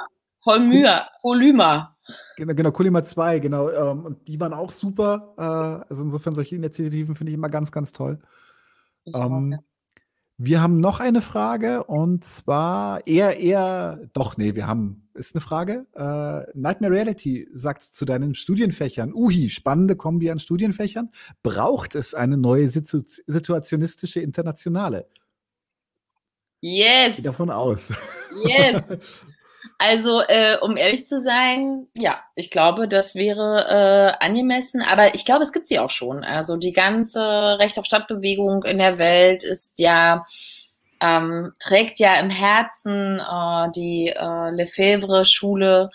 Holmyr, 0.47 1.03
Holyma. 1.23 1.97
Genau, 2.37 2.55
genau 2.55 2.71
Kulima 2.71 3.05
2, 3.05 3.39
genau. 3.39 3.71
Ähm, 3.71 4.05
und 4.05 4.29
die 4.29 4.39
waren 4.41 4.53
auch 4.53 4.71
super. 4.71 5.35
Äh, 5.37 5.91
also 5.91 6.05
insofern 6.05 6.35
solche 6.35 6.57
Initiativen 6.57 7.15
finde 7.15 7.33
ich 7.33 7.39
immer 7.39 7.49
ganz, 7.49 7.73
ganz 7.73 7.93
toll. 7.93 8.21
Ähm, 9.07 9.59
wir 10.37 10.61
haben 10.61 10.81
noch 10.81 11.01
eine 11.01 11.23
Frage 11.23 11.85
und 11.85 12.25
zwar 12.25 13.07
eher, 13.07 13.39
eher, 13.39 14.01
doch, 14.15 14.37
nee, 14.37 14.55
wir 14.55 14.67
haben, 14.67 15.09
ist 15.15 15.35
eine 15.35 15.41
Frage. 15.41 15.87
Äh, 15.95 16.51
Nightmare 16.59 16.93
Reality 16.93 17.49
sagt 17.53 17.85
zu 17.85 18.05
deinen 18.05 18.35
Studienfächern, 18.35 19.13
Uhi, 19.15 19.49
spannende 19.49 19.95
Kombi 19.95 20.31
an 20.31 20.41
Studienfächern. 20.41 21.11
Braucht 21.43 21.95
es 21.95 22.15
eine 22.15 22.37
neue 22.37 22.69
Situ 22.69 23.03
situationistische 23.27 24.21
Internationale? 24.21 25.09
Yes. 26.61 27.17
Geh 27.17 27.23
davon 27.23 27.51
aus. 27.51 27.93
Yes. 28.45 28.83
Also, 29.79 30.21
äh, 30.21 30.57
um 30.61 30.77
ehrlich 30.77 31.07
zu 31.07 31.21
sein, 31.21 31.89
ja, 31.95 32.21
ich 32.37 32.51
glaube, 32.51 32.87
das 32.89 33.15
wäre 33.17 34.17
äh, 34.21 34.25
angemessen, 34.25 34.83
aber 34.83 35.15
ich 35.15 35.25
glaube, 35.25 35.43
es 35.43 35.53
gibt 35.53 35.67
sie 35.67 35.79
auch 35.79 35.91
schon. 35.91 36.23
Also 36.23 36.57
die 36.57 36.73
ganze 36.73 37.21
Recht 37.59 37.79
auf 37.79 37.85
Stadtbewegung 37.85 38.65
in 38.65 38.79
der 38.79 38.99
Welt 38.99 39.43
ist 39.43 39.73
ja, 39.79 40.27
ähm, 41.01 41.53
trägt 41.59 41.99
ja 41.99 42.21
im 42.21 42.31
Herzen 42.31 43.19
äh, 43.19 43.71
die 43.73 44.09
äh, 44.09 44.51
Lefebvre-Schule 44.51 45.91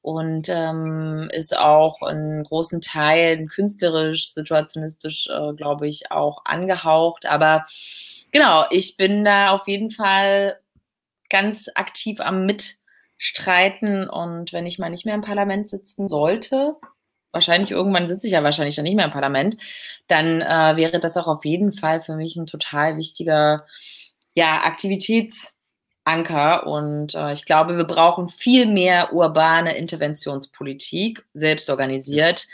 und 0.00 0.48
ähm, 0.48 1.28
ist 1.32 1.56
auch 1.56 2.02
in 2.08 2.44
großen 2.44 2.82
Teilen 2.82 3.48
künstlerisch, 3.48 4.32
situationistisch, 4.32 5.28
äh, 5.28 5.54
glaube 5.54 5.88
ich, 5.88 6.10
auch 6.12 6.44
angehaucht. 6.44 7.26
Aber 7.26 7.64
genau, 8.30 8.66
ich 8.70 8.96
bin 8.96 9.24
da 9.24 9.50
auf 9.50 9.66
jeden 9.66 9.90
Fall 9.90 10.60
ganz 11.30 11.68
aktiv 11.74 12.20
am 12.20 12.46
Mit 12.46 12.83
streiten. 13.18 14.08
Und 14.08 14.52
wenn 14.52 14.66
ich 14.66 14.78
mal 14.78 14.90
nicht 14.90 15.06
mehr 15.06 15.14
im 15.14 15.22
Parlament 15.22 15.68
sitzen 15.68 16.08
sollte, 16.08 16.76
wahrscheinlich 17.32 17.70
irgendwann 17.70 18.08
sitze 18.08 18.26
ich 18.26 18.32
ja 18.32 18.42
wahrscheinlich 18.42 18.76
dann 18.76 18.84
nicht 18.84 18.96
mehr 18.96 19.06
im 19.06 19.10
Parlament, 19.10 19.56
dann 20.06 20.40
äh, 20.40 20.76
wäre 20.76 21.00
das 21.00 21.16
auch 21.16 21.26
auf 21.26 21.44
jeden 21.44 21.72
Fall 21.72 22.02
für 22.02 22.14
mich 22.14 22.36
ein 22.36 22.46
total 22.46 22.96
wichtiger 22.96 23.66
ja, 24.34 24.62
Aktivitätsanker. 24.62 26.66
Und 26.66 27.14
äh, 27.14 27.32
ich 27.32 27.44
glaube, 27.44 27.76
wir 27.76 27.84
brauchen 27.84 28.28
viel 28.28 28.66
mehr 28.66 29.12
urbane 29.12 29.76
Interventionspolitik, 29.76 31.24
selbst 31.34 31.70
organisiert, 31.70 32.46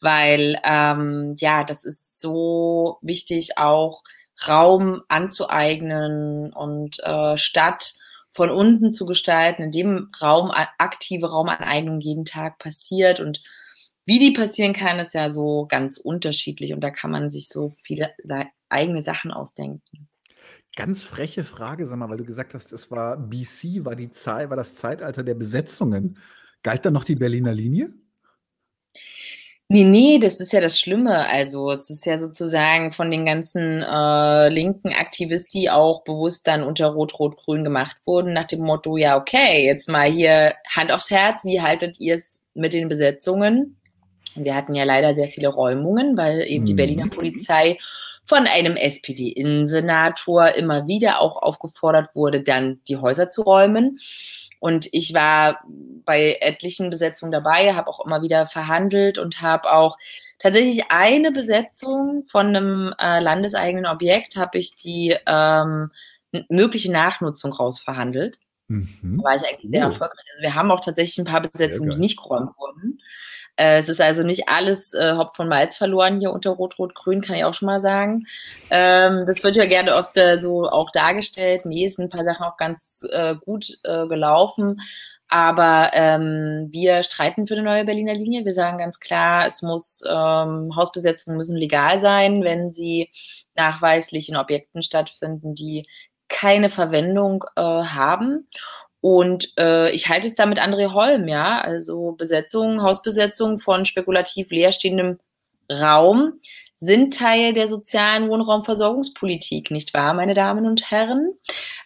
weil 0.00 0.60
ähm, 0.64 1.34
ja, 1.38 1.64
das 1.64 1.84
ist 1.84 2.20
so 2.20 2.98
wichtig, 3.02 3.58
auch 3.58 4.02
Raum 4.46 5.02
anzueignen 5.08 6.52
und 6.52 7.00
äh, 7.02 7.36
Stadt 7.36 7.94
von 8.38 8.50
unten 8.50 8.92
zu 8.92 9.04
gestalten, 9.04 9.64
in 9.64 9.72
dem 9.72 10.12
Raum, 10.22 10.52
aktive 10.52 11.28
Raumaneignung 11.28 11.98
jeden 12.00 12.24
Tag 12.24 12.60
passiert 12.60 13.18
und 13.18 13.42
wie 14.06 14.20
die 14.20 14.30
passieren 14.30 14.72
kann, 14.72 15.00
ist 15.00 15.12
ja 15.12 15.28
so 15.28 15.66
ganz 15.68 15.98
unterschiedlich 15.98 16.72
und 16.72 16.80
da 16.80 16.90
kann 16.90 17.10
man 17.10 17.32
sich 17.32 17.48
so 17.48 17.74
viele 17.82 18.14
eigene 18.68 19.02
Sachen 19.02 19.32
ausdenken. 19.32 20.08
Ganz 20.76 21.02
freche 21.02 21.42
Frage, 21.42 21.84
sag 21.84 21.98
mal, 21.98 22.08
weil 22.10 22.18
du 22.18 22.24
gesagt 22.24 22.54
hast, 22.54 22.72
es 22.72 22.92
war 22.92 23.16
BC, 23.16 23.84
war 23.84 23.96
die 23.96 24.12
Zeit, 24.12 24.50
war 24.50 24.56
das 24.56 24.76
Zeitalter 24.76 25.24
der 25.24 25.34
Besetzungen. 25.34 26.16
Galt 26.62 26.86
dann 26.86 26.92
noch 26.92 27.04
die 27.04 27.16
Berliner 27.16 27.52
Linie? 27.52 27.88
Nee, 29.70 29.84
nee, 29.84 30.18
das 30.18 30.40
ist 30.40 30.54
ja 30.54 30.62
das 30.62 30.80
Schlimme. 30.80 31.28
Also 31.28 31.70
es 31.70 31.90
ist 31.90 32.06
ja 32.06 32.16
sozusagen 32.16 32.92
von 32.92 33.10
den 33.10 33.26
ganzen 33.26 33.82
äh, 33.82 34.48
linken 34.48 34.94
Aktivisten, 34.94 35.60
die 35.60 35.68
auch 35.68 36.04
bewusst 36.04 36.46
dann 36.46 36.62
unter 36.62 36.86
Rot-Rot-Grün 36.86 37.64
gemacht 37.64 37.96
wurden, 38.06 38.32
nach 38.32 38.46
dem 38.46 38.60
Motto, 38.60 38.96
ja, 38.96 39.18
okay, 39.18 39.66
jetzt 39.66 39.86
mal 39.90 40.10
hier 40.10 40.54
Hand 40.74 40.90
aufs 40.90 41.10
Herz, 41.10 41.44
wie 41.44 41.60
haltet 41.60 42.00
ihr 42.00 42.14
es 42.14 42.42
mit 42.54 42.72
den 42.72 42.88
Besetzungen? 42.88 43.76
Wir 44.34 44.54
hatten 44.54 44.74
ja 44.74 44.84
leider 44.84 45.14
sehr 45.14 45.28
viele 45.28 45.48
Räumungen, 45.48 46.16
weil 46.16 46.40
eben 46.48 46.64
die 46.64 46.74
Berliner 46.74 47.06
mhm. 47.06 47.10
Polizei 47.10 47.78
von 48.24 48.46
einem 48.46 48.76
SPD-Innensenator 48.76 50.54
immer 50.54 50.86
wieder 50.86 51.20
auch 51.20 51.42
aufgefordert 51.42 52.14
wurde, 52.14 52.42
dann 52.42 52.80
die 52.88 52.96
Häuser 52.96 53.28
zu 53.28 53.42
räumen. 53.42 53.98
Und 54.60 54.88
ich 54.92 55.14
war 55.14 55.62
bei 56.04 56.38
etlichen 56.40 56.90
Besetzungen 56.90 57.32
dabei, 57.32 57.74
habe 57.74 57.88
auch 57.88 58.04
immer 58.04 58.22
wieder 58.22 58.46
verhandelt 58.46 59.18
und 59.18 59.40
habe 59.40 59.70
auch 59.72 59.96
tatsächlich 60.38 60.84
eine 60.90 61.32
Besetzung 61.32 62.24
von 62.26 62.48
einem 62.48 62.94
äh, 62.98 63.20
landeseigenen 63.20 63.86
Objekt, 63.86 64.36
habe 64.36 64.58
ich 64.58 64.76
die 64.76 65.16
ähm, 65.26 65.90
mögliche 66.48 66.92
Nachnutzung 66.92 67.52
rausverhandelt. 67.52 68.38
Mhm. 68.68 69.18
Da 69.18 69.24
war 69.24 69.36
ich 69.36 69.44
eigentlich 69.44 69.70
sehr 69.70 69.86
oh. 69.86 69.92
erfolgreich. 69.92 70.24
Also 70.34 70.42
wir 70.42 70.54
haben 70.54 70.70
auch 70.70 70.80
tatsächlich 70.80 71.18
ein 71.18 71.24
paar 71.24 71.40
Besetzungen, 71.40 71.90
die 71.90 71.98
nicht 71.98 72.18
geräumt 72.18 72.50
wurden. 72.58 73.00
Äh, 73.58 73.78
es 73.78 73.88
ist 73.88 74.00
also 74.00 74.22
nicht 74.22 74.48
alles 74.48 74.94
äh, 74.94 75.14
Hopf 75.16 75.34
von 75.36 75.48
Malz 75.48 75.76
verloren 75.76 76.20
hier 76.20 76.32
unter 76.32 76.50
Rot-Rot-Grün, 76.50 77.22
kann 77.22 77.36
ich 77.36 77.44
auch 77.44 77.54
schon 77.54 77.66
mal 77.66 77.80
sagen. 77.80 78.26
Ähm, 78.70 79.24
das 79.26 79.42
wird 79.42 79.56
ja 79.56 79.66
gerne 79.66 79.96
oft 79.96 80.16
äh, 80.16 80.38
so 80.38 80.68
auch 80.68 80.90
dargestellt. 80.92 81.66
Nee, 81.66 81.86
es 81.86 81.96
sind 81.96 82.06
ein 82.06 82.10
paar 82.10 82.24
Sachen 82.24 82.44
auch 82.46 82.56
ganz 82.56 83.06
äh, 83.10 83.34
gut 83.34 83.78
äh, 83.82 84.06
gelaufen. 84.06 84.80
Aber 85.28 85.90
ähm, 85.92 86.68
wir 86.70 87.02
streiten 87.02 87.46
für 87.46 87.54
eine 87.54 87.64
neue 87.64 87.84
Berliner 87.84 88.14
Linie. 88.14 88.44
Wir 88.44 88.54
sagen 88.54 88.78
ganz 88.78 88.98
klar, 89.00 89.46
es 89.46 89.60
muss 89.60 90.02
ähm, 90.08 90.74
Hausbesetzungen 90.74 91.36
müssen 91.36 91.56
legal 91.56 91.98
sein, 91.98 92.44
wenn 92.44 92.72
sie 92.72 93.10
nachweislich 93.54 94.30
in 94.30 94.36
Objekten 94.36 94.80
stattfinden, 94.82 95.54
die 95.54 95.86
keine 96.28 96.70
Verwendung 96.70 97.44
äh, 97.56 97.60
haben. 97.60 98.48
Und 99.00 99.52
äh, 99.58 99.90
ich 99.92 100.08
halte 100.08 100.26
es 100.26 100.34
da 100.34 100.46
mit 100.46 100.60
André 100.60 100.92
Holm, 100.92 101.28
ja, 101.28 101.60
also 101.60 102.12
Besetzung, 102.12 102.82
Hausbesetzung 102.82 103.58
von 103.58 103.84
spekulativ 103.84 104.50
leerstehendem 104.50 105.18
Raum 105.70 106.40
sind 106.80 107.16
Teil 107.16 107.52
der 107.52 107.66
sozialen 107.66 108.28
Wohnraumversorgungspolitik, 108.28 109.70
nicht 109.70 109.94
wahr, 109.94 110.14
meine 110.14 110.34
Damen 110.34 110.66
und 110.66 110.90
Herren? 110.90 111.34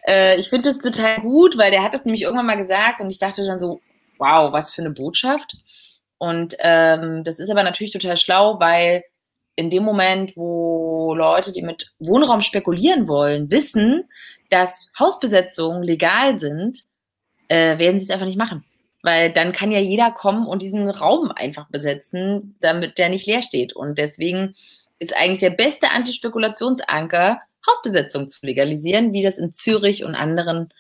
Äh, 0.06 0.38
ich 0.38 0.50
finde 0.50 0.68
das 0.68 0.78
total 0.78 1.20
gut, 1.20 1.56
weil 1.56 1.70
der 1.70 1.82
hat 1.82 1.94
das 1.94 2.04
nämlich 2.04 2.22
irgendwann 2.22 2.46
mal 2.46 2.56
gesagt 2.56 3.00
und 3.00 3.10
ich 3.10 3.18
dachte 3.18 3.44
dann 3.44 3.58
so, 3.58 3.80
wow, 4.18 4.52
was 4.52 4.72
für 4.72 4.82
eine 4.82 4.90
Botschaft. 4.90 5.56
Und 6.18 6.54
ähm, 6.60 7.24
das 7.24 7.40
ist 7.40 7.50
aber 7.50 7.62
natürlich 7.62 7.92
total 7.92 8.16
schlau, 8.16 8.60
weil 8.60 9.02
in 9.56 9.70
dem 9.70 9.82
Moment, 9.82 10.36
wo 10.36 11.14
Leute, 11.14 11.52
die 11.52 11.62
mit 11.62 11.92
Wohnraum 11.98 12.40
spekulieren 12.40 13.08
wollen, 13.08 13.50
wissen, 13.50 14.08
dass 14.50 14.80
Hausbesetzungen 14.98 15.82
legal 15.82 16.38
sind, 16.38 16.84
äh, 17.52 17.78
werden 17.78 17.98
sie 17.98 18.04
es 18.04 18.10
einfach 18.10 18.26
nicht 18.26 18.38
machen. 18.38 18.64
Weil 19.02 19.30
dann 19.32 19.52
kann 19.52 19.72
ja 19.72 19.80
jeder 19.80 20.10
kommen 20.10 20.46
und 20.46 20.62
diesen 20.62 20.88
Raum 20.88 21.30
einfach 21.32 21.68
besetzen, 21.68 22.56
damit 22.60 22.98
der 22.98 23.10
nicht 23.10 23.26
leer 23.26 23.42
steht. 23.42 23.74
Und 23.74 23.98
deswegen 23.98 24.54
ist 24.98 25.14
eigentlich 25.14 25.40
der 25.40 25.50
beste 25.50 25.90
Antispekulationsanker, 25.90 27.40
Hausbesetzung 27.68 28.28
zu 28.28 28.46
legalisieren, 28.46 29.12
wie 29.12 29.22
das 29.22 29.38
in 29.38 29.52
Zürich 29.52 30.04
und 30.04 30.14
anderen 30.14 30.70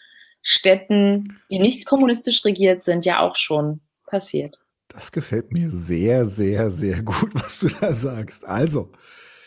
Städten, 0.40 1.40
die 1.50 1.58
nicht 1.58 1.84
kommunistisch 1.84 2.44
regiert 2.44 2.82
sind, 2.82 3.04
ja 3.04 3.20
auch 3.20 3.36
schon 3.36 3.80
passiert. 4.06 4.60
Das 4.88 5.12
gefällt 5.12 5.52
mir 5.52 5.70
sehr, 5.70 6.26
sehr, 6.26 6.70
sehr 6.70 7.02
gut, 7.02 7.30
was 7.34 7.60
du 7.60 7.68
da 7.68 7.92
sagst. 7.92 8.46
Also, 8.46 8.92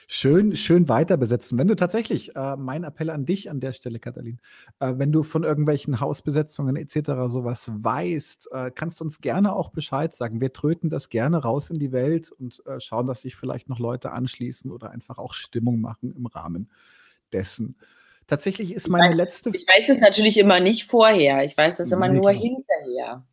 schön, 0.07 0.55
schön 0.55 0.89
weiter 0.89 1.17
besetzen. 1.17 1.57
Wenn 1.57 1.67
du 1.67 1.75
tatsächlich, 1.75 2.35
äh, 2.35 2.55
mein 2.55 2.83
Appell 2.83 3.09
an 3.09 3.25
dich 3.25 3.49
an 3.49 3.59
der 3.59 3.73
Stelle, 3.73 3.99
Katalin, 3.99 4.39
äh, 4.79 4.93
wenn 4.95 5.11
du 5.11 5.23
von 5.23 5.43
irgendwelchen 5.43 5.99
Hausbesetzungen 5.99 6.75
etc. 6.75 7.11
sowas 7.27 7.69
weißt, 7.73 8.49
äh, 8.51 8.71
kannst 8.71 8.99
du 8.99 9.05
uns 9.05 9.21
gerne 9.21 9.53
auch 9.53 9.69
Bescheid 9.69 10.15
sagen. 10.15 10.41
Wir 10.41 10.53
tröten 10.53 10.89
das 10.89 11.09
gerne 11.09 11.37
raus 11.37 11.69
in 11.69 11.79
die 11.79 11.91
Welt 11.91 12.31
und 12.31 12.61
äh, 12.65 12.79
schauen, 12.79 13.07
dass 13.07 13.21
sich 13.21 13.35
vielleicht 13.35 13.69
noch 13.69 13.79
Leute 13.79 14.11
anschließen 14.11 14.71
oder 14.71 14.91
einfach 14.91 15.17
auch 15.17 15.33
Stimmung 15.33 15.81
machen 15.81 16.13
im 16.15 16.25
Rahmen 16.25 16.69
dessen. 17.31 17.75
Tatsächlich 18.27 18.73
ist 18.73 18.87
meine 18.87 19.11
ich 19.11 19.15
letzte. 19.15 19.51
Ich 19.53 19.67
weiß 19.67 19.89
es 19.89 19.99
natürlich 19.99 20.37
immer 20.39 20.59
nicht 20.59 20.85
vorher. 20.85 21.43
Ich 21.43 21.55
weiß 21.55 21.77
das 21.77 21.91
immer 21.91 22.09
nur 22.09 22.31
hinterher. 22.31 23.23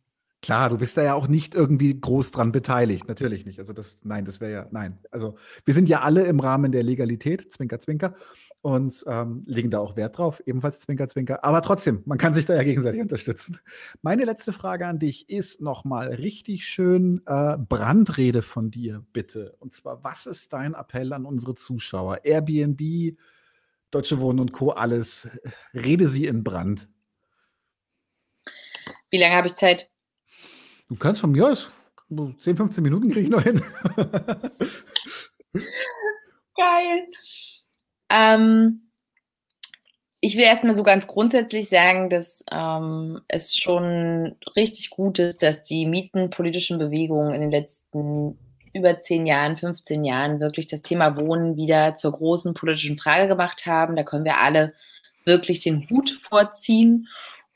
Klar, 0.43 0.69
du 0.69 0.77
bist 0.77 0.97
da 0.97 1.03
ja 1.03 1.13
auch 1.13 1.29
nicht 1.29 1.55
irgendwie 1.55 1.97
groß 1.97 2.31
dran 2.31 2.51
beteiligt, 2.51 3.07
natürlich 3.07 3.45
nicht. 3.45 3.59
Also 3.59 3.71
das, 3.71 3.95
nein, 4.03 4.25
das 4.25 4.41
wäre 4.41 4.51
ja, 4.51 4.67
nein. 4.71 4.99
Also 5.09 5.37
wir 5.63 5.73
sind 5.73 5.87
ja 5.87 6.01
alle 6.01 6.25
im 6.25 6.41
Rahmen 6.41 6.73
der 6.73 6.83
Legalität, 6.83 7.53
Zwinker, 7.53 7.79
Zwinker, 7.79 8.13
und 8.61 9.05
ähm, 9.07 9.43
legen 9.45 9.71
da 9.71 9.79
auch 9.79 9.95
Wert 9.95 10.17
drauf, 10.17 10.43
ebenfalls 10.45 10.81
Zwinker, 10.81 11.07
Zwinker. 11.07 11.45
Aber 11.45 11.61
trotzdem, 11.61 12.03
man 12.05 12.17
kann 12.17 12.33
sich 12.33 12.45
da 12.45 12.55
ja 12.55 12.63
gegenseitig 12.63 12.99
unterstützen. 13.01 13.57
Meine 14.01 14.25
letzte 14.25 14.51
Frage 14.51 14.85
an 14.85 14.99
dich 14.99 15.29
ist 15.29 15.61
nochmal 15.61 16.09
richtig 16.09 16.65
schön 16.65 17.21
äh, 17.25 17.57
Brandrede 17.57 18.41
von 18.41 18.69
dir, 18.69 19.05
bitte. 19.13 19.55
Und 19.59 19.73
zwar, 19.73 20.03
was 20.03 20.25
ist 20.25 20.51
dein 20.51 20.73
Appell 20.73 21.13
an 21.13 21.25
unsere 21.25 21.55
Zuschauer? 21.55 22.25
Airbnb, 22.25 23.17
Deutsche 23.91 24.19
Wohnen 24.19 24.41
und 24.41 24.51
Co., 24.51 24.71
alles. 24.71 25.29
Rede 25.73 26.09
sie 26.09 26.25
in 26.25 26.43
Brand. 26.43 26.89
Wie 29.09 29.19
lange 29.19 29.35
habe 29.35 29.47
ich 29.47 29.55
Zeit? 29.55 29.92
Du 30.89 30.95
kannst 30.95 31.21
von 31.21 31.31
mir 31.31 31.47
aus 31.47 31.71
10, 32.09 32.57
15 32.57 32.83
Minuten 32.83 33.09
kriege 33.09 33.21
ich 33.21 33.29
noch 33.29 33.41
hin. 33.41 33.61
Geil. 36.55 37.07
Ähm, 38.09 38.91
ich 40.19 40.37
will 40.37 40.43
erstmal 40.43 40.75
so 40.75 40.83
ganz 40.83 41.07
grundsätzlich 41.07 41.67
sagen, 41.69 42.09
dass 42.09 42.45
ähm, 42.51 43.21
es 43.27 43.57
schon 43.57 44.35
richtig 44.55 44.89
gut 44.91 45.19
ist, 45.19 45.43
dass 45.43 45.63
die 45.63 45.85
mietenpolitischen 45.85 46.77
Bewegungen 46.79 47.33
in 47.33 47.41
den 47.41 47.51
letzten 47.51 48.37
über 48.73 49.01
10 49.01 49.25
Jahren, 49.25 49.57
15 49.57 50.03
Jahren 50.03 50.39
wirklich 50.39 50.67
das 50.67 50.81
Thema 50.81 51.17
Wohnen 51.17 51.55
wieder 51.55 51.95
zur 51.95 52.11
großen 52.11 52.53
politischen 52.53 52.97
Frage 52.97 53.27
gemacht 53.27 53.65
haben. 53.65 53.95
Da 53.95 54.03
können 54.03 54.25
wir 54.25 54.37
alle 54.37 54.73
wirklich 55.25 55.59
den 55.59 55.89
Hut 55.89 56.09
vorziehen 56.29 57.07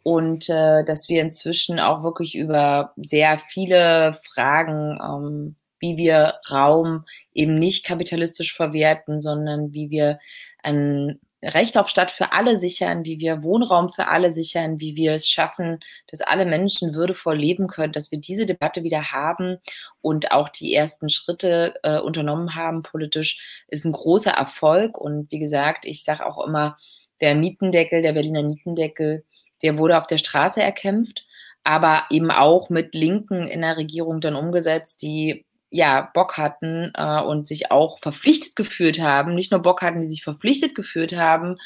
und 0.08 0.48
äh, 0.48 0.86
dass 0.86 1.10
wir 1.10 1.22
inzwischen 1.22 1.82
auch 1.82 2.02
wirklich 2.02 2.34
über 2.34 2.94
sehr 2.96 3.42
viele 3.50 4.18
Fragen, 4.34 4.98
ähm, 5.04 5.56
wie 5.80 5.98
wir 5.98 6.36
Raum 6.50 7.04
eben 7.34 7.60
nicht 7.60 7.86
kapitalistisch 7.86 8.56
verwerten, 8.56 9.20
sondern 9.20 9.74
wie 9.74 9.90
wir 9.90 10.20
ein 10.64 11.20
Recht 11.44 11.78
auf 11.78 11.90
Stadt 11.90 12.12
für 12.12 12.32
alle 12.32 12.56
sichern, 12.56 13.04
wie 13.04 13.20
wir 13.20 13.44
Wohnraum 13.44 13.90
für 13.90 14.08
alle 14.08 14.32
sichern, 14.32 14.80
wie 14.80 14.96
wir 14.96 15.12
es 15.12 15.28
schaffen, 15.28 15.80
dass 16.10 16.22
alle 16.22 16.46
Menschen 16.46 16.96
würdevoll 16.96 17.36
leben 17.36 17.68
können, 17.68 17.92
dass 17.92 18.10
wir 18.10 18.20
diese 18.22 18.46
Debatte 18.46 18.84
wieder 18.84 19.12
haben 19.12 19.58
und 20.00 20.32
auch 20.32 20.48
die 20.48 20.74
ersten 20.74 21.10
Schritte 21.10 21.74
äh, 21.84 22.00
unternommen 22.00 22.56
haben 22.56 22.82
politisch, 22.82 23.66
ist 23.68 23.84
ein 23.84 23.92
großer 23.92 24.32
Erfolg. 24.32 24.98
Und 24.98 25.30
wie 25.32 25.40
gesagt, 25.40 25.86
ich 25.86 26.06
sage 26.06 26.26
auch 26.26 26.48
immer, 26.48 26.78
der 27.20 27.36
Mietendeckel, 27.36 28.02
der 28.02 28.14
Berliner 28.14 28.44
Mietendeckel, 28.44 29.26
der 29.62 29.78
wurde 29.78 29.98
auf 29.98 30.08
der 30.08 30.18
Straße 30.18 30.62
erkämpft, 30.62 31.26
aber 31.64 32.04
eben 32.10 32.32
auch 32.32 32.70
mit 32.70 32.94
Linken 32.96 33.48
in 33.48 33.62
der 33.62 33.78
Regierung 33.78 34.22
dann 34.22 34.36
umgesetzt, 34.36 35.02
die 35.02 35.46
ja 35.70 36.10
Bock 36.14 36.38
hatten 36.38 36.92
äh, 36.96 37.22
und 37.22 37.48
sich 37.48 37.72
auch 37.72 38.00
verpflichtet 38.00 38.56
gefühlt 38.56 39.00
haben, 39.00 39.36
nicht 39.36 39.52
nur 39.52 39.62
Bock 39.62 39.82
hatten, 39.82 40.02
die 40.02 40.08
sich 40.08 40.24
verpflichtet 40.24 40.76
gefühlt 40.76 41.16
haben, 41.16 41.58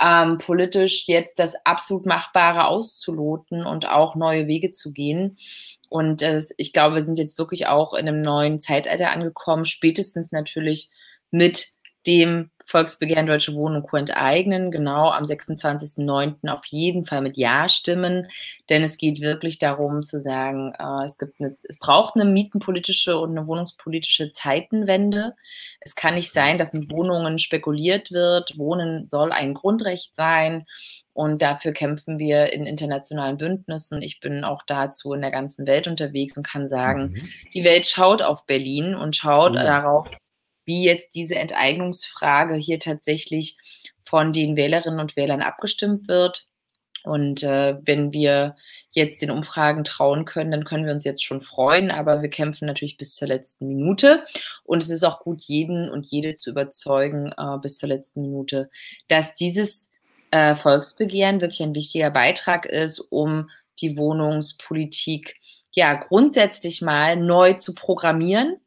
ähm, 0.00 0.38
politisch 0.38 1.06
jetzt 1.06 1.38
das 1.38 1.54
absolut 1.64 2.06
Machbare 2.06 2.66
auszuloten 2.66 3.66
und 3.66 3.86
auch 3.86 4.14
neue 4.14 4.46
Wege 4.46 4.70
zu 4.70 4.92
gehen. 4.92 5.36
Und 5.88 6.22
äh, 6.22 6.40
ich 6.56 6.72
glaube, 6.72 6.94
wir 6.96 7.02
sind 7.02 7.18
jetzt 7.18 7.38
wirklich 7.38 7.66
auch 7.66 7.92
in 7.92 8.08
einem 8.08 8.22
neuen 8.22 8.60
Zeitalter 8.60 9.10
angekommen, 9.10 9.64
spätestens 9.64 10.32
natürlich 10.32 10.90
mit 11.30 11.68
dem 12.06 12.50
Volksbegehren 12.70 13.26
Deutsche 13.26 13.54
Wohnen 13.54 13.76
und 13.76 13.82
Co. 13.82 13.96
enteignen, 13.96 14.70
genau 14.70 15.10
am 15.10 15.24
26.09. 15.24 16.48
auf 16.48 16.64
jeden 16.66 17.04
Fall 17.04 17.20
mit 17.20 17.36
Ja 17.36 17.68
stimmen, 17.68 18.28
denn 18.68 18.84
es 18.84 18.96
geht 18.96 19.20
wirklich 19.20 19.58
darum 19.58 20.06
zu 20.06 20.20
sagen, 20.20 20.72
äh, 20.78 21.04
es, 21.04 21.18
gibt 21.18 21.40
eine, 21.40 21.56
es 21.64 21.78
braucht 21.78 22.14
eine 22.14 22.24
mietenpolitische 22.24 23.18
und 23.18 23.36
eine 23.36 23.48
wohnungspolitische 23.48 24.30
Zeitenwende. 24.30 25.34
Es 25.80 25.96
kann 25.96 26.14
nicht 26.14 26.32
sein, 26.32 26.58
dass 26.58 26.72
mit 26.72 26.90
Wohnungen 26.92 27.40
spekuliert 27.40 28.12
wird. 28.12 28.56
Wohnen 28.56 29.08
soll 29.08 29.32
ein 29.32 29.54
Grundrecht 29.54 30.14
sein. 30.14 30.66
Und 31.12 31.42
dafür 31.42 31.72
kämpfen 31.72 32.20
wir 32.20 32.52
in 32.52 32.66
internationalen 32.66 33.36
Bündnissen. 33.36 34.00
Ich 34.00 34.20
bin 34.20 34.44
auch 34.44 34.62
dazu 34.66 35.12
in 35.12 35.22
der 35.22 35.32
ganzen 35.32 35.66
Welt 35.66 35.88
unterwegs 35.88 36.36
und 36.36 36.46
kann 36.46 36.68
sagen, 36.68 37.14
mhm. 37.14 37.28
die 37.52 37.64
Welt 37.64 37.86
schaut 37.86 38.22
auf 38.22 38.46
Berlin 38.46 38.94
und 38.94 39.16
schaut 39.16 39.52
mhm. 39.52 39.56
darauf, 39.56 40.08
wie 40.70 40.84
jetzt 40.84 41.16
diese 41.16 41.34
Enteignungsfrage 41.34 42.54
hier 42.54 42.78
tatsächlich 42.78 43.58
von 44.04 44.32
den 44.32 44.54
Wählerinnen 44.54 45.00
und 45.00 45.16
Wählern 45.16 45.42
abgestimmt 45.42 46.06
wird. 46.06 46.46
Und 47.02 47.42
äh, 47.42 47.76
wenn 47.84 48.12
wir 48.12 48.54
jetzt 48.92 49.20
den 49.20 49.32
Umfragen 49.32 49.82
trauen 49.82 50.26
können, 50.26 50.52
dann 50.52 50.64
können 50.64 50.86
wir 50.86 50.92
uns 50.92 51.02
jetzt 51.02 51.24
schon 51.24 51.40
freuen, 51.40 51.90
aber 51.90 52.22
wir 52.22 52.30
kämpfen 52.30 52.66
natürlich 52.66 52.98
bis 52.98 53.16
zur 53.16 53.26
letzten 53.26 53.66
Minute. 53.66 54.22
Und 54.62 54.80
es 54.84 54.90
ist 54.90 55.02
auch 55.02 55.18
gut, 55.18 55.42
jeden 55.42 55.90
und 55.90 56.06
jede 56.06 56.36
zu 56.36 56.50
überzeugen 56.50 57.32
äh, 57.36 57.58
bis 57.60 57.78
zur 57.78 57.88
letzten 57.88 58.20
Minute, 58.20 58.70
dass 59.08 59.34
dieses 59.34 59.90
äh, 60.30 60.54
Volksbegehren 60.54 61.40
wirklich 61.40 61.62
ein 61.62 61.74
wichtiger 61.74 62.10
Beitrag 62.10 62.64
ist, 62.64 63.00
um 63.00 63.50
die 63.80 63.96
Wohnungspolitik 63.96 65.40
ja 65.72 65.94
grundsätzlich 65.94 66.80
mal 66.80 67.16
neu 67.16 67.54
zu 67.54 67.74
programmieren 67.74 68.60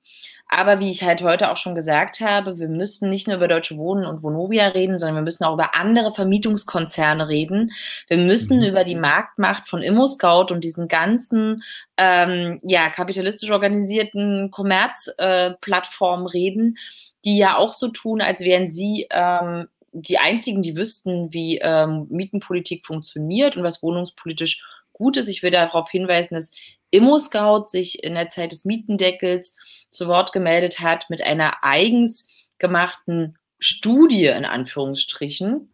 aber 0.58 0.80
wie 0.80 0.90
ich 0.90 1.04
halt 1.04 1.22
heute 1.22 1.52
auch 1.52 1.58
schon 1.58 1.76
gesagt 1.76 2.20
habe, 2.20 2.60
wir 2.60 2.68
müssen 2.68 3.10
nicht 3.10 3.28
nur 3.28 3.38
über 3.38 3.48
Deutsche 3.48 3.78
Wohnen 3.78 4.06
und 4.06 4.24
Vonovia 4.24 4.68
reden, 4.68 5.00
sondern 5.00 5.16
wir 5.16 5.22
müssen 5.24 5.44
auch 5.44 5.54
über 5.54 5.76
andere 5.76 6.14
Vermietungskonzerne 6.14 7.28
reden. 7.28 7.72
Wir 8.08 8.18
müssen 8.18 8.58
mhm. 8.58 8.66
über 8.66 8.84
die 8.84 8.96
Marktmacht 8.96 9.68
von 9.68 9.82
ImmoScout 9.82 10.54
und 10.54 10.64
diesen 10.64 10.88
ganzen 10.88 11.64
ähm, 11.98 12.60
ja, 12.64 12.90
kapitalistisch 12.90 13.52
organisierten 13.52 14.52
Kommerzplattformen 14.52 16.28
äh, 16.28 16.32
reden, 16.32 16.78
die 17.26 17.38
ja 17.38 17.58
auch 17.58 17.74
so 17.74 17.90
tun, 17.90 18.22
als 18.22 18.42
wären 18.42 18.72
sie 18.72 19.08
ähm, 19.10 19.68
die 19.92 20.18
einzigen, 20.18 20.62
die 20.62 20.76
wüssten, 20.76 21.32
wie 21.34 21.60
ähm, 21.62 22.08
Mietenpolitik 22.10 22.86
funktioniert 22.86 23.56
und 23.56 23.64
was 23.64 23.84
wohnungspolitisch 23.84 24.62
gut 24.94 25.18
ist. 25.18 25.28
Ich 25.28 25.44
will 25.44 25.52
darauf 25.52 25.90
hinweisen, 25.90 26.36
dass 26.36 26.52
ImmoScout 26.92 27.68
sich 27.68 28.04
in 28.04 28.14
der 28.14 28.30
Zeit 28.30 28.52
des 28.52 28.66
Mietendeckels 28.66 29.56
zu 29.90 30.08
Wort 30.08 30.32
gemeldet 30.32 30.80
hat 30.80 31.10
mit 31.10 31.22
einer 31.22 31.64
eigens 31.64 32.28
gemachten 32.60 33.38
Studie 33.60 34.28
in 34.28 34.46
Anführungsstrichen, 34.46 35.74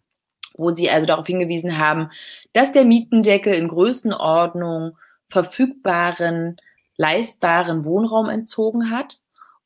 wo 0.55 0.69
sie 0.69 0.89
also 0.89 1.05
darauf 1.05 1.27
hingewiesen 1.27 1.77
haben, 1.77 2.09
dass 2.53 2.71
der 2.71 2.85
Mietendeckel 2.85 3.53
in 3.53 3.67
Größenordnung 3.67 4.97
verfügbaren, 5.29 6.57
leistbaren 6.97 7.85
Wohnraum 7.85 8.29
entzogen 8.29 8.91
hat. 8.91 9.19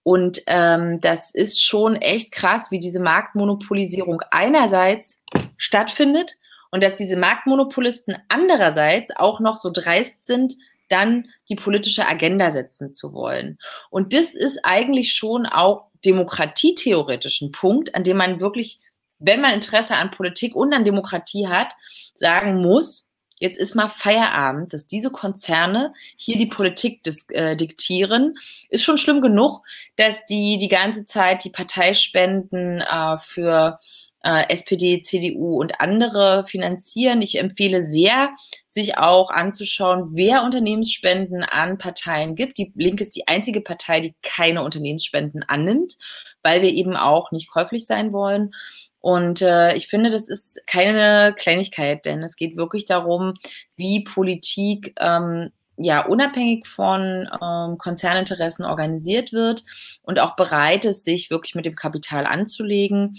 Und 0.03 0.41
ähm, 0.47 0.99
das 0.99 1.31
ist 1.31 1.63
schon 1.63 1.95
echt 1.95 2.31
krass, 2.31 2.71
wie 2.71 2.79
diese 2.79 2.99
Marktmonopolisierung 2.99 4.21
einerseits 4.31 5.21
stattfindet 5.57 6.35
und 6.73 6.81
dass 6.81 6.95
diese 6.95 7.17
Marktmonopolisten 7.17 8.17
andererseits 8.29 9.15
auch 9.15 9.39
noch 9.39 9.57
so 9.57 9.69
dreist 9.71 10.25
sind, 10.25 10.55
dann 10.89 11.27
die 11.47 11.55
politische 11.55 12.07
Agenda 12.07 12.49
setzen 12.49 12.95
zu 12.95 13.13
wollen. 13.13 13.59
Und 13.91 14.15
das 14.15 14.33
ist 14.33 14.59
eigentlich 14.63 15.13
schon 15.13 15.45
auch 15.45 15.91
demokratietheoretisch 16.03 17.41
ein 17.41 17.51
Punkt, 17.51 17.93
an 17.93 18.03
dem 18.03 18.17
man 18.17 18.39
wirklich, 18.39 18.79
wenn 19.19 19.39
man 19.39 19.53
Interesse 19.53 19.97
an 19.97 20.09
Politik 20.09 20.55
und 20.55 20.73
an 20.73 20.83
Demokratie 20.83 21.47
hat, 21.47 21.73
sagen 22.15 22.59
muss, 22.59 23.07
jetzt 23.37 23.59
ist 23.59 23.75
mal 23.75 23.89
Feierabend, 23.89 24.73
dass 24.73 24.87
diese 24.87 25.11
Konzerne 25.11 25.93
hier 26.17 26.39
die 26.39 26.47
Politik 26.47 27.03
des, 27.03 27.29
äh, 27.29 27.55
diktieren. 27.55 28.33
Ist 28.69 28.83
schon 28.83 28.97
schlimm 28.97 29.21
genug, 29.21 29.61
dass 29.95 30.25
die 30.25 30.57
die 30.57 30.69
ganze 30.69 31.05
Zeit 31.05 31.43
die 31.43 31.51
Parteispenden 31.51 32.81
äh, 32.81 33.19
für 33.19 33.77
äh, 34.23 34.49
SPD, 34.49 35.01
CDU 35.01 35.59
und 35.59 35.79
andere 35.79 36.45
finanzieren. 36.47 37.21
Ich 37.21 37.37
empfehle 37.37 37.83
sehr, 37.83 38.29
sich 38.67 38.97
auch 38.97 39.29
anzuschauen, 39.29 40.15
wer 40.15 40.43
Unternehmensspenden 40.43 41.43
an 41.43 41.77
Parteien 41.77 42.35
gibt. 42.35 42.57
Die 42.57 42.71
Linke 42.75 43.03
ist 43.03 43.15
die 43.15 43.27
einzige 43.27 43.61
Partei, 43.61 43.99
die 43.99 44.15
keine 44.21 44.63
Unternehmensspenden 44.63 45.43
annimmt, 45.43 45.97
weil 46.41 46.61
wir 46.61 46.69
eben 46.69 46.95
auch 46.95 47.31
nicht 47.31 47.51
käuflich 47.51 47.85
sein 47.85 48.13
wollen. 48.13 48.51
Und 48.99 49.41
äh, 49.41 49.75
ich 49.75 49.89
finde, 49.89 50.09
das 50.09 50.29
ist 50.29 50.65
keine 50.65 51.35
Kleinigkeit, 51.37 52.05
denn 52.05 52.23
es 52.23 52.37
geht 52.37 52.55
wirklich 52.55 52.85
darum, 52.85 53.33
wie 53.75 54.05
Politik 54.05 54.95
ähm, 54.97 55.51
ja 55.75 56.05
unabhängig 56.05 56.67
von 56.67 57.27
ähm, 57.41 57.77
Konzerninteressen 57.77 58.63
organisiert 58.63 59.33
wird 59.33 59.63
und 60.03 60.19
auch 60.19 60.37
bereit 60.37 60.85
ist, 60.85 61.03
sich 61.03 61.29
wirklich 61.29 61.55
mit 61.55 61.65
dem 61.65 61.75
Kapital 61.75 62.25
anzulegen. 62.25 63.17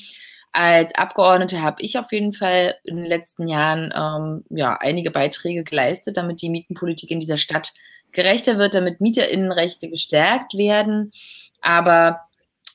Als 0.56 0.94
Abgeordnete 0.94 1.62
habe 1.62 1.82
ich 1.82 1.98
auf 1.98 2.12
jeden 2.12 2.32
Fall 2.32 2.76
in 2.84 2.94
den 2.94 3.06
letzten 3.06 3.48
Jahren 3.48 3.92
ähm, 3.92 4.44
ja, 4.56 4.76
einige 4.76 5.10
Beiträge 5.10 5.64
geleistet, 5.64 6.16
damit 6.16 6.42
die 6.42 6.48
Mietenpolitik 6.48 7.10
in 7.10 7.18
dieser 7.18 7.38
Stadt 7.38 7.72
gerechter 8.12 8.56
wird, 8.56 8.76
damit 8.76 9.00
Mieterinnenrechte 9.00 9.90
gestärkt 9.90 10.54
werden. 10.54 11.12
Aber 11.60 12.20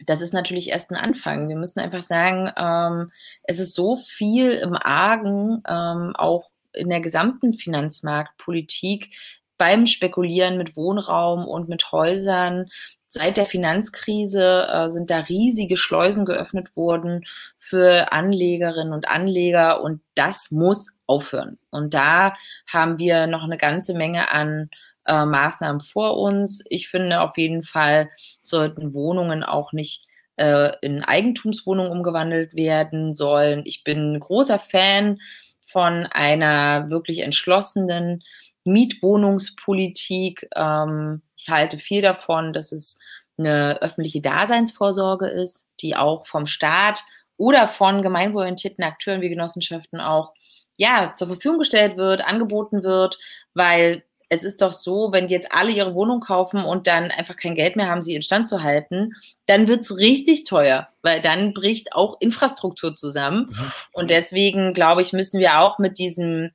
das 0.05 0.19
ist 0.19 0.33
natürlich 0.33 0.71
erst 0.71 0.91
ein 0.91 0.97
Anfang. 0.97 1.47
Wir 1.47 1.55
müssen 1.55 1.79
einfach 1.79 2.01
sagen, 2.01 2.51
ähm, 2.57 3.13
es 3.43 3.59
ist 3.59 3.75
so 3.75 3.95
viel 3.95 4.51
im 4.51 4.73
Argen, 4.73 5.63
ähm, 5.65 6.13
auch 6.17 6.49
in 6.73 6.89
der 6.89 6.99
gesamten 6.99 7.53
Finanzmarktpolitik, 7.53 9.15
beim 9.57 9.87
Spekulieren 9.87 10.57
mit 10.57 10.75
Wohnraum 10.75 11.47
und 11.47 11.69
mit 11.69 11.93
Häusern. 11.93 12.69
Seit 13.11 13.37
der 13.37 13.47
Finanzkrise 13.47 14.67
äh, 14.71 14.89
sind 14.91 15.09
da 15.09 15.17
riesige 15.21 15.77
Schleusen 15.77 16.25
geöffnet 16.25 16.77
worden 16.77 17.25
für 17.57 18.11
Anlegerinnen 18.11 18.93
und 18.93 19.07
Anleger 19.07 19.81
und 19.81 20.01
das 20.13 20.51
muss 20.51 20.91
aufhören. 21.07 21.57
Und 21.71 21.95
da 21.95 22.35
haben 22.67 22.99
wir 22.99 23.25
noch 23.25 23.43
eine 23.43 23.57
ganze 23.57 23.95
Menge 23.95 24.31
an 24.31 24.69
äh, 25.05 25.25
Maßnahmen 25.25 25.81
vor 25.81 26.17
uns. 26.17 26.63
Ich 26.69 26.87
finde 26.87 27.21
auf 27.21 27.35
jeden 27.35 27.63
Fall 27.63 28.11
sollten 28.43 28.93
Wohnungen 28.93 29.43
auch 29.43 29.73
nicht 29.73 30.05
äh, 30.35 30.73
in 30.81 31.03
Eigentumswohnungen 31.03 31.91
umgewandelt 31.91 32.53
werden 32.53 33.15
sollen. 33.15 33.63
Ich 33.65 33.83
bin 33.83 34.19
großer 34.19 34.59
Fan 34.59 35.19
von 35.63 36.05
einer 36.05 36.91
wirklich 36.91 37.19
entschlossenen 37.19 38.21
Mietwohnungspolitik. 38.69 40.49
Ähm, 40.55 41.21
ich 41.35 41.49
halte 41.49 41.79
viel 41.79 42.01
davon, 42.01 42.53
dass 42.53 42.71
es 42.71 42.99
eine 43.37 43.81
öffentliche 43.81 44.21
Daseinsvorsorge 44.21 45.27
ist, 45.27 45.67
die 45.81 45.95
auch 45.95 46.27
vom 46.27 46.45
Staat 46.45 47.03
oder 47.37 47.69
von 47.69 48.01
gemeinwohlorientierten 48.01 48.83
Akteuren 48.83 49.21
wie 49.21 49.29
Genossenschaften 49.29 50.01
auch 50.01 50.33
ja, 50.75 51.11
zur 51.13 51.27
Verfügung 51.27 51.59
gestellt 51.59 51.97
wird, 51.97 52.21
angeboten 52.21 52.83
wird, 52.83 53.17
weil 53.53 54.03
es 54.29 54.43
ist 54.43 54.61
doch 54.61 54.71
so, 54.71 55.11
wenn 55.11 55.27
die 55.27 55.33
jetzt 55.33 55.51
alle 55.51 55.71
ihre 55.71 55.95
Wohnung 55.95 56.21
kaufen 56.21 56.63
und 56.63 56.85
dann 56.87 57.11
einfach 57.11 57.35
kein 57.35 57.55
Geld 57.55 57.75
mehr 57.75 57.87
haben, 57.87 58.01
sie 58.01 58.15
instand 58.15 58.47
zu 58.47 58.61
halten, 58.61 59.13
dann 59.47 59.67
wird 59.67 59.81
es 59.81 59.97
richtig 59.97 60.43
teuer, 60.43 60.87
weil 61.01 61.21
dann 61.21 61.53
bricht 61.53 61.93
auch 61.93 62.21
Infrastruktur 62.21 62.93
zusammen. 62.93 63.49
Mhm. 63.49 63.71
Und 63.91 64.09
deswegen, 64.11 64.73
glaube 64.73 65.01
ich, 65.01 65.13
müssen 65.13 65.39
wir 65.39 65.59
auch 65.59 65.79
mit 65.79 65.97
diesem 65.97 66.51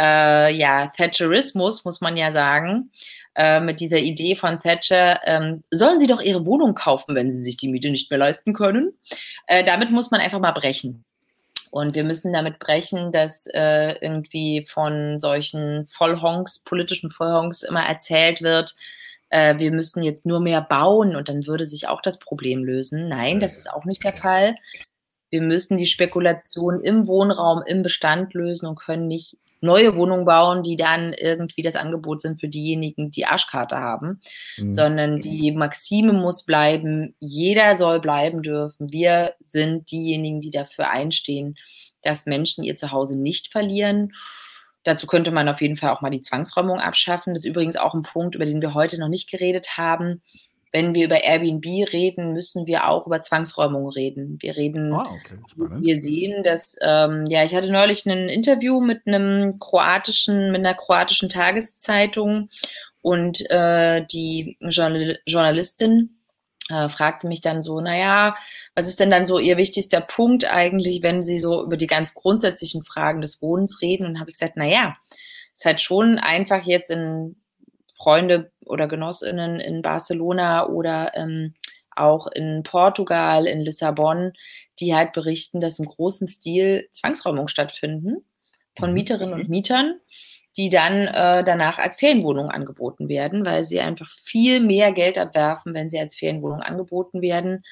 äh, 0.00 0.54
ja, 0.56 0.86
Thatcherismus, 0.88 1.84
muss 1.84 2.00
man 2.00 2.16
ja 2.16 2.32
sagen, 2.32 2.90
äh, 3.34 3.60
mit 3.60 3.80
dieser 3.80 3.98
Idee 3.98 4.34
von 4.34 4.58
Thatcher, 4.58 5.20
ähm, 5.24 5.62
sollen 5.70 5.98
sie 5.98 6.06
doch 6.06 6.22
ihre 6.22 6.46
Wohnung 6.46 6.74
kaufen, 6.74 7.14
wenn 7.14 7.30
sie 7.30 7.42
sich 7.42 7.58
die 7.58 7.68
Miete 7.68 7.90
nicht 7.90 8.10
mehr 8.10 8.18
leisten 8.18 8.54
können. 8.54 8.94
Äh, 9.46 9.62
damit 9.64 9.90
muss 9.90 10.10
man 10.10 10.20
einfach 10.20 10.40
mal 10.40 10.52
brechen. 10.52 11.04
Und 11.70 11.94
wir 11.94 12.02
müssen 12.02 12.32
damit 12.32 12.58
brechen, 12.58 13.12
dass 13.12 13.46
äh, 13.46 13.92
irgendwie 14.00 14.66
von 14.68 15.20
solchen 15.20 15.86
Vollhonks, 15.86 16.64
politischen 16.64 17.10
Vollhonks 17.10 17.62
immer 17.62 17.84
erzählt 17.84 18.42
wird, 18.42 18.74
äh, 19.28 19.58
wir 19.58 19.70
müssen 19.70 20.02
jetzt 20.02 20.26
nur 20.26 20.40
mehr 20.40 20.62
bauen 20.62 21.14
und 21.14 21.28
dann 21.28 21.46
würde 21.46 21.66
sich 21.66 21.88
auch 21.88 22.02
das 22.02 22.18
Problem 22.18 22.64
lösen. 22.64 23.08
Nein, 23.08 23.38
das 23.38 23.58
ist 23.58 23.70
auch 23.70 23.84
nicht 23.84 24.02
der 24.02 24.14
Fall. 24.14 24.56
Wir 25.30 25.42
müssen 25.42 25.76
die 25.76 25.86
Spekulation 25.86 26.80
im 26.80 27.06
Wohnraum, 27.06 27.62
im 27.64 27.82
Bestand 27.82 28.34
lösen 28.34 28.66
und 28.66 28.80
können 28.80 29.06
nicht 29.06 29.36
neue 29.60 29.94
Wohnungen 29.96 30.24
bauen, 30.24 30.62
die 30.62 30.76
dann 30.76 31.12
irgendwie 31.12 31.62
das 31.62 31.76
Angebot 31.76 32.20
sind 32.20 32.40
für 32.40 32.48
diejenigen, 32.48 33.10
die 33.10 33.26
Arschkarte 33.26 33.76
haben, 33.76 34.20
mhm. 34.56 34.72
sondern 34.72 35.20
die 35.20 35.52
Maxime 35.52 36.12
muss 36.12 36.44
bleiben, 36.44 37.14
jeder 37.20 37.74
soll 37.74 38.00
bleiben 38.00 38.42
dürfen. 38.42 38.90
Wir 38.90 39.34
sind 39.48 39.90
diejenigen, 39.90 40.40
die 40.40 40.50
dafür 40.50 40.90
einstehen, 40.90 41.56
dass 42.02 42.26
Menschen 42.26 42.64
ihr 42.64 42.76
Zuhause 42.76 43.16
nicht 43.16 43.48
verlieren. 43.48 44.12
Dazu 44.84 45.06
könnte 45.06 45.30
man 45.30 45.48
auf 45.48 45.60
jeden 45.60 45.76
Fall 45.76 45.90
auch 45.90 46.00
mal 46.00 46.10
die 46.10 46.22
Zwangsräumung 46.22 46.80
abschaffen. 46.80 47.34
Das 47.34 47.44
ist 47.44 47.50
übrigens 47.50 47.76
auch 47.76 47.92
ein 47.92 48.02
Punkt, 48.02 48.34
über 48.34 48.46
den 48.46 48.62
wir 48.62 48.72
heute 48.72 48.98
noch 48.98 49.08
nicht 49.08 49.30
geredet 49.30 49.76
haben 49.76 50.22
wenn 50.72 50.94
wir 50.94 51.06
über 51.06 51.22
Airbnb 51.24 51.64
reden, 51.92 52.32
müssen 52.32 52.66
wir 52.66 52.88
auch 52.88 53.06
über 53.06 53.22
Zwangsräumung 53.22 53.88
reden. 53.88 54.38
Wir 54.40 54.56
reden, 54.56 54.92
ah, 54.92 55.10
okay. 55.10 55.38
wir 55.56 56.00
sehen, 56.00 56.42
dass, 56.42 56.76
ähm, 56.80 57.26
ja, 57.28 57.44
ich 57.44 57.54
hatte 57.54 57.70
neulich 57.70 58.06
ein 58.06 58.28
Interview 58.28 58.80
mit 58.80 59.06
einem 59.06 59.58
kroatischen, 59.58 60.52
mit 60.52 60.60
einer 60.60 60.74
kroatischen 60.74 61.28
Tageszeitung 61.28 62.50
und 63.02 63.48
äh, 63.50 64.04
die 64.06 64.56
Journal 64.60 65.18
Journalistin 65.26 66.20
äh, 66.68 66.88
fragte 66.88 67.26
mich 67.26 67.40
dann 67.40 67.62
so, 67.62 67.80
naja, 67.80 68.36
was 68.74 68.86
ist 68.86 69.00
denn 69.00 69.10
dann 69.10 69.26
so 69.26 69.38
Ihr 69.38 69.56
wichtigster 69.56 70.00
Punkt 70.00 70.44
eigentlich, 70.44 71.02
wenn 71.02 71.24
Sie 71.24 71.40
so 71.40 71.64
über 71.64 71.76
die 71.76 71.86
ganz 71.86 72.14
grundsätzlichen 72.14 72.84
Fragen 72.84 73.20
des 73.20 73.42
Wohnens 73.42 73.80
reden? 73.82 74.06
Und 74.06 74.20
habe 74.20 74.30
ich 74.30 74.38
gesagt, 74.38 74.56
naja, 74.56 74.96
ist 75.54 75.64
halt 75.64 75.80
schon 75.80 76.18
einfach 76.18 76.64
jetzt 76.64 76.90
in 76.90 77.36
Freunde 78.00 78.50
oder 78.64 78.88
Genossinnen 78.88 79.60
in 79.60 79.82
Barcelona 79.82 80.66
oder 80.66 81.12
ähm, 81.14 81.54
auch 81.94 82.28
in 82.28 82.62
Portugal, 82.62 83.46
in 83.46 83.60
Lissabon, 83.60 84.32
die 84.78 84.94
halt 84.94 85.12
berichten, 85.12 85.60
dass 85.60 85.78
im 85.78 85.86
großen 85.86 86.26
Stil 86.26 86.88
Zwangsräumungen 86.92 87.48
stattfinden 87.48 88.24
von 88.78 88.90
mhm. 88.90 88.94
Mieterinnen 88.94 89.34
und 89.34 89.48
Mietern, 89.50 90.00
die 90.56 90.70
dann 90.70 91.06
äh, 91.08 91.44
danach 91.44 91.78
als 91.78 91.96
Ferienwohnung 91.96 92.50
angeboten 92.50 93.08
werden, 93.08 93.44
weil 93.44 93.64
sie 93.64 93.80
einfach 93.80 94.10
viel 94.24 94.60
mehr 94.60 94.92
Geld 94.92 95.18
abwerfen, 95.18 95.74
wenn 95.74 95.90
sie 95.90 95.98
als 95.98 96.16
Ferienwohnung 96.16 96.60
angeboten 96.60 97.20
werden. 97.20 97.64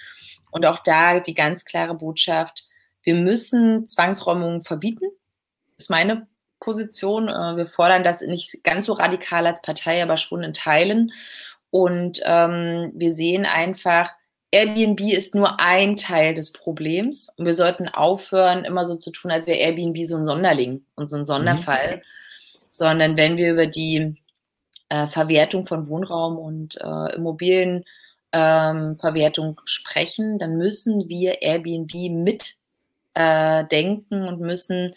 Und 0.50 0.66
auch 0.66 0.82
da 0.82 1.20
die 1.20 1.34
ganz 1.34 1.64
klare 1.64 1.94
Botschaft, 1.94 2.66
wir 3.02 3.14
müssen 3.14 3.88
Zwangsräumungen 3.88 4.64
verbieten. 4.64 5.06
Das 5.76 5.84
ist 5.84 5.90
meine 5.90 6.26
Position. 6.60 7.28
Äh, 7.28 7.56
wir 7.56 7.66
fordern 7.66 8.04
das 8.04 8.20
nicht 8.20 8.62
ganz 8.64 8.86
so 8.86 8.94
radikal 8.94 9.46
als 9.46 9.62
Partei, 9.62 10.02
aber 10.02 10.16
schon 10.16 10.42
in 10.42 10.52
Teilen. 10.52 11.12
Und 11.70 12.20
ähm, 12.24 12.92
wir 12.94 13.12
sehen 13.12 13.46
einfach, 13.46 14.10
Airbnb 14.50 15.00
ist 15.00 15.34
nur 15.34 15.60
ein 15.60 15.96
Teil 15.96 16.32
des 16.34 16.52
Problems. 16.52 17.28
Und 17.36 17.44
wir 17.44 17.54
sollten 17.54 17.88
aufhören, 17.88 18.64
immer 18.64 18.86
so 18.86 18.96
zu 18.96 19.10
tun, 19.10 19.30
als 19.30 19.46
wäre 19.46 19.58
Airbnb 19.58 20.06
so 20.06 20.16
ein 20.16 20.24
Sonderling 20.24 20.86
und 20.94 21.10
so 21.10 21.16
ein 21.16 21.26
Sonderfall. 21.26 21.96
Mhm. 21.96 22.00
Sondern 22.68 23.16
wenn 23.16 23.36
wir 23.36 23.52
über 23.52 23.66
die 23.66 24.16
äh, 24.88 25.08
Verwertung 25.08 25.66
von 25.66 25.88
Wohnraum 25.88 26.38
und 26.38 26.80
äh, 26.80 27.16
Immobilienverwertung 27.16 29.48
ähm, 29.48 29.56
sprechen, 29.64 30.38
dann 30.38 30.56
müssen 30.56 31.08
wir 31.08 31.42
Airbnb 31.42 31.92
mitdenken 33.14 33.14
äh, 33.14 34.28
und 34.28 34.40
müssen 34.40 34.94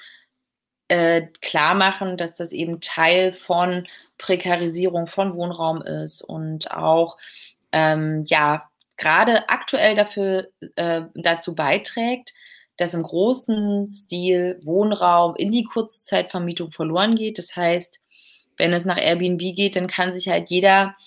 äh, 0.92 1.28
klar 1.42 1.74
machen, 1.74 2.18
dass 2.18 2.36
das 2.36 2.52
eben 2.52 2.82
Teil 2.82 3.32
von 3.32 3.88
Prekarisierung 4.18 5.08
von 5.08 5.38
Wohnraum 5.38 5.82
ist 5.82 6.22
und 6.22 6.70
auch 6.72 7.18
ähm, 7.72 8.26
ja 8.28 8.70
gerade 8.98 9.48
aktuell 9.48 9.96
dafür 9.96 10.50
äh, 10.76 11.04
dazu 11.16 11.56
beiträgt, 11.56 12.34
dass 12.76 12.94
im 12.94 13.04
großen 13.04 13.90
Stil 13.90 14.60
Wohnraum 14.64 15.36
in 15.38 15.54
die 15.54 15.64
Kurzzeitvermietung 15.64 16.72
verloren 16.72 17.16
geht. 17.16 17.38
Das 17.38 17.56
heißt, 17.56 18.02
wenn 18.58 18.74
es 18.74 18.84
nach 18.84 18.98
Airbnb 18.98 19.40
geht, 19.56 19.78
dann 19.78 19.88
kann 19.88 20.14
sich 20.14 20.28
halt 20.28 20.50
jeder 20.50 20.98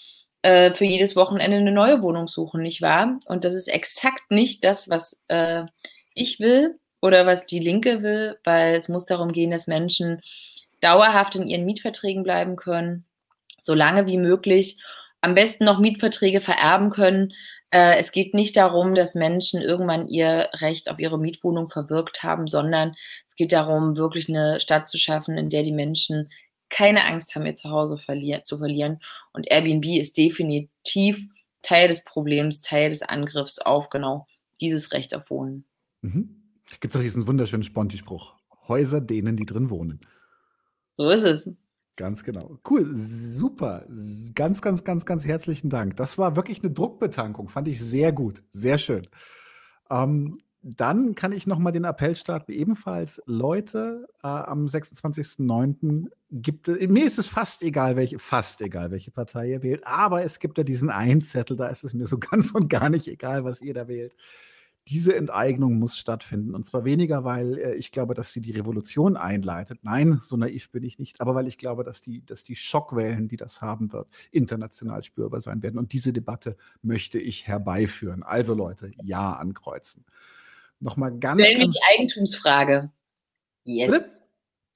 äh, 0.40 0.72
für 0.72 0.86
jedes 0.86 1.14
Wochenende 1.14 1.58
eine 1.58 1.72
neue 1.72 2.00
Wohnung 2.00 2.26
suchen, 2.26 2.62
nicht 2.62 2.80
wahr? 2.80 3.20
Und 3.26 3.44
das 3.44 3.54
ist 3.54 3.68
exakt 3.68 4.30
nicht 4.30 4.64
das, 4.64 4.88
was 4.88 5.22
äh, 5.28 5.64
ich 6.14 6.40
will 6.40 6.78
oder 7.04 7.26
was 7.26 7.44
die 7.44 7.58
Linke 7.58 8.02
will, 8.02 8.38
weil 8.44 8.76
es 8.76 8.88
muss 8.88 9.04
darum 9.04 9.32
gehen, 9.32 9.50
dass 9.50 9.66
Menschen 9.66 10.22
dauerhaft 10.80 11.36
in 11.36 11.46
ihren 11.46 11.66
Mietverträgen 11.66 12.22
bleiben 12.22 12.56
können, 12.56 13.04
so 13.60 13.74
lange 13.74 14.06
wie 14.06 14.16
möglich, 14.16 14.78
am 15.20 15.34
besten 15.34 15.66
noch 15.66 15.78
Mietverträge 15.78 16.40
vererben 16.40 16.88
können. 16.88 17.34
Äh, 17.70 17.98
es 17.98 18.10
geht 18.10 18.32
nicht 18.32 18.56
darum, 18.56 18.94
dass 18.94 19.14
Menschen 19.14 19.60
irgendwann 19.60 20.08
ihr 20.08 20.48
Recht 20.54 20.90
auf 20.90 20.98
ihre 20.98 21.18
Mietwohnung 21.18 21.68
verwirkt 21.68 22.22
haben, 22.22 22.48
sondern 22.48 22.94
es 23.28 23.36
geht 23.36 23.52
darum, 23.52 23.96
wirklich 23.96 24.30
eine 24.30 24.58
Stadt 24.58 24.88
zu 24.88 24.96
schaffen, 24.96 25.36
in 25.36 25.50
der 25.50 25.62
die 25.62 25.72
Menschen 25.72 26.30
keine 26.70 27.04
Angst 27.04 27.34
haben, 27.34 27.44
ihr 27.44 27.54
Zuhause 27.54 27.98
verlier 27.98 28.44
zu 28.44 28.56
verlieren. 28.56 29.00
Und 29.34 29.46
Airbnb 29.50 29.84
ist 29.98 30.16
definitiv 30.16 31.20
Teil 31.60 31.88
des 31.88 32.02
Problems, 32.02 32.62
Teil 32.62 32.88
des 32.88 33.02
Angriffs 33.02 33.58
auf 33.58 33.90
genau 33.90 34.26
dieses 34.62 34.92
Recht 34.92 35.14
auf 35.14 35.28
Wohnen. 35.28 35.66
Mhm. 36.00 36.43
Gibt 36.80 36.94
es 36.94 36.98
doch 36.98 37.04
diesen 37.04 37.26
wunderschönen 37.26 37.62
Sponti-Spruch. 37.62 38.34
Häuser 38.68 39.00
denen, 39.00 39.36
die 39.36 39.46
drin 39.46 39.70
wohnen. 39.70 40.00
So 40.96 41.10
ist 41.10 41.24
es. 41.24 41.50
Ganz 41.96 42.24
genau. 42.24 42.58
Cool, 42.68 42.90
super. 42.94 43.86
Ganz, 44.34 44.62
ganz, 44.62 44.82
ganz, 44.82 45.06
ganz 45.06 45.24
herzlichen 45.24 45.70
Dank. 45.70 45.96
Das 45.96 46.18
war 46.18 46.34
wirklich 46.34 46.62
eine 46.62 46.72
Druckbetankung. 46.72 47.48
Fand 47.48 47.68
ich 47.68 47.80
sehr 47.80 48.12
gut. 48.12 48.42
Sehr 48.52 48.78
schön. 48.78 49.06
Ähm, 49.90 50.38
dann 50.62 51.14
kann 51.14 51.32
ich 51.32 51.46
nochmal 51.46 51.72
den 51.72 51.84
Appell 51.84 52.16
starten. 52.16 52.50
Ebenfalls, 52.50 53.22
Leute, 53.26 54.08
äh, 54.22 54.26
am 54.26 54.66
26.09. 54.66 56.06
gibt 56.30 56.68
es, 56.68 56.88
mir 56.88 57.04
ist 57.04 57.18
es 57.18 57.26
fast 57.26 57.62
egal, 57.62 57.96
welche, 57.96 58.18
fast 58.18 58.62
egal, 58.62 58.90
welche 58.90 59.10
Partei 59.10 59.50
ihr 59.50 59.62
wählt, 59.62 59.86
aber 59.86 60.24
es 60.24 60.38
gibt 60.38 60.56
ja 60.56 60.64
diesen 60.64 60.88
Einzettel, 60.88 61.56
da 61.56 61.66
ist 61.66 61.84
es 61.84 61.92
mir 61.92 62.06
so 62.06 62.18
ganz 62.30 62.52
und 62.52 62.70
gar 62.70 62.88
nicht 62.88 63.08
egal, 63.08 63.44
was 63.44 63.60
ihr 63.60 63.74
da 63.74 63.88
wählt 63.88 64.14
diese 64.88 65.16
Enteignung 65.16 65.78
muss 65.78 65.96
stattfinden. 65.96 66.54
Und 66.54 66.66
zwar 66.66 66.84
weniger, 66.84 67.24
weil 67.24 67.58
äh, 67.58 67.74
ich 67.74 67.90
glaube, 67.90 68.14
dass 68.14 68.32
sie 68.32 68.40
die 68.40 68.50
Revolution 68.50 69.16
einleitet. 69.16 69.80
Nein, 69.82 70.20
so 70.22 70.36
naiv 70.36 70.70
bin 70.70 70.84
ich 70.84 70.98
nicht, 70.98 71.20
aber 71.20 71.34
weil 71.34 71.46
ich 71.46 71.58
glaube, 71.58 71.84
dass 71.84 72.00
die, 72.00 72.24
dass 72.24 72.44
die 72.44 72.56
Schockwellen, 72.56 73.28
die 73.28 73.36
das 73.36 73.62
haben 73.62 73.92
wird, 73.92 74.08
international 74.30 75.02
spürbar 75.02 75.40
sein 75.40 75.62
werden. 75.62 75.78
Und 75.78 75.92
diese 75.92 76.12
Debatte 76.12 76.56
möchte 76.82 77.18
ich 77.18 77.46
herbeiführen. 77.46 78.22
Also 78.22 78.54
Leute, 78.54 78.90
ja 79.02 79.32
ankreuzen. 79.32 80.04
Nochmal 80.80 81.16
ganz. 81.18 81.42
Stellen 81.42 81.60
wir 81.60 81.70
die 81.70 81.80
Eigentumsfrage. 81.94 82.90
Yes. 83.64 83.90
Bitte? 83.90 84.04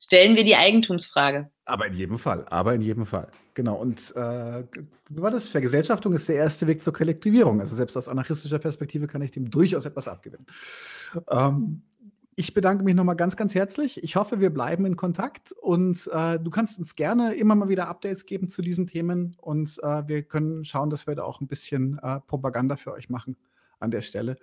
Stellen 0.01 0.37
wir 0.37 0.45
die 0.45 0.57
Eigentumsfrage. 0.57 1.51
Aber 1.67 1.87
in 1.87 1.93
jedem 1.93 2.19
Fall, 2.19 2.47
aber 2.49 2.75
in 2.75 2.81
jedem 2.81 3.05
Fall. 3.05 3.31
Genau, 3.59 3.75
und 3.75 4.15
äh, 4.15 4.63
war 5.09 5.33
das? 5.33 5.49
Vergesellschaftung 5.49 6.13
ist 6.13 6.29
der 6.29 6.37
erste 6.37 6.69
Weg 6.69 6.81
zur 6.81 6.93
Kollektivierung. 6.93 7.61
Also 7.61 7.75
selbst 7.75 7.97
aus 7.97 8.07
anarchistischer 8.07 8.61
Perspektive 8.61 9.09
kann 9.09 9.21
ich 9.21 9.33
dem 9.33 9.51
durchaus 9.51 9.85
etwas 9.85 10.07
abgewinnen. 10.07 10.47
Ähm, 11.29 11.83
ich 12.37 12.55
bedanke 12.55 12.85
mich 12.85 12.95
nochmal 12.95 13.17
ganz, 13.17 13.35
ganz 13.35 13.57
herzlich. 13.57 14.01
Ich 14.05 14.15
hoffe, 14.15 14.39
wir 14.39 14.51
bleiben 14.51 14.87
in 14.87 14.95
Kontakt 14.95 15.51
und 15.51 16.09
äh, 16.13 16.39
du 16.39 16.51
kannst 16.51 16.79
uns 16.79 16.95
gerne 16.95 17.35
immer 17.35 17.57
mal 17.57 17.69
wieder 17.69 17.89
Updates 17.89 18.27
geben 18.27 18.49
zu 18.49 18.63
diesen 18.63 18.87
Themen 18.87 19.37
und 19.41 19.77
äh, 19.83 20.07
wir 20.07 20.23
können 20.23 20.65
schauen, 20.65 20.89
dass 20.89 21.09
wir 21.09 21.17
da 21.17 21.25
auch 21.25 21.41
ein 21.41 21.49
bisschen 21.49 21.99
äh, 22.01 22.21
Propaganda 22.21 22.77
für 22.77 22.93
euch 22.93 23.09
machen 23.09 23.37
an 23.81 23.91
der 23.91 24.03
Stelle. 24.03 24.37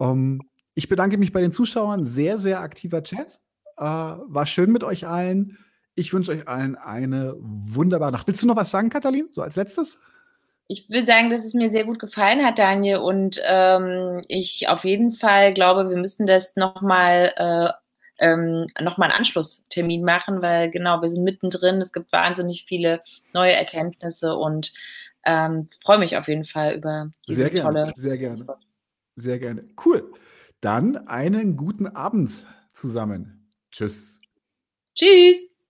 Ähm, 0.00 0.42
ich 0.74 0.88
bedanke 0.88 1.16
mich 1.16 1.30
bei 1.30 1.42
den 1.42 1.52
Zuschauern. 1.52 2.04
Sehr, 2.04 2.40
sehr 2.40 2.58
aktiver 2.60 3.04
Chat. 3.04 3.38
Äh, 3.76 3.84
war 3.84 4.46
schön 4.46 4.72
mit 4.72 4.82
euch 4.82 5.06
allen. 5.06 5.58
Ich 5.96 6.12
wünsche 6.12 6.30
euch 6.30 6.46
allen 6.46 6.76
eine 6.76 7.34
wunderbare 7.38 8.12
Nacht. 8.12 8.28
Willst 8.28 8.42
du 8.42 8.46
noch 8.46 8.54
was 8.54 8.70
sagen, 8.70 8.90
Katalin? 8.90 9.28
So 9.32 9.42
als 9.42 9.56
letztes? 9.56 9.96
Ich 10.68 10.90
will 10.90 11.02
sagen, 11.02 11.30
dass 11.30 11.44
es 11.44 11.54
mir 11.54 11.70
sehr 11.70 11.84
gut 11.84 11.98
gefallen 11.98 12.44
hat, 12.44 12.58
Daniel, 12.58 12.98
und 12.98 13.40
ähm, 13.44 14.22
ich 14.28 14.68
auf 14.68 14.84
jeden 14.84 15.14
Fall 15.14 15.54
glaube, 15.54 15.88
wir 15.88 15.96
müssen 15.96 16.26
das 16.26 16.54
nochmal 16.54 17.32
äh, 17.36 17.70
ähm, 18.18 18.66
nochmal 18.80 19.10
einen 19.10 19.18
Anschlusstermin 19.18 20.04
machen, 20.04 20.42
weil 20.42 20.70
genau, 20.70 21.00
wir 21.00 21.08
sind 21.08 21.24
mittendrin, 21.24 21.80
es 21.80 21.92
gibt 21.92 22.12
wahnsinnig 22.12 22.64
viele 22.66 23.02
neue 23.32 23.52
Erkenntnisse 23.52 24.36
und 24.36 24.72
ähm, 25.24 25.68
freue 25.82 25.98
mich 25.98 26.16
auf 26.16 26.28
jeden 26.28 26.44
Fall 26.44 26.74
über 26.74 27.10
dieses 27.26 27.50
sehr 27.50 27.62
gerne, 27.62 27.84
tolle. 27.84 27.92
Sehr 27.96 28.18
gerne. 28.18 28.46
Sehr 29.16 29.38
gerne. 29.38 29.64
Cool. 29.84 30.12
Dann 30.60 31.08
einen 31.08 31.56
guten 31.56 31.86
Abend 31.86 32.44
zusammen. 32.74 33.52
Tschüss. 33.70 34.20
Tschüss. 34.94 35.55